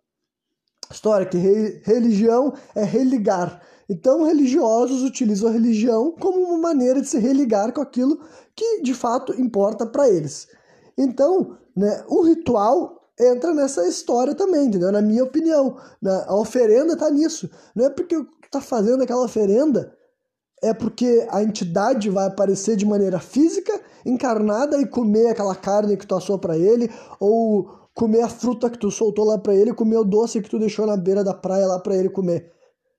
história 0.91 1.25
que 1.25 1.35
re 1.35 1.81
religião 1.83 2.53
é 2.75 2.83
religar. 2.83 3.59
Então, 3.89 4.23
religiosos 4.23 5.01
utilizam 5.01 5.49
a 5.49 5.51
religião 5.51 6.11
como 6.19 6.39
uma 6.41 6.59
maneira 6.59 7.01
de 7.01 7.07
se 7.07 7.17
religar 7.17 7.73
com 7.73 7.81
aquilo 7.81 8.19
que 8.55 8.83
de 8.83 8.93
fato 8.93 9.33
importa 9.41 9.83
para 9.83 10.07
eles. 10.07 10.47
Então, 10.95 11.57
né, 11.75 12.03
o 12.07 12.21
ritual 12.21 13.01
entra 13.19 13.51
nessa 13.51 13.87
história 13.87 14.35
também, 14.35 14.67
entendeu? 14.67 14.91
Na 14.91 15.01
minha 15.01 15.23
opinião. 15.23 15.77
Né? 15.99 16.23
A 16.27 16.35
oferenda 16.35 16.93
está 16.93 17.09
nisso. 17.09 17.49
Não 17.75 17.85
é 17.85 17.89
porque 17.89 18.15
está 18.57 18.61
fazendo 18.61 19.03
aquela 19.03 19.23
oferenda 19.23 19.95
é 20.61 20.73
porque 20.73 21.27
a 21.29 21.43
entidade 21.43 22.09
vai 22.09 22.27
aparecer 22.27 22.75
de 22.75 22.85
maneira 22.85 23.19
física, 23.19 23.79
encarnada 24.05 24.81
e 24.81 24.87
comer 24.87 25.27
aquela 25.27 25.55
carne 25.55 25.97
que 25.97 26.07
tu 26.07 26.15
assou 26.15 26.39
para 26.39 26.57
ele, 26.57 26.89
ou 27.19 27.69
comer 27.93 28.21
a 28.21 28.29
fruta 28.29 28.69
que 28.69 28.77
tu 28.77 28.89
soltou 28.89 29.25
lá 29.25 29.37
para 29.37 29.53
ele, 29.53 29.73
comer 29.73 29.97
o 29.97 30.03
doce 30.03 30.41
que 30.41 30.49
tu 30.49 30.57
deixou 30.57 30.85
na 30.85 30.97
beira 30.97 31.23
da 31.23 31.33
praia 31.33 31.67
lá 31.67 31.79
para 31.79 31.95
ele 31.95 32.09
comer. 32.09 32.51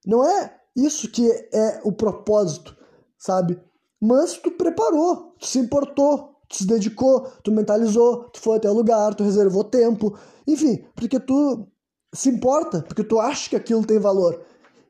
Não 0.07 0.25
é 0.25 0.55
isso 0.77 1.11
que 1.11 1.29
é 1.53 1.81
o 1.83 1.93
propósito, 1.93 2.77
sabe? 3.19 3.61
Mas 4.01 4.37
tu 4.37 4.51
preparou, 4.53 5.35
tu 5.39 5.47
se 5.47 5.59
importou, 5.59 6.37
tu 6.49 6.59
se 6.59 6.67
dedicou, 6.67 7.27
tu 7.43 7.51
mentalizou, 7.51 8.25
tu 8.31 8.41
foi 8.41 8.59
até 8.59 8.71
o 8.71 8.75
lugar, 8.75 9.15
tu 9.15 9.25
reservou 9.25 9.65
tempo, 9.65 10.17
enfim, 10.47 10.85
porque 10.95 11.19
tu 11.19 11.67
se 12.15 12.29
importa, 12.29 12.83
porque 12.83 13.03
tu 13.03 13.19
acha 13.19 13.51
que 13.51 13.57
aquilo 13.57 13.85
tem 13.85 13.99
valor. 13.99 14.41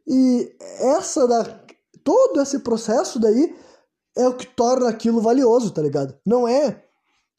E 0.07 0.55
essa 0.81 1.27
da 1.27 1.45
todo 2.05 2.41
esse 2.41 2.61
processo 2.61 3.19
daí 3.19 3.57
é 4.16 4.28
o 4.28 4.35
que 4.35 4.47
torna 4.47 4.89
aquilo 4.89 5.20
valioso, 5.20 5.73
tá 5.73 5.83
ligado? 5.83 6.16
Não 6.24 6.47
é 6.47 6.83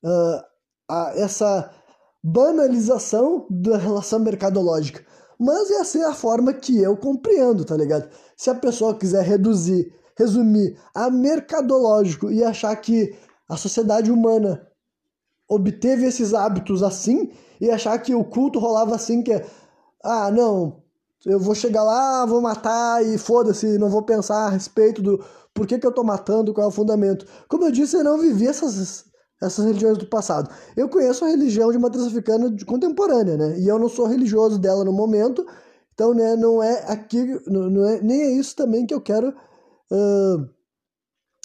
uh, 0.04 0.44
a, 0.90 1.14
essa 1.16 1.74
banalização 2.22 3.48
da 3.50 3.78
relação 3.78 4.20
mercadológica, 4.20 5.06
mas 5.40 5.72
essa 5.72 6.00
é 6.00 6.06
a 6.06 6.14
forma 6.14 6.54
que 6.54 6.78
eu 6.82 6.98
compreendo, 6.98 7.64
tá 7.64 7.78
ligado? 7.78 8.10
Se 8.36 8.50
a 8.50 8.56
pessoa 8.56 8.96
quiser 8.96 9.24
reduzir, 9.24 9.94
resumir 10.18 10.78
a 10.94 11.10
mercadológico 11.10 12.30
e 12.32 12.44
achar 12.44 12.76
que 12.76 13.16
a 13.48 13.56
sociedade 13.56 14.12
humana 14.12 14.68
obteve 15.48 16.06
esses 16.06 16.34
hábitos 16.34 16.84
assim 16.84 17.32
e 17.62 17.72
achar 17.72 17.98
que 18.00 18.14
o 18.14 18.26
culto 18.26 18.60
rolava 18.60 18.96
assim 18.96 19.24
que 19.24 19.32
é, 19.32 19.46
ah, 20.04 20.30
não, 20.30 20.84
eu 21.28 21.40
vou 21.40 21.54
chegar 21.54 21.84
lá, 21.84 22.26
vou 22.26 22.42
matar 22.42 23.06
e 23.06 23.18
foda-se, 23.18 23.78
não 23.78 23.90
vou 23.90 24.02
pensar 24.02 24.48
a 24.48 24.50
respeito 24.50 25.02
do 25.02 25.24
por 25.54 25.68
que, 25.68 25.78
que 25.78 25.86
eu 25.86 25.92
tô 25.92 26.04
matando, 26.04 26.54
qual 26.54 26.66
é 26.66 26.68
o 26.70 26.72
fundamento. 26.72 27.26
Como 27.50 27.66
eu 27.66 27.72
disse, 27.72 27.98
eu 27.98 28.04
não 28.04 28.18
vivi 28.18 28.48
essas, 28.48 29.06
essas 29.42 29.66
religiões 29.66 29.98
do 29.98 30.08
passado. 30.08 30.50
Eu 30.76 30.88
conheço 30.88 31.26
a 31.26 31.28
religião 31.28 31.70
de 31.72 31.78
matriz 31.78 32.06
africana 32.06 32.56
contemporânea, 32.66 33.36
né? 33.36 33.60
E 33.60 33.68
eu 33.68 33.78
não 33.78 33.90
sou 33.90 34.06
religioso 34.06 34.58
dela 34.58 34.86
no 34.86 34.94
momento, 34.94 35.46
então 35.94 36.14
né, 36.14 36.36
não 36.38 36.64
é 36.64 36.86
aqui, 36.88 37.42
não 37.48 37.86
é, 37.86 38.02
nem 38.02 38.22
é 38.22 38.32
isso 38.32 38.56
também 38.56 38.86
que 38.86 38.94
eu 38.94 39.02
quero 39.02 39.30
uh, 39.30 40.50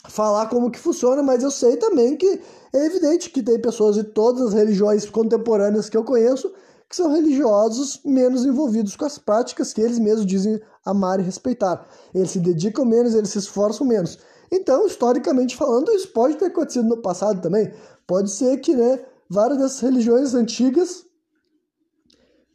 falar 0.09 0.47
como 0.47 0.71
que 0.71 0.79
funciona, 0.79 1.23
mas 1.23 1.43
eu 1.43 1.51
sei 1.51 1.77
também 1.77 2.17
que 2.17 2.41
é 2.73 2.87
evidente 2.87 3.31
que 3.31 3.43
tem 3.43 3.61
pessoas 3.61 3.97
de 3.97 4.05
todas 4.05 4.49
as 4.49 4.53
religiões 4.53 5.09
contemporâneas 5.11 5.89
que 5.89 5.97
eu 5.97 6.05
conheço 6.05 6.53
que 6.93 6.97
são 6.97 7.11
religiosos 7.11 8.03
menos 8.05 8.45
envolvidos 8.45 8.95
com 8.97 9.07
as 9.07 9.17
práticas 9.17 9.73
que 9.73 9.81
eles 9.81 9.99
mesmos 9.99 10.27
dizem 10.27 10.61
amar 10.85 11.19
e 11.19 11.23
respeitar. 11.23 11.89
Eles 12.15 12.33
se 12.33 12.39
dedicam 12.39 12.85
menos, 12.85 13.15
eles 13.15 13.31
se 13.31 13.39
esforçam 13.39 13.87
menos. 13.87 14.19
Então, 14.51 14.87
historicamente 14.87 15.57
falando, 15.57 15.91
isso 15.93 16.09
pode 16.09 16.37
ter 16.37 16.47
acontecido 16.47 16.87
no 16.87 17.01
passado 17.01 17.41
também. 17.41 17.73
Pode 18.07 18.31
ser 18.31 18.59
que 18.59 18.75
né, 18.75 19.03
várias 19.27 19.59
dessas 19.59 19.81
religiões 19.81 20.35
antigas, 20.35 21.07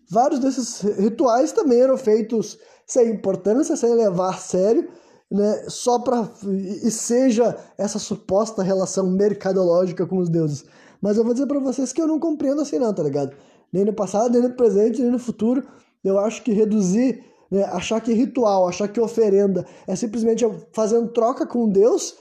vários 0.08 0.40
desses 0.40 0.82
rituais 0.82 1.52
também 1.52 1.82
eram 1.82 1.98
feitos 1.98 2.60
sem 2.86 3.10
importância, 3.10 3.76
sem 3.76 3.92
levar 3.96 4.36
a 4.36 4.38
sério, 4.38 4.88
né, 5.32 5.66
só 5.68 5.98
para 5.98 6.30
e 6.46 6.92
seja 6.92 7.58
essa 7.76 7.98
suposta 7.98 8.62
relação 8.62 9.10
mercadológica 9.10 10.06
com 10.06 10.20
os 10.20 10.30
deuses. 10.30 10.64
Mas 11.02 11.18
eu 11.18 11.24
vou 11.24 11.34
dizer 11.34 11.48
para 11.48 11.60
vocês 11.60 11.92
que 11.92 12.00
eu 12.00 12.08
não 12.08 12.20
compreendo 12.20 12.62
assim 12.62 12.78
não, 12.78 12.94
tá 12.94 13.02
ligado? 13.02 13.36
Nem 13.72 13.86
no 13.86 13.94
passado, 13.94 14.32
nem 14.32 14.42
no 14.42 14.56
presente, 14.56 15.02
nem 15.02 15.12
no 15.12 15.20
futuro. 15.20 15.66
eu 16.04 16.20
acho 16.20 16.44
que 16.44 16.52
reduzir, 16.52 17.24
né, 17.52 17.64
achar 17.66 18.00
que 18.02 18.14
ritual, 18.14 18.68
achar 18.68 18.88
que 18.88 19.00
oferenda 19.00 19.66
é 19.88 19.96
simplesmente 19.96 20.46
fazendo 20.74 21.10
troca 21.10 21.46
com 21.46 21.70
Deus, 21.70 22.18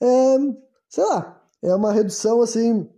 é, 0.00 0.36
sei 0.88 1.04
lá, 1.04 1.42
é 1.62 1.74
uma 1.74 1.92
redução 1.92 2.40
assim 2.42 2.88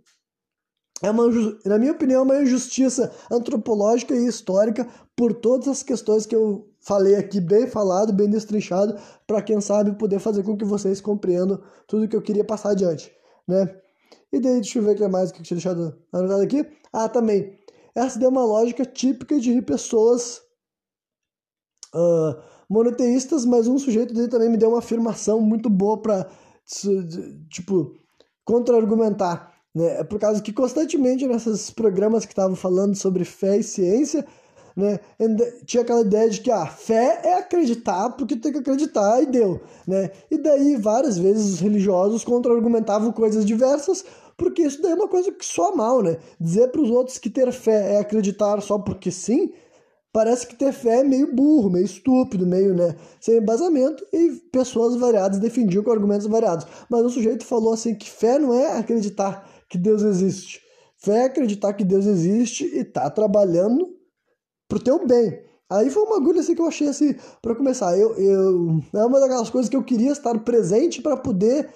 é 1.03 1.11
uma, 1.11 1.25
na 1.65 1.77
minha 1.77 1.91
opinião, 1.91 2.21
é 2.21 2.23
uma 2.23 2.41
injustiça 2.41 3.11
antropológica 3.29 4.15
e 4.15 4.25
histórica 4.25 4.87
por 5.17 5.33
todas 5.33 5.67
as 5.67 5.83
questões 5.83 6.25
que 6.25 6.33
eu 6.33 6.65
falei 6.79 7.15
aqui, 7.15 7.41
bem 7.41 7.67
falado, 7.67 8.13
bem 8.13 8.29
destrinchado, 8.29 8.97
para 9.27 9.41
quem 9.41 9.59
sabe 9.59 9.97
poder 9.97 10.19
fazer 10.19 10.43
com 10.43 10.55
que 10.55 10.63
vocês 10.63 11.01
compreendam 11.01 11.61
tudo 11.87 12.07
que 12.07 12.15
eu 12.15 12.21
queria 12.21 12.45
passar 12.45 12.69
adiante, 12.69 13.11
né? 13.45 13.75
E 14.31 14.39
daí, 14.39 14.55
deixa 14.55 14.79
eu 14.79 14.83
ver 14.83 14.91
o 14.91 14.95
que 14.95 15.07
mais 15.09 15.31
que 15.31 15.39
eu 15.39 15.43
tinha 15.43 15.57
deixado 15.57 15.95
anotado 16.11 16.41
aqui. 16.41 16.65
Ah, 16.91 17.09
também. 17.09 17.59
Essa 17.95 18.19
deu 18.19 18.29
uma 18.29 18.43
lógica 18.43 18.85
típica 18.85 19.39
de 19.39 19.61
pessoas 19.61 20.41
uh, 21.93 22.41
monoteístas, 22.69 23.45
mas 23.45 23.67
um 23.67 23.77
sujeito 23.77 24.13
dele 24.13 24.27
também 24.27 24.49
me 24.49 24.57
deu 24.57 24.69
uma 24.69 24.79
afirmação 24.79 25.39
muito 25.39 25.69
boa 25.69 26.01
para, 26.01 26.29
tipo, 27.49 27.95
contra-argumentar 28.43 29.53
né? 29.73 30.01
É 30.01 30.03
por 30.03 30.19
causa 30.19 30.41
que 30.41 30.53
constantemente 30.53 31.25
nesses 31.25 31.71
programas 31.71 32.25
que 32.25 32.31
estavam 32.31 32.55
falando 32.55 32.95
sobre 32.95 33.25
fé 33.25 33.57
e 33.57 33.63
ciência, 33.63 34.25
né? 34.75 34.99
Tinha 35.65 35.83
aquela 35.83 36.01
ideia 36.01 36.29
de 36.29 36.41
que 36.41 36.51
a 36.51 36.63
ah, 36.63 36.67
fé 36.67 37.21
é 37.23 37.33
acreditar 37.35 38.09
porque 38.11 38.35
tem 38.35 38.51
que 38.51 38.59
acreditar 38.59 39.21
e 39.21 39.25
deu, 39.25 39.61
né? 39.87 40.11
E 40.29 40.37
daí 40.37 40.75
várias 40.75 41.17
vezes 41.17 41.53
os 41.53 41.59
religiosos 41.59 42.23
contra-argumentavam 42.23 43.11
coisas 43.11 43.45
diversas, 43.45 44.03
porque 44.37 44.63
isso 44.63 44.81
daí 44.81 44.91
é 44.91 44.95
uma 44.95 45.07
coisa 45.07 45.31
que 45.31 45.45
soa 45.45 45.75
mal, 45.75 46.01
né? 46.01 46.17
Dizer 46.39 46.69
para 46.69 46.81
os 46.81 46.89
outros 46.89 47.17
que 47.17 47.29
ter 47.29 47.51
fé 47.51 47.95
é 47.95 47.99
acreditar 47.99 48.61
só 48.61 48.79
porque 48.79 49.11
sim, 49.11 49.51
parece 50.11 50.45
que 50.47 50.55
ter 50.55 50.71
fé 50.71 50.99
é 50.99 51.03
meio 51.03 51.33
burro, 51.33 51.69
meio 51.69 51.85
estúpido, 51.85 52.45
meio, 52.45 52.75
né, 52.75 52.95
sem 53.19 53.37
embasamento, 53.37 54.05
e 54.13 54.31
pessoas 54.51 54.95
variadas 54.95 55.39
defendiam 55.39 55.83
com 55.83 55.91
argumentos 55.91 56.27
variados. 56.27 56.67
Mas 56.89 57.03
o 57.03 57.09
sujeito 57.09 57.43
falou 57.45 57.73
assim 57.73 57.95
que 57.95 58.09
fé 58.09 58.37
não 58.37 58.53
é 58.53 58.77
acreditar 58.77 59.49
que 59.67 59.77
Deus 59.77 60.03
existe. 60.03 60.61
Fé 60.97 61.23
é 61.23 61.25
acreditar 61.25 61.73
que 61.73 61.83
Deus 61.83 62.05
existe 62.05 62.63
e 62.63 62.83
tá 62.83 63.09
trabalhando 63.09 63.92
pro 64.73 64.83
teu 64.83 65.05
bem. 65.05 65.39
Aí 65.69 65.89
foi 65.89 66.03
uma 66.03 66.17
agulha 66.17 66.41
assim 66.41 66.55
que 66.55 66.61
eu 66.61 66.67
achei 66.67 66.87
assim, 66.87 67.15
para 67.41 67.55
começar. 67.55 67.97
Eu, 67.97 68.15
eu, 68.15 68.81
é 68.93 69.05
uma 69.05 69.19
daquelas 69.19 69.49
coisas 69.49 69.69
que 69.69 69.75
eu 69.75 69.83
queria 69.83 70.11
estar 70.11 70.37
presente 70.39 71.01
para 71.01 71.15
poder 71.15 71.69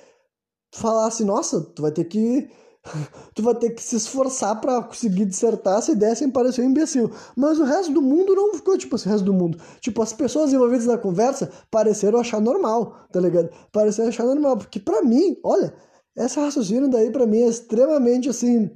falar 0.74 1.08
assim, 1.08 1.24
nossa, 1.24 1.62
tu 1.62 1.82
vai 1.82 1.92
ter 1.92 2.06
que 2.06 2.50
tu 3.36 3.44
vai 3.44 3.54
ter 3.54 3.72
que 3.72 3.84
se 3.84 3.96
esforçar 3.96 4.60
para 4.60 4.82
conseguir 4.82 5.26
dissertar 5.26 5.78
essa 5.78 5.92
ideia 5.92 6.16
sem 6.16 6.30
parecer 6.30 6.62
um 6.62 6.70
imbecil. 6.70 7.12
Mas 7.36 7.60
o 7.60 7.64
resto 7.64 7.92
do 7.94 8.02
mundo 8.02 8.34
não 8.34 8.54
ficou 8.56 8.78
tipo 8.78 8.96
assim, 8.96 9.10
o 9.10 9.12
resto 9.12 9.26
do 9.26 9.34
mundo. 9.34 9.60
Tipo, 9.80 10.02
as 10.02 10.14
pessoas 10.14 10.52
envolvidas 10.54 10.88
na 10.88 10.98
conversa 10.98 11.52
pareceram 11.70 12.20
achar 12.20 12.42
normal, 12.42 13.08
tá 13.12 13.20
ligado? 13.20 13.50
Pareceram 13.72 14.10
achar 14.10 14.26
normal, 14.26 14.58
porque 14.58 14.80
para 14.80 15.04
mim, 15.04 15.38
olha, 15.44 15.74
esse 16.16 16.40
raciocínio 16.40 16.90
daí 16.90 17.12
para 17.12 17.28
mim 17.28 17.42
é 17.42 17.48
extremamente 17.48 18.30
assim 18.30 18.72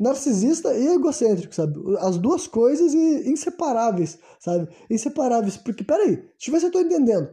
narcisista 0.00 0.74
e 0.74 0.88
egocêntrico, 0.88 1.54
sabe? 1.54 1.78
As 1.98 2.16
duas 2.16 2.46
coisas 2.46 2.94
inseparáveis, 2.94 4.18
sabe? 4.40 4.66
Inseparáveis, 4.88 5.58
porque 5.58 5.84
peraí, 5.84 6.16
deixa 6.16 6.48
eu 6.48 6.52
ver 6.52 6.60
se 6.60 6.66
eu 6.66 6.72
tô 6.72 6.80
entendendo. 6.80 7.28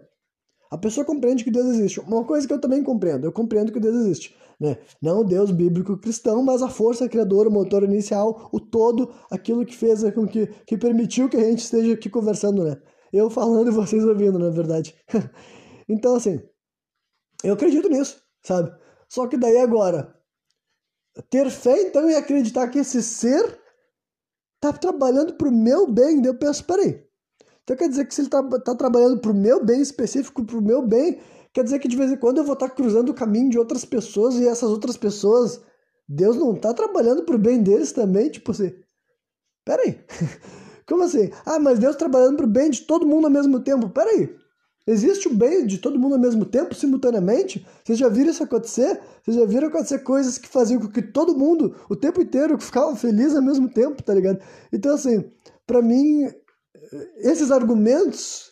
A 0.69 0.77
pessoa 0.77 1.05
compreende 1.05 1.45
que 1.45 1.51
Deus 1.51 1.65
existe. 1.67 2.01
Uma 2.01 2.25
coisa 2.25 2.45
que 2.45 2.53
eu 2.53 2.59
também 2.59 2.83
compreendo, 2.83 3.25
eu 3.25 3.31
compreendo 3.31 3.71
que 3.71 3.79
Deus 3.79 3.95
existe, 3.95 4.35
né? 4.59 4.77
Não 5.01 5.21
o 5.21 5.23
Deus 5.23 5.49
bíblico 5.49 5.97
cristão, 5.97 6.43
mas 6.43 6.61
a 6.61 6.67
força 6.67 7.07
criadora, 7.07 7.47
o 7.47 7.51
motor 7.51 7.83
inicial, 7.83 8.49
o 8.51 8.59
todo, 8.59 9.13
aquilo 9.31 9.65
que 9.65 9.75
fez 9.75 10.03
com 10.13 10.27
que 10.27 10.47
que 10.65 10.77
permitiu 10.77 11.29
que 11.29 11.37
a 11.37 11.43
gente 11.43 11.59
esteja 11.59 11.93
aqui 11.93 12.09
conversando, 12.09 12.65
né? 12.65 12.75
Eu 13.13 13.29
falando 13.29 13.69
e 13.69 13.73
vocês 13.73 14.03
ouvindo, 14.03 14.37
na 14.37 14.49
verdade. 14.49 14.93
então 15.87 16.15
assim, 16.15 16.41
eu 17.45 17.53
acredito 17.53 17.87
nisso, 17.87 18.21
sabe? 18.43 18.69
Só 19.07 19.25
que 19.25 19.37
daí 19.37 19.57
agora, 19.59 20.16
ter 21.29 21.49
fé 21.49 21.81
então 21.81 22.09
e 22.09 22.15
acreditar 22.15 22.67
que 22.67 22.79
esse 22.79 23.01
ser 23.01 23.59
tá 24.59 24.73
trabalhando 24.73 25.33
pro 25.33 25.51
meu 25.51 25.87
bem, 25.87 26.23
eu 26.25 26.35
penso, 26.35 26.63
peraí. 26.63 27.05
Então 27.63 27.75
quer 27.75 27.89
dizer 27.89 28.05
que 28.05 28.15
se 28.15 28.21
ele 28.21 28.29
tá, 28.29 28.41
tá 28.59 28.75
trabalhando 28.75 29.19
pro 29.19 29.33
meu 29.33 29.63
bem 29.63 29.81
específico, 29.81 30.45
pro 30.45 30.61
meu 30.61 30.81
bem, 30.81 31.19
quer 31.53 31.63
dizer 31.63 31.79
que 31.79 31.87
de 31.87 31.97
vez 31.97 32.11
em 32.11 32.17
quando 32.17 32.37
eu 32.37 32.43
vou 32.43 32.53
estar 32.53 32.69
tá 32.69 32.75
cruzando 32.75 33.09
o 33.09 33.13
caminho 33.13 33.49
de 33.49 33.59
outras 33.59 33.83
pessoas 33.83 34.35
e 34.35 34.47
essas 34.47 34.69
outras 34.69 34.95
pessoas, 34.95 35.61
Deus 36.07 36.37
não 36.37 36.55
tá 36.55 36.73
trabalhando 36.73 37.23
pro 37.23 37.37
bem 37.37 37.61
deles 37.61 37.91
também, 37.91 38.29
tipo 38.29 38.51
assim. 38.51 38.73
Peraí. 39.65 39.99
Como 40.87 41.03
assim? 41.03 41.29
Ah, 41.45 41.59
mas 41.59 41.79
Deus 41.79 41.97
trabalhando 41.97 42.37
pro 42.37 42.47
bem 42.47 42.69
de 42.69 42.81
todo 42.83 43.05
mundo 43.05 43.25
ao 43.25 43.31
mesmo 43.31 43.59
tempo. 43.59 43.89
Peraí. 43.89 44.33
Existe 44.87 45.27
o 45.27 45.33
bem 45.33 45.65
de 45.65 45.79
todo 45.79 45.99
mundo 45.99 46.15
ao 46.15 46.21
mesmo 46.21 46.45
tempo, 46.45 46.73
simultaneamente? 46.73 47.67
Vocês 47.83 47.99
já 47.99 48.07
viram 48.07 48.31
isso 48.31 48.41
acontecer? 48.41 49.01
Vocês 49.21 49.35
já 49.35 49.45
viram 49.45 49.67
acontecer 49.67 49.99
coisas 49.99 50.37
que 50.37 50.47
faziam 50.47 50.79
com 50.79 50.87
que 50.87 51.01
todo 51.01 51.37
mundo, 51.37 51.75
o 51.89 51.95
tempo 51.95 52.21
inteiro, 52.21 52.57
ficava 52.57 52.95
feliz 52.95 53.35
ao 53.35 53.41
mesmo 53.41 53.67
tempo, 53.67 54.01
tá 54.01 54.13
ligado? 54.13 54.39
Então, 54.71 54.95
assim, 54.95 55.29
para 55.65 55.81
mim, 55.81 56.31
esses 57.17 57.51
argumentos, 57.51 58.49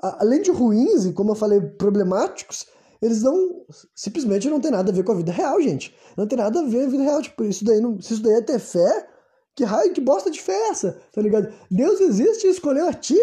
além 0.00 0.40
de 0.40 0.52
ruins 0.52 1.04
e, 1.04 1.12
como 1.12 1.32
eu 1.32 1.34
falei, 1.34 1.60
problemáticos, 1.60 2.66
eles 3.02 3.22
não 3.22 3.64
simplesmente 3.94 4.48
não 4.48 4.60
tem 4.60 4.70
nada 4.70 4.92
a 4.92 4.94
ver 4.94 5.02
com 5.02 5.12
a 5.12 5.16
vida 5.16 5.32
real, 5.32 5.60
gente. 5.60 5.92
Não 6.16 6.28
tem 6.28 6.38
nada 6.38 6.60
a 6.60 6.64
ver 6.64 6.82
com 6.82 6.86
a 6.86 6.90
vida 6.90 7.02
real. 7.02 7.22
Tipo, 7.22 7.44
isso 7.44 7.64
daí 7.64 7.80
não, 7.80 8.00
se 8.00 8.14
isso 8.14 8.22
daí 8.22 8.34
é 8.34 8.42
ter 8.42 8.60
fé, 8.60 9.08
que 9.56 9.64
raio, 9.64 9.92
que 9.92 10.00
bosta 10.00 10.30
de 10.30 10.40
fé 10.40 10.52
é 10.52 10.68
essa? 10.68 11.00
Tá 11.12 11.20
ligado? 11.20 11.52
Deus 11.70 12.00
existe 12.00 12.46
e 12.46 12.50
escolheu 12.50 12.88
a 12.88 12.92
ti. 12.92 13.18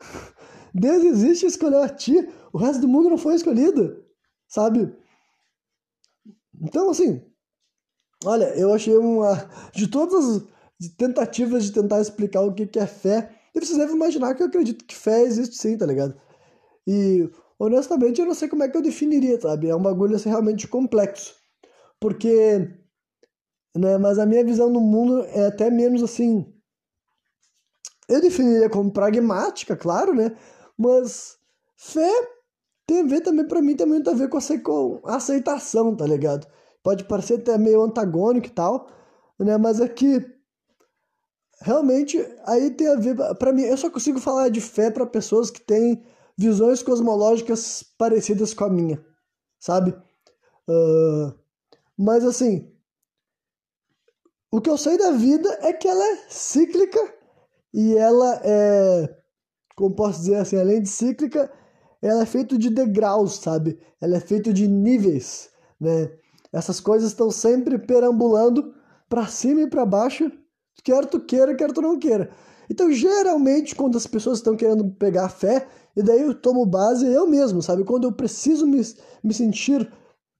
Deus 0.74 1.04
existe 1.04 1.44
e 1.44 1.48
escolheu 1.48 1.82
a 1.82 1.88
ti. 1.88 2.14
O 2.52 2.58
resto 2.58 2.80
do 2.80 2.88
mundo 2.88 3.10
não 3.10 3.18
foi 3.18 3.34
escolhido, 3.34 4.04
sabe? 4.46 4.94
Então, 6.60 6.90
assim, 6.90 7.22
olha, 8.24 8.46
eu 8.56 8.72
achei 8.72 8.96
uma. 8.96 9.48
De 9.72 9.88
todas 9.88 10.42
as 10.80 10.88
tentativas 10.96 11.64
de 11.64 11.72
tentar 11.72 12.00
explicar 12.00 12.42
o 12.42 12.54
que 12.54 12.78
é 12.78 12.86
fé, 12.86 13.38
vocês 13.54 13.78
devem 13.78 13.96
imaginar 13.96 14.34
que 14.34 14.42
eu 14.42 14.46
acredito 14.46 14.84
que 14.84 14.94
fé 14.94 15.22
existe 15.22 15.56
sim, 15.56 15.76
tá 15.76 15.86
ligado? 15.86 16.18
E, 16.86 17.28
honestamente, 17.58 18.20
eu 18.20 18.26
não 18.26 18.34
sei 18.34 18.48
como 18.48 18.62
é 18.62 18.68
que 18.68 18.76
eu 18.76 18.82
definiria, 18.82 19.40
sabe? 19.40 19.68
É 19.68 19.76
um 19.76 19.82
bagulho 19.82 20.16
assim, 20.16 20.28
realmente 20.28 20.68
complexo. 20.68 21.34
Porque. 22.00 22.70
Né, 23.76 23.98
mas 23.98 24.18
a 24.18 24.26
minha 24.26 24.44
visão 24.44 24.72
do 24.72 24.80
mundo 24.80 25.22
é 25.26 25.46
até 25.46 25.70
menos 25.70 26.02
assim. 26.02 26.52
Eu 28.08 28.20
definiria 28.20 28.70
como 28.70 28.90
pragmática, 28.90 29.76
claro, 29.76 30.14
né? 30.14 30.34
Mas 30.78 31.36
fé 31.76 32.10
tem 32.86 33.00
a 33.00 33.04
ver 33.04 33.20
também, 33.20 33.46
para 33.46 33.60
mim, 33.60 33.76
tem 33.76 33.86
muito 33.86 34.08
a 34.08 34.14
ver 34.14 34.28
com, 34.28 34.38
com 34.62 35.00
aceitação, 35.04 35.94
tá 35.94 36.06
ligado? 36.06 36.46
Pode 36.82 37.04
parecer 37.04 37.40
até 37.40 37.58
meio 37.58 37.82
antagônico 37.82 38.46
e 38.46 38.50
tal, 38.50 38.88
né? 39.38 39.58
Mas 39.58 39.80
é 39.80 39.88
que 39.88 40.24
realmente 41.60 42.18
aí 42.46 42.70
tem 42.70 42.88
a 42.88 42.94
ver, 42.94 43.16
para 43.38 43.52
mim, 43.52 43.62
eu 43.62 43.76
só 43.76 43.90
consigo 43.90 44.20
falar 44.20 44.48
de 44.48 44.60
fé 44.60 44.90
para 44.90 45.04
pessoas 45.04 45.50
que 45.50 45.60
têm 45.60 46.02
visões 46.36 46.82
cosmológicas 46.82 47.82
parecidas 47.98 48.54
com 48.54 48.64
a 48.64 48.70
minha, 48.70 49.04
sabe? 49.58 49.90
Uh, 50.68 51.34
mas 51.96 52.24
assim, 52.24 52.72
o 54.50 54.60
que 54.60 54.70
eu 54.70 54.78
sei 54.78 54.96
da 54.96 55.10
vida 55.10 55.58
é 55.62 55.72
que 55.72 55.88
ela 55.88 56.04
é 56.04 56.16
cíclica 56.28 57.00
e 57.74 57.96
ela 57.96 58.40
é 58.44 59.17
como 59.78 59.94
posso 59.94 60.18
dizer 60.18 60.34
assim, 60.34 60.56
além 60.56 60.82
de 60.82 60.88
cíclica, 60.88 61.48
ela 62.02 62.22
é 62.22 62.26
feita 62.26 62.58
de 62.58 62.68
degraus, 62.68 63.36
sabe? 63.36 63.78
Ela 64.00 64.16
é 64.16 64.20
feita 64.20 64.52
de 64.52 64.66
níveis, 64.66 65.50
né? 65.80 66.10
Essas 66.52 66.80
coisas 66.80 67.10
estão 67.10 67.30
sempre 67.30 67.78
perambulando 67.78 68.74
para 69.08 69.28
cima 69.28 69.60
e 69.60 69.70
para 69.70 69.86
baixo, 69.86 70.32
quer 70.82 71.06
tu 71.06 71.20
queira, 71.20 71.54
quer 71.54 71.72
tu 71.72 71.80
não 71.80 71.96
queira. 71.96 72.28
Então, 72.68 72.90
geralmente, 72.90 73.76
quando 73.76 73.96
as 73.96 74.06
pessoas 74.06 74.38
estão 74.38 74.56
querendo 74.56 74.84
pegar 74.90 75.28
fé, 75.28 75.68
e 75.96 76.02
daí 76.02 76.22
eu 76.22 76.34
tomo 76.34 76.66
base 76.66 77.06
eu 77.06 77.28
mesmo, 77.28 77.62
sabe? 77.62 77.84
Quando 77.84 78.08
eu 78.08 78.12
preciso 78.12 78.66
me, 78.66 78.80
me 79.22 79.32
sentir 79.32 79.88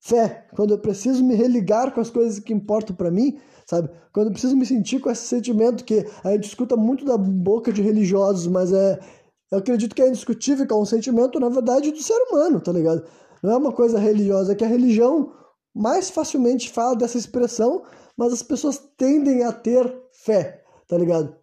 fé, 0.01 0.49
quando 0.57 0.73
eu 0.73 0.79
preciso 0.79 1.23
me 1.23 1.37
religar 1.37 1.93
com 1.95 2.01
as 2.01 2.11
coisas 2.11 2.41
que 2.41 2.53
importam 2.53 2.97
para 2.97 3.11
mim, 3.11 3.39
sabe? 3.69 3.91
Quando 4.13 4.29
eu 4.29 4.33
preciso 4.33 4.57
me 4.57 4.65
sentir 4.65 4.99
com 4.99 5.11
esse 5.11 5.27
sentimento 5.27 5.85
que 5.85 6.07
a 6.25 6.33
gente 6.33 6.49
escuta 6.49 6.75
muito 6.75 7.05
da 7.05 7.19
boca 7.19 7.71
de 7.71 7.83
religiosos, 7.83 8.47
mas 8.47 8.73
é, 8.73 8.99
eu 9.51 9.59
acredito 9.59 9.95
que 9.95 10.03
é 10.03 10.09
indiscutível 10.09 10.67
que 10.67 10.73
é 10.73 10.77
um 10.77 10.85
sentimento, 10.85 11.41
na 11.41 11.49
verdade, 11.49 11.91
do 11.91 12.03
ser 12.03 12.19
humano, 12.29 12.61
tá 12.61 12.73
ligado? 12.73 13.05
Não 13.43 13.53
é 13.53 13.57
uma 13.57 13.73
coisa 13.73 13.99
religiosa, 13.99 14.53
é 14.53 14.55
que 14.55 14.65
a 14.65 14.69
religião 14.69 15.33
mais 15.75 16.11
facilmente 16.11 16.71
fala 16.71 16.97
dessa 16.97 17.17
expressão, 17.17 17.85
mas 18.17 18.33
as 18.33 18.43
pessoas 18.43 18.79
tendem 18.97 19.45
a 19.45 19.53
ter 19.53 19.91
fé, 20.13 20.63
tá 20.89 20.99
ligado? 20.99 21.37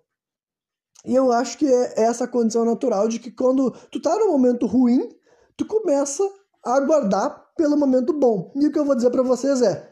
E 1.05 1.15
eu 1.15 1.31
acho 1.31 1.57
que 1.57 1.65
é 1.65 2.01
essa 2.01 2.27
condição 2.27 2.65
natural 2.65 3.07
de 3.07 3.19
que 3.19 3.31
quando 3.31 3.71
tu 3.91 4.01
tá 4.01 4.17
num 4.17 4.31
momento 4.31 4.65
ruim, 4.65 5.09
tu 5.55 5.65
começa 5.65 6.23
a 6.63 6.75
aguardar 6.75 7.45
pelo 7.55 7.77
momento 7.77 8.11
bom. 8.11 8.51
E 8.55 8.67
o 8.67 8.71
que 8.71 8.79
eu 8.79 8.85
vou 8.85 8.95
dizer 8.95 9.11
para 9.11 9.21
vocês 9.21 9.61
é: 9.61 9.89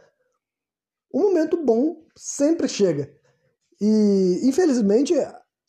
o 1.12 1.20
momento 1.20 1.64
bom 1.64 2.04
sempre 2.16 2.68
chega. 2.68 3.10
E 3.80 4.42
infelizmente 4.44 5.14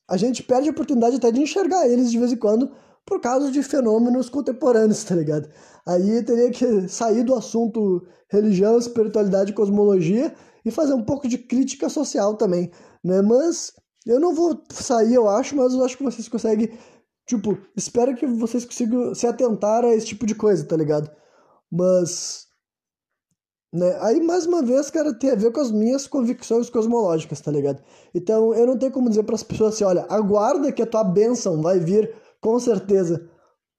a 0.08 0.16
gente 0.16 0.42
perde 0.42 0.68
a 0.68 0.72
oportunidade 0.72 1.16
até 1.16 1.30
de 1.30 1.40
enxergar 1.40 1.86
eles 1.88 2.10
de 2.10 2.18
vez 2.18 2.32
em 2.32 2.36
quando 2.36 2.70
por 3.06 3.20
causa 3.20 3.50
de 3.50 3.62
fenômenos 3.62 4.28
contemporâneos, 4.28 5.04
tá 5.04 5.14
ligado? 5.14 5.48
Aí 5.86 6.22
teria 6.22 6.50
que 6.50 6.88
sair 6.88 7.22
do 7.22 7.34
assunto 7.34 8.06
religião, 8.28 8.78
espiritualidade 8.78 9.52
cosmologia 9.52 10.34
e 10.64 10.70
fazer 10.70 10.94
um 10.94 11.04
pouco 11.04 11.28
de 11.28 11.38
crítica 11.38 11.88
social 11.88 12.36
também, 12.36 12.70
né? 13.02 13.20
Mas 13.20 13.72
eu 14.06 14.18
não 14.18 14.34
vou 14.34 14.62
sair, 14.70 15.14
eu 15.14 15.28
acho, 15.28 15.56
mas 15.56 15.74
eu 15.74 15.84
acho 15.84 15.96
que 15.96 16.02
vocês 16.02 16.28
conseguem, 16.28 16.70
tipo, 17.26 17.58
espero 17.76 18.14
que 18.16 18.26
vocês 18.26 18.64
consigam 18.64 19.14
se 19.14 19.26
atentar 19.26 19.84
a 19.84 19.94
esse 19.94 20.06
tipo 20.06 20.26
de 20.26 20.34
coisa, 20.34 20.64
tá 20.64 20.76
ligado? 20.76 21.10
Mas 21.70 22.43
né? 23.74 23.98
Aí, 24.00 24.20
mais 24.20 24.46
uma 24.46 24.62
vez, 24.62 24.88
cara, 24.88 25.12
tem 25.12 25.30
a 25.32 25.34
ver 25.34 25.50
com 25.50 25.60
as 25.60 25.72
minhas 25.72 26.06
convicções 26.06 26.70
cosmológicas, 26.70 27.40
tá 27.40 27.50
ligado? 27.50 27.82
Então, 28.14 28.54
eu 28.54 28.64
não 28.68 28.78
tenho 28.78 28.92
como 28.92 29.08
dizer 29.08 29.24
para 29.24 29.34
as 29.34 29.42
pessoas 29.42 29.74
assim, 29.74 29.82
olha, 29.82 30.06
aguarda 30.08 30.70
que 30.70 30.80
a 30.80 30.86
tua 30.86 31.02
bênção 31.02 31.60
vai 31.60 31.80
vir 31.80 32.14
com 32.40 32.56
certeza. 32.60 33.28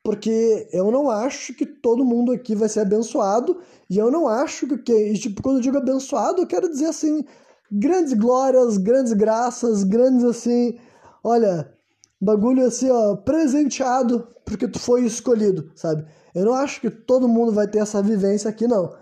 Porque 0.03 0.67
eu 0.73 0.91
não 0.91 1.09
acho 1.09 1.53
que 1.53 1.65
todo 1.65 2.03
mundo 2.03 2.33
aqui 2.33 2.53
vai 2.55 2.67
ser 2.67 2.81
abençoado, 2.81 3.57
e 3.89 3.97
eu 3.97 4.11
não 4.11 4.27
acho 4.27 4.67
que, 4.67 4.77
que 4.79 5.13
tipo, 5.13 5.41
quando 5.41 5.57
eu 5.57 5.61
digo 5.61 5.77
abençoado, 5.77 6.41
eu 6.41 6.47
quero 6.47 6.69
dizer 6.69 6.87
assim, 6.87 7.23
grandes 7.71 8.11
glórias, 8.11 8.77
grandes 8.77 9.13
graças, 9.13 9.85
grandes 9.85 10.25
assim, 10.25 10.77
olha, 11.23 11.73
bagulho 12.21 12.65
assim, 12.65 12.89
ó, 12.91 13.15
presenteado 13.15 14.27
porque 14.45 14.67
tu 14.67 14.77
foi 14.77 15.05
escolhido, 15.05 15.71
sabe? 15.73 16.05
Eu 16.35 16.45
não 16.45 16.53
acho 16.53 16.81
que 16.81 16.89
todo 16.89 17.29
mundo 17.29 17.53
vai 17.53 17.67
ter 17.67 17.79
essa 17.79 18.01
vivência 18.01 18.49
aqui, 18.49 18.67
não. 18.67 18.93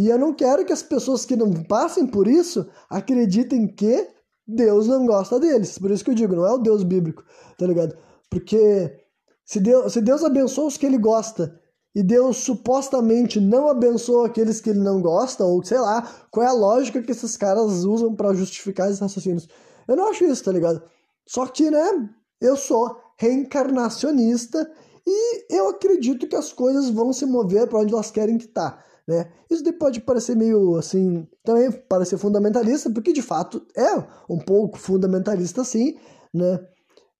E 0.00 0.08
eu 0.08 0.18
não 0.18 0.32
quero 0.32 0.64
que 0.64 0.72
as 0.72 0.82
pessoas 0.82 1.26
que 1.26 1.36
não 1.36 1.52
passem 1.52 2.06
por 2.06 2.26
isso 2.26 2.66
acreditem 2.88 3.66
que 3.66 4.08
Deus 4.46 4.86
não 4.86 5.04
gosta 5.04 5.38
deles. 5.38 5.78
Por 5.78 5.90
isso 5.90 6.02
que 6.02 6.08
eu 6.08 6.14
digo, 6.14 6.34
não 6.34 6.46
é 6.46 6.52
o 6.52 6.56
Deus 6.56 6.82
bíblico, 6.82 7.22
tá 7.58 7.66
ligado? 7.66 7.94
Porque 8.30 8.98
se 9.44 9.60
Deus, 9.60 9.92
se 9.92 10.00
Deus 10.00 10.24
abençoa 10.24 10.68
os 10.68 10.78
que 10.78 10.86
ele 10.86 10.96
gosta 10.96 11.54
e 11.94 12.02
Deus 12.02 12.38
supostamente 12.38 13.38
não 13.38 13.68
abençoa 13.68 14.28
aqueles 14.28 14.58
que 14.58 14.70
ele 14.70 14.78
não 14.78 15.02
gosta, 15.02 15.44
ou 15.44 15.62
sei 15.62 15.78
lá, 15.78 16.10
qual 16.30 16.46
é 16.46 16.48
a 16.48 16.54
lógica 16.54 17.02
que 17.02 17.12
esses 17.12 17.36
caras 17.36 17.84
usam 17.84 18.16
para 18.16 18.32
justificar 18.32 18.88
esses 18.88 19.00
raciocínios? 19.00 19.50
Eu 19.86 19.96
não 19.96 20.08
acho 20.08 20.24
isso, 20.24 20.42
tá 20.42 20.50
ligado? 20.50 20.82
Só 21.28 21.46
que, 21.46 21.70
né, 21.70 22.08
eu 22.40 22.56
sou 22.56 22.96
reencarnacionista 23.18 24.66
e 25.06 25.54
eu 25.54 25.68
acredito 25.68 26.26
que 26.26 26.36
as 26.36 26.54
coisas 26.54 26.88
vão 26.88 27.12
se 27.12 27.26
mover 27.26 27.66
para 27.68 27.80
onde 27.80 27.92
elas 27.92 28.10
querem 28.10 28.38
que 28.38 28.48
tá. 28.48 28.82
Né? 29.10 29.28
Isso 29.50 29.64
pode 29.72 30.00
parecer 30.00 30.36
meio 30.36 30.76
assim, 30.76 31.26
também 31.42 31.68
parecer 31.72 32.16
fundamentalista, 32.16 32.88
porque 32.92 33.12
de 33.12 33.20
fato 33.20 33.60
é 33.76 33.96
um 34.28 34.38
pouco 34.38 34.78
fundamentalista 34.78 35.64
sim, 35.64 35.98
né? 36.32 36.64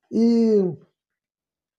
E 0.09 0.73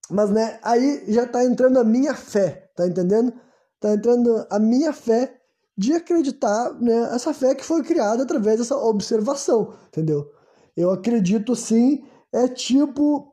mas 0.09 0.29
né, 0.29 0.59
aí 0.63 1.05
já 1.07 1.23
está 1.23 1.45
entrando 1.45 1.79
a 1.79 1.85
minha 1.85 2.13
fé, 2.13 2.69
tá 2.75 2.85
entendendo? 2.85 3.31
Tá 3.79 3.93
entrando 3.93 4.45
a 4.49 4.59
minha 4.59 4.91
fé 4.91 5.39
de 5.77 5.93
acreditar, 5.93 6.73
né, 6.81 7.15
essa 7.15 7.33
fé 7.33 7.55
que 7.55 7.63
foi 7.63 7.81
criada 7.81 8.23
através 8.23 8.59
dessa 8.59 8.75
observação, 8.75 9.73
entendeu? 9.87 10.29
Eu 10.75 10.91
acredito 10.91 11.55
sim, 11.55 12.03
é 12.33 12.49
tipo 12.49 13.31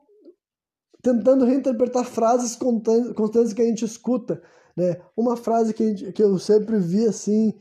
tentando 1.01 1.43
reinterpretar 1.43 2.05
frases 2.05 2.55
constantes 2.55 3.51
que 3.51 3.61
a 3.61 3.65
gente 3.65 3.83
escuta, 3.83 4.41
né? 4.79 4.95
Uma 5.15 5.35
frase 5.35 5.73
que, 5.73 6.13
que 6.13 6.23
eu 6.23 6.39
sempre 6.39 6.79
vi 6.79 7.05
assim, 7.05 7.53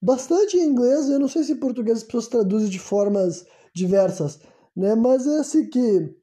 bastante 0.00 0.56
em 0.56 0.64
inglês, 0.64 1.10
eu 1.10 1.18
não 1.18 1.26
sei 1.26 1.42
se 1.42 1.52
em 1.52 1.56
português 1.56 1.98
as 1.98 2.04
pessoas 2.04 2.28
traduzem 2.28 2.68
de 2.68 2.78
formas 2.78 3.44
diversas, 3.74 4.38
né? 4.76 4.94
Mas 4.94 5.26
é 5.26 5.40
assim 5.40 5.68
que 5.68 6.14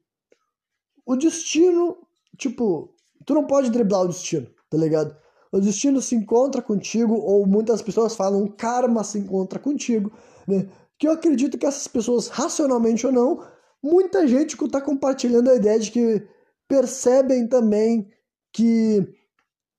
o 1.05 1.17
destino, 1.17 1.97
tipo, 2.37 2.95
tu 3.25 3.33
não 3.33 3.45
pode 3.45 3.69
driblar 3.69 4.03
o 4.03 4.07
destino, 4.07 4.47
tá 4.69 4.77
ligado? 4.77 5.13
O 5.51 5.59
destino 5.59 6.01
se 6.01 6.15
encontra 6.15 6.61
contigo, 6.61 7.15
ou 7.15 7.45
muitas 7.45 7.81
pessoas 7.81 8.15
falam 8.15 8.43
o 8.43 8.51
karma 8.51 9.03
se 9.03 9.19
encontra 9.19 9.59
contigo, 9.59 10.13
né? 10.47 10.69
Que 10.97 11.09
eu 11.09 11.11
acredito 11.11 11.57
que 11.57 11.65
essas 11.65 11.89
pessoas, 11.89 12.29
racionalmente 12.29 13.05
ou 13.05 13.11
não, 13.11 13.43
muita 13.83 14.25
gente 14.25 14.55
está 14.55 14.79
compartilhando 14.79 15.49
a 15.49 15.55
ideia 15.55 15.77
de 15.77 15.91
que 15.91 16.25
percebem 16.69 17.47
também 17.47 18.09
que 18.53 19.16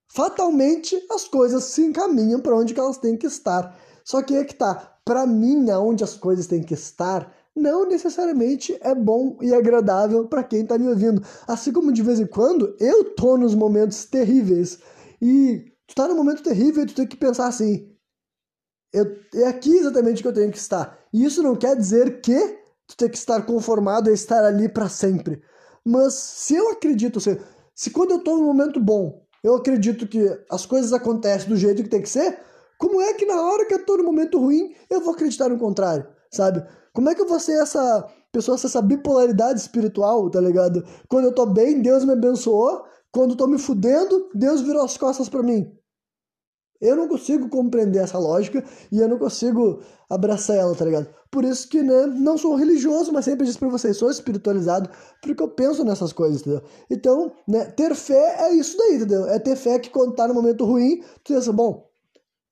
fatalmente 0.09 0.97
as 1.11 1.29
coisas 1.29 1.65
se 1.65 1.83
encaminham 1.83 2.41
para 2.41 2.57
onde 2.57 2.79
elas 2.79 2.99
têm 2.99 3.17
que 3.17 3.27
estar. 3.27 3.79
Só 4.05 4.23
que 4.23 4.35
é 4.35 4.45
que 4.45 4.55
tá, 4.55 4.99
para 5.05 5.27
mim, 5.27 5.71
aonde 5.71 6.03
as 6.03 6.15
coisas 6.15 6.47
têm 6.47 6.63
que 6.63 6.75
estar, 6.75 7.35
não 7.55 7.87
necessariamente 7.87 8.79
é 8.81 8.95
bom 8.95 9.37
e 9.43 9.53
agradável 9.53 10.27
para 10.27 10.45
quem 10.45 10.63
está 10.63 10.79
me 10.79 10.89
ouvindo. 10.89 11.23
Assim 11.47 11.73
como 11.73 11.93
de 11.93 12.03
vez 12.03 12.21
em 12.21 12.27
quando 12.27 12.75
eu 12.81 13.15
tô 13.15 13.37
nos 13.37 13.55
momentos 13.55 14.05
terríveis 14.05 14.79
e 15.21 15.73
tu 15.87 15.95
tá 15.95 16.09
num 16.09 16.17
momento 16.17 16.43
terrível 16.43 16.85
e 16.85 16.87
tu 16.87 16.95
tem 16.95 17.07
que 17.07 17.17
pensar 17.17 17.49
assim: 17.49 17.93
eu, 18.93 19.05
é 19.35 19.47
aqui 19.47 19.77
exatamente 19.77 20.23
que 20.23 20.29
eu 20.29 20.33
tenho 20.33 20.51
que 20.51 20.59
estar. 20.59 20.99
E 21.13 21.25
isso 21.25 21.43
não 21.43 21.57
quer 21.57 21.77
dizer 21.77 22.21
que 22.21 22.39
tu 22.87 22.97
tem 22.97 23.11
que 23.11 23.19
estar 23.19 23.45
conformado 23.45 24.09
a 24.09 24.13
estar 24.13 24.45
ali 24.45 24.69
para 24.69 24.89
sempre. 24.89 25.43
Mas 25.85 26.15
se 26.15 26.55
eu 26.55 26.71
acredito, 26.71 27.21
se, 27.21 27.41
se 27.75 27.91
quando 27.91 28.13
eu 28.13 28.19
tô 28.21 28.37
num 28.37 28.47
momento 28.47 28.81
bom, 28.81 29.27
eu 29.43 29.55
acredito 29.55 30.07
que 30.07 30.39
as 30.51 30.67
coisas 30.67 30.93
acontecem 30.93 31.49
do 31.49 31.57
jeito 31.57 31.83
que 31.83 31.89
tem 31.89 32.03
que 32.03 32.09
ser, 32.09 32.39
como 32.79 33.01
é 33.01 33.15
que 33.15 33.27
na 33.27 33.41
hora 33.43 33.67
que 33.67 33.75
eu 33.75 33.85
tô 33.85 33.97
no 33.97 34.05
momento 34.05 34.39
ruim, 34.39 34.75
eu 34.89 35.01
vou 35.01 35.13
acreditar 35.13 35.49
no 35.49 35.59
contrário, 35.59 36.07
sabe? 36.31 36.65
Como 36.93 37.09
é 37.11 37.15
que 37.15 37.21
eu 37.21 37.29
vou 37.29 37.41
ser 37.41 37.61
essa 37.61 38.09
pessoa, 38.33 38.57
essa 38.57 38.83
bipolaridade 38.83 39.61
espiritual, 39.61 40.31
tá 40.31 40.41
ligado? 40.41 40.85
Quando 41.09 41.27
eu 41.27 41.35
tô 41.35 41.47
bem, 41.47 41.81
Deus 41.81 42.05
me 42.05 42.13
abençoou, 42.13 42.85
quando 43.11 43.31
eu 43.31 43.37
tô 43.37 43.47
me 43.47 43.59
fudendo, 43.59 44.29
Deus 44.35 44.61
virou 44.61 44.83
as 44.83 44.97
costas 44.97 45.29
para 45.29 45.43
mim. 45.43 45.73
Eu 46.81 46.95
não 46.95 47.09
consigo 47.09 47.49
compreender 47.49 47.99
essa 47.99 48.19
lógica 48.19 48.63
e 48.93 48.99
eu 49.01 49.09
não 49.09 49.19
consigo 49.19 49.81
abraçar 50.09 50.57
ela, 50.57 50.75
tá 50.75 50.85
ligado? 50.85 51.09
Por 51.31 51.45
isso 51.45 51.69
que, 51.69 51.83
né, 51.83 52.07
não 52.07 52.39
sou 52.39 52.55
religioso, 52.55 53.13
mas 53.13 53.25
sempre 53.25 53.45
disse 53.45 53.59
pra 53.59 53.69
vocês, 53.69 53.97
sou 53.97 54.11
espiritualizado, 54.11 54.89
porque 55.21 55.43
eu 55.43 55.49
penso 55.49 55.85
nessas 55.85 56.13
coisas, 56.13 56.41
entendeu? 56.41 56.63
Então, 56.89 57.33
né, 57.47 57.65
ter 57.65 57.95
fé 57.95 58.37
é 58.39 58.55
isso 58.55 58.77
daí, 58.79 58.95
entendeu? 58.95 59.27
É 59.27 59.39
ter 59.39 59.57
fé 59.57 59.79
que 59.79 59.91
quando 59.91 60.15
tá 60.15 60.29
no 60.29 60.35
momento 60.35 60.65
ruim, 60.65 61.03
tu 61.25 61.35
pensa, 61.35 61.53
bom, 61.53 61.89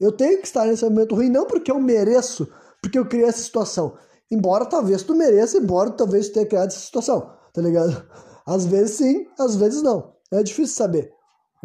eu 0.01 0.13
tenho 0.13 0.41
que 0.41 0.47
estar 0.47 0.67
nesse 0.67 0.85
momento 0.85 1.15
ruim, 1.15 1.31
não 1.31 1.47
porque 1.47 1.71
eu 1.71 1.81
mereço, 1.81 2.49
porque 2.83 2.99
eu 2.99 3.07
criei 3.07 3.27
essa 3.27 3.41
situação. 3.41 3.97
Embora 4.31 4.67
talvez 4.67 5.03
tu 5.03 5.15
mereça, 5.15 5.57
embora 5.57 5.91
talvez 5.91 6.29
tu 6.29 6.35
tenha 6.35 6.47
criado 6.47 6.69
essa 6.69 6.81
situação, 6.81 7.31
tá 7.55 7.63
ligado? 7.63 8.05
Às 8.47 8.67
vezes 8.67 8.97
sim, 8.97 9.27
às 9.39 9.57
vezes 9.57 9.83
não. 9.83 10.15
É 10.33 10.43
difícil 10.43 10.77
saber. 10.77 11.16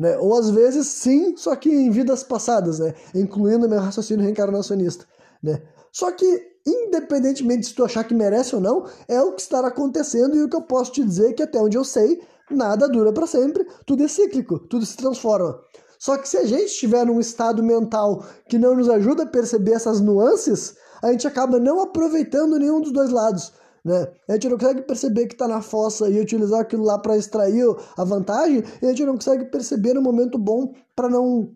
Né? 0.02 0.18
Ou 0.18 0.36
às 0.36 0.50
vezes 0.50 0.88
sim, 0.88 1.38
só 1.38 1.56
que 1.56 1.70
em 1.70 1.92
vidas 1.92 2.24
passadas, 2.24 2.80
né? 2.80 2.96
incluindo 3.14 3.70
meu 3.70 3.80
raciocínio 3.80 4.26
reencarnacionista. 4.26 5.06
Né? 5.44 5.62
Só 5.92 6.12
que, 6.12 6.26
independentemente 6.66 7.68
se 7.68 7.76
tu 7.76 7.86
achar 7.86 8.04
que 8.04 8.16
merece 8.16 8.56
ou 8.56 8.62
não, 8.62 8.88
é 9.08 9.22
o 9.22 9.34
que 9.34 9.42
estará 9.44 9.68
acontecendo 9.68 10.36
e 10.36 10.42
o 10.42 10.50
que 10.50 10.56
eu 10.56 10.64
posso 10.64 10.94
te 10.94 11.06
dizer 11.06 11.30
é 11.30 11.34
que 11.34 11.44
até 11.44 11.60
onde 11.60 11.78
eu 11.78 11.84
sei, 11.84 12.20
nada 12.50 12.90
dura 12.90 13.14
para 13.14 13.28
sempre, 13.28 13.64
tudo 13.86 14.04
é 14.04 14.08
cíclico, 14.08 14.58
tudo 14.58 14.88
se 14.88 14.98
transforma. 14.98 15.60
Só 16.00 16.18
que 16.18 16.28
se 16.28 16.38
a 16.38 16.46
gente 16.46 16.66
estiver 16.66 17.06
num 17.06 17.20
estado 17.20 17.62
mental 17.62 18.26
que 18.50 18.58
não 18.58 18.76
nos 18.76 18.90
ajuda 18.90 19.22
a 19.22 19.28
perceber 19.28 19.74
essas 19.74 20.02
nuances, 20.02 20.74
a 21.04 21.12
gente 21.12 21.28
acaba 21.28 21.60
não 21.60 21.80
aproveitando 21.80 22.58
nenhum 22.58 22.82
dos 22.82 22.92
dois 22.92 23.12
lados. 23.12 23.54
Né? 23.84 24.08
A 24.30 24.34
gente 24.34 24.50
não 24.50 24.58
consegue 24.58 24.82
perceber 24.84 25.28
que 25.28 25.34
está 25.34 25.48
na 25.48 25.62
fossa 25.62 26.10
e 26.10 26.20
utilizar 26.20 26.62
aquilo 26.62 26.84
lá 26.84 27.00
para 27.00 27.18
extrair 27.18 27.66
a 27.98 28.04
vantagem, 28.04 28.64
e 28.82 28.86
a 28.86 28.90
gente 28.90 29.06
não 29.06 29.16
consegue 29.16 29.46
perceber 29.46 29.94
no 29.94 30.02
momento 30.02 30.38
bom 30.38 30.74
para 30.96 31.10
não, 31.10 31.52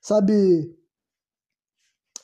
sabe, 0.00 0.74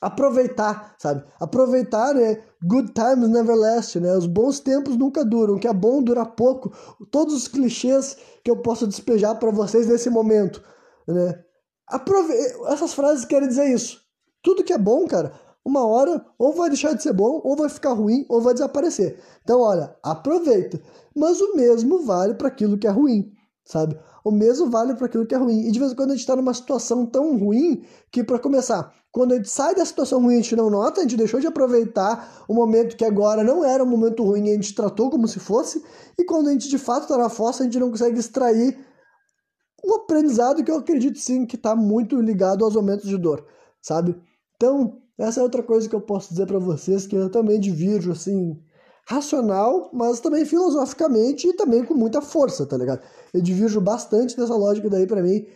aproveitar, 0.01 0.97
sabe? 0.99 1.25
Aproveitar, 1.39 2.15
né? 2.15 2.43
Good 2.65 2.93
times 2.93 3.29
never 3.29 3.55
last, 3.55 4.01
né? 4.01 4.17
Os 4.17 4.27
bons 4.27 4.59
tempos 4.59 4.97
nunca 4.97 5.25
duram, 5.25 5.55
o 5.55 5.61
que 5.61 5.69
é 5.69 5.73
bom 5.73 6.03
dura 6.03 6.27
pouco. 6.27 6.73
Todos 7.11 7.35
os 7.35 7.47
clichês 7.47 8.17
que 8.45 8.51
eu 8.51 8.57
posso 8.57 8.87
despejar 8.87 9.39
para 9.39 9.51
vocês 9.53 9.87
nesse 9.87 10.11
momento, 10.11 10.63
né? 11.07 11.45
Aprove... 11.87 12.33
Essas 12.69 12.95
frases 12.95 13.25
querem 13.25 13.49
dizer 13.49 13.67
isso. 13.67 14.01
Tudo 14.43 14.65
que 14.65 14.73
é 14.73 14.79
bom, 14.79 15.07
cara, 15.07 15.33
uma 15.65 15.87
hora 15.87 16.25
ou 16.39 16.53
vai 16.53 16.69
deixar 16.69 16.93
de 16.93 17.03
ser 17.03 17.13
bom, 17.13 17.41
ou 17.45 17.57
vai 17.57 17.69
ficar 17.69 17.93
ruim, 17.93 18.27
ou 18.29 18.41
vai 18.41 18.53
desaparecer. 18.55 19.19
Então, 19.43 19.61
olha, 19.61 19.95
aproveita. 20.03 20.81
Mas 21.15 21.41
o 21.41 21.55
mesmo 21.55 22.03
vale 22.03 22.35
para 22.35 22.49
aquilo 22.49 22.79
que 22.79 22.87
é 22.87 22.91
ruim, 22.91 23.33
sabe? 23.65 23.99
O 24.25 24.31
mesmo 24.31 24.71
vale 24.71 24.95
para 24.95 25.07
aquilo 25.07 25.27
que 25.27 25.35
é 25.35 25.39
ruim. 25.39 25.67
E 25.67 25.71
de 25.71 25.79
vez 25.79 25.93
em 25.93 25.95
quando 25.95 26.11
a 26.11 26.15
gente 26.15 26.21
está 26.21 26.37
numa 26.37 26.55
situação 26.55 27.07
tão 27.07 27.37
ruim 27.37 27.85
que, 28.11 28.25
para 28.25 28.39
começar, 28.39 28.93
quando 29.11 29.33
a 29.33 29.37
gente 29.37 29.51
sai 29.51 29.75
da 29.75 29.85
situação 29.85 30.23
ruim, 30.23 30.35
a 30.35 30.41
gente 30.41 30.57
não 30.57 30.71
nota, 30.71 31.01
a 31.01 31.03
gente 31.03 31.17
deixou 31.17 31.39
de 31.39 31.47
aproveitar 31.47 32.45
o 32.49 32.55
momento 32.55 32.97
que 32.97 33.05
agora 33.05 33.45
não 33.45 33.65
era 33.65 33.85
um 33.85 33.87
momento 33.87 34.25
ruim 34.25 34.47
e 34.47 34.51
a 34.51 34.55
gente 34.55 34.75
tratou 34.75 35.11
como 35.11 35.29
se 35.29 35.39
fosse. 35.39 35.85
E 36.19 36.25
quando 36.25 36.49
a 36.49 36.53
gente 36.53 36.69
de 36.69 36.79
fato 36.79 37.03
está 37.03 37.19
na 37.19 37.29
fossa, 37.29 37.63
a 37.63 37.67
gente 37.67 37.79
não 37.79 37.91
consegue 37.91 38.19
extrair 38.19 38.79
o 39.85 39.95
aprendizado 39.97 40.63
que 40.65 40.71
eu 40.71 40.77
acredito 40.77 41.19
sim 41.19 41.45
que 41.45 41.57
está 41.57 41.75
muito 41.75 42.21
ligado 42.21 42.65
aos 42.65 42.75
momentos 42.75 43.09
de 43.09 43.19
dor, 43.19 43.45
sabe? 43.83 44.17
Então, 44.57 45.02
essa 45.19 45.41
é 45.41 45.43
outra 45.43 45.63
coisa 45.63 45.89
que 45.89 45.95
eu 45.95 46.01
posso 46.01 46.31
dizer 46.31 46.47
para 46.47 46.59
vocês, 46.59 47.07
que 47.07 47.15
eu 47.15 47.31
também 47.31 47.61
divirjo, 47.61 48.13
assim, 48.13 48.59
racional, 49.07 49.91
mas 49.93 50.21
também 50.21 50.45
filosoficamente 50.45 51.49
e 51.49 51.53
também 51.55 51.85
com 51.85 51.95
muita 51.95 52.21
força, 52.21 52.67
tá 52.67 52.77
ligado? 52.77 53.03
Eu 53.33 53.41
divirjo 53.41 53.81
bastante 53.81 54.37
dessa 54.37 54.55
lógica 54.55 54.89
daí 54.89 55.07
para 55.07 55.23
mim. 55.23 55.47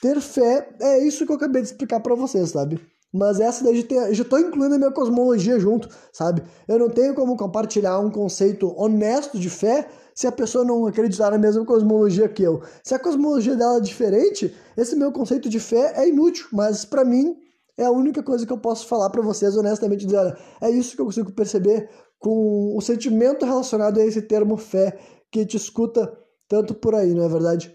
Ter 0.00 0.20
fé 0.20 0.74
é 0.80 0.98
isso 0.98 1.26
que 1.26 1.32
eu 1.32 1.36
acabei 1.36 1.62
de 1.62 1.68
explicar 1.68 2.00
para 2.00 2.14
vocês, 2.14 2.50
sabe? 2.50 2.80
Mas 3.12 3.40
essa 3.40 3.64
daí 3.64 3.86
eu 3.90 4.14
já 4.14 4.24
tô 4.24 4.38
incluindo 4.38 4.76
a 4.76 4.78
minha 4.78 4.92
cosmologia 4.92 5.58
junto, 5.58 5.88
sabe? 6.12 6.42
Eu 6.68 6.78
não 6.78 6.88
tenho 6.88 7.14
como 7.14 7.36
compartilhar 7.36 7.98
um 7.98 8.10
conceito 8.10 8.72
honesto 8.80 9.38
de 9.38 9.50
fé 9.50 9.88
se 10.14 10.26
a 10.26 10.32
pessoa 10.32 10.64
não 10.64 10.86
acreditar 10.86 11.30
na 11.30 11.38
mesma 11.38 11.64
cosmologia 11.64 12.28
que 12.28 12.42
eu. 12.42 12.62
Se 12.84 12.94
a 12.94 12.98
cosmologia 12.98 13.56
dela 13.56 13.78
é 13.78 13.80
diferente, 13.80 14.54
esse 14.76 14.94
meu 14.94 15.10
conceito 15.10 15.48
de 15.48 15.58
fé 15.58 15.94
é 15.96 16.08
inútil, 16.08 16.46
mas 16.52 16.84
para 16.84 17.04
mim 17.04 17.36
é 17.80 17.86
a 17.86 17.90
única 17.90 18.22
coisa 18.22 18.46
que 18.46 18.52
eu 18.52 18.58
posso 18.58 18.86
falar 18.86 19.08
para 19.08 19.22
vocês 19.22 19.56
honestamente, 19.56 20.04
dizer, 20.04 20.18
olha, 20.18 20.38
é 20.60 20.70
isso 20.70 20.94
que 20.94 21.00
eu 21.00 21.06
consigo 21.06 21.32
perceber 21.32 21.88
com 22.18 22.76
o 22.76 22.80
sentimento 22.82 23.46
relacionado 23.46 23.98
a 23.98 24.04
esse 24.04 24.20
termo 24.20 24.58
fé 24.58 24.98
que 25.32 25.46
te 25.46 25.56
escuta 25.56 26.12
tanto 26.46 26.74
por 26.74 26.94
aí, 26.94 27.14
não 27.14 27.24
é 27.24 27.28
verdade? 27.28 27.74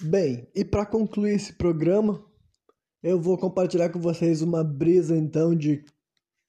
Bem, 0.00 0.48
e 0.54 0.64
para 0.64 0.86
concluir 0.86 1.34
esse 1.34 1.52
programa, 1.54 2.24
eu 3.02 3.20
vou 3.20 3.36
compartilhar 3.36 3.88
com 3.88 3.98
vocês 3.98 4.40
uma 4.40 4.62
brisa 4.62 5.16
então 5.16 5.52
de 5.52 5.84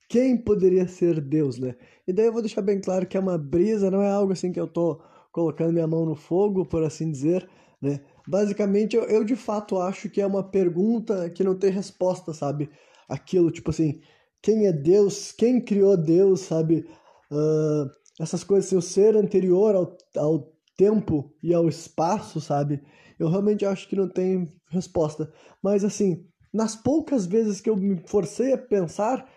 quem 0.07 0.37
poderia 0.37 0.87
ser 0.87 1.19
Deus, 1.19 1.57
né? 1.57 1.75
E 2.07 2.13
daí 2.13 2.27
eu 2.27 2.33
vou 2.33 2.41
deixar 2.41 2.61
bem 2.61 2.79
claro 2.79 3.07
que 3.07 3.17
é 3.17 3.19
uma 3.19 3.37
brisa, 3.37 3.89
não 3.89 4.03
é 4.03 4.11
algo 4.11 4.31
assim 4.31 4.51
que 4.51 4.59
eu 4.59 4.67
tô 4.67 5.01
colocando 5.31 5.73
minha 5.73 5.87
mão 5.87 6.05
no 6.05 6.15
fogo, 6.15 6.63
por 6.65 6.83
assim 6.83 7.09
dizer, 7.09 7.49
né? 7.81 7.99
Basicamente, 8.27 8.95
eu, 8.95 9.03
eu 9.03 9.23
de 9.23 9.35
fato 9.35 9.79
acho 9.79 10.09
que 10.09 10.21
é 10.21 10.25
uma 10.25 10.43
pergunta 10.43 11.29
que 11.29 11.43
não 11.43 11.57
tem 11.57 11.71
resposta, 11.71 12.33
sabe? 12.33 12.69
Aquilo, 13.07 13.51
tipo 13.51 13.69
assim, 13.69 14.01
quem 14.41 14.67
é 14.67 14.73
Deus, 14.73 15.31
quem 15.31 15.59
criou 15.59 15.97
Deus, 15.97 16.41
sabe? 16.41 16.85
Uh, 17.31 17.89
essas 18.19 18.43
coisas, 18.43 18.69
seu 18.69 18.81
ser 18.81 19.15
anterior 19.15 19.75
ao, 19.75 19.97
ao 20.17 20.53
tempo 20.77 21.33
e 21.41 21.53
ao 21.53 21.67
espaço, 21.67 22.39
sabe? 22.39 22.81
Eu 23.19 23.29
realmente 23.29 23.65
acho 23.65 23.87
que 23.87 23.95
não 23.95 24.07
tem 24.07 24.47
resposta. 24.69 25.31
Mas 25.61 25.83
assim, 25.83 26.25
nas 26.53 26.75
poucas 26.75 27.25
vezes 27.25 27.61
que 27.61 27.69
eu 27.69 27.75
me 27.75 28.01
forcei 28.07 28.53
a 28.53 28.57
pensar, 28.57 29.29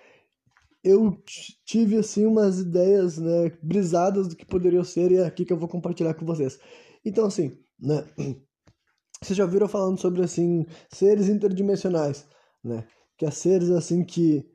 eu 0.85 1.21
tive 1.65 1.97
assim 1.99 2.27
umas 2.27 2.61
ideias, 2.61 3.19
né, 3.19 3.51
brisadas 3.63 4.29
do 4.29 4.37
que 4.37 4.47
poderia 4.47 4.85
ser 4.85 5.11
e 5.11 5.17
é 5.17 5.25
aqui 5.27 5.45
que 5.45 5.53
eu 5.53 5.59
vou 5.59 5.69
compartilhar 5.69 6.15
com 6.15 6.25
vocês. 6.27 6.59
Então 7.05 7.27
assim, 7.27 7.59
né, 7.79 8.05
vocês 9.27 9.36
já 9.36 9.47
viram 9.47 9.69
falando 9.69 10.01
sobre 10.01 10.23
assim 10.23 10.66
seres 10.89 11.28
interdimensionais, 11.28 12.27
né? 12.62 12.85
Que 13.19 13.27
é 13.27 13.31
seres 13.31 13.70
assim 13.70 14.05
que 14.05 14.47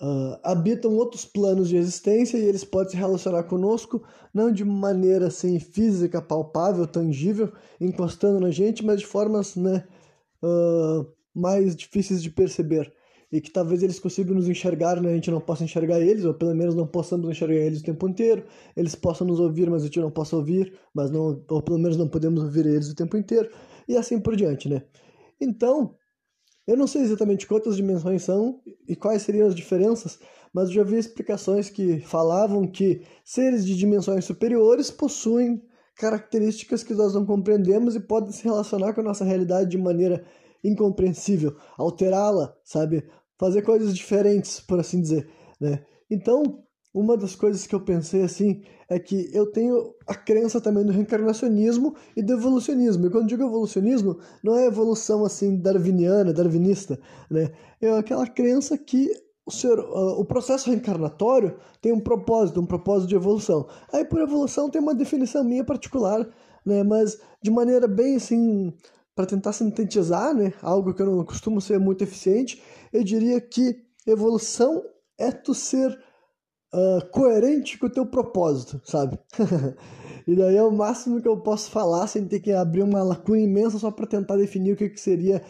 uh, 0.00 0.38
habitam 0.42 0.94
outros 0.94 1.24
planos 1.24 1.68
de 1.68 1.76
existência 1.76 2.36
e 2.36 2.44
eles 2.44 2.64
podem 2.64 2.90
se 2.90 2.96
relacionar 2.96 3.44
conosco, 3.44 4.02
não 4.32 4.52
de 4.52 4.64
maneira 4.64 5.28
assim 5.28 5.58
física, 5.58 6.20
palpável, 6.20 6.86
tangível, 6.86 7.52
encostando 7.80 8.40
na 8.40 8.50
gente, 8.50 8.84
mas 8.84 9.00
de 9.00 9.06
formas 9.06 9.56
né, 9.56 9.84
uh, 10.42 11.06
mais 11.34 11.74
difíceis 11.74 12.22
de 12.22 12.30
perceber. 12.30 12.92
E 13.32 13.40
que 13.40 13.50
talvez 13.50 13.82
eles 13.82 13.98
consigam 13.98 14.32
nos 14.34 14.48
enxergar, 14.48 15.00
né? 15.00 15.10
a 15.10 15.14
gente 15.14 15.30
não 15.30 15.40
possa 15.40 15.64
enxergar 15.64 16.00
eles, 16.00 16.24
ou 16.24 16.32
pelo 16.32 16.54
menos 16.54 16.72
não 16.72 16.86
possamos 16.86 17.28
enxergar 17.28 17.56
eles 17.56 17.80
o 17.80 17.84
tempo 17.84 18.08
inteiro. 18.08 18.44
Eles 18.76 18.94
possam 18.94 19.26
nos 19.26 19.40
ouvir, 19.40 19.68
mas 19.68 19.82
a 19.82 19.86
gente 19.86 19.98
não 19.98 20.10
possa 20.10 20.36
ouvir, 20.36 20.72
mas 20.94 21.10
não, 21.10 21.42
ou 21.48 21.60
pelo 21.60 21.78
menos 21.78 21.96
não 21.96 22.06
podemos 22.06 22.44
ouvir 22.44 22.64
eles 22.64 22.88
o 22.88 22.94
tempo 22.94 23.16
inteiro. 23.16 23.50
E 23.88 23.96
assim 23.96 24.18
por 24.18 24.36
diante, 24.36 24.68
né? 24.68 24.82
Então, 25.40 25.96
eu 26.66 26.76
não 26.76 26.86
sei 26.86 27.02
exatamente 27.02 27.46
quantas 27.46 27.76
dimensões 27.76 28.22
são 28.22 28.60
e 28.88 28.96
quais 28.96 29.22
seriam 29.22 29.46
as 29.46 29.54
diferenças, 29.54 30.18
mas 30.52 30.70
já 30.70 30.82
vi 30.82 30.96
explicações 30.96 31.68
que 31.68 32.00
falavam 32.00 32.66
que 32.66 33.02
seres 33.24 33.66
de 33.66 33.76
dimensões 33.76 34.24
superiores 34.24 34.90
possuem 34.90 35.62
características 35.96 36.82
que 36.82 36.94
nós 36.94 37.14
não 37.14 37.26
compreendemos 37.26 37.94
e 37.94 38.00
podem 38.00 38.32
se 38.32 38.44
relacionar 38.44 38.94
com 38.94 39.00
a 39.00 39.04
nossa 39.04 39.24
realidade 39.24 39.70
de 39.70 39.78
maneira 39.78 40.24
incompreensível, 40.62 41.56
alterá-la, 41.76 42.56
sabe? 42.64 43.06
Fazer 43.38 43.62
coisas 43.62 43.94
diferentes, 43.94 44.60
por 44.60 44.80
assim 44.80 45.00
dizer, 45.00 45.28
né? 45.60 45.84
Então, 46.10 46.64
uma 46.94 47.16
das 47.16 47.34
coisas 47.34 47.66
que 47.66 47.74
eu 47.74 47.80
pensei 47.80 48.22
assim 48.22 48.62
é 48.88 49.00
que 49.00 49.28
eu 49.32 49.50
tenho 49.50 49.92
a 50.06 50.14
crença 50.14 50.60
também 50.60 50.86
do 50.86 50.92
reencarnacionismo 50.92 51.96
e 52.16 52.22
do 52.22 52.34
evolucionismo. 52.34 53.06
E 53.06 53.10
quando 53.10 53.26
digo 53.26 53.42
evolucionismo, 53.42 54.18
não 54.44 54.56
é 54.56 54.66
evolução 54.66 55.24
assim 55.24 55.56
darwiniana, 55.56 56.32
darwinista, 56.32 56.96
né? 57.28 57.50
É 57.80 57.90
aquela 57.98 58.28
crença 58.28 58.78
que 58.78 59.10
o, 59.44 59.50
ser, 59.50 59.76
uh, 59.76 60.20
o 60.20 60.24
processo 60.24 60.70
reencarnatório 60.70 61.56
tem 61.82 61.92
um 61.92 61.98
propósito, 61.98 62.60
um 62.60 62.66
propósito 62.66 63.08
de 63.08 63.16
evolução. 63.16 63.66
Aí 63.92 64.04
por 64.04 64.20
evolução 64.20 64.70
tem 64.70 64.80
uma 64.80 64.94
definição 64.94 65.42
minha 65.42 65.64
particular, 65.64 66.24
né? 66.64 66.84
Mas 66.84 67.18
de 67.42 67.50
maneira 67.50 67.88
bem 67.88 68.14
assim 68.14 68.72
para 69.16 69.26
tentar 69.26 69.52
sintetizar, 69.52 70.32
né? 70.32 70.52
Algo 70.62 70.94
que 70.94 71.02
eu 71.02 71.06
não 71.06 71.24
costumo 71.24 71.60
ser 71.60 71.80
muito 71.80 72.04
eficiente, 72.04 72.62
eu 72.92 73.02
diria 73.02 73.40
que 73.40 73.82
evolução 74.06 74.84
é 75.18 75.32
tu 75.32 75.54
ser 75.54 75.98
uh, 76.74 77.06
coerente 77.10 77.78
com 77.78 77.86
o 77.86 77.90
teu 77.90 78.04
propósito, 78.04 78.80
sabe? 78.84 79.18
e 80.26 80.34
daí 80.34 80.56
é 80.56 80.62
o 80.62 80.72
máximo 80.72 81.22
que 81.22 81.28
eu 81.28 81.36
posso 81.36 81.70
falar 81.70 82.06
sem 82.08 82.26
ter 82.26 82.40
que 82.40 82.52
abrir 82.52 82.82
uma 82.82 83.02
lacuna 83.02 83.38
imensa 83.38 83.78
só 83.78 83.90
para 83.90 84.06
tentar 84.06 84.36
definir 84.36 84.72
o 84.72 84.76
que, 84.76 84.88
que 84.88 85.00
seria 85.00 85.42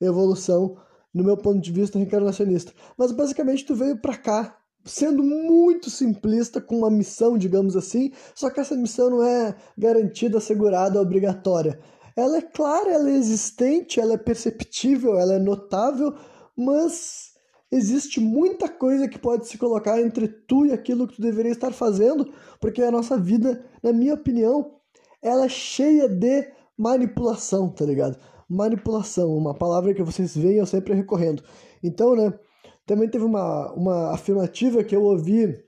evolução 0.00 0.76
no 1.14 1.22
meu 1.22 1.36
ponto 1.36 1.60
de 1.60 1.70
vista 1.70 1.98
reencarnacionista. 1.98 2.72
Mas 2.96 3.12
basicamente 3.12 3.64
tu 3.64 3.74
veio 3.74 3.96
para 3.96 4.16
cá 4.16 4.58
sendo 4.84 5.22
muito 5.22 5.88
simplista 5.88 6.60
com 6.60 6.78
uma 6.78 6.90
missão, 6.90 7.38
digamos 7.38 7.76
assim, 7.76 8.10
só 8.34 8.50
que 8.50 8.58
essa 8.58 8.74
missão 8.74 9.10
não 9.10 9.22
é 9.22 9.54
garantida, 9.78 10.38
assegurada, 10.38 11.00
obrigatória. 11.00 11.78
Ela 12.16 12.38
é 12.38 12.42
clara, 12.42 12.90
ela 12.90 13.08
é 13.08 13.14
existente, 13.14 14.00
ela 14.00 14.14
é 14.14 14.18
perceptível, 14.18 15.16
ela 15.18 15.34
é 15.34 15.38
notável, 15.38 16.14
mas 16.56 17.31
existe 17.72 18.20
muita 18.20 18.68
coisa 18.68 19.08
que 19.08 19.18
pode 19.18 19.48
se 19.48 19.56
colocar 19.56 19.98
entre 19.98 20.28
tu 20.28 20.66
e 20.66 20.72
aquilo 20.72 21.08
que 21.08 21.16
tu 21.16 21.22
deveria 21.22 21.50
estar 21.50 21.72
fazendo, 21.72 22.30
porque 22.60 22.82
a 22.82 22.90
nossa 22.90 23.16
vida, 23.16 23.64
na 23.82 23.92
minha 23.94 24.12
opinião, 24.12 24.74
ela 25.22 25.46
é 25.46 25.48
cheia 25.48 26.06
de 26.06 26.52
manipulação, 26.76 27.70
tá 27.70 27.86
ligado? 27.86 28.18
Manipulação, 28.46 29.34
uma 29.34 29.54
palavra 29.54 29.94
que 29.94 30.02
vocês 30.02 30.36
veem 30.36 30.58
eu 30.58 30.66
sempre 30.66 30.92
recorrendo. 30.92 31.42
Então, 31.82 32.14
né, 32.14 32.38
também 32.84 33.08
teve 33.08 33.24
uma, 33.24 33.72
uma 33.72 34.12
afirmativa 34.12 34.84
que 34.84 34.94
eu 34.94 35.02
ouvi 35.02 35.58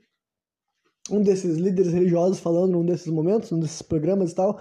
um 1.09 1.21
desses 1.21 1.57
líderes 1.57 1.91
religiosos 1.91 2.39
falando 2.39 2.73
num 2.73 2.85
desses 2.85 3.07
momentos, 3.07 3.49
num 3.49 3.59
desses 3.59 3.81
programas 3.81 4.31
e 4.31 4.35
tal, 4.35 4.59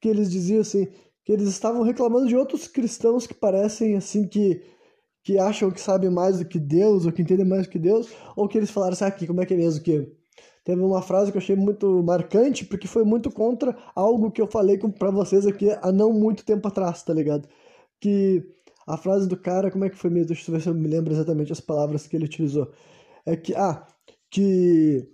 que 0.00 0.08
eles 0.08 0.30
diziam 0.30 0.60
assim, 0.60 0.86
que 1.24 1.32
eles 1.32 1.48
estavam 1.48 1.82
reclamando 1.82 2.28
de 2.28 2.36
outros 2.36 2.68
cristãos 2.68 3.26
que 3.26 3.34
parecem 3.34 3.96
assim 3.96 4.28
que 4.28 4.62
que 5.24 5.38
acham 5.38 5.70
que 5.70 5.80
sabem 5.80 6.10
mais 6.10 6.38
do 6.38 6.44
que 6.44 6.60
Deus, 6.60 7.06
ou 7.06 7.12
que 7.12 7.22
entendem 7.22 7.46
mais 7.46 7.66
do 7.66 7.70
que 7.70 7.78
Deus, 7.78 8.08
ou 8.36 8.46
que 8.46 8.58
eles 8.58 8.70
falaram 8.70 8.92
assim, 8.92 9.04
aqui, 9.04 9.26
como 9.26 9.40
é 9.40 9.46
que 9.46 9.54
é 9.54 9.56
mesmo 9.56 9.82
que... 9.82 10.12
Teve 10.64 10.80
uma 10.80 11.02
frase 11.02 11.30
que 11.30 11.36
eu 11.36 11.42
achei 11.42 11.56
muito 11.56 12.02
marcante, 12.02 12.64
porque 12.64 12.88
foi 12.88 13.04
muito 13.04 13.30
contra 13.30 13.76
algo 13.94 14.30
que 14.30 14.40
eu 14.40 14.46
falei 14.46 14.78
para 14.78 15.10
vocês 15.10 15.46
aqui 15.46 15.70
há 15.82 15.92
não 15.92 16.10
muito 16.10 16.42
tempo 16.42 16.66
atrás, 16.66 17.02
tá 17.02 17.12
ligado? 17.12 17.46
Que 18.00 18.42
a 18.86 18.96
frase 18.96 19.28
do 19.28 19.36
cara, 19.36 19.70
como 19.70 19.84
é 19.84 19.90
que 19.90 19.96
foi 19.98 20.08
mesmo? 20.08 20.28
Deixa 20.28 20.50
eu 20.50 20.54
ver 20.54 20.62
se 20.62 20.68
eu 20.70 20.74
me 20.74 20.88
lembro 20.88 21.12
exatamente 21.12 21.52
as 21.52 21.60
palavras 21.60 22.06
que 22.06 22.16
ele 22.16 22.24
utilizou. 22.24 22.70
É 23.26 23.36
que, 23.36 23.54
ah, 23.54 23.86
que 24.30 25.06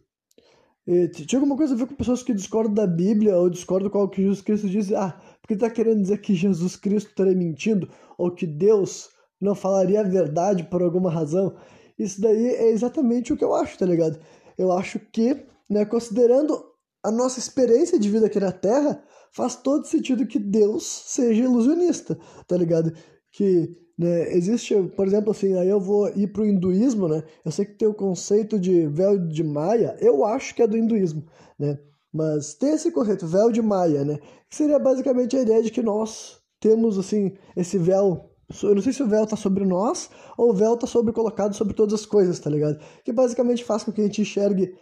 tinha 1.26 1.40
alguma 1.40 1.56
coisa 1.56 1.74
a 1.74 1.76
ver 1.76 1.86
com 1.88 1.96
pessoas 1.96 2.22
que 2.22 2.32
discordam 2.32 2.74
da 2.74 2.86
Bíblia 2.86 3.36
ou 3.36 3.50
discordam 3.50 3.90
com 3.90 4.04
o 4.04 4.08
que 4.08 4.22
Jesus 4.22 4.42
Cristo 4.42 4.68
diz. 4.68 4.92
Ah, 4.92 5.20
porque 5.42 5.56
tá 5.56 5.68
querendo 5.68 6.02
dizer 6.02 6.18
que 6.18 6.32
Jesus 6.32 6.76
Cristo 6.76 7.08
estaria 7.08 7.34
mentindo 7.34 7.88
ou 8.16 8.30
que 8.30 8.46
Deus 8.46 9.10
não 9.40 9.54
falaria 9.54 10.00
a 10.00 10.04
verdade 10.04 10.64
por 10.64 10.82
alguma 10.82 11.10
razão. 11.10 11.54
Isso 11.98 12.20
daí 12.20 12.46
é 12.46 12.70
exatamente 12.70 13.32
o 13.32 13.36
que 13.36 13.44
eu 13.44 13.54
acho, 13.54 13.78
tá 13.78 13.86
ligado? 13.86 14.18
Eu 14.56 14.72
acho 14.72 14.98
que, 14.98 15.36
né, 15.68 15.84
considerando 15.84 16.62
a 17.02 17.10
nossa 17.10 17.38
experiência 17.38 17.98
de 17.98 18.10
vida 18.10 18.26
aqui 18.26 18.38
na 18.38 18.52
Terra, 18.52 19.02
faz 19.32 19.56
todo 19.56 19.86
sentido 19.86 20.26
que 20.26 20.38
Deus 20.38 20.84
seja 20.84 21.44
ilusionista, 21.44 22.18
tá 22.46 22.56
ligado? 22.56 22.92
Que 23.32 23.74
né, 23.98 24.34
existe, 24.34 24.74
por 24.96 25.06
exemplo, 25.06 25.30
assim, 25.30 25.54
aí 25.56 25.68
eu 25.68 25.80
vou 25.80 26.08
ir 26.10 26.28
pro 26.32 26.46
hinduísmo, 26.46 27.08
né? 27.08 27.22
Eu 27.44 27.50
sei 27.50 27.64
que 27.64 27.74
tem 27.74 27.88
o 27.88 27.94
conceito 27.94 28.58
de 28.58 28.86
véu 28.86 29.18
de 29.18 29.44
Maia, 29.44 29.96
eu 30.00 30.24
acho 30.24 30.54
que 30.54 30.62
é 30.62 30.66
do 30.66 30.76
hinduísmo, 30.76 31.24
né? 31.58 31.78
Mas 32.12 32.54
tem 32.54 32.70
esse 32.70 32.90
conceito, 32.90 33.26
véu 33.26 33.52
de 33.52 33.62
Maia, 33.62 34.04
né? 34.04 34.18
Que 34.48 34.56
seria 34.56 34.78
basicamente 34.78 35.36
a 35.36 35.42
ideia 35.42 35.62
de 35.62 35.70
que 35.70 35.82
nós 35.82 36.40
temos, 36.58 36.98
assim, 36.98 37.34
esse 37.56 37.78
véu 37.78 38.29
eu 38.62 38.74
não 38.74 38.82
sei 38.82 38.92
se 38.92 39.02
o 39.02 39.08
véu 39.08 39.26
tá 39.26 39.36
sobre 39.36 39.64
nós 39.64 40.10
ou 40.36 40.50
o 40.50 40.54
véu 40.54 40.76
tá 40.76 40.86
sobre 40.86 41.12
colocado 41.12 41.54
sobre 41.54 41.74
todas 41.74 41.94
as 41.94 42.06
coisas, 42.06 42.38
tá 42.38 42.50
ligado? 42.50 42.78
Que 43.04 43.12
basicamente 43.12 43.64
faz 43.64 43.84
com 43.84 43.92
que 43.92 44.00
a 44.00 44.04
gente 44.04 44.22
enxergue 44.22 44.74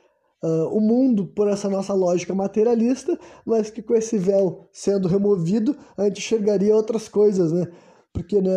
uh, 0.42 0.68
o 0.76 0.80
mundo 0.80 1.26
por 1.26 1.48
essa 1.48 1.68
nossa 1.68 1.92
lógica 1.94 2.34
materialista, 2.34 3.18
mas 3.44 3.70
que 3.70 3.82
com 3.82 3.94
esse 3.94 4.18
véu 4.18 4.68
sendo 4.72 5.08
removido, 5.08 5.76
a 5.96 6.04
gente 6.04 6.18
enxergaria 6.18 6.74
outras 6.74 7.08
coisas, 7.08 7.52
né? 7.52 7.66
Porque, 8.12 8.40
né, 8.40 8.50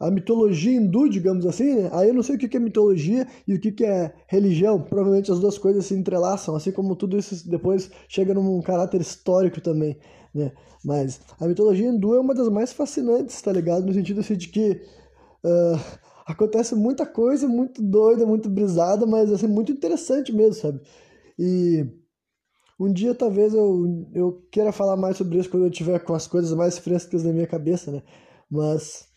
a 0.00 0.10
mitologia 0.10 0.72
hindu, 0.72 1.08
digamos 1.08 1.44
assim, 1.44 1.74
né? 1.74 1.90
Aí 1.92 2.08
eu 2.08 2.14
não 2.14 2.22
sei 2.22 2.36
o 2.36 2.38
que 2.38 2.56
é 2.56 2.60
mitologia 2.60 3.26
e 3.46 3.54
o 3.54 3.60
que 3.60 3.84
é 3.84 4.14
religião. 4.28 4.80
Provavelmente 4.80 5.32
as 5.32 5.40
duas 5.40 5.58
coisas 5.58 5.86
se 5.86 5.94
entrelaçam, 5.94 6.54
assim 6.54 6.70
como 6.70 6.94
tudo 6.94 7.18
isso 7.18 7.48
depois 7.48 7.90
chega 8.08 8.32
num 8.32 8.62
caráter 8.62 9.00
histórico 9.00 9.60
também, 9.60 9.98
né? 10.38 10.52
Mas 10.84 11.20
a 11.38 11.46
mitologia 11.46 11.88
hindu 11.88 12.14
é 12.14 12.20
uma 12.20 12.34
das 12.34 12.48
mais 12.48 12.72
fascinantes, 12.72 13.40
tá 13.42 13.52
ligado? 13.52 13.84
No 13.86 13.92
sentido 13.92 14.20
assim 14.20 14.36
de 14.36 14.48
que 14.48 14.80
uh, 15.44 15.98
acontece 16.26 16.74
muita 16.74 17.04
coisa 17.04 17.48
muito 17.48 17.82
doida, 17.82 18.26
muito 18.26 18.48
brisada, 18.48 19.06
mas 19.06 19.32
assim, 19.32 19.46
muito 19.46 19.72
interessante 19.72 20.32
mesmo, 20.32 20.54
sabe? 20.54 20.80
E 21.38 21.86
um 22.78 22.92
dia 22.92 23.14
talvez 23.14 23.54
eu, 23.54 24.06
eu 24.14 24.46
queira 24.50 24.72
falar 24.72 24.96
mais 24.96 25.16
sobre 25.16 25.38
isso 25.38 25.50
quando 25.50 25.64
eu 25.64 25.70
tiver 25.70 25.98
com 26.00 26.14
as 26.14 26.26
coisas 26.26 26.52
mais 26.52 26.78
frescas 26.78 27.24
na 27.24 27.32
minha 27.32 27.46
cabeça, 27.46 27.90
né? 27.90 28.02
Mas 28.50 29.08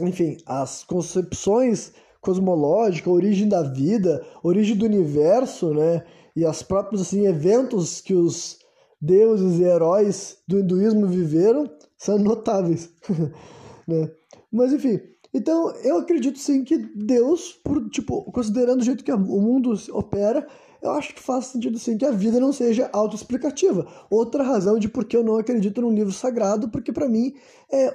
enfim, 0.00 0.38
as 0.46 0.82
concepções 0.84 1.92
cosmológicas, 2.20 3.08
a 3.08 3.14
origem 3.14 3.48
da 3.48 3.62
vida, 3.62 4.24
origem 4.42 4.76
do 4.76 4.86
universo, 4.86 5.74
né? 5.74 6.04
E 6.34 6.46
os 6.46 6.62
próprios 6.62 7.02
assim, 7.02 7.26
eventos 7.26 8.00
que 8.00 8.14
os 8.14 8.58
deuses 9.02 9.58
e 9.58 9.64
heróis 9.64 10.38
do 10.48 10.60
hinduísmo 10.60 11.06
viveram 11.06 11.68
são 11.98 12.18
notáveis. 12.18 12.90
né? 13.86 14.10
Mas 14.50 14.72
enfim, 14.72 15.00
então 15.34 15.70
eu 15.82 15.98
acredito 15.98 16.38
sim 16.38 16.64
que 16.64 16.78
Deus, 16.78 17.52
por, 17.52 17.90
tipo, 17.90 18.30
considerando 18.32 18.80
o 18.80 18.84
jeito 18.84 19.04
que 19.04 19.12
o 19.12 19.18
mundo 19.18 19.74
opera, 19.90 20.46
eu 20.80 20.92
acho 20.92 21.14
que 21.14 21.22
faz 21.22 21.46
sentido 21.46 21.78
sim 21.78 21.98
que 21.98 22.04
a 22.04 22.10
vida 22.10 22.38
não 22.38 22.52
seja 22.52 22.88
autoexplicativa. 22.92 23.86
Outra 24.08 24.42
razão 24.42 24.78
de 24.78 24.88
por 24.88 25.04
que 25.04 25.16
eu 25.16 25.24
não 25.24 25.36
acredito 25.36 25.80
num 25.80 25.94
livro 25.94 26.12
sagrado, 26.12 26.68
porque 26.70 26.92
para 26.92 27.08
mim 27.08 27.34
é 27.70 27.94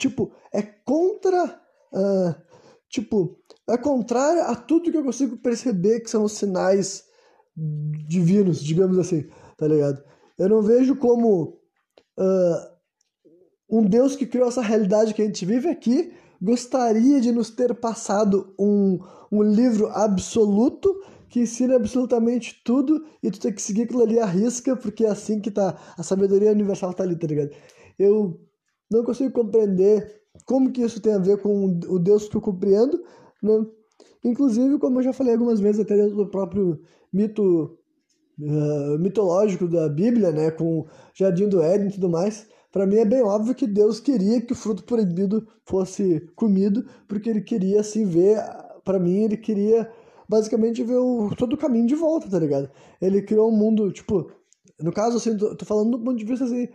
Tipo, 0.00 0.32
é 0.50 0.62
contra. 0.62 1.60
Uh, 1.92 2.34
tipo, 2.88 3.38
é 3.68 3.76
contrário 3.76 4.42
a 4.44 4.56
tudo 4.56 4.90
que 4.90 4.96
eu 4.96 5.04
consigo 5.04 5.36
perceber 5.36 6.00
que 6.00 6.10
são 6.10 6.24
os 6.24 6.32
sinais 6.32 7.04
divinos, 8.08 8.64
digamos 8.64 8.96
assim, 8.98 9.28
tá 9.58 9.68
ligado? 9.68 10.02
Eu 10.40 10.48
não 10.48 10.62
vejo 10.62 10.96
como 10.96 11.58
uh, 12.18 12.70
um 13.68 13.84
Deus 13.84 14.16
que 14.16 14.26
criou 14.26 14.48
essa 14.48 14.62
realidade 14.62 15.12
que 15.12 15.20
a 15.20 15.24
gente 15.26 15.44
vive 15.44 15.68
aqui 15.68 16.14
gostaria 16.40 17.20
de 17.20 17.30
nos 17.30 17.50
ter 17.50 17.74
passado 17.74 18.54
um, 18.58 18.98
um 19.30 19.42
livro 19.42 19.88
absoluto 19.88 20.98
que 21.28 21.40
ensina 21.40 21.76
absolutamente 21.76 22.58
tudo 22.64 23.04
e 23.22 23.30
tu 23.30 23.38
tem 23.38 23.52
que 23.52 23.60
seguir 23.60 23.82
aquilo 23.82 24.02
ali 24.02 24.18
à 24.18 24.24
risca, 24.24 24.74
porque 24.74 25.04
é 25.04 25.10
assim 25.10 25.40
que 25.40 25.50
tá, 25.50 25.78
a 25.94 26.02
sabedoria 26.02 26.50
universal 26.50 26.94
tá 26.94 27.04
ali, 27.04 27.16
tá 27.16 27.26
ligado? 27.26 27.50
Eu 27.98 28.40
não 28.90 29.04
consigo 29.04 29.30
compreender 29.30 30.22
como 30.46 30.72
que 30.72 30.80
isso 30.80 31.02
tem 31.02 31.12
a 31.12 31.18
ver 31.18 31.36
com 31.42 31.78
o 31.86 31.98
Deus 31.98 32.30
que 32.30 32.36
eu 32.36 32.40
compreendo, 32.40 32.98
né? 33.42 33.66
Inclusive, 34.24 34.78
como 34.78 35.00
eu 35.00 35.02
já 35.02 35.12
falei 35.12 35.34
algumas 35.34 35.60
vezes 35.60 35.82
até 35.82 35.96
dentro 35.96 36.16
do 36.16 36.30
próprio 36.30 36.80
mito 37.12 37.78
uh, 38.40 38.98
mitológico 38.98 39.68
da 39.68 39.88
Bíblia, 39.88 40.32
né, 40.32 40.50
com 40.50 40.80
o 40.80 40.86
Jardim 41.14 41.48
do 41.48 41.62
Éden 41.62 41.88
e 41.88 41.92
tudo 41.92 42.08
mais, 42.08 42.46
para 42.72 42.86
mim 42.86 42.96
é 42.96 43.04
bem 43.04 43.22
óbvio 43.22 43.54
que 43.54 43.66
Deus 43.66 44.00
queria 44.00 44.40
que 44.40 44.52
o 44.52 44.56
fruto 44.56 44.84
proibido 44.84 45.46
fosse 45.64 46.20
comido, 46.36 46.84
porque 47.08 47.28
ele 47.28 47.40
queria 47.40 47.80
assim 47.80 48.04
ver, 48.04 48.38
para 48.84 48.98
mim 48.98 49.24
ele 49.24 49.36
queria 49.36 49.90
basicamente 50.28 50.82
ver 50.84 50.98
o, 50.98 51.34
todo 51.36 51.54
o 51.54 51.58
caminho 51.58 51.86
de 51.86 51.94
volta, 51.96 52.30
tá 52.30 52.38
ligado? 52.38 52.70
Ele 53.00 53.20
criou 53.22 53.50
um 53.50 53.56
mundo, 53.56 53.90
tipo, 53.90 54.30
no 54.80 54.92
caso 54.92 55.16
assim, 55.16 55.36
tô, 55.36 55.54
tô 55.56 55.64
falando 55.64 55.90
do 55.90 56.04
ponto 56.04 56.16
de 56.16 56.24
vista 56.24 56.44
assim, 56.44 56.68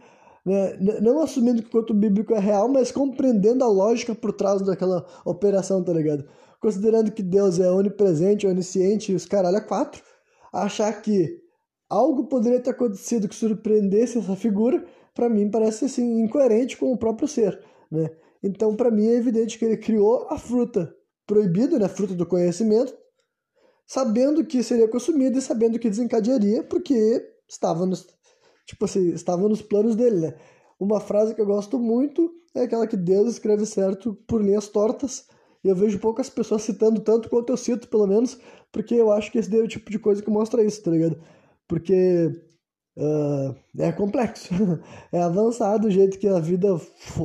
né? 0.45 0.77
Não 1.01 1.21
assumindo 1.21 1.61
que 1.63 1.69
o 1.69 1.71
conto 1.71 1.93
bíblico 1.93 2.33
é 2.33 2.39
real, 2.39 2.67
mas 2.67 2.91
compreendendo 2.91 3.63
a 3.63 3.67
lógica 3.67 4.13
por 4.13 4.33
trás 4.33 4.61
daquela 4.61 5.05
operação, 5.23 5.81
tá 5.83 5.93
ligado? 5.93 6.25
Considerando 6.59 7.11
que 7.11 7.23
Deus 7.23 7.59
é 7.59 7.71
onipresente, 7.71 8.45
onisciente 8.45 9.13
os 9.13 9.25
caralho 9.25 9.57
é 9.57 9.61
quatro, 9.61 10.03
achar 10.53 10.91
que 11.01 11.44
algo 11.89 12.27
poderia 12.27 12.59
ter 12.59 12.71
acontecido 12.71 13.27
que 13.27 13.35
surpreendesse 13.35 14.17
essa 14.17 14.35
figura, 14.35 14.85
para 15.13 15.29
mim 15.29 15.49
parece 15.49 15.85
assim 15.85 16.21
incoerente 16.21 16.77
com 16.77 16.91
o 16.91 16.97
próprio 16.97 17.27
ser, 17.27 17.59
né? 17.91 18.09
Então, 18.43 18.75
para 18.75 18.91
mim 18.91 19.07
é 19.07 19.15
evidente 19.15 19.57
que 19.57 19.65
ele 19.65 19.77
criou 19.77 20.27
a 20.29 20.37
fruta 20.37 20.93
proibida, 21.25 21.79
né, 21.79 21.85
a 21.85 21.89
fruta 21.89 22.13
do 22.13 22.25
conhecimento, 22.25 22.95
sabendo 23.87 24.45
que 24.45 24.61
seria 24.61 24.87
consumida 24.87 25.39
e 25.39 25.41
sabendo 25.41 25.79
que 25.79 25.89
desencadearia, 25.89 26.63
porque 26.63 27.21
estava 27.47 27.85
nos, 27.85 28.05
tipo 28.65 28.85
assim, 28.85 29.09
estava 29.09 29.47
nos 29.47 29.61
planos 29.61 29.95
dele, 29.95 30.19
né? 30.19 30.35
Uma 30.79 30.99
frase 30.99 31.33
que 31.33 31.41
eu 31.41 31.45
gosto 31.45 31.79
muito 31.79 32.31
é 32.53 32.63
aquela 32.63 32.87
que 32.87 32.97
Deus 32.97 33.29
escreve 33.29 33.65
certo 33.65 34.13
por 34.27 34.43
linhas 34.43 34.67
tortas. 34.67 35.27
E 35.63 35.67
eu 35.67 35.75
vejo 35.75 35.97
poucas 35.99 36.29
pessoas 36.29 36.61
citando 36.61 37.01
tanto 37.01 37.29
quanto 37.29 37.51
eu 37.51 37.57
cito, 37.57 37.87
pelo 37.87 38.05
menos, 38.05 38.37
porque 38.71 38.93
eu 38.93 39.11
acho 39.11 39.31
que 39.31 39.39
esse 39.39 39.49
daí 39.49 39.61
é 39.61 39.63
o 39.63 39.67
tipo 39.67 39.89
de 39.89 39.97
coisa 39.97 40.21
que 40.21 40.29
mostra 40.29 40.63
isso, 40.63 40.83
tá 40.83 40.91
ligado? 40.91 41.19
Porque 41.67 42.31
uh, 42.97 43.55
é 43.77 43.91
complexo, 43.91 44.53
é 45.11 45.21
avançado 45.21 45.87
o 45.87 45.91
jeito 45.91 46.19
que 46.19 46.27
a 46.27 46.39
vida 46.39 46.77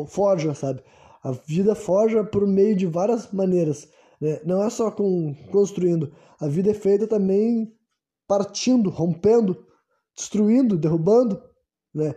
forja, 0.09 0.55
sabe? 0.55 0.83
A 1.23 1.33
vida 1.33 1.75
forja 1.75 2.25
por 2.25 2.47
meio 2.47 2.75
de 2.75 2.87
várias 2.87 3.31
maneiras, 3.33 3.89
né? 4.21 4.41
Não 4.45 4.63
é 4.63 4.71
só 4.71 4.91
com 4.91 5.35
construindo, 5.51 6.13
a 6.41 6.49
vida 6.49 6.71
é 6.71 6.75
feita 6.75 7.07
também 7.07 7.73
partindo, 8.27 8.91
rompendo, 8.91 9.67
destruindo, 10.17 10.79
derrubando, 10.79 11.43
né? 11.95 12.15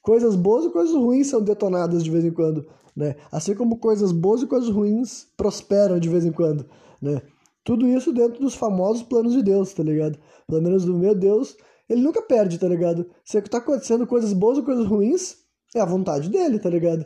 Coisas 0.00 0.36
boas 0.36 0.66
e 0.66 0.70
coisas 0.70 0.94
ruins 0.94 1.28
são 1.28 1.42
detonadas 1.42 2.04
de 2.04 2.10
vez 2.10 2.24
em 2.24 2.30
quando, 2.30 2.66
né? 2.94 3.16
Assim 3.32 3.54
como 3.54 3.78
coisas 3.78 4.12
boas 4.12 4.42
e 4.42 4.46
coisas 4.46 4.68
ruins 4.68 5.26
prosperam 5.36 5.98
de 5.98 6.08
vez 6.08 6.24
em 6.24 6.32
quando, 6.32 6.68
né? 7.00 7.22
Tudo 7.64 7.86
isso 7.88 8.12
dentro 8.12 8.40
dos 8.40 8.54
famosos 8.54 9.02
planos 9.02 9.32
de 9.32 9.42
Deus, 9.42 9.72
tá 9.72 9.82
ligado? 9.82 10.18
Pelo 10.46 10.62
menos 10.62 10.84
do 10.84 10.94
meu 10.94 11.14
Deus, 11.14 11.56
ele 11.88 12.02
nunca 12.02 12.22
perde, 12.22 12.58
tá 12.58 12.68
ligado? 12.68 13.06
Se 13.24 13.40
tá 13.42 13.58
acontecendo 13.58 14.06
coisas 14.06 14.32
boas 14.32 14.58
ou 14.58 14.64
coisas 14.64 14.86
ruins, 14.86 15.38
é 15.74 15.80
a 15.80 15.86
vontade 15.86 16.28
dele, 16.28 16.58
tá 16.58 16.68
ligado? 16.68 17.04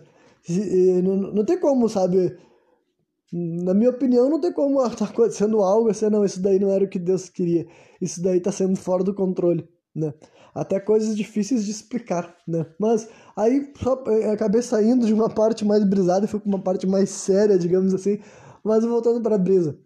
E, 0.49 1.01
não, 1.03 1.17
não 1.17 1.45
tem 1.45 1.59
como, 1.59 1.89
sabe? 1.89 2.37
Na 3.33 3.75
minha 3.75 3.91
opinião, 3.91 4.29
não 4.29 4.41
tem 4.41 4.53
como 4.53 4.79
tá 4.91 5.05
acontecendo 5.05 5.63
algo 5.63 5.91
assim, 5.91 6.09
não, 6.11 6.25
isso 6.25 6.41
daí 6.41 6.59
não 6.59 6.71
era 6.73 6.85
o 6.85 6.89
que 6.89 6.99
Deus 6.99 7.29
queria. 7.29 7.67
Isso 8.01 8.23
daí 8.23 8.41
tá 8.41 8.51
sendo 8.51 8.77
fora 8.77 9.05
do 9.05 9.15
controle 9.15 9.69
né? 9.99 10.15
Até 10.55 10.81
coisas 10.81 11.17
difíceis 11.17 11.65
de 11.65 11.71
explicar, 11.71 12.35
né? 12.47 12.67
Mas 12.79 13.09
aí 13.37 13.73
só 13.77 14.03
eu 14.07 14.33
acabei 14.33 14.63
saindo 14.63 15.07
de 15.07 15.13
uma 15.13 15.29
parte 15.35 15.65
mais 15.65 15.85
brisada 15.85 16.25
e 16.25 16.29
fui 16.29 16.41
para 16.41 16.49
uma 16.49 16.63
parte 16.63 16.87
mais 16.87 17.11
séria, 17.11 17.59
digamos 17.59 17.93
assim, 17.93 18.19
mas 18.65 18.85
voltando 18.85 19.21
para 19.21 19.35
a 19.35 19.39
brisa. 19.39 19.79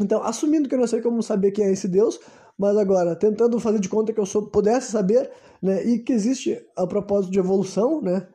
Então, 0.00 0.22
assumindo 0.22 0.68
que 0.68 0.74
eu 0.74 0.78
não 0.78 0.86
sei 0.86 1.00
como 1.00 1.22
saber 1.22 1.50
quem 1.50 1.64
é 1.64 1.72
esse 1.72 1.88
Deus, 1.88 2.20
mas 2.56 2.76
agora 2.76 3.16
tentando 3.16 3.58
fazer 3.60 3.80
de 3.80 3.88
conta 3.88 4.12
que 4.12 4.20
eu 4.20 4.26
sou, 4.26 4.48
pudesse 4.50 4.92
saber, 4.92 5.30
né, 5.62 5.84
e 5.84 5.98
que 5.98 6.12
existe 6.12 6.60
a 6.76 6.86
propósito 6.86 7.32
de 7.32 7.38
evolução, 7.38 8.00
né? 8.00 8.26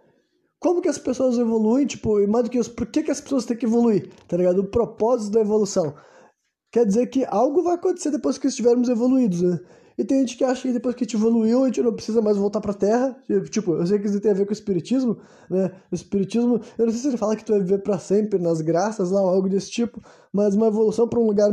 Como 0.59 0.81
que 0.81 0.87
as 0.87 0.97
pessoas 0.97 1.37
evoluem, 1.37 1.85
tipo, 1.85 2.21
e 2.21 2.27
mais 2.27 2.45
do 2.45 2.49
que 2.49 2.57
isso, 2.57 2.73
por 2.73 2.87
que, 2.87 3.03
que 3.03 3.11
as 3.11 3.19
pessoas 3.19 3.45
têm 3.45 3.57
que 3.57 3.65
evoluir, 3.65 4.09
tá 4.27 4.37
ligado? 4.37 4.59
O 4.59 4.67
propósito 4.67 5.33
da 5.33 5.41
evolução. 5.41 5.93
Quer 6.71 6.85
dizer 6.85 7.07
que 7.07 7.25
algo 7.25 7.63
vai 7.63 7.75
acontecer 7.75 8.11
depois 8.11 8.37
que 8.37 8.47
estivermos 8.47 8.87
evoluídos, 8.87 9.41
né? 9.41 9.59
E 9.97 10.03
tem 10.03 10.19
gente 10.19 10.37
que 10.37 10.43
acha 10.43 10.63
que 10.63 10.73
depois 10.73 10.95
que 10.95 11.03
a 11.03 11.05
gente 11.05 11.15
evoluiu, 11.15 11.63
a 11.63 11.67
gente 11.67 11.81
não 11.81 11.93
precisa 11.93 12.21
mais 12.21 12.37
voltar 12.37 12.61
pra 12.61 12.73
Terra. 12.73 13.15
Tipo, 13.49 13.75
eu 13.75 13.85
sei 13.85 13.99
que 13.99 14.07
isso 14.07 14.19
tem 14.19 14.31
a 14.31 14.33
ver 14.33 14.45
com 14.45 14.51
o 14.51 14.53
Espiritismo, 14.53 15.17
né? 15.49 15.71
O 15.91 15.95
Espiritismo, 15.95 16.59
eu 16.77 16.85
não 16.85 16.91
sei 16.91 17.01
se 17.01 17.07
ele 17.09 17.17
fala 17.17 17.35
que 17.35 17.45
tu 17.45 17.51
vai 17.51 17.61
viver 17.61 17.79
para 17.79 17.99
sempre 17.99 18.39
nas 18.39 18.61
graças 18.61 19.11
lá, 19.11 19.21
ou 19.21 19.29
algo 19.29 19.49
desse 19.49 19.69
tipo, 19.69 20.01
mas 20.31 20.55
uma 20.55 20.67
evolução 20.67 21.07
para 21.07 21.19
um 21.19 21.27
lugar 21.27 21.49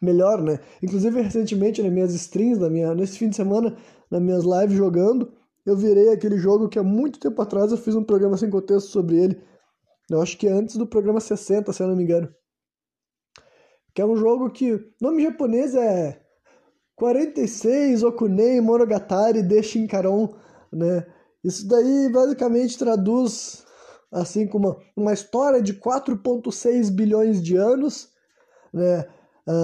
melhor, 0.00 0.42
né? 0.42 0.58
Inclusive, 0.82 1.20
recentemente, 1.20 1.82
nas 1.82 1.92
minhas 1.92 2.14
streams, 2.14 2.60
na 2.60 2.70
minha, 2.70 2.94
nesse 2.94 3.18
fim 3.18 3.28
de 3.28 3.36
semana, 3.36 3.76
nas 4.10 4.22
minhas 4.22 4.44
lives 4.44 4.76
jogando, 4.76 5.32
eu 5.66 5.76
virei 5.76 6.10
aquele 6.10 6.38
jogo 6.38 6.68
que 6.68 6.78
há 6.78 6.82
muito 6.82 7.20
tempo 7.20 7.40
atrás 7.42 7.70
eu 7.70 7.78
fiz 7.78 7.94
um 7.94 8.04
programa 8.04 8.36
sem 8.36 8.48
contexto 8.48 8.88
sobre 8.88 9.18
ele. 9.18 9.42
Eu 10.10 10.22
acho 10.22 10.38
que 10.38 10.46
é 10.48 10.50
antes 10.50 10.76
do 10.76 10.86
programa 10.86 11.20
60, 11.20 11.70
se 11.72 11.82
eu 11.82 11.88
não 11.88 11.96
me 11.96 12.04
engano. 12.04 12.32
Que 13.94 14.00
é 14.00 14.06
um 14.06 14.16
jogo 14.16 14.50
que. 14.50 14.80
Nome 15.00 15.22
japonês 15.22 15.74
é 15.74 16.18
46 16.98 18.02
Okunei 18.02 18.60
Monogatari 18.60 19.42
de 19.42 19.62
Shinkaron, 19.62 20.34
né? 20.72 21.06
Isso 21.44 21.66
daí 21.68 22.10
basicamente 22.12 22.76
traduz 22.76 23.64
assim 24.10 24.46
como 24.46 24.68
uma, 24.68 24.76
uma 24.96 25.12
história 25.12 25.62
de 25.62 25.74
4.6 25.74 26.90
bilhões 26.90 27.42
de 27.42 27.56
anos, 27.56 28.08
né? 28.72 29.06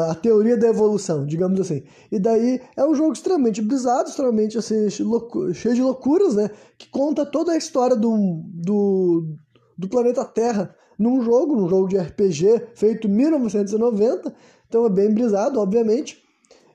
a 0.09 0.15
teoria 0.15 0.57
da 0.57 0.69
evolução, 0.69 1.27
digamos 1.27 1.61
assim. 1.61 1.83
E 2.11 2.19
daí 2.19 2.59
é 2.75 2.87
um 2.87 2.95
jogo 2.95 3.13
extremamente 3.13 3.61
bizarro, 3.61 4.09
extremamente 4.09 4.57
assim, 4.57 4.89
cheio 4.89 5.75
de 5.75 5.83
loucuras, 5.83 6.35
né? 6.35 6.51
Que 6.79 6.89
conta 6.89 7.27
toda 7.27 7.53
a 7.53 7.57
história 7.57 7.95
do, 7.95 8.43
do, 8.47 9.37
do 9.77 9.89
planeta 9.89 10.25
Terra 10.25 10.75
num 10.99 11.21
jogo, 11.21 11.55
num 11.55 11.69
jogo 11.69 11.89
de 11.89 11.99
RPG 11.99 12.69
feito 12.75 13.07
em 13.09 13.11
1990. 13.11 14.35
Então 14.67 14.87
é 14.87 14.89
bem 14.89 15.13
brisado, 15.13 15.61
obviamente. 15.61 16.24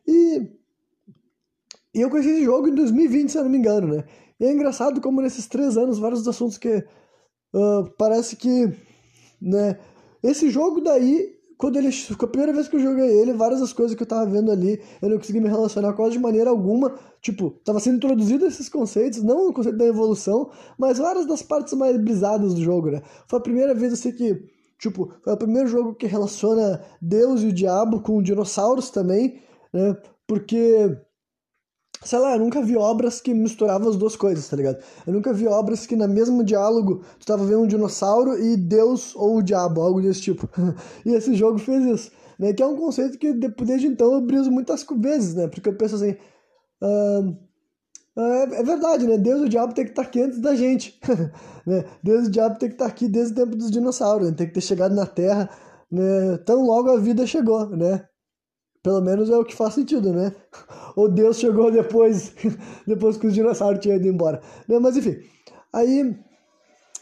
E, 0.07 0.51
e 1.93 2.01
eu 2.01 2.09
conheci 2.09 2.29
esse 2.29 2.43
jogo 2.43 2.67
em 2.67 2.75
2020, 2.75 3.31
se 3.31 3.37
eu 3.37 3.43
não 3.43 3.51
me 3.51 3.57
engano, 3.57 3.87
né? 3.87 4.03
E 4.39 4.45
é 4.45 4.53
engraçado 4.53 5.01
como 5.01 5.21
nesses 5.21 5.47
três 5.47 5.77
anos, 5.77 5.99
vários 5.99 6.27
assuntos 6.27 6.57
que 6.57 6.77
uh, 7.53 7.89
parece 7.97 8.35
que, 8.35 8.73
né, 9.41 9.77
esse 10.23 10.49
jogo 10.49 10.79
daí, 10.81 11.37
quando 11.57 11.77
ele, 11.77 11.89
a 11.89 12.27
primeira 12.27 12.53
vez 12.53 12.69
que 12.69 12.77
eu 12.77 12.79
joguei 12.79 13.19
ele, 13.19 13.33
várias 13.33 13.59
das 13.59 13.73
coisas 13.73 13.95
que 13.95 14.01
eu 14.01 14.07
tava 14.07 14.25
vendo 14.29 14.49
ali, 14.49 14.81
eu 15.01 15.09
não 15.09 15.17
consegui 15.17 15.41
me 15.41 15.49
relacionar 15.49 15.91
quase 15.93 16.13
de 16.13 16.19
maneira 16.19 16.49
alguma, 16.49 16.97
tipo, 17.21 17.51
tava 17.65 17.81
sendo 17.81 17.97
introduzido 17.97 18.45
esses 18.45 18.69
conceitos, 18.69 19.21
não 19.21 19.49
o 19.49 19.53
conceito 19.53 19.77
da 19.77 19.85
evolução, 19.85 20.51
mas 20.77 20.99
várias 20.99 21.25
das 21.25 21.41
partes 21.41 21.73
mais 21.73 21.97
brisadas 21.97 22.53
do 22.53 22.61
jogo, 22.61 22.91
né, 22.91 23.01
foi 23.27 23.39
a 23.39 23.41
primeira 23.41 23.73
vez, 23.73 23.91
assim, 23.91 24.11
que 24.13 24.47
Tipo, 24.79 25.11
foi 25.21 25.33
o 25.33 25.37
primeiro 25.37 25.67
jogo 25.67 25.93
que 25.93 26.07
relaciona 26.07 26.81
Deus 27.01 27.41
e 27.41 27.47
o 27.47 27.53
diabo 27.53 27.99
com 27.99 28.23
dinossauros 28.23 28.89
também, 28.89 29.41
né? 29.73 29.95
Porque, 30.27 30.97
sei 32.03 32.19
lá, 32.19 32.33
eu 32.33 32.39
nunca 32.39 32.61
vi 32.61 32.75
obras 32.77 33.19
que 33.21 33.33
misturavam 33.33 33.89
as 33.89 33.95
duas 33.95 34.15
coisas, 34.15 34.47
tá 34.47 34.55
ligado? 34.55 34.83
Eu 35.05 35.13
nunca 35.13 35.33
vi 35.33 35.47
obras 35.47 35.85
que, 35.85 35.95
no 35.95 36.07
mesmo 36.07 36.43
diálogo, 36.43 37.03
tu 37.19 37.25
tava 37.25 37.45
vendo 37.45 37.61
um 37.61 37.67
dinossauro 37.67 38.37
e 38.37 38.55
Deus 38.55 39.15
ou 39.15 39.37
o 39.37 39.43
diabo, 39.43 39.81
algo 39.81 40.01
desse 40.01 40.21
tipo. 40.21 40.49
e 41.05 41.13
esse 41.13 41.33
jogo 41.33 41.57
fez 41.57 41.85
isso, 41.85 42.11
né? 42.37 42.53
Que 42.53 42.63
é 42.63 42.65
um 42.65 42.77
conceito 42.77 43.17
que, 43.17 43.33
desde 43.33 43.87
então, 43.87 44.13
eu 44.13 44.21
briso 44.21 44.51
muitas 44.51 44.85
vezes, 44.97 45.35
né? 45.35 45.47
Porque 45.47 45.69
eu 45.69 45.75
penso 45.75 45.95
assim... 45.95 46.15
Uh 46.81 47.49
é, 48.19 48.63
verdade, 48.63 49.07
né? 49.07 49.17
Deus 49.17 49.41
e 49.41 49.45
o 49.45 49.49
diabo 49.49 49.73
tem 49.73 49.85
que 49.85 49.91
estar 49.91 50.01
aqui 50.01 50.21
antes 50.21 50.39
da 50.39 50.53
gente. 50.53 50.99
né? 51.65 51.85
Deus 52.03 52.25
e 52.25 52.27
o 52.27 52.31
diabo 52.31 52.59
tem 52.59 52.67
que 52.67 52.75
estar 52.75 52.85
aqui 52.85 53.07
desde 53.07 53.31
o 53.31 53.35
tempo 53.35 53.55
dos 53.55 53.71
dinossauros, 53.71 54.29
né? 54.29 54.35
tem 54.35 54.47
que 54.47 54.53
ter 54.53 54.61
chegado 54.61 54.93
na 54.93 55.05
Terra 55.05 55.49
né? 55.89 56.37
tão 56.45 56.65
logo 56.65 56.89
a 56.91 56.99
vida 56.99 57.25
chegou, 57.25 57.69
né? 57.69 58.05
Pelo 58.81 59.01
menos 59.01 59.29
é 59.29 59.37
o 59.37 59.43
que 59.43 59.55
faz 59.55 59.73
sentido, 59.73 60.13
né? 60.13 60.33
Ou 60.95 61.09
Deus 61.09 61.37
chegou 61.37 61.69
depois, 61.71 62.33
depois 62.87 63.17
que 63.17 63.27
os 63.27 63.33
dinossauros 63.33 63.79
tinham 63.79 63.97
ido 63.97 64.07
embora. 64.07 64.41
Né? 64.67 64.79
Mas 64.79 64.95
enfim, 64.95 65.17
aí. 65.73 66.15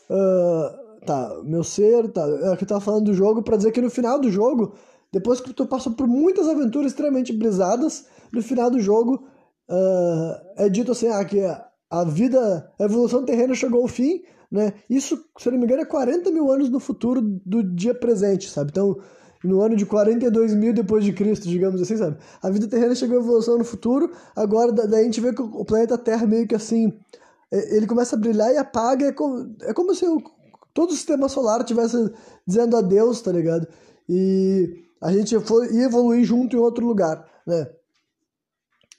Uh, 0.10 1.06
tá, 1.06 1.42
meu 1.44 1.64
ser, 1.64 2.12
tá. 2.12 2.26
É 2.28 2.56
que 2.56 2.64
eu 2.64 2.68
tava 2.68 2.82
falando 2.82 3.06
do 3.06 3.14
jogo 3.14 3.44
para 3.44 3.58
dizer 3.58 3.72
que 3.72 3.82
no 3.82 3.90
final 3.90 4.20
do 4.20 4.32
jogo, 4.32 4.74
depois 5.12 5.40
que 5.40 5.54
tu 5.54 5.66
passou 5.66 5.94
por 5.94 6.08
muitas 6.08 6.48
aventuras 6.48 6.92
extremamente 6.92 7.32
brisadas, 7.34 8.06
no 8.32 8.42
final 8.42 8.70
do 8.70 8.80
jogo 8.80 9.28
uh, 9.70 10.36
é 10.56 10.70
dito 10.70 10.92
assim, 10.92 11.08
ah, 11.08 11.24
que 11.24 11.42
a 11.90 12.04
vida, 12.04 12.72
a 12.80 12.84
evolução 12.84 13.24
terrena 13.24 13.54
chegou 13.54 13.82
ao 13.82 13.88
fim, 13.88 14.22
né? 14.52 14.74
Isso, 14.90 15.26
se 15.38 15.50
não 15.50 15.58
me 15.58 15.66
engano, 15.66 15.82
é 15.82 15.86
40 15.86 16.32
mil 16.32 16.52
anos 16.52 16.70
no 16.70 16.80
futuro 16.80 17.22
do 17.22 17.64
dia 17.64 17.94
presente, 17.94 18.50
sabe? 18.50 18.72
Então, 18.72 18.98
no 19.48 19.62
ano 19.62 19.76
de 19.76 19.86
42 19.86 20.54
mil 20.54 20.74
depois 20.74 21.04
de 21.04 21.14
Cristo, 21.14 21.48
digamos 21.48 21.82
assim, 21.82 21.98
sabe? 21.98 22.18
A 22.42 22.50
vida 22.50 22.68
terrena 22.68 22.94
chegou 22.94 23.18
à 23.18 23.22
evolução 23.22 23.58
no 23.58 23.64
futuro, 23.64 24.12
agora 24.36 24.72
daí 24.72 25.02
a 25.02 25.04
gente 25.04 25.22
vê 25.22 25.34
que 25.34 25.42
o 25.42 25.66
planeta 25.66 25.98
Terra 25.98 26.28
meio 26.28 26.48
que 26.48 26.56
assim, 26.56 26.94
é, 27.52 27.76
ele 27.76 27.88
começa 27.88 28.16
a 28.16 28.20
brilhar 28.20 28.54
e 28.54 28.58
apaga, 28.58 29.08
é 29.08 29.12
como, 29.12 29.56
é 29.62 29.74
como 29.74 29.96
se 29.96 30.06
o, 30.06 30.22
todo 30.74 30.92
o 30.92 30.94
sistema 30.94 31.30
solar 31.30 31.62
estivesse 31.62 32.12
dizendo 32.46 32.78
adeus, 32.78 33.22
tá 33.22 33.32
ligado? 33.32 33.68
E 34.08 34.84
a 35.02 35.12
gente 35.12 35.40
foi, 35.40 35.74
ia 35.74 35.86
evoluir 35.86 36.24
junto 36.24 36.56
em 36.56 36.60
outro 36.60 36.86
lugar, 36.86 37.26
né? 37.46 37.68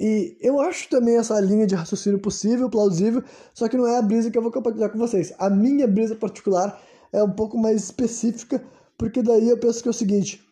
E 0.00 0.36
eu 0.40 0.60
acho 0.60 0.88
também 0.88 1.16
essa 1.16 1.38
linha 1.40 1.66
de 1.66 1.74
raciocínio 1.74 2.20
possível, 2.20 2.70
plausível, 2.70 3.22
só 3.52 3.68
que 3.68 3.76
não 3.76 3.86
é 3.86 3.98
a 3.98 4.02
brisa 4.02 4.30
que 4.30 4.38
eu 4.38 4.42
vou 4.42 4.52
compartilhar 4.52 4.90
com 4.90 4.98
vocês. 4.98 5.34
A 5.38 5.50
minha 5.50 5.88
brisa 5.88 6.14
particular 6.14 6.80
é 7.12 7.22
um 7.22 7.30
pouco 7.30 7.58
mais 7.58 7.82
específica, 7.82 8.62
porque 8.98 9.22
daí 9.22 9.48
eu 9.48 9.58
penso 9.58 9.80
que 9.80 9.88
é 9.88 9.90
o 9.90 9.94
seguinte: 9.94 10.44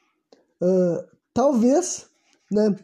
uh, 0.63 1.05
talvez, 1.35 2.07
né? 2.51 2.75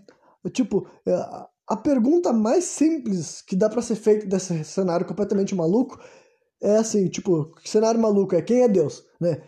Tipo, 0.52 0.88
uh, 1.06 1.46
a 1.68 1.76
pergunta 1.76 2.32
mais 2.32 2.64
simples 2.64 3.40
que 3.40 3.56
dá 3.56 3.70
para 3.70 3.80
ser 3.80 3.94
feita 3.94 4.26
desse 4.26 4.64
cenário 4.64 5.06
completamente 5.06 5.54
maluco 5.54 5.98
é 6.60 6.76
assim: 6.76 7.08
tipo, 7.08 7.54
cenário 7.64 8.00
maluco 8.00 8.34
é 8.34 8.42
quem 8.42 8.62
é 8.62 8.68
Deus, 8.68 9.04
né? 9.20 9.40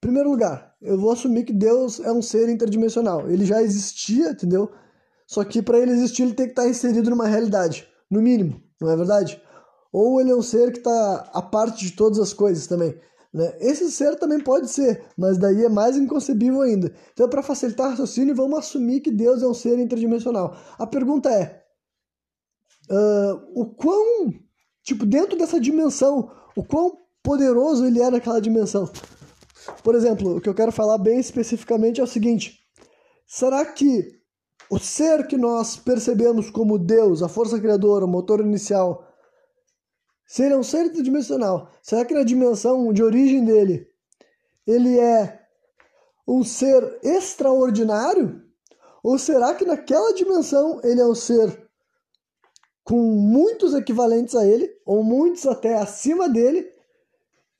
Primeiro 0.00 0.30
lugar, 0.30 0.74
eu 0.82 0.98
vou 0.98 1.12
assumir 1.12 1.44
que 1.44 1.52
Deus 1.52 2.00
é 2.00 2.12
um 2.12 2.20
ser 2.20 2.48
interdimensional. 2.48 3.30
Ele 3.30 3.46
já 3.46 3.62
existia, 3.62 4.30
entendeu? 4.30 4.70
Só 5.26 5.42
que 5.42 5.62
para 5.62 5.78
ele 5.78 5.92
existir, 5.92 6.22
ele 6.22 6.34
tem 6.34 6.46
que 6.46 6.52
estar 6.52 6.62
tá 6.62 6.68
inserido 6.68 7.10
numa 7.10 7.26
realidade, 7.26 7.88
no 8.10 8.20
mínimo, 8.20 8.62
não 8.80 8.90
é 8.90 8.96
verdade? 8.96 9.42
Ou 9.92 10.20
ele 10.20 10.30
é 10.30 10.36
um 10.36 10.42
ser 10.42 10.70
que 10.72 10.78
está 10.78 11.30
a 11.32 11.42
parte 11.42 11.84
de 11.84 11.92
todas 11.92 12.18
as 12.18 12.32
coisas 12.32 12.66
também. 12.66 12.94
Né? 13.36 13.54
Esse 13.60 13.90
ser 13.90 14.16
também 14.16 14.40
pode 14.40 14.66
ser, 14.70 15.04
mas 15.14 15.36
daí 15.36 15.62
é 15.62 15.68
mais 15.68 15.94
inconcebível 15.94 16.62
ainda. 16.62 16.90
Então, 17.12 17.28
para 17.28 17.42
facilitar 17.42 17.88
o 17.88 17.90
raciocínio, 17.90 18.34
vamos 18.34 18.58
assumir 18.58 19.00
que 19.00 19.10
Deus 19.10 19.42
é 19.42 19.46
um 19.46 19.52
ser 19.52 19.78
interdimensional. 19.78 20.56
A 20.78 20.86
pergunta 20.86 21.28
é: 21.30 21.62
uh, 22.90 23.42
o 23.54 23.66
quão, 23.66 24.32
tipo, 24.82 25.04
dentro 25.04 25.36
dessa 25.36 25.60
dimensão, 25.60 26.30
o 26.56 26.64
quão 26.64 26.96
poderoso 27.22 27.84
ele 27.84 28.00
é 28.00 28.10
naquela 28.10 28.40
dimensão? 28.40 28.90
Por 29.84 29.94
exemplo, 29.94 30.38
o 30.38 30.40
que 30.40 30.48
eu 30.48 30.54
quero 30.54 30.72
falar 30.72 30.96
bem 30.96 31.20
especificamente 31.20 32.00
é 32.00 32.04
o 32.04 32.06
seguinte: 32.06 32.58
será 33.26 33.66
que 33.66 34.16
o 34.70 34.78
ser 34.78 35.26
que 35.26 35.36
nós 35.36 35.76
percebemos 35.76 36.48
como 36.48 36.78
Deus, 36.78 37.22
a 37.22 37.28
força 37.28 37.60
criadora, 37.60 38.06
o 38.06 38.08
motor 38.08 38.40
inicial, 38.40 39.06
se 40.26 40.42
ele 40.42 40.54
é 40.54 40.58
um 40.58 40.62
ser 40.62 40.90
tridimensional, 40.90 41.70
será 41.82 42.04
que 42.04 42.14
na 42.14 42.22
dimensão 42.22 42.92
de 42.92 43.02
origem 43.02 43.44
dele 43.44 43.88
ele 44.66 44.98
é 44.98 45.40
um 46.26 46.42
ser 46.42 46.98
extraordinário? 47.02 48.42
Ou 49.02 49.18
será 49.18 49.54
que 49.54 49.64
naquela 49.64 50.12
dimensão 50.12 50.80
ele 50.82 51.00
é 51.00 51.06
um 51.06 51.14
ser 51.14 51.68
com 52.82 53.00
muitos 53.00 53.74
equivalentes 53.74 54.34
a 54.34 54.46
ele, 54.46 54.70
ou 54.84 55.02
muitos 55.02 55.46
até 55.46 55.74
acima 55.74 56.28
dele, 56.28 56.68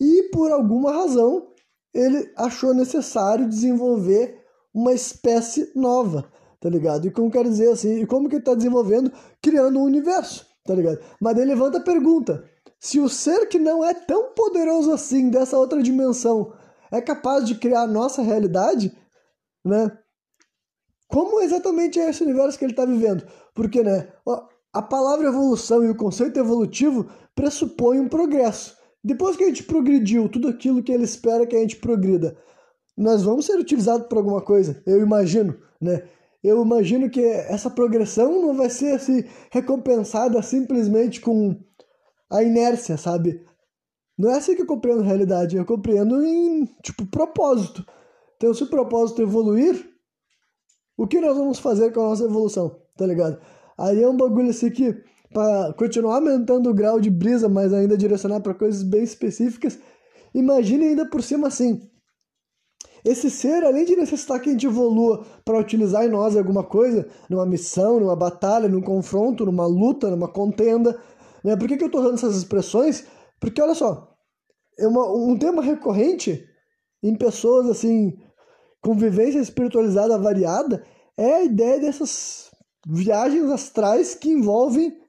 e 0.00 0.24
por 0.32 0.52
alguma 0.52 0.92
razão 0.92 1.52
ele 1.94 2.32
achou 2.36 2.74
necessário 2.74 3.48
desenvolver 3.48 4.44
uma 4.74 4.92
espécie 4.92 5.72
nova? 5.74 6.30
tá 6.66 6.70
ligado? 6.70 7.06
E 7.06 7.10
como 7.10 7.30
quer 7.30 7.44
dizer 7.44 7.70
assim, 7.70 8.00
e 8.00 8.06
como 8.06 8.28
que 8.28 8.36
ele 8.36 8.44
tá 8.44 8.54
desenvolvendo, 8.54 9.12
criando 9.40 9.78
um 9.78 9.84
universo, 9.84 10.46
tá 10.64 10.74
ligado? 10.74 10.98
Mas 11.20 11.36
ele 11.36 11.46
levanta 11.46 11.78
a 11.78 11.82
pergunta: 11.82 12.44
se 12.86 13.00
o 13.00 13.08
ser 13.08 13.48
que 13.48 13.58
não 13.58 13.84
é 13.84 13.92
tão 13.92 14.32
poderoso 14.32 14.92
assim, 14.92 15.28
dessa 15.28 15.58
outra 15.58 15.82
dimensão, 15.82 16.52
é 16.88 17.00
capaz 17.00 17.44
de 17.44 17.56
criar 17.56 17.80
a 17.80 17.86
nossa 17.86 18.22
realidade, 18.22 18.96
né? 19.64 19.90
Como 21.08 21.40
exatamente 21.40 21.98
é 21.98 22.08
esse 22.08 22.22
universo 22.22 22.56
que 22.56 22.64
ele 22.64 22.72
está 22.72 22.84
vivendo? 22.84 23.26
Porque, 23.56 23.82
né, 23.82 24.12
a 24.72 24.80
palavra 24.80 25.26
evolução 25.26 25.84
e 25.84 25.90
o 25.90 25.96
conceito 25.96 26.38
evolutivo 26.38 27.10
pressupõe 27.34 27.98
um 27.98 28.08
progresso. 28.08 28.76
Depois 29.02 29.36
que 29.36 29.42
a 29.42 29.48
gente 29.48 29.64
progrediu 29.64 30.28
tudo 30.28 30.46
aquilo 30.46 30.80
que 30.80 30.92
ele 30.92 31.02
espera 31.02 31.44
que 31.44 31.56
a 31.56 31.60
gente 31.60 31.78
progrida, 31.78 32.36
nós 32.96 33.24
vamos 33.24 33.46
ser 33.46 33.58
utilizados 33.58 34.06
por 34.06 34.18
alguma 34.18 34.40
coisa, 34.40 34.80
eu 34.86 35.02
imagino, 35.02 35.58
né? 35.80 36.04
eu 36.42 36.62
imagino 36.62 37.10
que 37.10 37.20
essa 37.20 37.68
progressão 37.68 38.40
não 38.40 38.54
vai 38.54 38.70
ser 38.70 38.94
assim, 38.94 39.24
recompensada 39.50 40.40
simplesmente 40.40 41.20
com 41.20 41.65
a 42.30 42.42
inércia, 42.42 42.96
sabe? 42.96 43.44
Não 44.18 44.30
é 44.30 44.38
assim 44.38 44.54
que 44.54 44.62
eu 44.62 44.66
compreendo 44.66 45.02
a 45.02 45.06
realidade, 45.06 45.56
eu 45.56 45.64
compreendo 45.64 46.24
em, 46.24 46.64
tipo, 46.82 47.06
propósito. 47.06 47.84
Então, 48.36 48.52
se 48.54 48.62
o 48.62 48.70
propósito 48.70 49.20
é 49.20 49.24
evoluir, 49.24 49.88
o 50.96 51.06
que 51.06 51.20
nós 51.20 51.36
vamos 51.36 51.58
fazer 51.58 51.92
com 51.92 52.00
a 52.00 52.08
nossa 52.10 52.24
evolução, 52.24 52.80
tá 52.96 53.06
ligado? 53.06 53.38
Aí 53.78 54.02
é 54.02 54.08
um 54.08 54.16
bagulho 54.16 54.50
assim 54.50 54.70
que, 54.70 54.94
para 55.32 55.74
continuar 55.74 56.16
aumentando 56.16 56.70
o 56.70 56.74
grau 56.74 56.98
de 56.98 57.10
brisa, 57.10 57.48
mas 57.48 57.72
ainda 57.72 57.96
direcionar 57.96 58.40
para 58.40 58.54
coisas 58.54 58.82
bem 58.82 59.02
específicas, 59.02 59.78
imagine 60.34 60.86
ainda 60.86 61.04
por 61.04 61.22
cima 61.22 61.48
assim, 61.48 61.82
esse 63.06 63.30
ser, 63.30 63.62
além 63.62 63.84
de 63.84 63.94
necessitar 63.94 64.40
que 64.40 64.48
a 64.48 64.52
gente 64.52 64.66
evolua 64.66 65.24
para 65.44 65.60
utilizar 65.60 66.04
em 66.04 66.08
nós 66.08 66.36
alguma 66.36 66.64
coisa, 66.64 67.06
numa 67.30 67.46
missão, 67.46 68.00
numa 68.00 68.16
batalha, 68.16 68.68
num 68.68 68.82
confronto, 68.82 69.46
numa 69.46 69.64
luta, 69.64 70.10
numa 70.10 70.26
contenda, 70.26 70.98
né? 71.46 71.56
Por 71.56 71.68
que, 71.68 71.76
que 71.76 71.84
eu 71.84 71.86
estou 71.86 72.00
usando 72.00 72.14
essas 72.14 72.36
expressões? 72.36 73.06
Porque, 73.38 73.62
olha 73.62 73.76
só, 73.76 74.12
é 74.76 74.88
uma, 74.88 75.08
um 75.14 75.38
tema 75.38 75.62
recorrente 75.62 76.44
em 77.00 77.14
pessoas, 77.14 77.70
assim, 77.70 78.18
com 78.82 78.94
vivência 78.94 79.38
espiritualizada 79.38 80.18
variada, 80.18 80.84
é 81.16 81.34
a 81.34 81.44
ideia 81.44 81.78
dessas 81.78 82.50
viagens 82.84 83.48
astrais 83.48 84.12
que 84.12 84.28
envolvem 84.28 85.00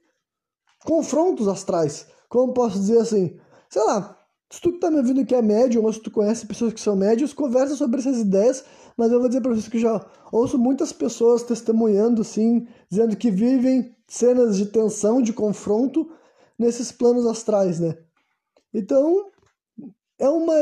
confrontos 0.84 1.48
astrais. 1.48 2.06
Como 2.28 2.54
posso 2.54 2.78
dizer 2.78 2.98
assim? 2.98 3.36
Sei 3.68 3.82
lá, 3.82 4.16
se 4.48 4.60
tu 4.60 4.70
que 4.72 4.78
tá 4.78 4.92
me 4.92 4.98
ouvindo 4.98 5.26
que 5.26 5.34
é 5.34 5.42
médium, 5.42 5.84
ou 5.84 5.92
se 5.92 5.98
tu 5.98 6.08
conhece 6.08 6.46
pessoas 6.46 6.72
que 6.72 6.80
são 6.80 6.94
médios, 6.94 7.32
conversa 7.32 7.74
sobre 7.74 7.98
essas 7.98 8.18
ideias, 8.20 8.64
mas 8.96 9.10
eu 9.10 9.18
vou 9.18 9.28
dizer 9.28 9.40
para 9.40 9.50
vocês 9.50 9.66
que 9.66 9.80
já 9.80 10.06
ouço 10.30 10.56
muitas 10.56 10.92
pessoas 10.92 11.42
testemunhando, 11.42 12.22
sim, 12.22 12.68
dizendo 12.88 13.16
que 13.16 13.28
vivem 13.28 13.92
cenas 14.06 14.56
de 14.56 14.66
tensão, 14.66 15.20
de 15.20 15.32
confronto 15.32 16.08
nesses 16.58 16.90
planos 16.90 17.26
astrais, 17.26 17.78
né? 17.78 17.96
Então, 18.74 19.30
é 20.18 20.28
uma. 20.28 20.54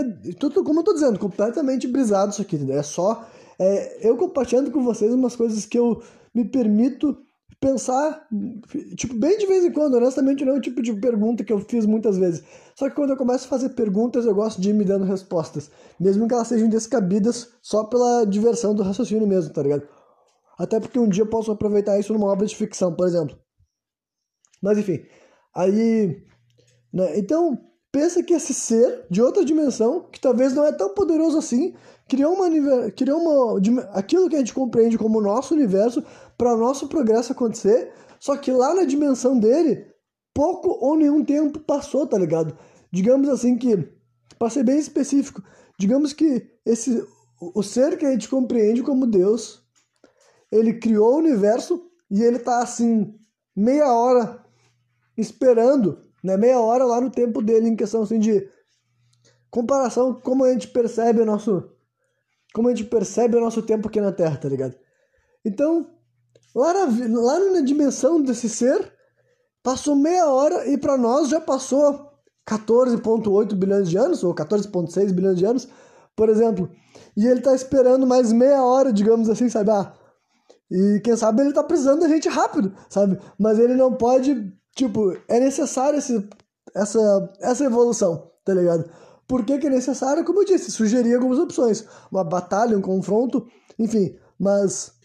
Como 0.64 0.80
eu 0.80 0.84
tô 0.84 0.92
dizendo, 0.92 1.18
completamente 1.18 1.88
brisado 1.88 2.32
isso 2.32 2.42
aqui, 2.42 2.58
né? 2.58 2.76
É 2.76 2.82
só 2.82 3.26
é, 3.58 4.08
eu 4.08 4.16
compartilhando 4.16 4.70
com 4.70 4.82
vocês 4.82 5.12
umas 5.12 5.34
coisas 5.34 5.64
que 5.64 5.78
eu 5.78 6.02
me 6.34 6.44
permito 6.44 7.16
pensar, 7.58 8.28
tipo, 8.96 9.14
bem 9.14 9.38
de 9.38 9.46
vez 9.46 9.64
em 9.64 9.72
quando, 9.72 9.94
honestamente 9.94 10.44
não 10.44 10.54
é 10.54 10.58
o 10.58 10.60
tipo 10.60 10.82
de 10.82 10.92
pergunta 10.94 11.42
que 11.42 11.52
eu 11.52 11.58
fiz 11.60 11.86
muitas 11.86 12.18
vezes. 12.18 12.44
Só 12.74 12.88
que 12.88 12.94
quando 12.94 13.10
eu 13.10 13.16
começo 13.16 13.46
a 13.46 13.48
fazer 13.48 13.70
perguntas, 13.70 14.26
eu 14.26 14.34
gosto 14.34 14.60
de 14.60 14.70
ir 14.70 14.74
me 14.74 14.84
dando 14.84 15.06
respostas, 15.06 15.70
mesmo 15.98 16.28
que 16.28 16.34
elas 16.34 16.48
sejam 16.48 16.68
descabidas 16.68 17.48
só 17.62 17.84
pela 17.84 18.24
diversão 18.26 18.74
do 18.74 18.82
raciocínio 18.82 19.26
mesmo, 19.26 19.52
tá 19.52 19.62
ligado? 19.62 19.88
Até 20.58 20.78
porque 20.78 20.98
um 20.98 21.08
dia 21.08 21.22
eu 21.22 21.28
posso 21.28 21.50
aproveitar 21.50 21.98
isso 21.98 22.12
numa 22.12 22.30
obra 22.30 22.46
de 22.46 22.54
ficção, 22.54 22.94
por 22.94 23.06
exemplo. 23.06 23.38
Mas 24.62 24.76
enfim, 24.76 25.00
aí, 25.56 26.22
né, 26.92 27.18
então, 27.18 27.58
pensa 27.90 28.22
que 28.22 28.34
esse 28.34 28.52
ser 28.52 29.06
de 29.10 29.22
outra 29.22 29.44
dimensão, 29.44 30.06
que 30.12 30.20
talvez 30.20 30.52
não 30.52 30.64
é 30.64 30.72
tão 30.72 30.92
poderoso 30.94 31.38
assim, 31.38 31.74
criou 32.08 32.34
uma 32.34 32.90
criou 32.90 33.18
uma 33.18 33.82
aquilo 33.92 34.28
que 34.28 34.36
a 34.36 34.38
gente 34.38 34.54
compreende 34.54 34.98
como 34.98 35.20
nosso 35.20 35.54
universo 35.54 36.04
para 36.36 36.56
nosso 36.56 36.88
progresso 36.88 37.32
acontecer, 37.32 37.90
só 38.20 38.36
que 38.36 38.52
lá 38.52 38.74
na 38.74 38.84
dimensão 38.84 39.38
dele, 39.38 39.86
pouco 40.34 40.68
ou 40.68 40.96
nenhum 40.96 41.24
tempo 41.24 41.58
passou, 41.58 42.06
tá 42.06 42.18
ligado? 42.18 42.56
Digamos 42.92 43.28
assim 43.28 43.56
que, 43.56 43.88
para 44.38 44.50
ser 44.50 44.62
bem 44.62 44.78
específico, 44.78 45.42
digamos 45.78 46.12
que 46.12 46.46
esse 46.64 47.02
o 47.40 47.62
ser 47.62 47.96
que 47.98 48.06
a 48.06 48.12
gente 48.12 48.28
compreende 48.28 48.82
como 48.82 49.06
Deus, 49.06 49.62
ele 50.52 50.74
criou 50.74 51.14
o 51.14 51.18
universo 51.18 51.82
e 52.10 52.22
ele 52.22 52.38
tá 52.38 52.62
assim 52.62 53.14
meia 53.54 53.92
hora 53.92 54.45
esperando, 55.16 55.98
né, 56.22 56.36
meia 56.36 56.60
hora 56.60 56.84
lá 56.84 57.00
no 57.00 57.10
tempo 57.10 57.42
dele 57.42 57.68
em 57.68 57.76
questão 57.76 58.02
assim 58.02 58.18
de 58.18 58.48
comparação 59.50 60.14
como 60.14 60.44
a 60.44 60.52
gente 60.52 60.68
percebe 60.68 61.20
o 61.20 61.26
nosso 61.26 61.70
como 62.54 62.68
a 62.68 62.74
gente 62.74 62.84
percebe 62.84 63.36
o 63.36 63.40
nosso 63.40 63.62
tempo 63.62 63.88
aqui 63.88 64.00
na 64.00 64.12
Terra, 64.12 64.36
tá 64.38 64.48
ligado? 64.48 64.74
Então, 65.44 65.86
Lá 66.56 66.72
na, 66.72 67.20
lá 67.20 67.38
na 67.52 67.60
dimensão 67.60 68.22
desse 68.22 68.48
ser, 68.48 68.90
passou 69.62 69.94
meia 69.94 70.26
hora 70.26 70.66
e 70.66 70.78
para 70.78 70.96
nós 70.96 71.28
já 71.28 71.38
passou 71.38 72.10
14,8 72.48 73.54
bilhões 73.54 73.90
de 73.90 73.98
anos, 73.98 74.24
ou 74.24 74.34
14,6 74.34 75.12
bilhões 75.12 75.36
de 75.36 75.44
anos, 75.44 75.68
por 76.16 76.30
exemplo. 76.30 76.70
E 77.14 77.26
ele 77.26 77.42
tá 77.42 77.54
esperando 77.54 78.06
mais 78.06 78.32
meia 78.32 78.64
hora, 78.64 78.90
digamos 78.90 79.28
assim, 79.28 79.50
sabe? 79.50 79.70
Ah, 79.70 79.92
e 80.70 80.98
quem 81.04 81.14
sabe 81.14 81.42
ele 81.42 81.52
tá 81.52 81.62
precisando 81.62 82.00
da 82.00 82.08
gente 82.08 82.26
rápido, 82.26 82.74
sabe? 82.88 83.18
Mas 83.38 83.58
ele 83.58 83.74
não 83.74 83.92
pode, 83.92 84.50
tipo, 84.76 85.16
é 85.26 85.40
necessário 85.40 85.98
esse, 85.98 86.28
essa, 86.72 87.32
essa 87.40 87.64
evolução, 87.64 88.30
tá 88.44 88.54
ligado? 88.54 88.88
Por 89.26 89.44
que, 89.44 89.58
que 89.58 89.66
é 89.66 89.70
necessário? 89.70 90.24
Como 90.24 90.42
eu 90.42 90.44
disse, 90.44 90.70
sugerir 90.70 91.16
algumas 91.16 91.40
opções. 91.40 91.84
Uma 92.12 92.22
batalha, 92.22 92.78
um 92.78 92.80
confronto, 92.80 93.44
enfim. 93.76 94.16
Mas 94.38 94.96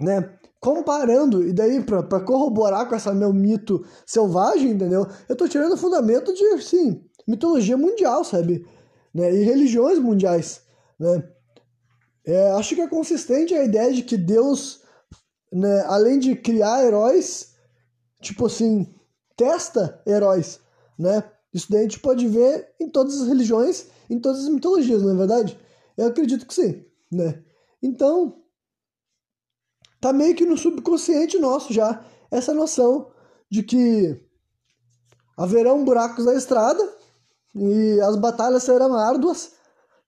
né? 0.00 0.30
Comparando, 0.60 1.46
e 1.46 1.52
daí 1.52 1.82
para 1.82 2.20
corroborar 2.20 2.88
com 2.88 2.94
essa 2.94 3.12
meu 3.12 3.32
mito 3.32 3.84
selvagem, 4.06 4.70
entendeu? 4.70 5.06
Eu 5.28 5.36
tô 5.36 5.46
tirando 5.46 5.76
fundamento 5.76 6.32
de, 6.32 6.62
sim, 6.62 7.04
mitologia 7.28 7.76
mundial, 7.76 8.24
sabe? 8.24 8.66
Né? 9.14 9.34
E 9.34 9.44
religiões 9.44 9.98
mundiais, 9.98 10.62
né? 10.98 11.28
É, 12.26 12.50
acho 12.52 12.74
que 12.74 12.80
é 12.80 12.88
consistente 12.88 13.54
a 13.54 13.62
ideia 13.62 13.92
de 13.92 14.02
que 14.02 14.16
Deus, 14.16 14.80
né, 15.52 15.84
além 15.86 16.18
de 16.18 16.34
criar 16.34 16.82
heróis, 16.82 17.53
tipo 18.20 18.46
assim, 18.46 18.94
testa 19.36 20.02
heróis, 20.06 20.60
né? 20.98 21.24
Isso 21.52 21.70
daí 21.70 21.80
a 21.80 21.82
gente 21.84 22.00
pode 22.00 22.26
ver 22.26 22.74
em 22.80 22.88
todas 22.88 23.20
as 23.20 23.28
religiões, 23.28 23.86
em 24.10 24.18
todas 24.18 24.42
as 24.42 24.48
mitologias, 24.48 25.02
não 25.02 25.12
é 25.12 25.16
verdade? 25.16 25.58
Eu 25.96 26.06
acredito 26.06 26.46
que 26.46 26.54
sim, 26.54 26.84
né? 27.10 27.42
Então, 27.82 28.42
tá 30.00 30.12
meio 30.12 30.34
que 30.34 30.44
no 30.44 30.58
subconsciente 30.58 31.38
nosso 31.38 31.72
já 31.72 32.04
essa 32.30 32.52
noção 32.52 33.12
de 33.48 33.62
que 33.62 34.20
haverão 35.36 35.84
buracos 35.84 36.24
na 36.24 36.34
estrada 36.34 36.82
e 37.54 38.00
as 38.00 38.16
batalhas 38.16 38.64
serão 38.64 38.94
árduas, 38.94 39.52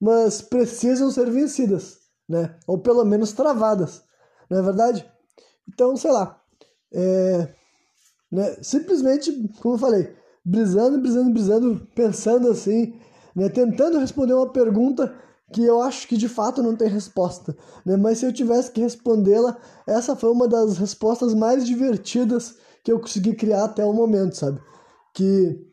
mas 0.01 0.43
precisam 0.43 1.11
ser 1.11 1.31
vencidas, 1.31 2.01
né? 2.28 2.59
Ou 2.66 2.78
pelo 2.78 3.05
menos 3.05 3.33
travadas, 3.33 4.03
não 4.51 4.59
é 4.59 4.62
verdade? 4.62 5.09
Então, 5.69 5.97
sei 5.97 6.11
lá, 6.11 6.43
é, 6.93 7.55
né? 8.36 8.54
simplesmente, 8.60 9.32
como 9.62 9.76
eu 9.76 9.78
falei, 9.78 10.14
brisando, 10.44 11.00
brisando, 11.00 11.30
brisando, 11.30 11.88
pensando 11.94 12.50
assim, 12.50 12.94
né? 13.34 13.48
tentando 13.48 13.98
responder 13.98 14.34
uma 14.34 14.52
pergunta 14.52 15.10
que 15.50 15.64
eu 15.64 15.80
acho 15.80 16.06
que 16.06 16.18
de 16.18 16.28
fato 16.28 16.62
não 16.62 16.76
tem 16.76 16.86
resposta, 16.88 17.56
né? 17.84 17.96
Mas 17.96 18.18
se 18.18 18.26
eu 18.26 18.32
tivesse 18.32 18.70
que 18.72 18.80
respondê-la, 18.80 19.56
essa 19.86 20.16
foi 20.16 20.30
uma 20.30 20.48
das 20.48 20.76
respostas 20.76 21.32
mais 21.34 21.64
divertidas 21.64 22.56
que 22.84 22.90
eu 22.90 22.98
consegui 22.98 23.32
criar 23.32 23.64
até 23.64 23.84
o 23.84 23.92
momento, 23.92 24.36
sabe? 24.36 24.60
Que, 25.14 25.64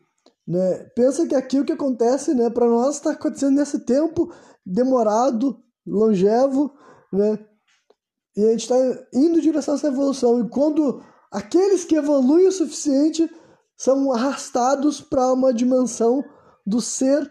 né? 0.46 0.84
Pensa 0.94 1.26
que 1.26 1.34
aqui 1.34 1.58
o 1.58 1.64
que 1.64 1.72
acontece, 1.72 2.34
né? 2.34 2.48
Para 2.50 2.68
nós 2.68 2.94
está 2.94 3.10
acontecendo 3.10 3.56
nesse 3.56 3.80
tempo 3.80 4.32
demorado, 4.64 5.60
longevo, 5.84 6.72
né? 7.12 7.36
E 8.36 8.44
a 8.44 8.50
gente 8.52 8.60
está 8.60 8.76
indo 9.12 9.38
em 9.38 9.42
direção 9.42 9.74
a 9.74 9.76
essa 9.76 9.88
evolução. 9.88 10.40
E 10.40 10.48
quando 10.48 11.02
aqueles 11.34 11.84
que 11.84 11.96
evoluem 11.96 12.46
o 12.46 12.52
suficiente 12.52 13.28
são 13.76 14.12
arrastados 14.12 15.00
para 15.00 15.32
uma 15.32 15.52
dimensão 15.52 16.24
do 16.64 16.80
ser 16.80 17.30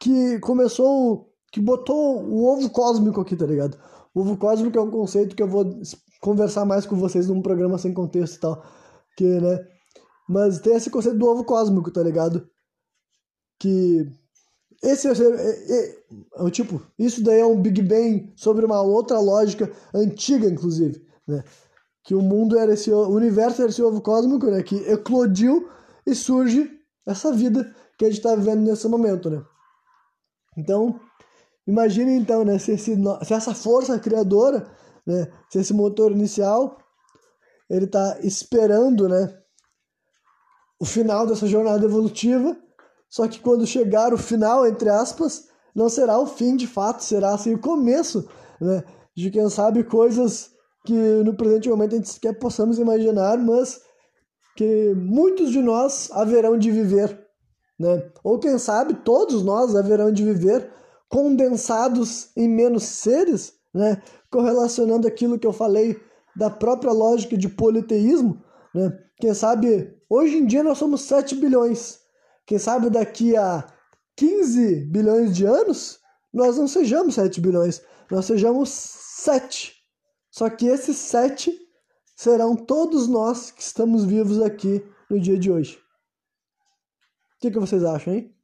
que 0.00 0.38
começou 0.40 1.30
que 1.52 1.60
botou 1.60 2.24
o 2.24 2.46
ovo 2.46 2.70
cósmico 2.70 3.20
aqui, 3.20 3.36
tá 3.36 3.44
ligado? 3.44 3.78
O 4.14 4.20
ovo 4.20 4.38
cósmico 4.38 4.78
é 4.78 4.80
um 4.80 4.90
conceito 4.90 5.36
que 5.36 5.42
eu 5.42 5.48
vou 5.48 5.70
conversar 6.18 6.64
mais 6.64 6.86
com 6.86 6.96
vocês 6.96 7.28
num 7.28 7.42
programa 7.42 7.76
sem 7.76 7.92
contexto 7.92 8.36
e 8.36 8.40
tal. 8.40 8.64
Que, 9.18 9.38
né? 9.38 9.66
Mas 10.26 10.60
tem 10.60 10.74
esse 10.74 10.88
conceito 10.88 11.18
do 11.18 11.26
ovo 11.26 11.44
cósmico, 11.44 11.90
tá 11.90 12.02
ligado? 12.02 12.48
Que. 13.58 14.10
Esse 14.82 15.06
é, 15.06 15.12
é, 15.12 15.74
é, 15.76 16.46
é, 16.46 16.50
tipo, 16.50 16.82
isso 16.98 17.22
daí 17.22 17.38
é 17.40 17.46
um 17.46 17.60
Big 17.60 17.82
Bang 17.82 18.32
sobre 18.34 18.64
uma 18.64 18.80
outra 18.80 19.20
lógica 19.20 19.70
antiga, 19.94 20.48
inclusive, 20.48 21.06
né? 21.28 21.44
Que 22.04 22.14
o 22.14 22.22
mundo 22.22 22.58
era 22.58 22.74
esse, 22.74 22.90
o 22.90 23.08
universo 23.08 23.62
era 23.62 23.70
esse 23.70 23.82
ovo 23.82 24.00
cósmico, 24.00 24.46
né? 24.46 24.62
Que 24.62 24.76
eclodiu 24.90 25.68
e 26.06 26.14
surge 26.14 26.70
essa 27.06 27.32
vida 27.32 27.74
que 27.96 28.04
a 28.04 28.08
gente 28.08 28.18
está 28.18 28.34
vivendo 28.34 28.62
nesse 28.62 28.88
momento, 28.88 29.30
né? 29.30 29.42
Então, 30.56 31.00
Imagine 31.66 32.12
então, 32.14 32.44
né, 32.44 32.58
se, 32.58 32.72
esse, 32.72 32.96
se 33.24 33.34
essa 33.34 33.54
força 33.54 33.98
criadora, 33.98 34.66
né, 35.06 35.28
se 35.48 35.58
esse 35.60 35.72
motor 35.72 36.10
inicial, 36.10 36.78
ele 37.70 37.84
está 37.84 38.18
esperando, 38.22 39.08
né, 39.08 39.38
o 40.80 40.84
final 40.84 41.26
dessa 41.26 41.46
jornada 41.46 41.84
evolutiva, 41.84 42.56
só 43.08 43.28
que 43.28 43.38
quando 43.38 43.66
chegar 43.66 44.12
o 44.12 44.18
final, 44.18 44.66
entre 44.66 44.88
aspas, 44.88 45.48
não 45.74 45.88
será 45.88 46.18
o 46.18 46.26
fim 46.26 46.56
de 46.56 46.66
fato, 46.66 47.04
será 47.04 47.34
assim 47.34 47.54
o 47.54 47.60
começo, 47.60 48.28
né, 48.60 48.82
de 49.14 49.30
quem 49.30 49.48
sabe 49.48 49.84
coisas 49.84 50.51
que 50.84 50.92
no 50.92 51.34
presente 51.34 51.68
momento 51.68 51.94
a 51.94 51.96
gente 51.96 52.08
sequer 52.08 52.38
possamos 52.38 52.78
imaginar, 52.78 53.38
mas 53.38 53.80
que 54.56 54.94
muitos 54.94 55.50
de 55.50 55.60
nós 55.60 56.10
haverão 56.12 56.58
de 56.58 56.70
viver, 56.70 57.18
né? 57.78 58.10
Ou 58.22 58.38
quem 58.38 58.58
sabe 58.58 58.94
todos 58.94 59.42
nós 59.42 59.74
haverão 59.74 60.12
de 60.12 60.24
viver 60.24 60.70
condensados 61.08 62.30
em 62.36 62.48
menos 62.48 62.84
seres, 62.84 63.52
né? 63.74 64.00
correlacionando 64.30 65.06
aquilo 65.06 65.38
que 65.38 65.46
eu 65.46 65.52
falei 65.52 66.00
da 66.34 66.48
própria 66.48 66.92
lógica 66.92 67.36
de 67.36 67.48
politeísmo. 67.48 68.42
Né? 68.74 68.98
Quem 69.18 69.34
sabe 69.34 69.94
hoje 70.08 70.38
em 70.38 70.46
dia 70.46 70.62
nós 70.62 70.78
somos 70.78 71.02
7 71.02 71.34
bilhões. 71.34 71.98
Quem 72.46 72.58
sabe 72.58 72.88
daqui 72.88 73.36
a 73.36 73.66
15 74.16 74.86
bilhões 74.86 75.36
de 75.36 75.44
anos 75.44 76.00
nós 76.32 76.56
não 76.56 76.66
sejamos 76.66 77.14
7 77.14 77.40
bilhões, 77.40 77.82
nós 78.10 78.24
sejamos 78.24 78.70
7. 78.70 79.74
Só 80.32 80.48
que 80.48 80.66
esses 80.66 80.96
7 80.96 81.52
serão 82.16 82.56
todos 82.56 83.06
nós 83.06 83.50
que 83.50 83.60
estamos 83.60 84.04
vivos 84.04 84.40
aqui 84.40 84.82
no 85.10 85.20
dia 85.20 85.38
de 85.38 85.52
hoje. 85.52 85.76
O 87.36 87.40
que, 87.40 87.50
que 87.50 87.58
vocês 87.58 87.84
acham, 87.84 88.14
hein? 88.14 88.34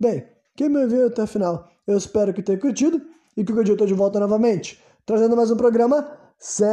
Bem, 0.00 0.26
quem 0.56 0.70
me 0.70 0.86
viu 0.86 1.08
até 1.08 1.22
o 1.22 1.26
final, 1.26 1.70
eu 1.86 1.98
espero 1.98 2.32
que 2.32 2.42
tenha 2.42 2.58
curtido 2.58 3.06
e 3.36 3.44
que 3.44 3.52
o 3.52 3.62
dia 3.62 3.74
eu 3.74 3.76
tô 3.76 3.84
de 3.84 3.92
volta 3.92 4.18
novamente, 4.18 4.82
trazendo 5.04 5.36
mais 5.36 5.50
um 5.50 5.56
programa 5.56 6.18
sem 6.38 6.66